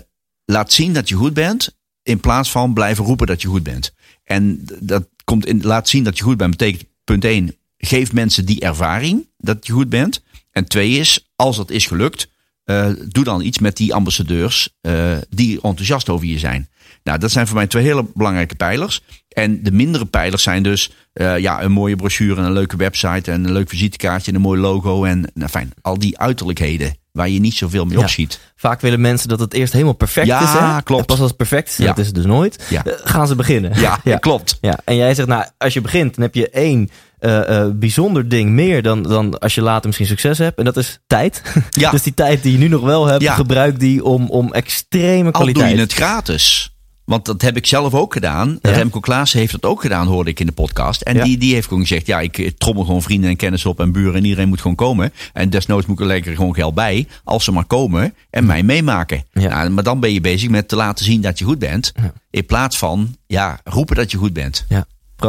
laat 0.46 0.74
zien 0.74 0.94
dat 0.94 1.10
je 1.10 1.16
goed 1.16 1.34
bent. 1.34 1.76
In 2.04 2.20
plaats 2.20 2.52
van 2.52 2.74
blijven 2.74 3.06
roepen 3.06 3.28
dat 3.28 3.42
je 3.42 3.48
goed 3.48 3.64
bent. 3.64 3.94
En 4.24 4.66
dat 4.80 5.08
komt 5.24 5.46
in, 5.46 5.62
laat 5.62 5.90
zien 5.90 6.04
dat 6.04 6.18
je 6.18 6.24
goed 6.24 6.38
bent 6.38 6.58
betekent 6.58 6.86
punt 7.04 7.26
1, 7.26 7.56
geef 7.78 8.14
mensen 8.14 8.46
die 8.46 8.60
ervaring 8.60 9.28
dat 9.38 9.68
je 9.68 9.74
goed 9.74 9.90
bent. 9.90 10.24
En 10.52 10.66
twee 10.66 10.92
is, 10.92 11.32
als 11.36 11.58
dat 11.58 11.72
is 11.72 11.86
gelukt, 11.86 12.28
eh, 12.64 12.90
doe 13.08 13.24
dan 13.24 13.42
iets 13.42 13.60
met 13.60 13.78
die 13.78 13.94
ambassadeurs 13.94 14.70
eh, 14.82 15.18
die 15.30 15.62
enthousiast 15.62 16.10
over 16.10 16.28
je 16.28 16.40
zijn. 16.40 16.70
Nou, 17.04 17.20
dat 17.20 17.32
zijn 17.32 17.48
voor 17.48 17.56
mij 17.56 17.68
twee 17.68 17.84
hele 17.84 18.06
belangrijke 18.14 18.56
pijlers. 18.56 19.02
En 19.28 19.64
de 19.64 19.72
mindere 19.72 20.06
pijlers 20.06 20.44
zijn 20.44 20.64
dus 20.64 20.92
eh, 21.14 21.38
ja, 21.38 21.64
een 21.64 21.72
mooie 21.72 21.96
brochure, 21.96 22.36
en 22.36 22.46
een 22.46 22.54
leuke 22.54 22.78
website 22.78 23.32
en 23.32 23.46
een 23.46 23.52
leuk 23.52 23.70
visitekaartje 23.70 24.32
en 24.32 24.36
een 24.36 24.44
mooi 24.44 24.60
logo. 24.60 25.04
En 25.04 25.32
nou, 25.34 25.50
fijn, 25.50 25.72
al 25.82 26.00
die 26.00 26.20
uiterlijkheden 26.20 26.96
waar 27.14 27.30
je 27.30 27.40
niet 27.40 27.54
zoveel 27.54 27.86
mee 27.86 27.98
Ja. 27.98 28.04
opschiet. 28.04 28.40
Vaak 28.56 28.82
willen 28.82 29.02
mensen 29.02 29.30
dat 29.30 29.40
het 29.40 29.54
eerst 29.54 29.74
helemaal 29.74 29.94
perfect 29.94 30.28
Ja, 30.28 30.42
is. 30.42 30.50
Hè? 30.76 30.82
klopt. 30.84 31.00
En 31.02 31.06
pas 31.08 31.18
als 31.20 31.28
het 31.28 31.38
perfect 31.38 31.70
is, 31.70 31.78
Ja. 31.78 31.86
dat 31.86 31.98
is 31.98 32.06
het 32.06 32.16
dus 32.16 32.26
nooit, 32.26 32.64
Ja. 32.70 32.86
eh, 32.86 32.94
gaan 33.04 33.28
ze 33.28 33.36
beginnen. 33.36 33.80
Ja, 33.80 34.00
ja. 34.04 34.18
klopt. 34.18 34.58
Ja, 34.62 34.80
en 34.86 34.96
jij 34.96 35.14
zegt, 35.16 35.28
nou, 35.28 35.46
als 35.58 35.74
je 35.74 35.82
begint, 35.82 36.16
dan 36.16 36.24
heb 36.24 36.36
je 36.36 36.50
één 36.50 36.90
eh, 37.20 37.60
eh, 37.62 37.70
bijzonder 37.74 38.30
ding 38.30 38.50
meer 38.50 38.82
dan, 38.82 39.04
dan 39.04 39.40
als 39.40 39.56
je 39.56 39.62
later 39.62 39.86
misschien 39.86 40.08
succes 40.08 40.38
hebt. 40.38 40.58
En 40.58 40.66
dat 40.66 40.78
is 40.78 41.00
tijd. 41.08 41.42
Ja. 41.70 41.92
dus 41.92 42.04
die 42.04 42.14
tijd 42.14 42.44
die 42.44 42.52
je 42.52 42.58
nu 42.58 42.68
nog 42.68 42.82
wel 42.82 43.06
hebt, 43.06 43.22
Ja. 43.22 43.34
gebruik 43.34 43.80
die 43.80 44.04
om, 44.04 44.30
om 44.30 44.54
extreme 44.54 45.26
Al 45.26 45.32
kwaliteit. 45.32 45.66
doe 45.68 45.76
je 45.76 45.82
het 45.82 45.94
gratis. 45.94 46.73
Want 47.06 47.26
dat 47.26 47.42
heb 47.42 47.58
ik 47.58 47.66
zelf 47.66 47.94
ook 47.94 48.14
gedaan. 48.14 48.58
Ja. 48.62 48.72
Remco 48.72 49.00
Klaassen 49.00 49.40
heeft 49.40 49.52
dat 49.52 49.64
ook 49.66 49.82
gedaan, 49.82 50.08
hoorde 50.08 50.30
ik 50.30 50.40
in 50.40 50.46
de 50.46 50.52
podcast. 50.52 51.02
En 51.02 51.16
Ja. 51.16 51.24
die, 51.24 51.38
die 51.38 51.54
heeft 51.54 51.68
gewoon 51.68 51.82
gezegd, 51.82 52.06
ja, 52.06 52.20
ik 52.20 52.52
trommel 52.58 52.86
gewoon 52.86 53.02
vrienden 53.02 53.30
en 53.30 53.36
kennis 53.36 53.66
op 53.66 53.80
en 53.80 53.92
buren 53.92 54.16
en 54.16 54.24
iedereen 54.24 54.48
moet 54.48 54.62
gewoon 54.62 54.76
komen. 54.76 55.14
En 55.34 55.50
desnoods 55.50 55.86
moet 55.86 55.96
ik 55.96 56.02
er 56.02 56.08
lekker 56.12 56.36
gewoon 56.36 56.54
geld 56.56 56.74
bij, 56.74 57.08
als 57.24 57.44
ze 57.44 57.52
maar 57.52 57.66
komen 57.66 58.14
en 58.30 58.46
mij 58.46 58.64
meemaken. 58.64 59.24
Ja. 59.34 59.48
Nou, 59.48 59.70
maar 59.70 59.84
dan 59.84 60.00
ben 60.00 60.14
je 60.14 60.22
bezig 60.22 60.50
met 60.50 60.68
te 60.68 60.76
laten 60.76 61.06
zien 61.06 61.22
dat 61.22 61.40
je 61.40 61.46
goed 61.46 61.60
bent. 61.60 61.92
In 62.30 62.46
plaats 62.46 62.78
van, 62.78 63.16
ja, 63.28 63.60
roepen 63.64 63.96
dat 63.96 64.12
je 64.12 64.18
goed 64.18 64.34
bent. 64.34 64.66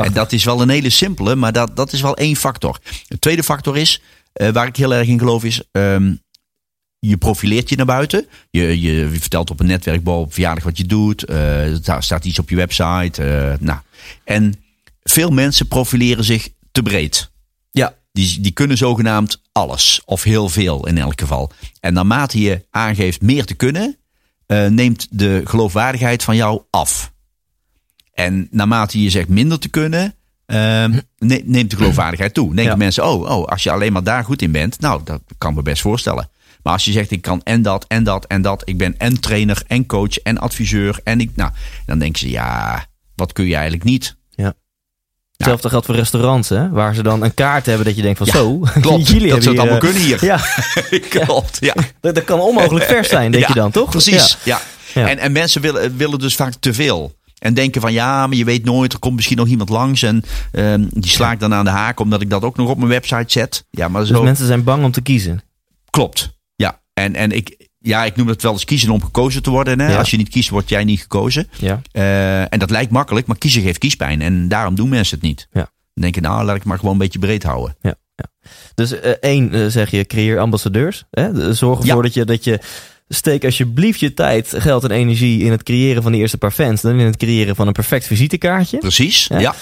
En 0.05 0.13
dat 0.13 0.33
is 0.33 0.45
wel 0.45 0.63
een 0.63 0.69
hele 0.69 0.91
simpele, 0.91 1.35
maar 1.35 1.53
dat, 1.53 1.77
dat 1.77 1.93
is 1.93 2.01
wel 2.01 2.17
één 2.17 2.37
factor. 2.37 2.79
De 3.09 3.19
tweede 3.19 3.43
factor 3.43 3.77
is, 3.77 4.03
eh, 4.33 4.49
waar 4.49 4.67
ik 4.67 4.77
heel 4.77 4.95
erg 4.95 5.09
in 5.09 5.19
geloof, 5.19 5.45
is 5.45 5.63
ehm, 5.73 6.13
je 7.09 7.17
profileert 7.17 7.69
je 7.69 7.77
naar 7.77 7.87
buiten. 7.87 8.27
Je, 8.51 8.81
je, 8.81 9.09
vertelt 9.13 9.51
op 9.51 9.61
een 9.61 9.67
netwerkbal 9.67 10.21
op 10.21 10.33
verjaardag 10.33 10.65
wat 10.65 10.79
je 10.79 10.87
doet. 10.87 11.25
eh, 11.25 11.37
daar 11.83 12.03
staat 12.03 12.25
iets 12.25 12.39
op 12.39 12.49
je 12.51 12.57
website. 12.57 13.23
eh, 13.25 13.59
nou. 13.61 13.79
En 14.25 14.55
veel 15.03 15.31
mensen 15.31 15.69
profileren 15.69 16.25
zich 16.25 16.49
te 16.73 16.83
breed. 16.83 17.31
Ja, 17.71 17.95
Die, 18.13 18.41
die 18.41 18.53
kunnen 18.53 18.77
zogenaamd 18.77 19.41
alles, 19.53 20.03
of 20.05 20.23
heel 20.23 20.49
veel 20.49 20.87
in 20.87 20.99
elk 20.99 21.21
geval. 21.21 21.53
En 21.81 21.93
naarmate 21.95 22.41
je 22.41 22.65
aangeeft 22.71 23.21
meer 23.23 23.45
te 23.45 23.55
kunnen, 23.55 23.97
eh, 24.47 24.67
neemt 24.67 25.07
de 25.11 25.41
geloofwaardigheid 25.45 26.23
van 26.23 26.37
jou 26.37 26.63
af. 26.71 27.13
En 28.13 28.49
naarmate 28.51 29.03
je 29.03 29.11
zegt 29.11 29.29
minder 29.29 29.59
te 29.59 29.69
kunnen, 29.69 30.15
eh, 30.47 30.57
ne- 31.19 31.43
neemt 31.45 31.71
de 31.71 31.77
geloofwaardigheid 31.77 32.35
toe. 32.35 32.47
Denken 32.47 32.65
Ja. 32.73 32.77
mensen, 32.77 33.05
oh, 33.07 33.21
oh, 33.39 33.47
als 33.47 33.63
je 33.63 33.71
alleen 33.71 33.93
maar 33.93 34.03
daar 34.05 34.25
goed 34.25 34.43
in 34.43 34.53
bent, 34.53 34.81
nou, 34.81 35.01
dat 35.05 35.21
kan 35.39 35.51
ik 35.51 35.57
me 35.57 35.63
best 35.63 35.83
voorstellen. 35.83 36.29
Maar 36.65 36.73
als 36.73 36.85
je 36.85 36.93
zegt, 36.93 37.11
ik 37.11 37.23
kan 37.23 37.41
en 37.43 37.63
dat, 37.63 37.85
en 37.89 38.05
dat, 38.05 38.25
en 38.27 38.43
dat. 38.43 38.63
Ik 38.65 38.79
ben 38.79 38.99
en 38.99 39.21
trainer, 39.21 39.63
en 39.67 39.87
coach, 39.87 40.19
en 40.19 40.39
adviseur. 40.39 41.01
En 41.05 41.21
ik, 41.21 41.31
nou, 41.35 41.51
dan 41.87 41.99
denken 41.99 42.19
ze, 42.19 42.31
ja, 42.31 42.85
wat 43.15 43.33
kun 43.33 43.47
je 43.47 43.55
eigenlijk 43.55 43.85
niet? 43.85 44.17
hetzelfde 45.37 45.69
geldt 45.69 45.87
voor 45.87 45.95
restaurants, 45.95 46.49
hè? 46.49 46.71
Waar 46.71 46.95
ze 46.95 47.03
dan 47.03 47.23
een 47.23 47.35
kaart 47.35 47.67
hebben 47.67 47.87
dat 47.87 47.97
je 47.97 48.03
denkt 48.03 48.19
van 48.19 48.27
Ja, 48.27 48.33
zo, 48.33 48.59
Klopt, 48.81 49.09
jullie 49.09 49.29
dat 49.31 49.43
zou 49.43 49.55
het 49.57 49.65
allemaal 49.65 49.81
eh, 49.83 49.93
kunnen 49.93 50.03
hier. 50.03 50.25
Ja, 50.31 50.41
Klopt, 51.25 51.57
ja. 51.61 51.75
dat, 52.01 52.15
dat 52.15 52.25
kan 52.25 52.41
onmogelijk 52.41 52.85
vers 52.85 53.09
zijn, 53.09 53.31
denk 53.31 53.43
Ja, 53.43 53.49
je 53.55 53.61
dan, 53.61 53.71
toch? 53.71 53.91
Precies, 53.91 54.39
ja. 54.45 54.61
Ja. 54.95 55.09
En, 55.09 55.19
en 55.19 55.33
mensen 55.33 55.61
willen, 55.61 55.97
willen 55.97 56.19
dus 56.19 56.35
vaak 56.35 56.53
te 56.61 56.75
veel. 56.75 57.15
En 57.39 57.55
denken 57.55 57.81
van 57.81 57.93
ja, 57.93 58.27
maar 58.27 58.37
je 58.37 58.45
weet 58.45 58.65
nooit, 58.65 58.93
er 58.93 58.99
komt 58.99 59.15
misschien 59.15 59.37
nog 59.37 59.47
iemand 59.49 59.69
langs. 59.69 60.03
En 60.03 60.23
ehm, 60.53 60.85
die 60.91 61.11
sla 61.11 61.33
ik 61.33 61.41
dan 61.41 61.55
aan 61.55 61.65
de 61.65 61.71
haak 61.71 62.01
omdat 62.01 62.21
ik 62.21 62.31
dat 62.31 62.43
ook 62.43 62.57
nog 62.57 62.69
op 62.69 62.77
mijn 62.77 62.89
website 62.89 63.25
zet. 63.33 63.65
Ja, 63.71 63.89
maar 63.89 64.05
Dus 64.05 64.21
mensen 64.21 64.47
zijn 64.47 64.65
bang 64.65 64.85
om 64.85 64.91
te 64.93 65.01
kiezen. 65.01 65.43
klopt. 65.91 66.33
En, 66.95 67.15
en 67.15 67.33
ik, 67.33 67.69
ja, 67.79 68.05
ik 68.05 68.17
noem 68.17 68.29
het 68.29 68.43
wel 68.43 68.53
eens 68.53 68.65
kiezen 68.65 68.91
om 68.91 69.03
gekozen 69.03 69.43
te 69.43 69.51
worden. 69.51 69.81
Hè? 69.81 69.91
Ja. 69.91 69.99
Als 69.99 70.11
je 70.11 70.17
niet 70.17 70.29
kiest, 70.29 70.49
word 70.49 70.69
jij 70.69 70.85
niet 70.85 71.01
gekozen. 71.01 71.49
Ja. 71.59 71.81
Eh, 71.93 72.41
en 72.41 72.59
dat 72.59 72.71
lijkt 72.71 72.91
makkelijk, 72.91 73.27
maar 73.27 73.39
kiezen 73.39 73.63
geeft 73.63 73.79
kiespijn. 73.79 74.21
En 74.21 74.49
daarom 74.49 74.75
doen 74.75 74.89
mensen 74.89 75.17
het 75.19 75.27
niet. 75.27 75.49
Ja. 75.53 75.61
Dan 75.95 76.03
denken, 76.03 76.23
nou, 76.23 76.45
laat 76.45 76.57
ik 76.57 76.65
maar 76.65 76.79
gewoon 76.79 76.93
een 76.93 76.99
beetje 76.99 77.19
breed 77.19 77.43
houden. 77.43 77.77
Ja, 77.81 77.95
ja. 78.15 78.25
Dus 78.75 79.01
eh, 79.01 79.11
één, 79.11 79.53
eh, 79.53 79.67
zeg 79.67 79.91
je, 79.91 80.05
creëer 80.05 80.39
ambassadeurs. 80.39 81.05
Hè? 81.11 81.55
Zorg 81.55 81.81
ervoor 81.81 82.03
dat, 82.03 82.15
je, 82.15 82.25
dat 82.25 82.45
je... 82.45 82.59
Steek 83.09 83.45
alsjeblieft 83.45 84.01
je 84.01 84.15
tijd, 84.15 84.55
geld 84.57 84.85
en 84.85 84.91
energie 84.91 85.43
in 85.43 85.51
het 85.51 85.63
creëren 85.63 86.03
van 86.03 86.13
die 86.13 86.21
eerste 86.21 86.39
paar 86.39 86.51
fans. 86.51 86.81
Dan 86.81 86.99
in 86.99 87.07
het 87.07 87.17
creëren 87.17 87.57
van 87.57 87.67
een 87.67 87.73
perfect 87.73 88.07
visitekaartje. 88.07 88.79
Precies, 88.79 89.27
Ja. 89.27 89.39
ja. 89.39 89.55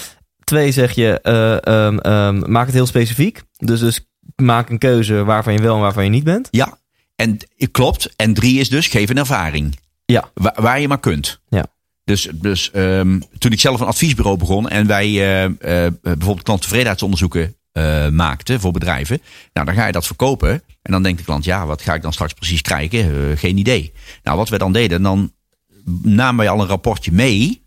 Twee, 0.45 0.73
zeg 0.73 0.93
je, 0.93 1.21
eh, 1.21 1.67
ehm, 1.67 1.99
ehm, 1.99 2.51
maak 2.51 2.67
het 2.67 2.75
heel 2.75 2.87
specifiek. 2.87 3.43
Dus, 3.57 3.81
dus 3.81 4.07
maak 4.37 4.71
een 4.71 4.79
keuze 4.79 5.25
waarvan 5.25 5.53
je 5.53 5.63
wel 5.63 5.75
en 5.75 5.81
waarvan 5.81 6.05
je 6.05 6.11
niet 6.11 6.25
bent. 6.25 6.49
Ja, 6.51 6.79
en 7.23 7.39
klopt. 7.71 8.17
En 8.17 8.35
drie 8.35 8.61
is 8.61 8.69
dus 8.69 8.87
geef 8.87 9.11
een 9.11 9.19
ervaring. 9.19 9.79
Ja. 10.05 10.31
Waar, 10.35 10.57
waar 10.57 10.81
je 10.81 10.89
maar 10.89 11.01
kunt. 11.01 11.41
Ja. 11.49 11.67
Dus, 12.05 12.29
dus 12.35 12.71
ehm, 12.71 13.21
toen 13.39 13.53
ik 13.53 13.61
zelf 13.61 13.81
een 13.81 13.87
adviesbureau 13.87 14.37
begon 14.39 14.69
en 14.69 14.87
wij 14.87 15.07
eh, 15.07 15.45
eh, 15.45 15.93
bijvoorbeeld 16.03 16.43
klanttevredenheidsonderzoeken 16.43 17.57
eh, 17.73 18.09
maakten 18.09 18.61
voor 18.61 18.73
bedrijven. 18.73 19.23
Nou, 19.53 19.67
dan 19.67 19.75
ga 19.75 19.87
je 19.87 19.93
dat 19.93 20.07
verkopen. 20.07 20.51
En 20.83 20.93
dan 20.93 21.03
denkt 21.03 21.19
de 21.19 21.25
klant, 21.25 21.45
ja, 21.45 21.67
wat 21.67 21.83
ga 21.83 21.95
ik 21.95 22.03
dan 22.03 22.13
straks 22.13 22.33
precies 22.33 22.63
krijgen? 22.63 23.39
Geen 23.39 23.57
idee. 23.57 23.93
Nou, 24.23 24.37
wat 24.37 24.49
we 24.49 24.59
dan 24.59 24.73
deden, 24.73 25.03
dan 25.03 25.33
namen 26.03 26.45
wij 26.45 26.49
al 26.49 26.61
een 26.61 26.67
rapportje 26.67 27.13
mee 27.13 27.63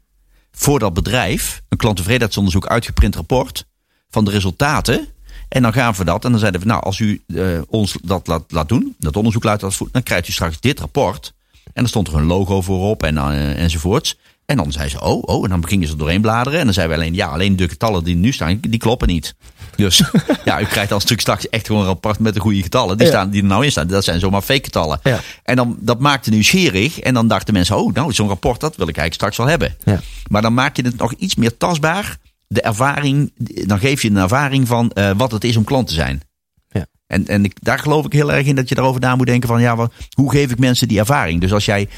voor 0.51 0.79
dat 0.79 0.93
bedrijf. 0.93 1.61
Een 1.69 1.77
klanttevredenheidsonderzoek, 1.77 2.67
uitgeprint 2.67 3.15
rapport 3.15 3.65
van 4.09 4.25
de 4.25 4.31
resultaten. 4.31 5.07
En 5.49 5.61
dan 5.61 5.73
gaan 5.73 5.93
we 5.93 6.03
dat. 6.03 6.25
En 6.25 6.31
dan 6.31 6.39
zeiden 6.39 6.61
we, 6.61 6.67
nou, 6.67 6.83
als 6.83 6.99
u 6.99 7.21
eh, 7.35 7.45
ons 7.67 7.97
dat 8.01 8.27
laat, 8.27 8.43
laat 8.47 8.69
doen, 8.69 8.95
dat 8.99 9.17
onderzoek 9.17 9.43
laat 9.43 9.59
voeren, 9.59 9.89
dan 9.91 10.03
krijgt 10.03 10.27
u 10.27 10.31
straks 10.31 10.59
dit 10.59 10.79
rapport. 10.79 11.33
En 11.63 11.81
dan 11.81 11.87
stond 11.87 12.07
er 12.07 12.15
een 12.15 12.25
logo 12.25 12.61
voorop 12.61 13.03
en, 13.03 13.15
uh, 13.15 13.61
enzovoorts. 13.61 14.17
En 14.45 14.57
dan 14.57 14.71
zei 14.71 14.89
ze, 14.89 15.01
oh, 15.01 15.23
oh, 15.23 15.43
en 15.43 15.49
dan 15.49 15.67
gingen 15.67 15.87
ze 15.87 15.95
doorheen 15.95 16.21
bladeren. 16.21 16.59
En 16.59 16.65
dan 16.65 16.73
zeiden 16.73 16.97
we 16.97 17.01
alleen, 17.03 17.15
ja, 17.15 17.27
alleen 17.27 17.55
de 17.55 17.69
getallen 17.69 18.03
die 18.03 18.15
nu 18.15 18.31
staan, 18.31 18.59
die 18.61 18.79
kloppen 18.79 19.07
niet. 19.07 19.35
Dus 19.75 20.03
ja, 20.45 20.61
u 20.61 20.65
krijgt 20.65 20.89
dan 20.89 21.01
stuk 21.01 21.19
straks 21.19 21.49
echt 21.49 21.65
gewoon 21.65 21.81
een 21.81 21.87
rapport 21.87 22.19
met 22.19 22.33
de 22.33 22.39
goede 22.39 22.61
getallen. 22.61 22.97
Die, 22.97 23.07
staan, 23.07 23.29
die 23.29 23.41
er 23.41 23.47
nou 23.47 23.65
in 23.65 23.71
staan, 23.71 23.87
dat 23.87 24.03
zijn 24.03 24.19
zomaar 24.19 24.41
fake 24.41 24.63
getallen. 24.63 24.99
Ja. 25.03 25.19
En 25.43 25.55
dan, 25.55 25.77
dat 25.79 25.99
maakte 25.99 26.29
nieuwsgierig. 26.29 26.99
En 26.99 27.13
dan 27.13 27.27
dachten 27.27 27.53
mensen, 27.53 27.77
oh, 27.77 27.93
nou, 27.93 28.13
zo'n 28.13 28.27
rapport, 28.27 28.59
dat 28.59 28.75
wil 28.75 28.87
ik 28.87 28.97
eigenlijk 28.97 29.13
straks 29.13 29.37
wel 29.37 29.47
hebben. 29.47 29.75
Ja. 29.83 30.01
Maar 30.27 30.41
dan 30.41 30.53
maak 30.53 30.75
je 30.75 30.83
het 30.83 30.97
nog 30.97 31.13
iets 31.13 31.35
meer 31.35 31.57
tastbaar. 31.57 32.17
De 32.55 32.61
ervaring, 32.61 33.31
dan 33.67 33.79
geef 33.79 34.01
je 34.01 34.09
een 34.09 34.17
ervaring 34.17 34.67
van 34.67 34.91
uh, 34.93 35.11
wat 35.17 35.31
het 35.31 35.43
is 35.43 35.57
om 35.57 35.63
klant 35.63 35.87
te 35.87 35.93
zijn. 35.93 36.21
Ja. 36.69 36.85
En, 37.07 37.27
en 37.27 37.43
ik, 37.43 37.57
daar 37.61 37.79
geloof 37.79 38.05
ik 38.05 38.13
heel 38.13 38.31
erg 38.31 38.45
in 38.45 38.55
dat 38.55 38.69
je 38.69 38.75
daarover 38.75 39.01
na 39.01 39.15
moet 39.15 39.27
denken 39.27 39.49
van, 39.49 39.61
ja, 39.61 39.75
wat, 39.75 39.93
hoe 40.13 40.31
geef 40.31 40.51
ik 40.51 40.59
mensen 40.59 40.87
die 40.87 40.99
ervaring? 40.99 41.41
Dus 41.41 41.53
als 41.53 41.65
jij 41.65 41.89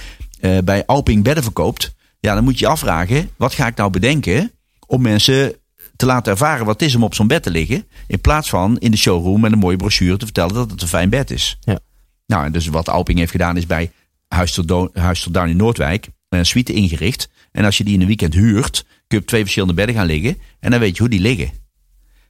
uh, 0.42 0.58
bij 0.64 0.86
Alping 0.86 1.24
bedden 1.24 1.44
verkoopt, 1.44 1.96
ja, 2.20 2.34
dan 2.34 2.44
moet 2.44 2.60
je 2.60 2.66
je 2.66 2.72
afvragen, 2.72 3.30
wat 3.36 3.54
ga 3.54 3.68
ik 3.68 3.76
nou 3.76 3.90
bedenken 3.90 4.52
om 4.88 5.02
mensen 5.02 5.56
te 5.96 6.06
laten 6.06 6.32
ervaren 6.32 6.66
wat 6.66 6.80
het 6.80 6.90
is 6.90 6.96
om 6.96 7.04
op 7.04 7.14
zo'n 7.14 7.28
bed 7.28 7.44
te 7.44 7.52
liggen. 7.52 7.88
In 8.08 8.22
plaats 8.22 8.50
van 8.50 8.78
in 8.78 8.92
de 8.92 8.98
showroom 8.98 9.42
met 9.42 9.52
een 9.52 9.60
mooie 9.60 9.78
brochure 9.78 10.18
te 10.18 10.26
vertellen 10.26 10.54
dat 10.54 10.72
het 10.72 10.82
een 10.82 10.88
fijn 10.88 11.10
bed 11.10 11.32
is. 11.32 11.58
Ja. 11.62 11.80
Nou, 12.26 12.46
en 12.46 12.52
dus 12.52 12.68
wat 12.68 12.90
Alping 12.90 13.20
heeft 13.20 13.32
gedaan 13.32 13.58
is 13.58 13.66
bij 13.66 13.92
Huis 14.28 14.54
tot, 14.54 14.68
Do 14.68 14.90
Huis 14.94 15.22
tot 15.22 15.34
Down 15.34 15.50
in 15.50 15.58
Noordwijk 15.58 16.08
een 16.30 16.46
suite 16.46 16.74
ingericht. 16.74 17.30
En 17.52 17.66
als 17.66 17.78
je 17.78 17.84
die 17.84 17.94
in 17.94 18.02
een 18.02 18.08
weekend 18.08 18.34
huurt, 18.34 18.86
kun 19.08 19.18
je 19.18 19.24
op 19.24 19.26
twee 19.28 19.42
verschillende 19.42 19.74
bedden 19.74 19.96
gaan 19.96 20.06
liggen. 20.06 20.38
En 20.60 20.72
dan 20.72 20.80
weet 20.80 20.94
je 20.96 21.00
hoe 21.02 21.10
die 21.12 21.20
liggen. 21.20 21.50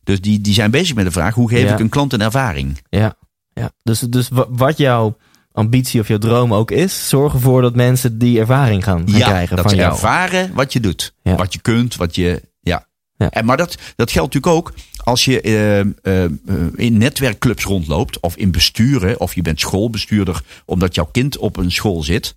Dus 0.03 0.21
die, 0.21 0.41
die 0.41 0.53
zijn 0.53 0.71
bezig 0.71 0.95
met 0.95 1.05
de 1.05 1.11
vraag, 1.11 1.33
hoe 1.33 1.49
geef 1.49 1.63
Ja. 1.63 1.73
ik 1.73 1.79
een 1.79 1.89
klant 1.89 2.13
een 2.13 2.21
ervaring? 2.21 2.81
Ja, 2.89 3.15
ja. 3.53 3.71
Dus, 3.83 3.99
dus 3.99 4.29
wa- 4.29 4.45
wat 4.49 4.77
jouw 4.77 5.17
ambitie 5.51 5.99
of 5.99 6.07
jouw 6.07 6.17
droom 6.17 6.53
ook 6.53 6.71
is, 6.71 7.09
zorg 7.09 7.33
ervoor 7.33 7.61
dat 7.61 7.75
mensen 7.75 8.17
die 8.17 8.39
ervaring 8.39 8.83
gaan, 8.83 9.09
gaan 9.09 9.19
ja, 9.19 9.27
krijgen 9.27 9.55
dat 9.55 9.65
van 9.65 9.69
ze 9.73 9.81
jou. 9.81 9.91
ervaren 9.93 10.53
wat 10.53 10.73
je 10.73 10.79
doet. 10.79 11.13
Ja. 11.23 11.35
Wat 11.35 11.53
je 11.53 11.59
kunt, 11.59 11.95
wat 11.95 12.15
je... 12.15 12.41
Ja. 12.61 12.85
En, 13.29 13.45
maar 13.45 13.57
dat, 13.57 13.77
dat 13.95 14.11
geldt 14.11 14.33
natuurlijk 14.33 14.67
ook 14.67 14.73
als 15.03 15.25
je 15.25 15.41
eh, 15.41 15.79
eh, 15.79 15.85
eh, 16.03 16.31
in 16.75 16.97
netwerkclubs 16.97 17.63
rondloopt. 17.63 18.19
Of 18.19 18.35
in 18.35 18.51
besturen. 18.51 19.19
Of 19.19 19.35
je 19.35 19.41
bent 19.41 19.59
schoolbestuurder 19.59 20.41
omdat 20.65 20.95
jouw 20.95 21.09
kind 21.11 21.37
op 21.37 21.57
een 21.57 21.71
school 21.71 22.03
zit. 22.03 22.35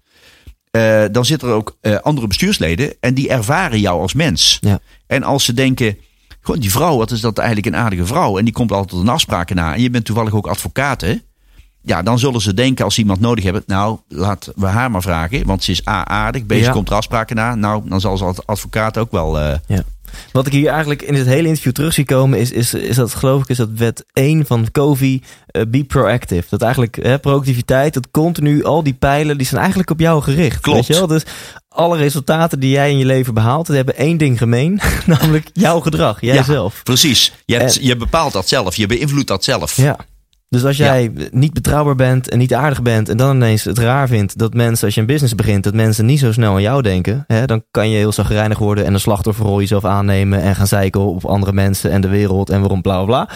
Eh, 0.70 1.04
dan 1.12 1.24
zitten 1.24 1.48
er 1.48 1.54
ook 1.54 1.76
eh, 1.80 1.96
andere 1.96 2.26
bestuursleden. 2.26 2.94
En 3.00 3.14
die 3.14 3.28
ervaren 3.28 3.80
jou 3.80 4.00
als 4.00 4.14
mens. 4.14 4.58
Ja. 4.60 4.78
En 5.06 5.22
als 5.22 5.44
ze 5.44 5.52
denken... 5.54 5.96
Gewoon 6.42 6.60
die 6.60 6.70
vrouw, 6.70 6.96
wat 6.96 7.10
is 7.10 7.20
dat 7.20 7.38
eigenlijk 7.38 7.66
een 7.74 7.76
aardige 7.82 8.06
vrouw. 8.06 8.38
En 8.38 8.44
die 8.44 8.52
komt 8.54 8.72
altijd 8.72 9.00
een 9.02 9.08
afspraken 9.08 9.56
na. 9.56 9.74
En 9.74 9.82
je 9.82 9.90
bent 9.90 10.04
toevallig 10.04 10.34
ook 10.34 10.46
advocaat, 10.46 11.00
hè? 11.00 11.14
Ja, 11.82 12.02
dan 12.02 12.18
zullen 12.18 12.40
ze 12.40 12.54
denken 12.54 12.84
als 12.84 12.94
ze 12.94 13.00
iemand 13.00 13.20
nodig 13.20 13.44
hebben. 13.44 13.62
Nou, 13.66 13.98
laten 14.08 14.52
we 14.56 14.66
haar 14.66 14.90
maar 14.90 15.02
vragen. 15.02 15.46
Want 15.46 15.64
ze 15.64 15.70
is 15.70 15.86
A 15.88 16.06
aardig. 16.06 16.46
B, 16.46 16.52
ze 16.52 16.58
Ja. 16.58 16.72
komt 16.72 16.88
er 16.88 16.94
afspraken 16.94 17.36
na. 17.36 17.54
Nou, 17.54 17.82
dan 17.88 18.00
zal 18.00 18.16
ze 18.16 18.24
als 18.24 18.46
advocaat 18.46 18.98
ook 18.98 19.10
wel... 19.10 19.38
eh, 19.40 19.58
Ja. 19.66 19.82
Wat 20.32 20.46
ik 20.46 20.52
hier 20.52 20.68
eigenlijk 20.68 21.02
in 21.02 21.14
dit 21.14 21.26
hele 21.26 21.48
interview 21.48 21.72
terug 21.72 21.92
zie 21.94 22.04
komen, 22.04 22.38
is, 22.38 22.50
is, 22.50 22.74
is 22.74 22.96
dat, 22.96 23.14
geloof 23.14 23.42
ik, 23.42 23.48
is 23.48 23.56
dat 23.56 23.68
wet 23.76 24.04
1 24.12 24.46
van 24.46 24.68
Covey, 24.72 25.22
eh, 25.46 25.62
be 25.68 25.84
proactive. 25.84 26.46
Dat 26.50 26.62
eigenlijk 26.62 26.98
hè, 27.02 27.18
productiviteit, 27.18 27.94
dat 27.94 28.10
continu, 28.10 28.64
al 28.64 28.82
die 28.82 28.94
pijlen, 28.94 29.38
die 29.38 29.46
zijn 29.46 29.60
eigenlijk 29.60 29.90
op 29.90 30.00
jou 30.00 30.22
gericht. 30.22 30.60
Klopt. 30.60 30.78
Weet 30.78 30.86
je 30.86 30.94
wel? 30.94 31.06
Dus 31.06 31.22
alle 31.68 31.96
resultaten 31.96 32.60
die 32.60 32.70
jij 32.70 32.90
in 32.90 32.98
je 32.98 33.04
leven 33.04 33.34
behaalt, 33.34 33.66
die 33.66 33.76
hebben 33.76 33.96
één 33.96 34.16
ding 34.16 34.38
gemeen, 34.38 34.80
namelijk 35.06 35.50
jouw 35.52 35.80
gedrag, 35.80 36.20
jijzelf. 36.20 36.82
Precies. 36.82 37.32
Je, 37.44 37.56
hebt, 37.56 37.76
En- 37.76 37.84
je 37.84 37.96
bepaalt 37.96 38.32
dat 38.32 38.48
zelf. 38.48 38.76
Je 38.76 38.86
beïnvloedt 38.86 39.28
dat 39.28 39.44
zelf. 39.44 39.76
Ja. 39.76 39.96
Dus 40.50 40.64
als 40.64 40.76
jij 40.76 41.12
niet 41.30 41.52
betrouwbaar 41.52 41.94
bent 41.94 42.28
en 42.28 42.38
niet 42.38 42.54
aardig 42.54 42.82
bent 42.82 43.08
en 43.08 43.16
dan 43.16 43.36
ineens 43.36 43.64
het 43.64 43.78
raar 43.78 44.08
vindt 44.08 44.38
dat 44.38 44.54
mensen, 44.54 44.84
als 44.84 44.94
je 44.94 45.00
een 45.00 45.06
business 45.06 45.34
begint, 45.34 45.64
dat 45.64 45.74
mensen 45.74 46.06
niet 46.06 46.18
zo 46.18 46.32
snel 46.32 46.54
aan 46.54 46.62
jou 46.62 46.82
denken, 46.82 47.24
hè, 47.26 47.46
dan 47.46 47.64
kan 47.70 47.90
je 47.90 47.96
heel 47.96 48.12
zagrijnig 48.12 48.58
worden 48.58 48.84
en 48.84 48.94
een 48.94 49.00
slachtofferrol 49.00 49.60
jezelf 49.60 49.84
aannemen 49.84 50.42
en 50.42 50.56
gaan 50.56 50.66
zeiken 50.66 51.00
op 51.00 51.24
andere 51.24 51.52
mensen 51.52 51.90
en 51.90 52.00
de 52.00 52.08
wereld 52.08 52.50
en 52.50 52.60
waarom 52.60 52.82
bla 52.82 53.04
bla 53.04 53.24
bla. 53.24 53.34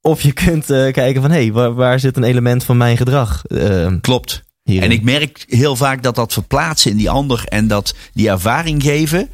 Of 0.00 0.20
je 0.20 0.32
kunt 0.32 0.70
eh, 0.70 0.92
kijken 0.92 1.22
van 1.22 1.30
hé, 1.30 1.42
hey, 1.42 1.52
waar, 1.52 1.74
waar 1.74 2.00
zit 2.00 2.16
een 2.16 2.24
element 2.24 2.64
van 2.64 2.76
mijn 2.76 2.96
gedrag 2.96 3.44
eh, 3.46 3.92
Klopt. 4.00 4.42
hierin? 4.62 4.90
En 4.90 4.96
ik 4.96 5.02
merk 5.02 5.44
heel 5.46 5.76
vaak 5.76 6.02
dat 6.02 6.14
dat 6.14 6.32
verplaatsen 6.32 6.90
in 6.90 6.96
die 6.96 7.10
ander 7.10 7.44
en 7.44 7.66
dat 7.68 7.94
die 8.12 8.28
ervaring 8.28 8.82
geven. 8.82 9.28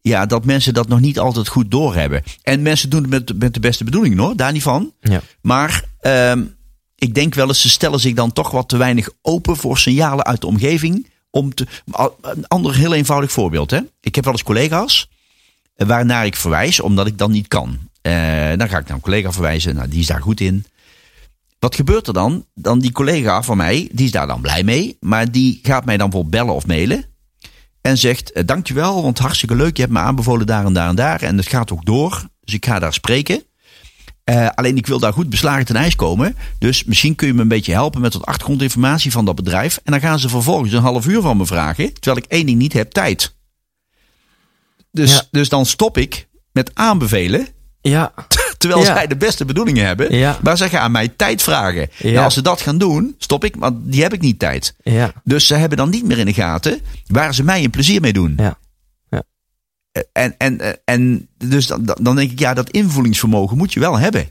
Ja, 0.00 0.26
dat 0.26 0.44
mensen 0.44 0.74
dat 0.74 0.88
nog 0.88 1.00
niet 1.00 1.18
altijd 1.18 1.48
goed 1.48 1.70
doorhebben. 1.70 2.22
En 2.42 2.62
mensen 2.62 2.90
doen 2.90 3.00
het 3.00 3.10
met, 3.10 3.38
met 3.38 3.54
de 3.54 3.60
beste 3.60 3.84
bedoelingen 3.84 4.18
hoor, 4.18 4.36
daar 4.36 4.52
niet 4.52 4.62
van. 4.62 4.92
Ja. 5.00 5.20
Maar 5.42 5.88
ehm, 6.00 6.44
ik 6.94 7.14
denk 7.14 7.34
wel 7.34 7.48
eens, 7.48 7.60
ze 7.60 7.68
stellen 7.68 8.00
zich 8.00 8.14
dan 8.14 8.32
toch 8.32 8.50
wat 8.50 8.68
te 8.68 8.76
weinig 8.76 9.08
open 9.22 9.56
voor 9.56 9.78
signalen 9.78 10.24
uit 10.24 10.40
de 10.40 10.46
omgeving. 10.46 11.08
Om 11.30 11.54
te, 11.54 11.66
een 12.20 12.46
ander 12.48 12.74
heel 12.74 12.94
eenvoudig 12.94 13.32
voorbeeld. 13.32 13.70
Hè? 13.70 13.80
Ik 14.00 14.14
heb 14.14 14.24
wel 14.24 14.32
eens 14.32 14.42
collega's 14.42 15.08
eh, 15.74 15.86
waarnaar 15.86 16.26
ik 16.26 16.36
verwijs, 16.36 16.80
omdat 16.80 17.06
ik 17.06 17.18
dan 17.18 17.30
niet 17.30 17.48
kan. 17.48 17.78
Eh, 18.02 18.12
dan 18.56 18.68
ga 18.68 18.78
ik 18.78 18.86
naar 18.86 18.96
een 18.96 19.00
collega 19.00 19.32
verwijzen, 19.32 19.74
nou, 19.74 19.88
die 19.88 20.00
is 20.00 20.06
daar 20.06 20.22
goed 20.22 20.40
in. 20.40 20.64
Wat 21.58 21.74
gebeurt 21.74 22.06
er 22.06 22.12
dan? 22.12 22.46
Dan 22.54 22.78
die 22.78 22.92
collega 22.92 23.42
van 23.42 23.56
mij, 23.56 23.88
die 23.92 24.06
is 24.06 24.12
daar 24.12 24.26
dan 24.26 24.40
blij 24.40 24.62
mee. 24.62 24.96
Maar 25.00 25.30
die 25.30 25.60
gaat 25.62 25.84
mij 25.84 25.96
dan 25.96 26.10
bijvoorbeeld 26.10 26.42
bellen 26.42 26.54
of 26.54 26.66
mailen. 26.66 27.04
En 27.80 27.98
zegt, 27.98 28.32
eh, 28.32 28.46
dankjewel, 28.46 29.02
want 29.02 29.18
hartstikke 29.18 29.54
leuk. 29.54 29.76
Je 29.76 29.82
hebt 29.82 29.94
me 29.94 30.00
aanbevolen 30.00 30.46
daar 30.46 30.64
en 30.64 30.72
daar 30.72 30.88
en 30.88 30.94
daar. 30.94 31.22
En 31.22 31.36
het 31.36 31.48
gaat 31.48 31.72
ook 31.72 31.84
door. 31.84 32.28
Dus 32.44 32.54
ik 32.54 32.66
ga 32.66 32.78
daar 32.78 32.92
spreken. 32.92 33.42
Eh, 34.24 34.48
alleen 34.54 34.76
ik 34.76 34.86
wil 34.86 34.98
daar 34.98 35.12
goed 35.12 35.30
beslagen 35.30 35.64
ten 35.64 35.76
ijs 35.76 35.96
komen. 35.96 36.36
Dus 36.58 36.84
misschien 36.84 37.14
kun 37.14 37.26
je 37.26 37.34
me 37.34 37.42
een 37.42 37.48
beetje 37.48 37.72
helpen 37.72 38.00
met 38.00 38.12
wat 38.12 38.26
achtergrondinformatie 38.26 39.10
van 39.10 39.24
dat 39.24 39.34
bedrijf. 39.34 39.80
En 39.84 39.92
dan 39.92 40.00
gaan 40.00 40.18
ze 40.18 40.28
vervolgens 40.28 40.72
een 40.72 40.82
half 40.82 41.06
uur 41.06 41.20
van 41.20 41.36
me 41.36 41.46
vragen. 41.46 41.92
Terwijl 41.92 42.16
ik 42.24 42.30
één 42.32 42.46
ding 42.46 42.58
niet 42.58 42.72
heb, 42.72 42.90
tijd. 42.90 43.34
Dus, 44.92 45.12
Ja. 45.14 45.22
dus 45.30 45.48
dan 45.48 45.66
stop 45.66 45.98
ik 45.98 46.28
met 46.52 46.70
aanbevelen. 46.74 47.46
Ja, 47.80 48.12
Terwijl 48.58 48.80
Ja. 48.80 48.86
zij 48.94 49.06
de 49.06 49.16
beste 49.16 49.44
bedoelingen 49.44 49.86
hebben. 49.86 50.14
Ja. 50.16 50.38
Maar 50.42 50.56
ze 50.56 50.68
gaan 50.68 50.92
mij 50.92 51.08
tijd 51.08 51.42
vragen. 51.42 51.88
Ja. 51.96 52.10
Nou, 52.10 52.24
als 52.24 52.34
ze 52.34 52.42
dat 52.42 52.60
gaan 52.60 52.78
doen, 52.78 53.14
stop 53.18 53.44
ik. 53.44 53.54
Want 53.58 53.92
die 53.92 54.02
heb 54.02 54.12
ik 54.12 54.20
niet 54.20 54.38
tijd. 54.38 54.74
ja, 54.82 55.12
Dus 55.24 55.46
ze 55.46 55.54
hebben 55.54 55.78
dan 55.78 55.90
niet 55.90 56.04
meer 56.04 56.18
in 56.18 56.26
de 56.26 56.32
gaten 56.32 56.80
waar 57.06 57.34
ze 57.34 57.42
mij 57.44 57.64
een 57.64 57.70
plezier 57.70 58.00
mee 58.00 58.12
doen. 58.12 58.38
Ja. 59.92 60.02
Ja. 60.02 60.12
En, 60.12 60.34
en, 60.38 60.78
en 60.84 61.28
dus 61.36 61.66
dan, 61.66 61.96
dan 62.00 62.16
denk 62.16 62.30
ik, 62.30 62.38
ja, 62.38 62.54
dat 62.54 62.70
invoelingsvermogen 62.70 63.56
moet 63.56 63.72
je 63.72 63.80
wel 63.80 63.98
hebben. 63.98 64.28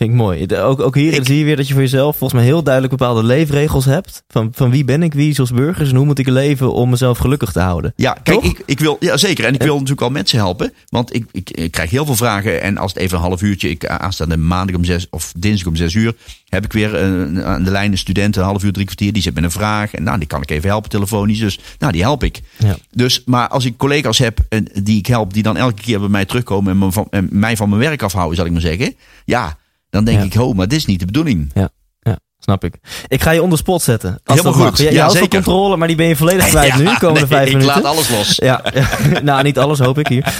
Vind 0.00 0.12
ik 0.12 0.18
mooi. 0.18 0.46
De- 0.46 0.58
Ook, 0.60 0.80
ook 0.80 0.94
hier 0.94 1.12
Ik- 1.12 1.26
zie 1.26 1.38
je 1.38 1.44
weer 1.44 1.56
dat 1.56 1.66
je 1.68 1.72
voor 1.72 1.82
jezelf 1.82 2.16
volgens 2.16 2.40
mij 2.40 2.48
heel 2.48 2.62
duidelijk 2.62 2.96
bepaalde 2.96 3.22
leefregels 3.24 3.84
hebt. 3.84 4.22
Van, 4.28 4.48
van 4.54 4.70
wie 4.70 4.84
ben 4.84 5.02
ik, 5.02 5.14
wie 5.14 5.30
is 5.30 5.40
als 5.40 5.50
burgers 5.50 5.90
en 5.90 5.96
hoe 5.96 6.04
moet 6.06 6.18
ik 6.18 6.28
leven 6.28 6.72
om 6.72 6.90
mezelf 6.90 7.18
gelukkig 7.18 7.52
te 7.52 7.60
houden. 7.60 7.92
Ja, 7.96 8.16
kijk, 8.22 8.42
ik, 8.44 8.62
ik 8.66 8.80
wil, 8.80 8.96
ja 9.00 9.16
zeker. 9.16 9.44
En 9.44 9.54
ik 9.54 9.62
wil 9.62 9.72
natuurlijk 9.72 10.00
wel 10.00 10.10
mensen 10.10 10.38
helpen. 10.38 10.72
Want 10.88 11.14
ik, 11.14 11.24
ik, 11.32 11.50
ik 11.50 11.70
krijg 11.70 11.90
heel 11.90 12.04
veel 12.04 12.16
vragen. 12.16 12.62
En 12.62 12.78
als 12.78 12.92
het 12.92 13.02
even 13.02 13.16
een 13.18 13.24
half 13.24 13.42
uurtje, 13.42 13.70
ik 13.70 13.86
aanstaande 13.86 14.36
maandag 14.36 14.76
om 14.76 14.84
zes 14.84 15.06
of 15.10 15.32
dinsdag 15.36 15.68
om 15.68 15.76
zes 15.76 15.94
uur, 15.94 16.14
heb 16.48 16.64
ik 16.64 16.72
weer 16.72 16.94
een, 16.94 17.44
aan 17.44 17.64
de 17.64 17.70
lijn 17.70 17.92
een 17.92 17.98
student, 17.98 18.36
een 18.36 18.42
half 18.42 18.64
uur, 18.64 18.72
drie 18.72 18.84
kwartier, 18.86 19.12
die 19.12 19.22
zit 19.22 19.34
met 19.34 19.44
een 19.44 19.50
vraag. 19.50 19.94
En 19.94 20.02
nou, 20.02 20.18
die 20.18 20.26
kan 20.28 20.42
ik 20.42 20.50
even 20.50 20.68
helpen 20.68 20.90
telefonisch. 20.90 21.38
Dus 21.38 21.58
nou, 21.78 21.92
die 21.92 22.02
help 22.02 22.24
ik. 22.24 22.40
Ja. 22.58 22.76
Dus, 22.90 23.22
maar 23.26 23.48
als 23.48 23.64
ik 23.64 23.76
collega's 23.76 24.18
heb 24.18 24.38
en 24.48 24.66
die 24.82 24.98
ik 24.98 25.06
help, 25.06 25.32
die 25.32 25.42
dan 25.42 25.56
elke 25.56 25.82
keer 25.82 26.00
bij 26.00 26.08
mij 26.08 26.24
terugkomen 26.24 26.72
en, 26.72 26.78
me 26.78 26.92
van, 26.92 27.06
en 27.10 27.28
mij 27.30 27.56
van 27.56 27.68
mijn 27.68 27.80
werk 27.80 28.02
afhouden, 28.02 28.36
zal 28.36 28.46
ik 28.46 28.52
maar 28.52 28.60
zeggen. 28.60 28.94
Ja, 29.24 29.58
dan 29.90 30.04
denk 30.04 30.18
Ja. 30.18 30.24
ik, 30.24 30.34
ho, 30.34 30.52
maar 30.52 30.68
dit 30.68 30.78
is 30.78 30.86
niet 30.86 30.98
de 31.00 31.06
bedoeling. 31.06 31.50
Ja, 31.54 31.68
ja, 32.00 32.18
snap 32.38 32.64
ik. 32.64 32.74
Ik 33.08 33.22
ga 33.22 33.30
je 33.30 33.42
onder 33.42 33.58
spot 33.58 33.82
zetten. 33.82 34.10
Als 34.10 34.20
Helemaal 34.24 34.52
dat 34.52 34.60
mag. 34.60 34.68
goed. 34.70 34.78
Je, 34.78 34.84
je 34.84 34.92
Ja, 34.92 35.00
houdt 35.00 35.12
zeker. 35.16 35.28
controle, 35.28 35.76
maar 35.76 35.88
die 35.88 35.96
ben 35.96 36.06
je 36.06 36.16
volledig 36.16 36.48
kwijt 36.54 36.76
nu, 36.76 36.84
komende 36.84 37.12
nee, 37.20 37.26
vijf 37.28 37.46
ik 37.48 37.52
minuten. 37.56 37.74
laat 37.82 37.84
alles 37.84 38.10
los. 38.10 38.34
Ja, 38.50 38.62
nou 39.22 39.42
niet 39.42 39.58
alles 39.58 39.78
hoop 39.78 39.98
ik 39.98 40.06
hier. 40.08 40.34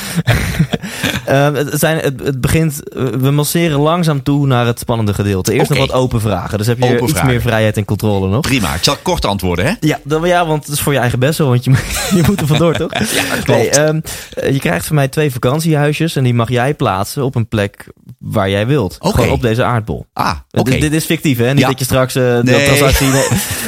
Ehm, 1.27 1.55
het, 1.55 1.79
zijn, 1.81 1.99
het, 1.99 2.21
het 2.25 2.41
begint, 2.41 2.81
we 3.21 3.31
masseren 3.31 3.79
langzaam 3.81 4.23
toe 4.23 4.47
naar 4.47 4.67
het 4.67 4.79
spannende 4.79 5.15
gedeelte. 5.15 5.53
Eerst 5.53 5.71
nog 5.71 5.79
wat 5.79 5.93
open 5.93 6.21
vragen. 6.21 6.59
Dus 6.59 6.67
heb 6.67 6.79
je 6.79 6.85
Open 6.85 7.03
iets 7.03 7.11
vragen. 7.13 7.29
meer 7.29 7.41
vrijheid 7.41 7.77
en 7.77 7.85
controle 7.85 8.29
nog. 8.29 8.41
Prima, 8.41 8.75
ik 8.75 8.83
zal 8.83 8.97
kort 9.03 9.25
antwoorden, 9.25 9.65
hè? 9.65 9.73
Ja, 9.81 9.99
dan, 10.05 10.27
ja, 10.27 10.47
want 10.47 10.65
het 10.65 10.73
is 10.75 10.81
voor 10.81 10.93
je 10.93 10.99
eigen 10.99 11.19
best 11.19 11.39
wel, 11.39 11.49
want 11.49 11.65
je, 11.65 11.71
je 12.17 12.23
moet 12.27 12.41
er 12.41 12.47
vandoor, 12.47 12.75
toch? 12.77 12.93
Ja, 12.99 13.23
klopt. 13.45 13.47
Nee, 13.47 13.71
ehm, 13.71 14.01
eh, 14.35 14.53
je 14.53 14.59
krijgt 14.59 14.87
van 14.87 14.95
mij 14.97 15.09
twee 15.09 15.33
vakantiehuisjes 15.33 16.17
en 16.17 16.25
die 16.25 16.35
mag 16.35 16.49
jij 16.49 16.75
plaatsen 16.75 17.25
op 17.25 17.35
een 17.35 17.49
plek 17.49 17.87
waar 18.21 18.51
jij 18.51 18.67
wilt. 18.67 18.97
Oké. 19.01 19.15
Gewoon 19.15 19.31
op 19.31 19.43
deze 19.43 19.65
aardbol. 19.65 20.07
ah, 20.13 20.35
Dit- 20.51 20.61
oké. 20.61 20.79
Dit, 20.79 20.93
is 20.93 21.05
fictief, 21.05 21.39
hè? 21.39 21.51
Niet 21.51 21.59
Ja. 21.61 21.69
dat 21.69 21.79
je 21.79 21.85
straks 21.85 22.15
eh, 22.15 22.23
de 22.23 22.41
Nee. 22.45 22.65
transactie... 22.65 23.07
Nee. 23.13 23.25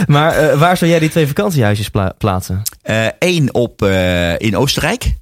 Maar 0.07 0.33
eh, 0.37 0.59
waar 0.59 0.77
zou 0.77 0.91
jij 0.91 0.99
die 1.01 1.11
twee 1.11 1.27
vakantiehuisjes 1.27 1.89
pla- 1.89 2.15
plaatsen? 2.19 2.63
Eén 3.19 3.49
Eh, 3.49 3.63
op 3.63 3.83
eh, 3.83 4.39
in 4.39 4.57
Oostenrijk. 4.57 5.15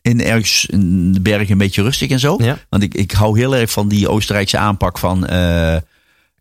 In 0.00 0.22
ergens 0.22 0.66
in 0.66 1.12
de 1.12 1.20
bergen 1.20 1.50
een 1.52 1.58
beetje 1.58 1.82
rustig 1.82 2.10
en 2.10 2.18
zo. 2.20 2.36
Ja. 2.38 2.58
Want 2.68 2.82
ik, 2.82 2.94
ik 2.94 3.10
hou 3.12 3.38
heel 3.38 3.56
erg 3.56 3.70
van 3.70 3.88
die 3.88 4.08
Oostenrijkse 4.08 4.58
aanpak 4.58 4.98
van 4.98 5.26
eh, 5.26 5.74
eh, 5.74 5.82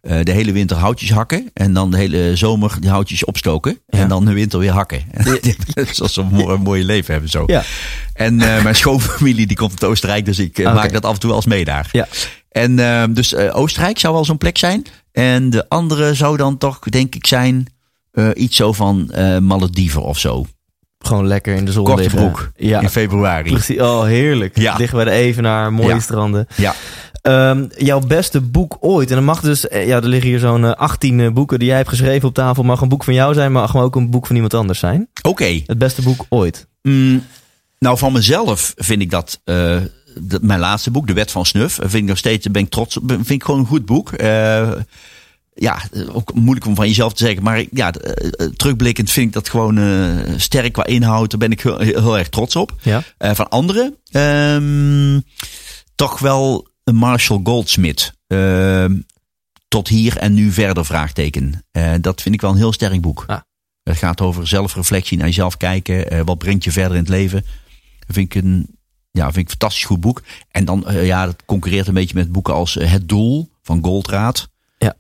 de 0.01 0.31
hele 0.31 0.51
winter 0.51 0.77
houtjes 0.77 1.11
hakken. 1.11 1.49
En 1.53 1.73
dan 1.73 1.91
de 1.91 1.97
hele 1.97 2.35
zomer 2.35 2.77
die 2.79 2.89
houtjes 2.89 3.25
opstoken. 3.25 3.79
Ja. 3.87 3.99
En 3.99 4.07
dan 4.07 4.25
de 4.25 4.33
winter 4.33 4.59
weer 4.59 4.71
hakken. 4.71 5.03
Zoals 5.91 6.13
ze 6.13 6.21
een 6.21 6.27
mooi, 6.27 6.53
een 6.55 6.61
mooie 6.61 6.83
leven 6.83 7.11
hebben 7.11 7.29
zo. 7.31 7.43
Ja. 7.45 7.63
En 8.13 8.41
eh, 8.41 8.63
mijn 8.63 8.75
schoonfamilie 8.75 9.47
die 9.47 9.57
komt 9.57 9.71
uit 9.71 9.83
Oostenrijk. 9.83 10.25
Dus 10.25 10.39
ik 10.39 10.57
eh, 10.57 10.65
Oké. 10.65 10.75
maak 10.75 10.93
dat 10.93 11.05
af 11.05 11.13
en 11.13 11.19
toe 11.19 11.29
wel 11.29 11.37
eens 11.37 11.47
mee 11.47 11.65
daar. 11.65 11.89
Ja. 11.91 12.07
En 12.51 12.79
eh, 12.79 13.03
dus 13.09 13.33
eh, 13.33 13.55
Oostenrijk 13.57 13.99
zou 13.99 14.13
wel 14.13 14.25
zo'n 14.25 14.37
plek 14.37 14.57
zijn. 14.57 14.85
En 15.11 15.49
de 15.49 15.69
andere 15.69 16.13
zou 16.13 16.37
dan 16.37 16.57
toch 16.57 16.79
denk 16.79 17.15
ik 17.15 17.27
zijn 17.27 17.67
eh, 18.11 18.29
iets 18.33 18.55
zo 18.55 18.73
van 18.73 19.11
eh 19.11 19.37
Malediven 19.37 20.03
of 20.03 20.19
zo. 20.19 20.45
Gewoon 21.01 21.27
lekker 21.27 21.55
in 21.55 21.65
de 21.65 21.71
zon 21.71 21.83
Korte 21.83 22.01
liggen. 22.01 22.19
broek 22.19 22.51
Ja, 22.55 22.81
in 22.81 22.89
februari. 22.89 23.51
precies. 23.51 23.79
Oh, 23.79 24.03
heerlijk. 24.03 24.57
Ja. 24.59 24.75
Liggen 24.77 24.95
bij 24.97 25.05
de 25.05 25.11
Evenaar, 25.11 25.73
mooie 25.73 25.93
Ja. 25.93 25.99
stranden. 25.99 26.47
Ja. 26.55 26.73
Ehm, 27.21 27.65
jouw 27.77 27.99
beste 27.99 28.41
boek 28.41 28.77
ooit. 28.79 29.09
En 29.09 29.15
dan 29.15 29.23
mag 29.25 29.39
dus, 29.41 29.67
eh, 29.67 29.87
ja, 29.87 29.95
er 29.95 30.07
liggen 30.07 30.29
hier 30.29 30.39
zo'n 30.39 30.65
eh, 30.65 30.71
18 30.71 31.19
eh, 31.19 31.31
boeken 31.31 31.59
die 31.59 31.67
jij 31.67 31.77
hebt 31.77 31.89
geschreven 31.89 32.27
op 32.27 32.33
tafel. 32.33 32.63
Mag 32.63 32.81
een 32.81 32.89
boek 32.89 33.03
van 33.03 33.13
jou 33.13 33.33
zijn, 33.33 33.51
maar 33.51 33.61
mag 33.73 33.83
ook 33.83 33.95
een 33.95 34.09
boek 34.09 34.25
van 34.27 34.35
iemand 34.35 34.53
anders 34.53 34.79
zijn. 34.79 35.07
Oké. 35.21 35.61
Het 35.65 35.77
beste 35.77 36.01
boek 36.01 36.25
ooit. 36.29 36.67
Mm, 36.81 37.23
nou, 37.79 37.97
van 37.97 38.13
mezelf 38.13 38.73
vind 38.77 39.01
ik 39.01 39.09
dat, 39.11 39.39
eh, 39.43 39.77
dat 40.19 40.41
mijn 40.41 40.59
laatste 40.59 40.91
boek, 40.91 41.07
De 41.07 41.13
Wet 41.13 41.31
van 41.31 41.45
Snuf, 41.45 41.73
vind 41.73 41.93
ik 41.93 42.03
nog 42.03 42.17
steeds, 42.17 42.47
ben 42.51 42.61
ik 42.63 42.69
trots 42.69 42.97
op, 42.97 43.03
vind 43.07 43.29
ik 43.29 43.43
gewoon 43.43 43.59
een 43.59 43.65
goed 43.65 43.85
boek. 43.85 44.09
Ja, 45.53 45.81
ook 46.11 46.33
moeilijk 46.33 46.65
om 46.65 46.75
van 46.75 46.87
jezelf 46.87 47.13
te 47.13 47.25
zeggen, 47.25 47.43
maar 47.43 47.65
ja, 47.71 47.93
eh, 47.93 48.27
eh, 48.31 48.51
terugblikkend 48.53 49.11
vind 49.11 49.27
ik 49.27 49.33
dat 49.33 49.49
gewoon 49.49 49.77
eh, 49.77 50.33
sterk 50.37 50.73
qua 50.73 50.85
inhoud. 50.85 51.29
Daar 51.29 51.39
ben 51.39 51.51
ik 51.51 51.61
heel, 51.61 51.79
heel 51.79 52.17
erg 52.17 52.29
trots 52.29 52.55
op. 52.55 52.75
Ja. 52.81 53.03
Van 53.17 53.49
anderen, 53.49 53.95
ehm, 54.11 55.19
toch 55.95 56.19
wel 56.19 56.67
een 56.83 56.95
Marshall 56.95 57.39
Goldsmith. 57.43 58.13
Ehm, 58.27 58.99
tot 59.67 59.87
hier 59.87 60.17
en 60.17 60.33
nu 60.33 60.51
verder 60.51 60.85
vraagteken. 60.85 61.65
Dat 62.01 62.21
vind 62.21 62.35
ik 62.35 62.41
wel 62.41 62.51
een 62.51 62.57
heel 62.57 62.73
sterk 62.73 63.01
boek. 63.01 63.23
Ah. 63.27 63.39
Het 63.83 63.97
gaat 63.97 64.21
over 64.21 64.47
zelfreflectie, 64.47 65.17
naar 65.17 65.27
jezelf 65.27 65.57
kijken. 65.57 66.25
wat 66.25 66.37
brengt 66.37 66.63
je 66.63 66.71
verder 66.71 66.91
in 66.91 67.03
het 67.03 67.09
leven? 67.09 67.45
Dat 67.99 68.15
vind 68.15 68.35
ik 68.35 68.43
een, 68.43 68.67
ja, 69.11 69.23
vind 69.23 69.35
ik 69.35 69.43
een 69.43 69.49
fantastisch 69.49 69.85
goed 69.85 70.01
boek. 70.01 70.21
En 70.51 70.65
dan, 70.65 70.85
ja, 70.89 71.25
dat 71.25 71.43
concurreert 71.45 71.87
een 71.87 71.93
beetje 71.93 72.15
met 72.15 72.31
boeken 72.31 72.53
als 72.53 72.73
Het 72.73 73.09
Doel 73.09 73.51
van 73.61 73.83
Goldraad. 73.83 74.49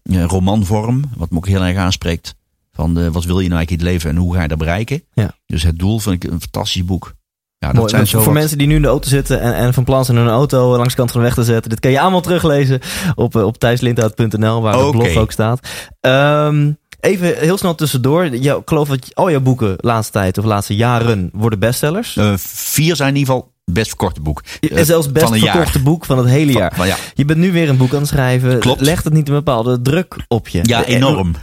Ja. 0.03 0.25
Romanvorm, 0.25 1.03
wat 1.17 1.29
me 1.31 1.37
ook 1.37 1.47
heel 1.47 1.63
erg 1.63 1.77
aanspreekt. 1.77 2.35
Van 2.73 2.93
de, 2.93 3.11
wat 3.11 3.23
wil 3.25 3.39
je 3.39 3.47
nou 3.47 3.57
eigenlijk 3.57 3.69
in 3.69 3.77
het 3.77 3.87
leven 3.87 4.09
en 4.09 4.15
hoe 4.15 4.33
ga 4.35 4.41
je 4.41 4.47
dat 4.47 4.57
bereiken? 4.57 5.03
Ja. 5.13 5.35
Dus 5.45 5.63
Het 5.63 5.79
Doel 5.79 5.99
vind 5.99 6.23
ik 6.23 6.31
een 6.31 6.41
fantastisch 6.41 6.85
boek. 6.85 7.13
Ja, 7.57 7.67
dat 7.67 7.75
Mooi. 7.75 7.89
zijn 7.89 8.07
zo 8.07 8.17
voor 8.17 8.25
wat- 8.25 8.37
mensen 8.41 8.57
die 8.57 8.67
nu 8.67 8.75
in 8.75 8.81
de 8.81 8.87
auto 8.87 9.07
zitten 9.09 9.41
en, 9.41 9.53
en 9.55 9.73
van 9.73 9.83
plan 9.83 10.05
zijn 10.05 10.17
hun 10.17 10.27
auto 10.27 10.69
langs 10.77 10.89
de 10.89 10.95
kant 10.95 11.11
van 11.11 11.19
de 11.19 11.25
weg 11.25 11.35
te 11.35 11.43
zetten. 11.43 11.69
Dit 11.69 11.79
kan 11.79 11.91
je 11.91 11.99
allemaal 11.99 12.21
teruglezen 12.21 12.79
op, 13.15 13.35
eh, 13.35 13.43
op 13.45 13.57
thijslindhout.nl 13.57 14.61
waar 14.61 14.79
Oké. 14.79 14.91
blog 14.97 15.15
ook 15.15 15.31
staat. 15.31 15.67
Ehm, 15.99 16.71
even 16.99 17.37
heel 17.37 17.57
snel 17.57 17.75
tussendoor. 17.75 18.27
Jou, 18.35 18.61
ik 18.61 18.67
geloof 18.69 18.87
dat 18.87 19.15
al 19.15 19.31
jouw 19.31 19.39
boeken 19.39 19.73
laatste 19.77 20.11
tijd 20.13 20.37
of 20.37 20.45
laatste 20.45 20.75
jaren 20.75 21.29
worden 21.33 21.59
bestsellers. 21.59 22.17
Eh, 22.17 22.33
vier 22.37 22.95
zijn 22.95 23.09
in 23.09 23.15
ieder 23.19 23.33
geval 23.33 23.51
best 23.71 23.87
verkorte 23.87 24.21
boek. 24.21 24.43
en 24.59 24.69
Eh, 24.69 24.83
zelfs 24.83 25.11
best 25.11 25.35
jaar. 25.35 25.71
boek 25.83 26.05
van 26.05 26.17
het 26.17 26.27
hele 26.27 26.51
jaar. 26.51 26.73
van- 26.75 26.87
ja. 26.87 26.95
Je 27.13 27.25
bent 27.25 27.39
nu 27.39 27.51
weer 27.51 27.69
een 27.69 27.77
boek 27.77 27.93
aan 27.93 27.99
het 27.99 28.07
schrijven. 28.07 28.59
Klopt. 28.59 28.81
Legt 28.81 29.03
het 29.03 29.13
niet 29.13 29.27
een 29.27 29.33
bepaalde 29.33 29.81
druk 29.81 30.15
op 30.27 30.47
je? 30.47 30.59
Ja, 30.63 30.85
Eh, 30.85 30.95
enorm. 30.95 31.33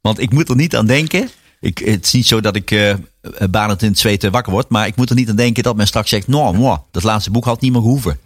Want 0.00 0.20
ik 0.20 0.32
moet 0.32 0.48
er 0.48 0.56
niet 0.56 0.76
aan 0.76 0.86
denken. 0.86 1.28
Ik, 1.60 1.78
het 1.78 2.04
is 2.06 2.12
niet 2.12 2.26
zo 2.26 2.40
dat 2.40 2.56
ik 2.56 2.70
eh 2.70 2.94
banend 3.50 3.82
in 3.82 3.88
het 3.88 3.98
zweet 3.98 4.24
eh, 4.24 4.30
wakker 4.30 4.52
word. 4.52 4.68
Maar 4.68 4.86
ik 4.86 4.96
moet 4.96 5.10
er 5.10 5.16
niet 5.16 5.28
aan 5.28 5.36
denken 5.36 5.62
dat 5.62 5.76
men 5.76 5.86
straks 5.86 6.08
zegt... 6.10 6.28
Nou, 6.28 6.56
moi, 6.56 6.78
dat 6.90 7.02
laatste 7.02 7.30
boek 7.30 7.44
had 7.44 7.60
niet 7.60 7.72
meer 7.72 7.80
gehoeven. 7.80 8.18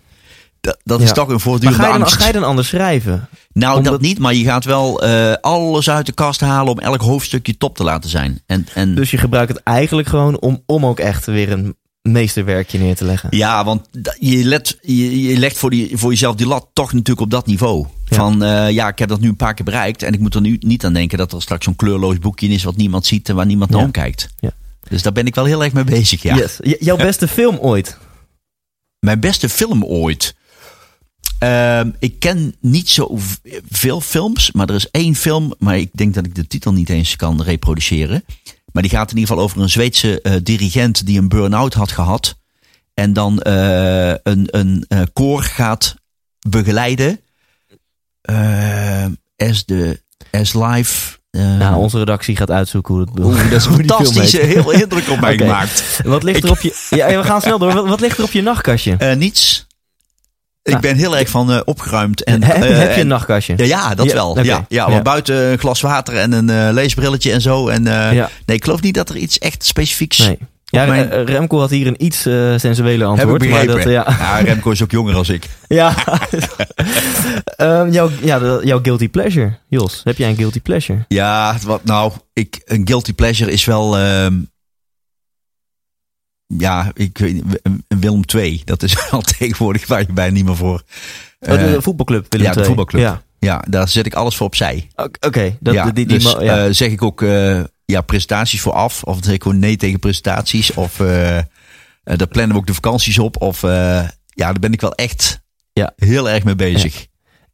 Dat, 0.61 0.79
dat 0.85 1.01
is 1.01 1.13
toch 1.13 1.25
een 1.25 1.31
Maar 1.31 1.41
voortdurende 1.41 1.83
ga 1.83 1.87
je, 1.87 1.93
dan, 1.93 2.03
angst. 2.03 2.17
ga 2.21 2.27
je 2.27 2.33
dan 2.33 2.45
anders 2.45 2.69
schrijven? 2.69 3.29
nou, 3.53 3.77
omdat- 3.77 3.93
dat 3.93 4.01
niet. 4.01 4.19
Maar 4.19 4.35
je 4.35 4.45
gaat 4.45 4.65
wel 4.65 5.03
eh, 5.03 5.33
alles 5.41 5.91
uit 5.91 6.07
de 6.07 6.13
kast 6.13 6.41
halen... 6.41 6.73
om 6.73 6.79
elk 6.79 7.01
hoofdstukje 7.01 7.57
top 7.57 7.77
te 7.77 7.85
laten 7.85 8.11
zijn. 8.11 8.41
En, 8.47 8.67
en 8.75 8.95
Dus 8.95 9.11
je 9.11 9.19
gebruikt 9.19 9.53
het 9.53 9.63
eigenlijk 9.63 10.09
gewoon 10.09 10.39
om, 10.41 10.63
om 10.67 10.87
ook 10.87 10.99
echt 10.99 11.27
weer 11.27 11.53
een 11.53 11.77
meesterwerkje 12.13 12.79
neer 12.79 12.97
te 12.97 13.05
leggen. 13.05 13.37
Ja, 13.37 13.65
want 13.65 13.89
je, 14.19 14.45
let, 14.45 14.79
je, 14.83 15.23
je 15.23 15.39
legt 15.39 15.59
voor, 15.59 15.71
die, 15.71 15.97
voor 15.97 16.11
jezelf 16.11 16.35
die 16.35 16.47
lat 16.47 16.67
toch 16.73 16.93
natuurlijk 16.93 17.21
op 17.21 17.31
dat 17.31 17.47
niveau. 17.47 17.87
Ja. 18.09 18.17
Van 18.17 18.43
eh, 18.43 18.71
ja, 18.71 18.89
ik 18.89 18.99
heb 18.99 19.09
dat 19.09 19.21
nu 19.21 19.29
een 19.29 19.37
paar 19.37 19.55
keer 19.55 19.65
bereikt. 19.65 20.03
En 20.03 20.13
ik 20.13 20.21
moet 20.21 20.35
er 20.35 20.41
nu 20.41 20.57
niet 20.61 20.85
aan 20.85 20.93
denken 20.93 21.19
dat 21.19 21.33
er 21.33 21.43
straks 21.43 21.65
zo'n 21.65 21.77
kleurloos 21.77 22.19
boekje 22.19 22.49
is 22.49 22.63
wat 22.65 22.77
niemand 22.77 23.07
ziet 23.07 23.29
en 23.29 23.35
waar 23.35 23.47
niemand 23.47 23.71
naar 23.71 23.81
Ja. 23.81 23.85
omkijkt. 23.87 24.29
Ja. 24.39 24.51
Dus 24.89 25.03
daar 25.03 25.13
ben 25.13 25.27
ik 25.27 25.35
wel 25.35 25.45
heel 25.45 25.65
erg 25.65 25.73
mee 25.73 25.85
bezig. 25.85 26.23
Ja. 26.23 26.37
Yes. 26.37 26.59
Jouw 26.79 26.97
beste 27.11 27.29
film 27.29 27.57
ooit? 27.57 27.97
Mijn 28.99 29.21
beste 29.21 29.49
film 29.49 29.85
ooit. 29.85 30.35
Ehm, 31.39 31.91
ik 31.99 32.19
ken 32.19 32.55
niet 32.61 32.89
zo 32.89 33.19
veel 33.71 34.01
films, 34.01 34.53
maar 34.53 34.69
er 34.69 34.75
is 34.75 34.91
één 34.91 35.15
film, 35.15 35.55
maar 35.59 35.79
ik 35.79 35.91
denk 35.93 36.15
dat 36.15 36.27
ik 36.27 36.35
de 36.35 36.47
titel 36.47 36.73
niet 36.73 36.89
eens 36.89 37.17
kan 37.17 37.43
reproduceren. 37.43 38.25
Maar 38.77 38.85
die 38.85 38.95
gaat 38.95 39.11
in 39.11 39.17
ieder 39.17 39.31
geval 39.31 39.45
over 39.45 39.61
een 39.61 39.69
Zweedse 39.69 40.21
eh, 40.21 40.33
dirigent 40.43 41.07
die 41.07 41.19
een 41.19 41.29
burn-out 41.29 41.75
had 41.75 41.93
gehad. 41.93 42.37
En 42.95 43.13
dan 43.13 43.41
eh, 43.41 44.09
een, 44.09 44.49
een 44.51 44.85
eh, 44.89 45.01
koor 45.13 45.43
gaat 45.43 45.95
begeleiden. 46.49 47.21
as, 49.37 49.65
de, 49.65 50.03
as 50.31 50.55
live. 50.55 51.19
Nou, 51.31 51.77
onze 51.77 51.99
redactie 51.99 52.37
gaat 52.37 52.51
uitzoeken 52.51 52.95
hoe 52.95 53.05
het 53.05 53.25
Oeh, 53.25 53.51
dat 53.51 53.53
is 53.53 53.65
hoe 53.71 53.77
die 53.77 53.87
film 53.87 54.05
fantastisch. 54.05 54.33
heet. 54.33 54.53
Heel 54.53 54.71
indruk 54.71 55.09
op 55.09 55.21
mij 55.21 55.37
gemaakt. 55.47 56.01
Wat 56.05 56.23
ligt 56.23 56.45
er 56.45 56.51
op 56.51 56.61
je... 56.61 56.87
Ja, 56.91 57.07
we 57.17 57.25
gaan 57.25 57.41
snel 57.41 57.59
door. 57.59 57.73
Wat, 57.73 57.89
wat 57.89 58.01
ligt 58.01 58.19
er 58.19 58.25
op 58.25 58.33
je 58.33 58.43
nachtkastje? 58.43 59.15
Niets. 59.15 59.66
Ik 60.67 60.73
Nou. 60.73 60.81
ben 60.85 60.97
heel 60.97 61.17
erg 61.17 61.29
van 61.29 61.53
eh, 61.53 61.61
opgeruimd. 61.65 62.25
En, 62.25 62.43
heb, 62.43 62.57
eh, 62.57 62.61
heb 62.63 62.89
je 62.89 62.95
en- 62.95 63.01
een 63.01 63.07
nachtkastje? 63.07 63.55
Ja, 63.57 63.65
ja 63.65 63.95
dat 63.95 64.07
Ja, 64.07 64.13
wel. 64.15 64.43
Ja, 64.43 64.65
ja, 64.69 65.03
buiten 65.03 65.37
een 65.51 65.59
glas 65.59 65.81
water 65.81 66.17
en 66.17 66.33
een 66.33 66.51
eh, 66.51 66.69
leesbrilletje 66.73 67.33
en 67.33 67.41
zo. 67.41 67.69
En. 67.69 67.83
Nee, 67.83 68.57
ik 68.57 68.65
geloof 68.65 68.81
niet 68.81 68.95
dat 68.95 69.09
er 69.09 69.17
iets 69.17 69.39
echt 69.39 69.65
specifieks... 69.65 70.19
Nee. 70.19 70.39
Ja, 70.65 70.85
mijn- 70.87 71.25
Remco 71.25 71.59
had 71.59 71.71
hier 71.71 71.87
een 71.87 72.05
iets 72.05 72.21
sensuele 72.57 72.91
Heb 72.91 73.01
ik 73.01 73.07
antwoord. 73.21 73.49
maar 73.49 73.67
dat, 73.67 73.83
ja. 73.83 74.05
ja, 74.19 74.39
Remco 74.39 74.71
is 74.71 74.83
ook 74.83 74.91
jonger 74.91 75.15
als 75.15 75.29
ik. 75.29 75.49
ja. 75.69 75.95
Ehm, 77.57 77.91
jouw, 77.91 78.11
ja, 78.23 78.61
jouw 78.65 78.79
guilty 78.83 79.09
pleasure, 79.09 79.59
Jos. 79.69 80.01
Heb 80.05 80.17
jij 80.17 80.29
een 80.29 80.37
guilty 80.37 80.61
pleasure? 80.61 81.05
Ja, 81.09 81.57
wat 81.67 81.85
nou, 81.85 82.13
ik, 82.33 82.61
een 82.65 82.83
guilty 82.85 83.13
pleasure 83.15 83.51
is 83.53 83.65
wel... 83.65 83.99
ehm, 83.99 84.35
ja, 86.47 86.91
ik 86.95 87.19
weet 87.19 87.35
niet, 87.35 87.61
een 87.63 87.85
Willem 88.01 88.23
II. 88.35 88.63
Dat 88.65 88.83
is 88.83 88.97
wel 89.11 89.21
tegenwoordig 89.21 89.87
waar 89.87 90.01
je 90.01 90.13
bijna 90.13 90.33
niet 90.33 90.45
meer 90.45 90.57
voor... 90.57 90.83
Oh, 91.41 91.51
de, 91.51 91.75
eh, 91.77 91.83
voetbalclub 91.83 92.27
Willem 92.29 92.47
ja, 92.47 92.53
de 92.53 92.65
voetbalclub. 92.65 93.03
Ja. 93.03 93.23
ja, 93.39 93.65
daar 93.69 93.89
zet 93.89 94.07
ik 94.07 94.15
alles 94.15 94.37
voor 94.37 94.47
opzij. 94.47 94.89
Oké, 95.21 95.57
dat 95.61 95.75
ja, 95.75 95.91
die, 95.91 96.07
dus 96.07 96.23
ja. 96.23 96.65
eh, 96.65 96.73
zeg 96.73 96.91
ik 96.91 97.03
ook 97.03 97.23
eh, 97.23 97.61
ja, 97.85 98.01
presentaties 98.01 98.61
voor 98.61 98.73
af. 98.73 99.03
Of 99.03 99.19
zeg 99.21 99.35
ik 99.35 99.43
gewoon 99.43 99.59
nee 99.59 99.77
tegen 99.77 99.99
presentaties. 99.99 100.75
Of 100.75 100.97
daar 102.05 102.27
plannen 102.29 102.53
we 102.53 102.57
ook 102.57 102.67
de 102.67 102.75
vakanties 102.75 103.19
op. 103.19 103.41
Of 103.41 103.61
ja, 103.61 104.13
daar 104.35 104.59
ben 104.61 104.73
ik 104.73 104.81
wel 104.81 104.95
echt 104.95 105.41
Ja. 105.73 105.93
heel 105.97 106.31
erg 106.31 106.45
mee 106.45 106.57
bezig. 106.57 107.07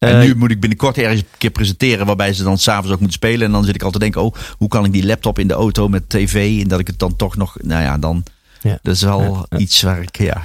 En 0.08 0.18
nu 0.18 0.36
moet 0.36 0.50
ik 0.50 0.60
binnenkort 0.60 0.98
ergens 0.98 1.20
een 1.20 1.26
keer 1.38 1.50
presenteren 1.50 2.06
waarbij 2.06 2.32
ze 2.32 2.42
dan 2.42 2.58
s'avonds 2.58 2.90
ook 2.90 3.00
moeten 3.00 3.18
spelen. 3.18 3.46
En 3.46 3.52
dan 3.52 3.64
zit 3.64 3.74
ik 3.74 3.82
altijd 3.82 4.02
te 4.02 4.10
denken, 4.10 4.22
oh, 4.22 4.34
hoe 4.58 4.68
kan 4.68 4.84
ik 4.84 4.92
die 4.92 5.06
laptop 5.06 5.38
in 5.38 5.48
de 5.48 5.54
auto 5.54 5.88
met 5.88 6.08
tv? 6.08 6.60
En 6.62 6.68
dat 6.68 6.80
ik 6.80 6.86
het 6.86 6.98
dan 6.98 7.16
toch 7.16 7.36
nog, 7.36 7.56
nou 7.60 7.82
ja, 7.82 7.98
dan... 7.98 8.24
Ja. 8.62 8.78
Dat 8.82 8.94
is 8.94 9.02
wel 9.02 9.20
Ja, 9.22 9.46
ja. 9.48 9.58
iets 9.58 9.82
waar 9.82 10.02
ik, 10.02 10.18
ja... 10.18 10.42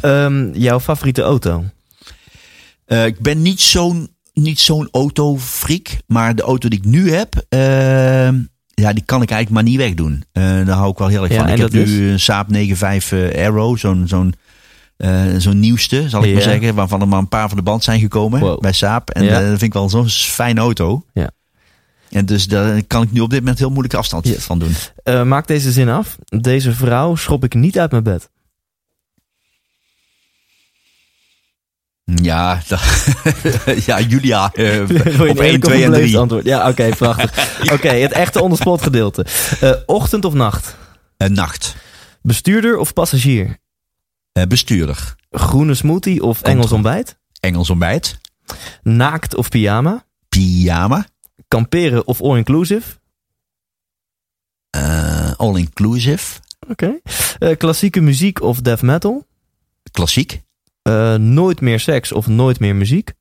ehm, 0.00 0.52
jouw 0.52 0.80
favoriete 0.80 1.22
auto? 1.22 1.64
Eh, 2.86 3.06
ik 3.06 3.18
ben 3.20 3.42
niet 3.42 3.60
zo'n 3.60 4.08
niet 4.34 4.60
zo'n 4.60 4.88
autofreak, 4.92 5.96
maar 6.06 6.34
de 6.34 6.42
auto 6.42 6.68
die 6.68 6.78
ik 6.78 6.84
nu 6.84 7.12
heb, 7.12 7.44
eh, 7.48 8.28
ja, 8.74 8.92
die 8.92 9.04
kan 9.04 9.22
ik 9.22 9.30
eigenlijk 9.30 9.50
maar 9.50 9.62
niet 9.62 9.76
wegdoen. 9.76 10.24
Eh, 10.32 10.42
daar 10.42 10.76
hou 10.76 10.90
ik 10.90 10.98
wel 10.98 11.08
heel 11.08 11.22
erg 11.22 11.32
Ja, 11.32 11.38
van. 11.38 11.48
Ik 11.48 11.58
heb 11.58 11.74
is? 11.74 11.88
nu 11.90 12.10
een 12.10 12.20
Saab 12.20 12.46
95 12.50 13.10
eh, 13.32 13.44
Aero, 13.44 13.76
zo'n 13.76 14.08
zo'n 14.08 14.34
eh, 14.96 15.24
zo'n 15.38 15.58
nieuwste, 15.60 16.08
zal 16.08 16.20
ik 16.22 16.26
Ja. 16.28 16.32
maar 16.34 16.42
zeggen, 16.42 16.74
waarvan 16.74 17.00
er 17.00 17.08
maar 17.08 17.18
een 17.18 17.28
paar 17.28 17.48
van 17.48 17.56
de 17.56 17.62
band 17.62 17.84
zijn 17.84 18.00
gekomen 18.00 18.40
Wow. 18.40 18.60
bij 18.60 18.72
Saab. 18.72 19.10
En 19.10 19.24
Ja. 19.24 19.38
dat 19.40 19.48
vind 19.48 19.62
ik 19.62 19.72
wel 19.72 19.88
zo'n 19.88 20.08
fijne 20.08 20.60
auto. 20.60 21.04
Ja. 21.12 21.30
En 22.10 22.26
dus 22.26 22.46
daar 22.48 22.82
kan 22.82 23.02
ik 23.02 23.12
nu 23.12 23.20
op 23.20 23.30
dit 23.30 23.38
moment 23.38 23.58
heel 23.58 23.70
moeilijk 23.70 23.94
afstand 23.94 24.26
Yes. 24.26 24.44
van 24.44 24.58
doen. 24.58 24.74
Eh, 25.02 25.22
maak 25.22 25.46
deze 25.46 25.72
zin 25.72 25.88
af. 25.88 26.16
Deze 26.24 26.72
vrouw 26.72 27.14
schop 27.14 27.44
ik 27.44 27.54
niet 27.54 27.78
uit 27.78 27.90
mijn 27.90 28.02
bed. 28.02 28.30
Ja, 32.04 32.60
ja 33.86 34.00
Julia. 34.00 34.50
je 34.56 34.82
op 34.82 34.90
een 34.90 35.36
1, 35.36 35.44
eerlijk 35.44 35.64
of 35.64 35.70
2 35.70 35.76
een 35.78 35.84
en 35.84 35.90
beleefd 35.90 36.06
3. 36.06 36.18
antwoord? 36.18 36.44
Ja, 36.44 36.68
oké, 36.68 36.88
prachtig. 36.88 37.48
Oké, 37.74 37.88
het 37.88 38.12
echte 38.12 38.42
onderspot 38.42 38.82
gedeelte. 38.82 39.26
Eh, 39.60 39.72
ochtend 39.86 40.24
of 40.24 40.34
nacht? 40.34 40.76
nacht. 41.16 41.76
Bestuurder 42.22 42.76
of 42.76 42.92
passagier? 42.92 43.58
Eh, 44.32 44.44
bestuurder. 44.44 45.14
Groene 45.30 45.74
smoothie 45.74 46.22
of 46.22 46.42
Engels 46.42 46.72
ontbijt? 46.72 47.16
Engels 47.40 47.70
ontbijt. 47.70 48.18
Naakt 48.82 49.34
of 49.34 49.48
pyjama? 49.48 50.04
Pyjama. 50.28 51.06
Kamperen 51.50 52.06
of 52.06 52.22
all-inclusive? 52.22 52.98
Eh, 54.70 55.32
all 55.36 55.56
inclusive. 55.56 56.40
Oké. 56.68 57.00
Eh, 57.38 57.56
klassieke 57.56 58.00
muziek 58.00 58.42
of 58.42 58.60
death 58.60 58.82
metal? 58.82 59.26
Klassiek. 59.90 60.42
Eh, 60.82 61.14
nooit 61.14 61.60
meer 61.60 61.80
seks 61.80 62.12
of 62.12 62.26
nooit 62.26 62.60
meer 62.60 62.76
muziek? 62.76 63.12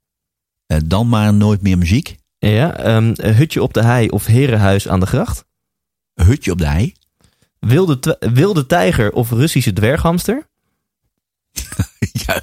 Dan 0.86 1.09
maar 1.09 1.34
nooit 1.34 1.61
meer 1.61 1.77
muziek. 1.77 2.17
Ja. 2.38 2.77
ehm, 2.77 3.13
hutje 3.15 3.63
op 3.63 3.73
de 3.73 3.84
hei 3.84 4.09
of 4.09 4.25
herenhuis 4.25 4.88
aan 4.88 4.99
de 4.99 5.05
gracht? 5.05 5.45
Hutje 6.13 6.51
op 6.51 6.57
de 6.57 6.67
hei. 6.67 6.93
Wilde, 7.59 8.17
wilde 8.19 8.65
tijger 8.65 9.11
of 9.11 9.32
Russische 9.32 9.73
dwerghamster? 9.73 10.47
ja. 12.25 12.41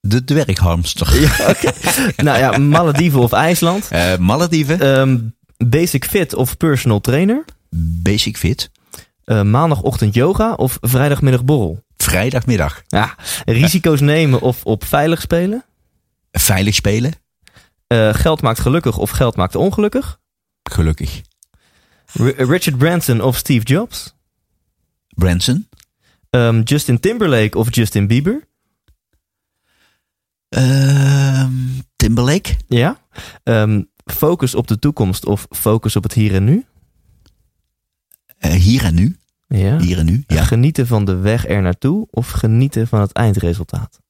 De 0.00 0.24
dwerghamster. 0.24 1.08
nou 2.16 2.38
ja, 2.38 2.58
Malediven 2.58 3.20
of 3.20 3.32
IJsland? 3.32 3.88
Eh, 3.90 4.16
Malediven. 4.16 4.80
Ehm, 4.80 5.18
basic 5.70 6.04
fit 6.04 6.34
of 6.34 6.56
personal 6.56 7.00
trainer? 7.00 7.44
Basic 8.02 8.36
fit. 8.36 8.70
Eh, 9.24 9.42
maandagochtend 9.42 10.14
yoga 10.14 10.52
of 10.52 10.78
vrijdagmiddag 10.80 11.44
borrel? 11.44 11.84
Vrijdagmiddag. 11.96 12.82
Ja, 12.86 13.14
risico's 13.44 14.00
nemen 14.00 14.40
of 14.40 14.64
op 14.64 14.84
veilig 14.84 15.20
spelen? 15.20 15.64
Veilig 16.32 16.74
spelen. 16.74 17.12
Eh, 17.86 18.14
geld 18.14 18.42
maakt 18.42 18.60
gelukkig 18.60 18.96
of 18.98 19.10
geld 19.10 19.36
maakt 19.36 19.54
ongelukkig? 19.54 20.18
Gelukkig. 20.70 21.20
R- 22.12 22.42
Richard 22.42 22.78
Branson 22.78 23.20
of 23.20 23.36
Steve 23.36 23.64
Jobs? 23.64 24.14
Branson. 25.08 25.68
Ehm, 26.30 26.60
Justin 26.64 27.00
Timberlake 27.00 27.58
of 27.58 27.66
Justin 27.74 28.06
Bieber? 28.06 28.46
Ehm, 30.48 31.52
Timberlake. 31.96 32.54
Ja. 32.66 32.98
Ehm, 33.42 33.82
focus 34.04 34.54
op 34.54 34.66
de 34.66 34.78
toekomst 34.78 35.26
of 35.26 35.46
focus 35.50 35.96
op 35.96 36.02
het 36.02 36.12
hier 36.12 36.34
en 36.34 36.44
nu? 36.44 36.64
Eh, 38.38 38.52
hier 38.52 38.84
en 38.84 38.94
nu. 38.94 39.16
Ja. 39.46 39.78
Hier 39.78 39.98
en 39.98 40.06
nu. 40.06 40.24
Ja. 40.26 40.44
Genieten 40.44 40.86
van 40.86 41.04
de 41.04 41.16
weg 41.16 41.46
er 41.48 41.62
naartoe 41.62 42.06
of 42.10 42.30
genieten 42.30 42.88
van 42.88 43.00
het 43.00 43.12
eindresultaat? 43.12 44.00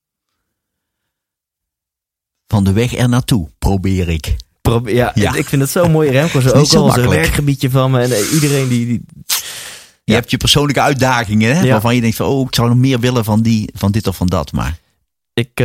Van 2.46 2.64
de 2.64 2.72
weg 2.72 2.94
er 2.96 3.08
naartoe 3.08 3.50
probeer 3.58 4.08
ik. 4.08 4.36
Probe- 4.62 4.94
ja, 4.94 5.12
Ja. 5.14 5.34
Ik 5.34 5.46
vind 5.46 5.62
het 5.62 5.70
zo 5.70 5.88
mooi. 5.88 6.10
Remco 6.10 6.38
is 6.38 6.44
Niet 6.44 6.54
ook 6.54 6.66
zo 6.66 6.88
al 6.88 6.98
een 6.98 7.08
werkgebiedje 7.08 7.70
van 7.70 7.90
me. 7.90 8.00
En 8.00 8.10
eh, 8.12 8.32
iedereen 8.32 8.68
die... 8.68 8.86
die 8.86 9.02
Je 10.04 10.14
Ja. 10.14 10.14
hebt 10.14 10.30
je 10.30 10.36
persoonlijke 10.36 10.80
uitdagingen, 10.80 11.56
hè, 11.56 11.62
Ja. 11.62 11.70
waarvan 11.70 11.94
je 11.94 12.00
denkt 12.00 12.16
van, 12.16 12.26
oh, 12.26 12.46
ik 12.46 12.54
zou 12.54 12.68
nog 12.68 12.76
meer 12.78 13.00
willen 13.00 13.24
van, 13.24 13.42
die, 13.42 13.70
van 13.74 13.92
dit 13.92 14.06
of 14.06 14.16
van 14.16 14.26
dat. 14.26 14.52
Maar 14.52 14.78
ik 15.32 15.60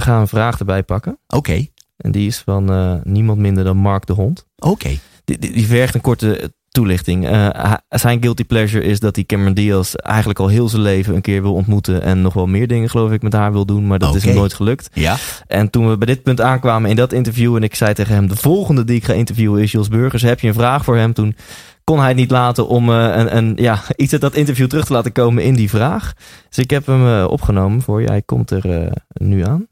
eh, 0.00 0.06
ga 0.06 0.20
een 0.20 0.28
vraag 0.28 0.58
erbij 0.58 0.82
pakken. 0.82 1.18
oké, 1.28 1.66
En 1.96 2.10
die 2.12 2.26
is 2.26 2.38
van 2.38 2.72
eh, 2.72 2.94
niemand 3.02 3.38
minder 3.38 3.64
dan 3.64 3.76
Mark 3.76 4.06
de 4.06 4.12
Hond. 4.12 4.46
oké. 4.58 4.98
Die, 5.24 5.38
die, 5.38 5.52
die 5.52 5.66
vergt 5.66 5.94
een 5.94 6.00
korte 6.00 6.52
toelichting. 6.70 7.26
Eh, 7.28 7.74
zijn 7.88 8.20
guilty 8.22 8.44
pleasure 8.44 8.84
is 8.84 9.00
dat 9.00 9.16
hij 9.16 9.24
Cameron 9.24 9.54
Diaz 9.54 9.94
eigenlijk 9.94 10.38
al 10.38 10.48
heel 10.48 10.68
zijn 10.68 10.82
leven 10.82 11.14
een 11.14 11.20
keer 11.20 11.42
wil 11.42 11.54
ontmoeten. 11.54 12.02
En 12.02 12.22
nog 12.22 12.34
wel 12.34 12.46
meer 12.46 12.66
dingen 12.66 12.90
geloof 12.90 13.12
ik 13.12 13.22
met 13.22 13.32
haar 13.32 13.52
wil 13.52 13.66
doen. 13.66 13.86
Maar 13.86 13.98
dat 13.98 14.14
is 14.14 14.24
hem 14.24 14.34
nooit 14.34 14.54
gelukt. 14.54 14.90
Ja, 14.92 15.16
En 15.46 15.70
toen 15.70 15.88
we 15.90 15.98
bij 15.98 16.06
dit 16.06 16.22
punt 16.22 16.40
aankwamen 16.40 16.90
in 16.90 16.96
dat 16.96 17.12
interview. 17.12 17.56
En 17.56 17.62
ik 17.62 17.74
zei 17.74 17.94
tegen 17.94 18.14
hem, 18.14 18.28
de 18.28 18.36
volgende 18.36 18.84
die 18.84 18.96
ik 18.96 19.04
ga 19.04 19.12
interviewen 19.12 19.62
is 19.62 19.72
Jos 19.72 19.88
Burgers. 19.88 20.22
Heb 20.22 20.40
je 20.40 20.48
een 20.48 20.54
vraag 20.54 20.84
voor 20.84 20.96
hem? 20.96 21.12
Toen 21.12 21.36
kon 21.84 21.98
hij 21.98 22.08
het 22.08 22.16
niet 22.16 22.30
laten 22.30 22.68
om 22.68 22.90
eh, 22.90 23.16
een, 23.16 23.36
een, 23.36 23.52
ja, 23.56 23.82
iets 23.96 24.12
uit 24.12 24.22
dat 24.22 24.34
interview 24.34 24.66
terug 24.66 24.84
te 24.84 24.92
laten 24.92 25.12
komen 25.12 25.42
in 25.44 25.54
die 25.54 25.70
vraag. 25.70 26.12
Dus 26.48 26.58
ik 26.58 26.70
heb 26.70 26.86
hem 26.86 27.24
opgenomen 27.24 27.82
voor 27.82 28.00
je. 28.00 28.06
Hij 28.06 28.22
komt 28.22 28.50
er 28.50 28.92
nu 29.12 29.44
aan. 29.46 29.66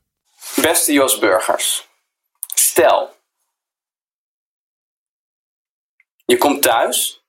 Beste 0.61 0.93
Jos 0.93 1.19
Burgers, 1.19 1.89
stel, 2.55 3.17
je 6.25 6.39
komt 6.39 6.63
thuis 6.63 7.23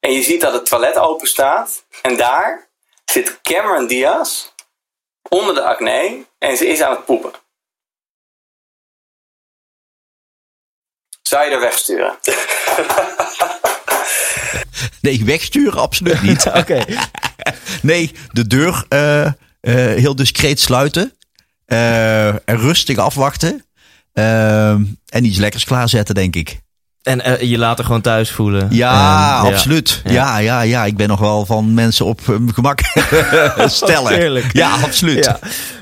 en 0.00 0.12
je 0.12 0.22
ziet 0.22 0.40
dat 0.40 0.52
het 0.52 0.66
toilet 0.66 0.96
open 0.96 1.28
staat 1.28 1.84
en 2.02 2.16
daar 2.16 2.68
zit 3.04 3.40
Cameron 3.42 3.86
Diaz 3.86 4.48
onder 5.28 5.54
de 5.54 5.62
acne 5.62 6.26
en 6.38 6.56
ze 6.56 6.66
is 6.66 6.80
aan 6.80 6.90
het 6.90 7.04
poepen. 7.04 7.32
Zou 11.22 11.44
je 11.44 11.50
er 11.50 11.60
wegsturen? 11.60 12.18
nee, 15.00 15.24
wegsturen 15.24 15.80
absoluut 15.80 16.22
niet. 16.22 16.46
Oké. 16.62 16.84
Nee, 17.82 18.14
de 18.32 18.46
deur 18.46 18.84
eh, 18.88 19.26
eh, 19.26 19.32
heel 19.96 20.16
discreet 20.16 20.60
sluiten. 20.60 21.18
Eh, 21.70 22.28
en 22.28 22.56
rustig 22.58 22.96
afwachten. 22.96 23.64
Eh, 24.12 24.70
en 25.06 25.24
iets 25.24 25.38
lekkers 25.38 25.64
klaarzetten, 25.64 26.14
denk 26.14 26.36
ik. 26.36 26.60
En 27.02 27.20
eh, 27.20 27.50
je 27.50 27.58
later 27.58 27.84
gewoon 27.84 28.00
thuis 28.00 28.30
voelen. 28.30 28.66
Ja, 28.70 29.40
En, 29.44 29.52
absoluut. 29.52 30.00
Ja. 30.04 30.12
Ja. 30.12 30.38
Ja, 30.38 30.60
ja, 30.60 30.84
Ik 30.84 30.96
ben 30.96 31.08
nog 31.08 31.20
wel 31.20 31.46
van 31.46 31.74
mensen 31.74 32.06
op 32.06 32.26
hun 32.26 32.54
gemak 32.54 32.80
stellen. 33.66 34.12
Heerlijk. 34.12 34.52
Ja, 34.52 34.70
absoluut. 34.82 35.24
Ja. 35.24 35.38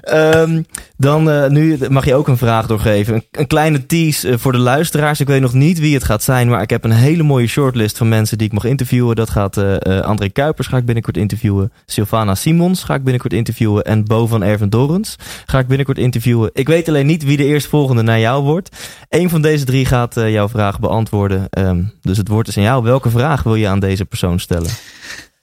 Ehm, 0.09 0.63
dan 0.97 1.31
eh, 1.31 1.49
nu 1.49 1.79
mag 1.89 2.05
je 2.05 2.15
ook 2.15 2.29
een 2.29 2.37
vraag 2.37 2.67
doorgeven. 2.67 3.25
Een, 3.31 3.47
kleine 3.47 3.87
tease 3.87 4.29
eh, 4.29 4.39
voor 4.39 4.53
de 4.53 4.59
luisteraars. 4.59 5.21
Ik 5.21 5.27
weet 5.27 5.41
nog 5.41 5.53
niet 5.53 5.79
wie 5.79 5.95
het 5.95 6.05
gaat 6.05 6.23
zijn, 6.23 6.49
maar 6.49 6.63
ik 6.63 6.71
heb 6.71 6.85
een 6.85 6.91
hele 6.91 7.23
mooie 7.23 7.47
shortlist 7.47 7.97
van 7.97 8.09
mensen 8.09 8.39
die 8.39 8.47
ik 8.47 8.53
mag 8.53 8.65
interviewen. 8.65 9.17
Dat 9.17 9.31
gaat 9.31 9.57
eh, 9.57 10.01
André 10.01 10.29
Kuipers 10.29 10.67
ga 10.67 10.77
ik 10.77 10.85
binnenkort 10.85 11.17
interviewen. 11.17 11.73
Sylvana 11.87 12.35
Simons 12.35 12.83
ga 12.83 12.95
ik 12.95 13.03
binnenkort 13.03 13.33
interviewen. 13.33 13.85
En 13.85 14.05
Bo 14.05 14.27
van 14.27 14.43
Erven 14.43 14.71
Dorens 14.71 15.17
ga 15.47 15.59
ik 15.59 15.67
binnenkort 15.67 15.99
interviewen. 15.99 16.51
Ik 16.53 16.69
weet 16.69 16.89
alleen 16.89 17.07
niet 17.07 17.25
wie 17.25 17.37
de 17.37 17.45
eerstvolgende 17.45 18.03
naar 18.03 18.21
jou 18.21 18.43
wordt. 18.43 18.77
Eén 19.09 19.31
van 19.31 19.43
deze 19.43 19.65
drie 19.65 19.87
gaat 19.87 20.15
jouw 20.15 20.49
vraag 20.49 20.81
beantwoorden. 20.81 21.47
Ehm, 21.51 21.83
dus 22.03 22.17
het 22.17 22.29
woord 22.29 22.49
is 22.49 22.57
aan 22.57 22.63
jou. 22.63 22.83
Welke 22.83 23.11
vraag 23.11 23.43
wil 23.43 23.55
je 23.55 23.69
aan 23.69 23.81
deze 23.81 24.05
persoon 24.05 24.41
stellen? 24.41 24.71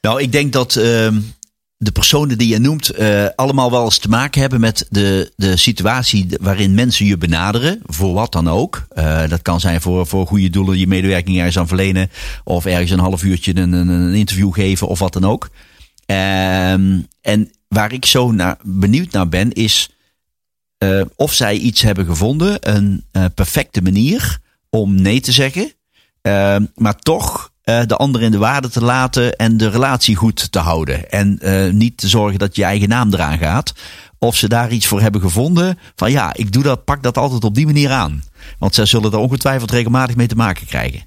Nou, 0.01 0.21
ik 0.21 0.31
denk 0.31 0.53
dat 0.53 0.75
ehm, 0.75 1.15
de 1.77 1.91
personen 1.91 2.37
die 2.37 2.47
je 2.47 2.59
noemt 2.59 2.89
eh, 2.89 3.25
allemaal 3.35 3.71
wel 3.71 3.83
eens 3.83 3.97
te 3.97 4.09
maken 4.09 4.41
hebben 4.41 4.59
met 4.59 4.87
de, 4.89 5.31
de 5.35 5.57
situatie 5.57 6.27
waarin 6.41 6.73
mensen 6.73 7.05
je 7.05 7.17
benaderen, 7.17 7.81
voor 7.85 8.13
wat 8.13 8.31
dan 8.31 8.49
ook. 8.49 8.85
Eh, 8.89 9.27
dat 9.27 9.41
kan 9.41 9.59
zijn 9.59 9.81
voor, 9.81 10.07
voor 10.07 10.27
goede 10.27 10.49
doelen, 10.49 10.77
je 10.77 10.87
medewerking 10.87 11.37
ergens 11.37 11.57
aan 11.57 11.67
verlenen, 11.67 12.09
of 12.43 12.65
ergens 12.65 12.91
een 12.91 12.99
half 12.99 13.23
uurtje 13.23 13.57
een, 13.57 13.71
een, 13.71 14.13
interview 14.13 14.53
geven 14.53 14.87
of 14.87 14.99
wat 14.99 15.13
dan 15.13 15.25
ook. 15.25 15.49
Ehm, 16.05 16.99
en 17.21 17.51
waar 17.67 17.93
ik 17.93 18.05
zo 18.05 18.31
naar, 18.31 18.57
benieuwd 18.63 19.11
naar 19.11 19.29
ben, 19.29 19.51
is 19.51 19.89
eh, 20.77 21.01
of 21.15 21.33
zij 21.33 21.57
iets 21.57 21.81
hebben 21.81 22.05
gevonden, 22.05 22.57
een 22.75 23.05
perfecte 23.33 23.81
manier 23.81 24.39
om 24.69 25.01
nee 25.01 25.19
te 25.19 25.31
zeggen. 25.31 25.71
Ehm, 26.21 26.65
maar 26.75 26.95
toch 26.95 27.53
eh, 27.65 27.81
de 27.85 27.95
ander 27.95 28.21
in 28.21 28.31
de 28.31 28.37
waarde 28.37 28.69
te 28.69 28.83
laten 28.83 29.35
en 29.35 29.57
de 29.57 29.69
relatie 29.69 30.15
goed 30.15 30.51
te 30.51 30.59
houden. 30.59 31.11
En 31.11 31.39
eh, 31.39 31.71
niet 31.71 31.97
te 31.97 32.07
zorgen 32.07 32.39
dat 32.39 32.55
je 32.55 32.63
eigen 32.63 32.89
naam 32.89 33.13
eraan 33.13 33.37
gaat. 33.37 33.73
Of 34.19 34.35
ze 34.35 34.47
daar 34.47 34.71
iets 34.71 34.85
voor 34.85 35.01
hebben 35.01 35.21
gevonden. 35.21 35.79
Van 35.95 36.11
ja, 36.11 36.33
ik 36.33 36.51
doe 36.51 36.63
dat, 36.63 36.83
pak 36.83 37.03
dat 37.03 37.17
altijd 37.17 37.43
op 37.43 37.55
die 37.55 37.65
manier 37.65 37.91
aan. 37.91 38.23
Want 38.59 38.75
zij 38.75 38.85
zullen 38.85 39.11
er 39.11 39.17
ongetwijfeld 39.17 39.71
regelmatig 39.71 40.15
mee 40.15 40.27
te 40.27 40.35
maken 40.35 40.65
krijgen. 40.65 41.03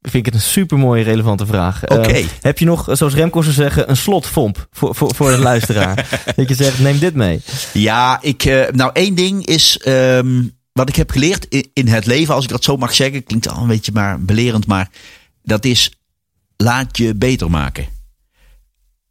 Vind 0.00 0.26
ik 0.26 0.32
het 0.32 0.34
een 0.34 0.50
super 0.50 0.78
mooie, 0.78 1.02
relevante 1.02 1.46
vraag. 1.46 1.82
Oké. 1.82 1.94
Eh, 1.94 2.26
heb 2.40 2.58
je 2.58 2.64
nog, 2.64 2.88
zoals 2.92 3.14
Remco 3.14 3.42
zou 3.42 3.54
zeggen, 3.54 3.90
een 3.90 3.96
slotvomp 3.96 4.68
voor, 4.70 4.94
voor, 4.94 5.14
voor 5.14 5.30
de 5.30 5.38
luisteraar? 5.38 6.08
dat 6.36 6.48
je 6.48 6.54
zegt, 6.54 6.78
neem 6.78 6.98
dit 6.98 7.14
mee. 7.14 7.40
Ja, 7.72 8.18
ik, 8.20 8.44
eh, 8.44 8.72
nou 8.72 8.90
één 8.92 9.14
ding 9.14 9.46
is 9.46 9.78
ehm, 9.78 10.42
wat 10.72 10.88
ik 10.88 10.96
heb 10.96 11.10
geleerd 11.10 11.46
in, 11.48 11.70
in 11.72 11.88
het 11.88 12.06
leven, 12.06 12.34
als 12.34 12.44
ik 12.44 12.50
dat 12.50 12.64
zo 12.64 12.76
mag 12.76 12.94
zeggen, 12.94 13.24
klinkt 13.24 13.48
al 13.48 13.62
een 13.62 13.68
beetje 13.68 13.92
maar 13.92 14.20
belerend, 14.20 14.66
maar 14.66 14.90
dat 15.48 15.64
is 15.64 15.92
laat 16.56 16.96
je 16.96 17.14
beter 17.14 17.50
maken. 17.50 17.86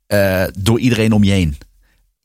Eh, 0.07 0.43
door 0.59 0.79
iedereen 0.79 1.11
om 1.11 1.23
je 1.23 1.31
heen. 1.31 1.57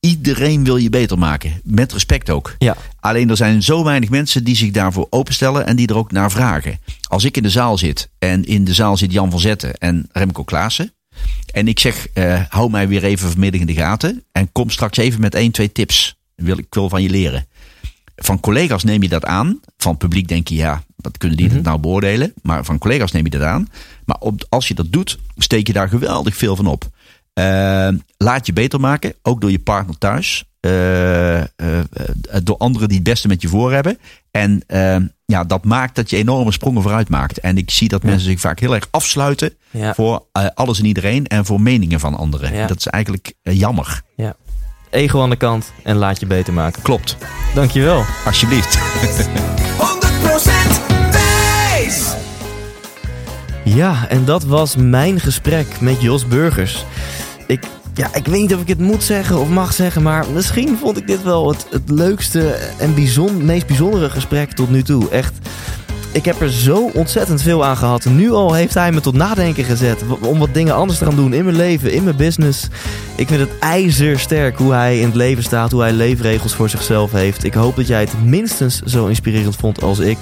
Iedereen 0.01 0.65
wil 0.65 0.77
je 0.77 0.91
beter 0.91 1.19
maken, 1.19 1.61
met 1.65 1.93
respect 1.93 2.31
ook. 2.31 2.55
Ja. 2.59 2.77
Alleen 3.01 3.31
er 3.31 3.37
zijn 3.37 3.63
zo 3.63 3.85
weinig 3.85 4.11
mensen 4.11 4.45
die 4.45 4.57
zich 4.57 4.71
daarvoor 4.71 5.07
openstellen 5.11 5.67
en 5.67 5.77
die 5.77 5.87
er 5.87 5.97
ook 5.97 6.13
naar 6.13 6.31
vragen. 6.31 6.79
Als 7.09 7.25
ik 7.25 7.37
in 7.37 7.43
de 7.43 7.51
zaal 7.51 7.79
zit 7.79 8.11
en 8.19 8.45
in 8.45 8.65
de 8.65 8.75
zaal 8.75 8.97
zit 8.97 9.13
Jan 9.13 9.31
van 9.31 9.41
Zetten 9.41 9.79
en 9.79 10.09
Remco 10.13 10.45
Klaassen. 10.45 10.93
En 11.53 11.69
ik 11.69 11.79
zeg, 11.79 12.09
eh, 12.09 12.43
hou 12.49 12.71
mij 12.71 12.89
weer 12.89 13.05
even 13.05 13.31
vanmiddag 13.31 13.61
in 13.61 13.67
de 13.67 13.75
gaten. 13.75 14.25
En 14.33 14.53
kom 14.53 14.71
straks 14.71 14.99
even 14.99 15.21
met 15.21 15.35
één, 15.35 15.51
twee 15.51 15.73
tips. 15.73 16.17
Wil, 16.35 16.59
ik 16.59 16.75
wil 16.75 16.89
van 16.89 17.03
je 17.03 17.11
leren. 17.11 17.47
Van 18.17 18.41
collega's 18.41 18.85
neem 18.85 19.03
je 19.03 19.09
dat 19.09 19.25
aan. 19.25 19.61
Van 19.77 19.97
publiek 19.97 20.29
denk 20.29 20.49
je, 20.49 20.55
ja, 20.55 20.83
wat 21.03 21.19
kunnen 21.19 21.37
die 21.39 21.49
dat 21.49 21.63
nou 21.63 21.79
beoordelen? 21.79 22.33
Maar 22.43 22.65
van 22.65 22.79
collega's 22.79 23.13
neem 23.13 23.25
je 23.25 23.31
dat 23.31 23.43
aan. 23.43 23.69
Maar 24.05 24.17
op, 24.21 24.47
als 24.49 24.69
je 24.69 24.75
dat 24.75 24.93
doet, 24.93 25.19
steek 25.37 25.67
je 25.67 25.73
daar 25.73 25.89
geweldig 25.89 26.37
veel 26.37 26.57
van 26.57 26.67
op. 26.67 26.85
Eh, 27.33 27.89
laat 28.17 28.47
je 28.47 28.53
beter 28.53 28.81
maken, 28.81 29.15
ook 29.23 29.41
door 29.41 29.51
je 29.51 29.59
partner 29.59 29.99
thuis. 29.99 30.45
Eh, 30.61 31.41
eh, 31.41 31.47
eh, 31.57 31.79
door 32.43 32.57
anderen 32.57 32.89
die 32.89 32.97
het 32.97 33.07
beste 33.07 33.29
met 33.29 33.43
je 33.43 33.49
voor 33.49 33.73
hebben. 33.73 33.99
En 34.31 34.63
eh, 34.67 34.97
ja, 35.25 35.45
dat 35.45 35.65
maakt 35.65 35.95
dat 35.95 36.11
je 36.11 36.17
enorme 36.17 36.53
sprongen 36.53 36.83
vooruit 36.83 37.09
maakt. 37.09 37.39
En 37.39 37.57
ik 37.57 37.71
zie 37.71 37.89
dat 37.89 38.03
mensen 38.03 38.29
zich 38.31 38.41
vaak 38.41 38.61
heel 38.61 38.75
erg 38.75 38.89
afsluiten 38.91 39.55
Ja. 39.71 39.95
voor 39.95 40.25
alles 40.55 40.79
en 40.79 40.85
iedereen 40.85 41.27
en 41.27 41.45
voor 41.45 41.61
meningen 41.61 42.01
van 42.01 42.15
anderen. 42.17 42.55
Ja. 42.55 42.67
Dat 42.67 42.77
is 42.79 42.87
eigenlijk 42.87 43.33
jammer. 43.43 44.03
ja. 44.17 44.37
Ego 44.91 45.23
aan 45.23 45.31
de 45.31 45.37
kant 45.37 45.73
en 45.83 45.97
laat 45.97 46.21
je 46.21 46.27
beter 46.27 46.53
maken. 46.53 46.83
Klopt. 46.83 47.17
Dankjewel. 47.55 48.05
Alsjeblieft. 48.25 48.79
100% 48.79 48.83
wijs! 50.23 50.82
Ja, 53.75 54.09
en 54.09 54.25
dat 54.25 54.45
was 54.45 54.77
mijn 54.77 55.21
gesprek 55.21 55.67
met 55.81 56.01
Jos 56.01 56.27
Burgers. 56.27 56.85
Ik, 57.47 57.65
ja, 57.95 58.15
ik 58.15 58.27
weet 58.27 58.41
niet 58.41 58.55
of 58.55 58.61
ik 58.61 58.69
het 58.69 58.79
moet 58.79 59.03
zeggen 59.03 59.39
of 59.41 59.49
mag 59.49 59.73
zeggen, 59.73 60.03
maar 60.03 60.25
misschien 60.33 60.79
vond 60.81 60.97
ik 60.97 61.07
dit 61.07 61.23
wel 61.23 61.49
het, 61.49 61.67
het 61.71 61.91
leukste 61.91 62.59
en 62.79 62.95
bijzon, 62.95 63.45
meest 63.45 63.67
bijzondere 63.67 64.11
gesprek 64.11 64.53
tot 64.53 64.71
nu 64.71 64.83
toe. 64.83 65.09
Echt, 65.11 65.35
ik 66.13 66.25
heb 66.25 66.41
er 66.41 66.53
zo 66.53 66.91
ontzettend 66.95 67.43
veel 67.43 67.65
aan 67.65 67.77
gehad. 67.77 68.05
Nu 68.05 68.31
al 68.31 68.55
heeft 68.55 68.75
hij 68.75 68.93
me 68.93 69.01
tot 69.01 69.15
nadenken 69.15 69.65
gezet 69.65 70.03
om 70.21 70.39
wat 70.39 70.55
dingen 70.55 70.75
anders 70.75 70.99
te 70.99 71.05
gaan 71.05 71.17
doen 71.17 71.33
in 71.33 71.45
mijn 71.45 71.57
leven, 71.57 71.93
in 71.93 72.05
mijn 72.05 72.17
business. 72.17 72.69
Ik 73.17 73.29
vind 73.29 73.41
het 73.41 73.59
ijzersterk 73.61 74.59
hoe 74.59 74.73
hij 74.73 74.99
in 74.99 75.07
het 75.07 75.15
leven 75.15 75.43
staat, 75.43 75.71
hoe 75.71 75.81
hij 75.81 75.93
leefregels 75.93 76.55
voor 76.55 76.69
zichzelf 76.69 77.13
heeft. 77.13 77.45
Ik 77.45 77.55
hoop 77.55 77.77
dat 77.77 77.87
jij 77.87 78.01
het 78.01 78.25
minstens 78.25 78.81
zo 78.81 79.07
inspirerend 79.07 79.57
vond 79.57 79.83
als 79.83 79.99
ik. 79.99 80.19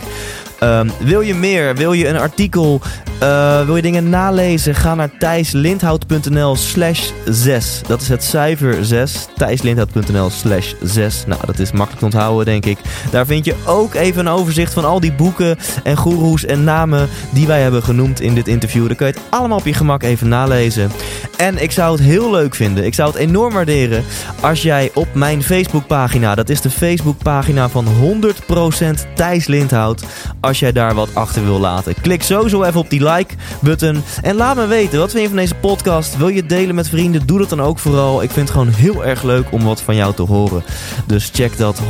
Ehm, 0.61 0.89
wil 0.99 1.21
je 1.21 1.35
meer? 1.35 1.75
Wil 1.75 1.93
je 1.93 2.09
een 2.09 2.19
artikel? 2.19 2.81
Uh, 3.23 3.65
wil 3.65 3.77
je 3.77 3.83
dingen 3.83 4.09
nalezen? 4.09 4.75
Ga 4.75 4.95
naar 4.95 5.11
thijslindhout.nl 5.19 6.57
slash 6.57 7.11
6. 7.25 7.81
Dat 7.87 8.01
is 8.01 8.09
het 8.09 8.23
cijfer 8.23 8.85
6. 8.85 9.27
thijslindhout.nl 9.37 10.31
slash 10.31 10.73
6. 10.83 11.25
Nou, 11.27 11.41
dat 11.47 11.59
is 11.59 11.73
makkelijk 11.73 11.99
te 11.99 12.05
onthouden, 12.05 12.45
denk 12.45 12.67
ik. 12.67 12.79
Daar 13.11 13.27
vind 13.27 13.45
je 13.45 13.55
ook 13.67 13.95
even 13.95 14.27
een 14.27 14.33
overzicht 14.33 14.73
van 14.73 14.85
al 14.85 15.01
die 15.01 15.13
boeken 15.13 15.59
en 15.83 15.97
goeroes 15.97 16.45
en 16.45 16.65
namen 16.65 17.09
die 17.31 17.47
wij 17.47 17.63
hebben 17.63 17.83
genoemd 17.83 18.21
in 18.21 18.35
dit 18.35 18.49
interview. 18.49 18.87
Dan 18.87 18.97
kun 18.97 19.07
je 19.07 19.13
het 19.13 19.23
allemaal 19.31 19.59
op 19.59 19.67
je 19.67 19.75
gemak 19.75 20.03
even 20.03 20.29
nalezen. 20.29 20.91
En 21.37 21.63
ik 21.63 21.71
zou 21.71 21.93
het 21.93 22.05
heel 22.05 22.31
leuk 22.31 22.55
vinden. 22.55 22.85
Ik 22.85 22.95
zou 22.95 23.11
het 23.11 23.19
enorm 23.19 23.53
waarderen 23.53 24.05
als 24.41 24.63
jij 24.63 24.91
op 24.95 25.15
mijn 25.15 25.43
Facebookpagina, 25.43 26.35
dat 26.35 26.49
is 26.49 26.61
de 26.61 26.71
Facebookpagina 26.71 27.69
van 27.69 27.87
100% 27.87 29.13
Thijs 29.15 29.47
Lindhout, 29.47 30.05
als 30.51 30.59
jij 30.59 30.73
daar 30.73 30.95
wat 30.95 31.15
achter 31.15 31.45
wil 31.45 31.61
laten. 31.61 31.95
Klik 32.01 32.23
sowieso 32.23 32.63
even 32.63 32.81
op 32.81 32.91
die 32.91 33.05
like-button 33.05 34.03
en 34.23 34.35
laat 34.35 34.57
me 34.57 34.67
weten, 34.67 34.99
wat 34.99 35.11
vind 35.11 35.23
je 35.23 35.29
van 35.29 35.37
deze 35.37 35.55
podcast? 35.55 36.17
Wil 36.17 36.29
je 36.29 36.47
delen 36.47 36.75
met 36.75 36.89
vrienden? 36.89 37.27
Doe 37.27 37.39
dat 37.39 37.49
dan 37.49 37.63
ook 37.63 37.79
vooral. 37.79 38.23
Ik 38.23 38.31
vind 38.31 38.49
het 38.49 38.59
gewoon 38.59 38.75
heel 38.75 39.05
erg 39.05 39.23
leuk 39.23 39.53
om 39.53 39.65
wat 39.65 39.83
van 39.83 39.97
jou 39.97 40.15
te 40.15 40.23
horen. 40.23 40.65
Dus 41.07 41.31
check 41.33 41.57
dat 41.57 41.81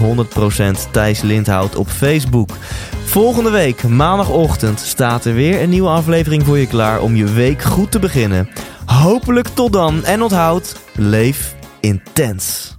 100% 0.86 0.90
Thijs 0.90 1.20
Lindhout 1.20 1.76
op 1.76 1.88
Facebook. 1.88 2.50
Volgende 3.04 3.50
week, 3.50 3.82
maandagochtend, 3.82 4.80
staat 4.80 5.24
er 5.24 5.34
weer 5.34 5.62
een 5.62 5.70
nieuwe 5.70 5.88
aflevering 5.88 6.44
voor 6.44 6.58
je 6.58 6.66
klaar 6.66 7.00
om 7.00 7.16
je 7.16 7.32
week 7.32 7.62
goed 7.62 7.90
te 7.90 7.98
beginnen. 7.98 8.48
Hopelijk 8.84 9.48
tot 9.48 9.72
dan 9.72 10.04
en 10.04 10.22
onthoud, 10.22 10.76
leef 10.94 11.54
intens. 11.80 12.78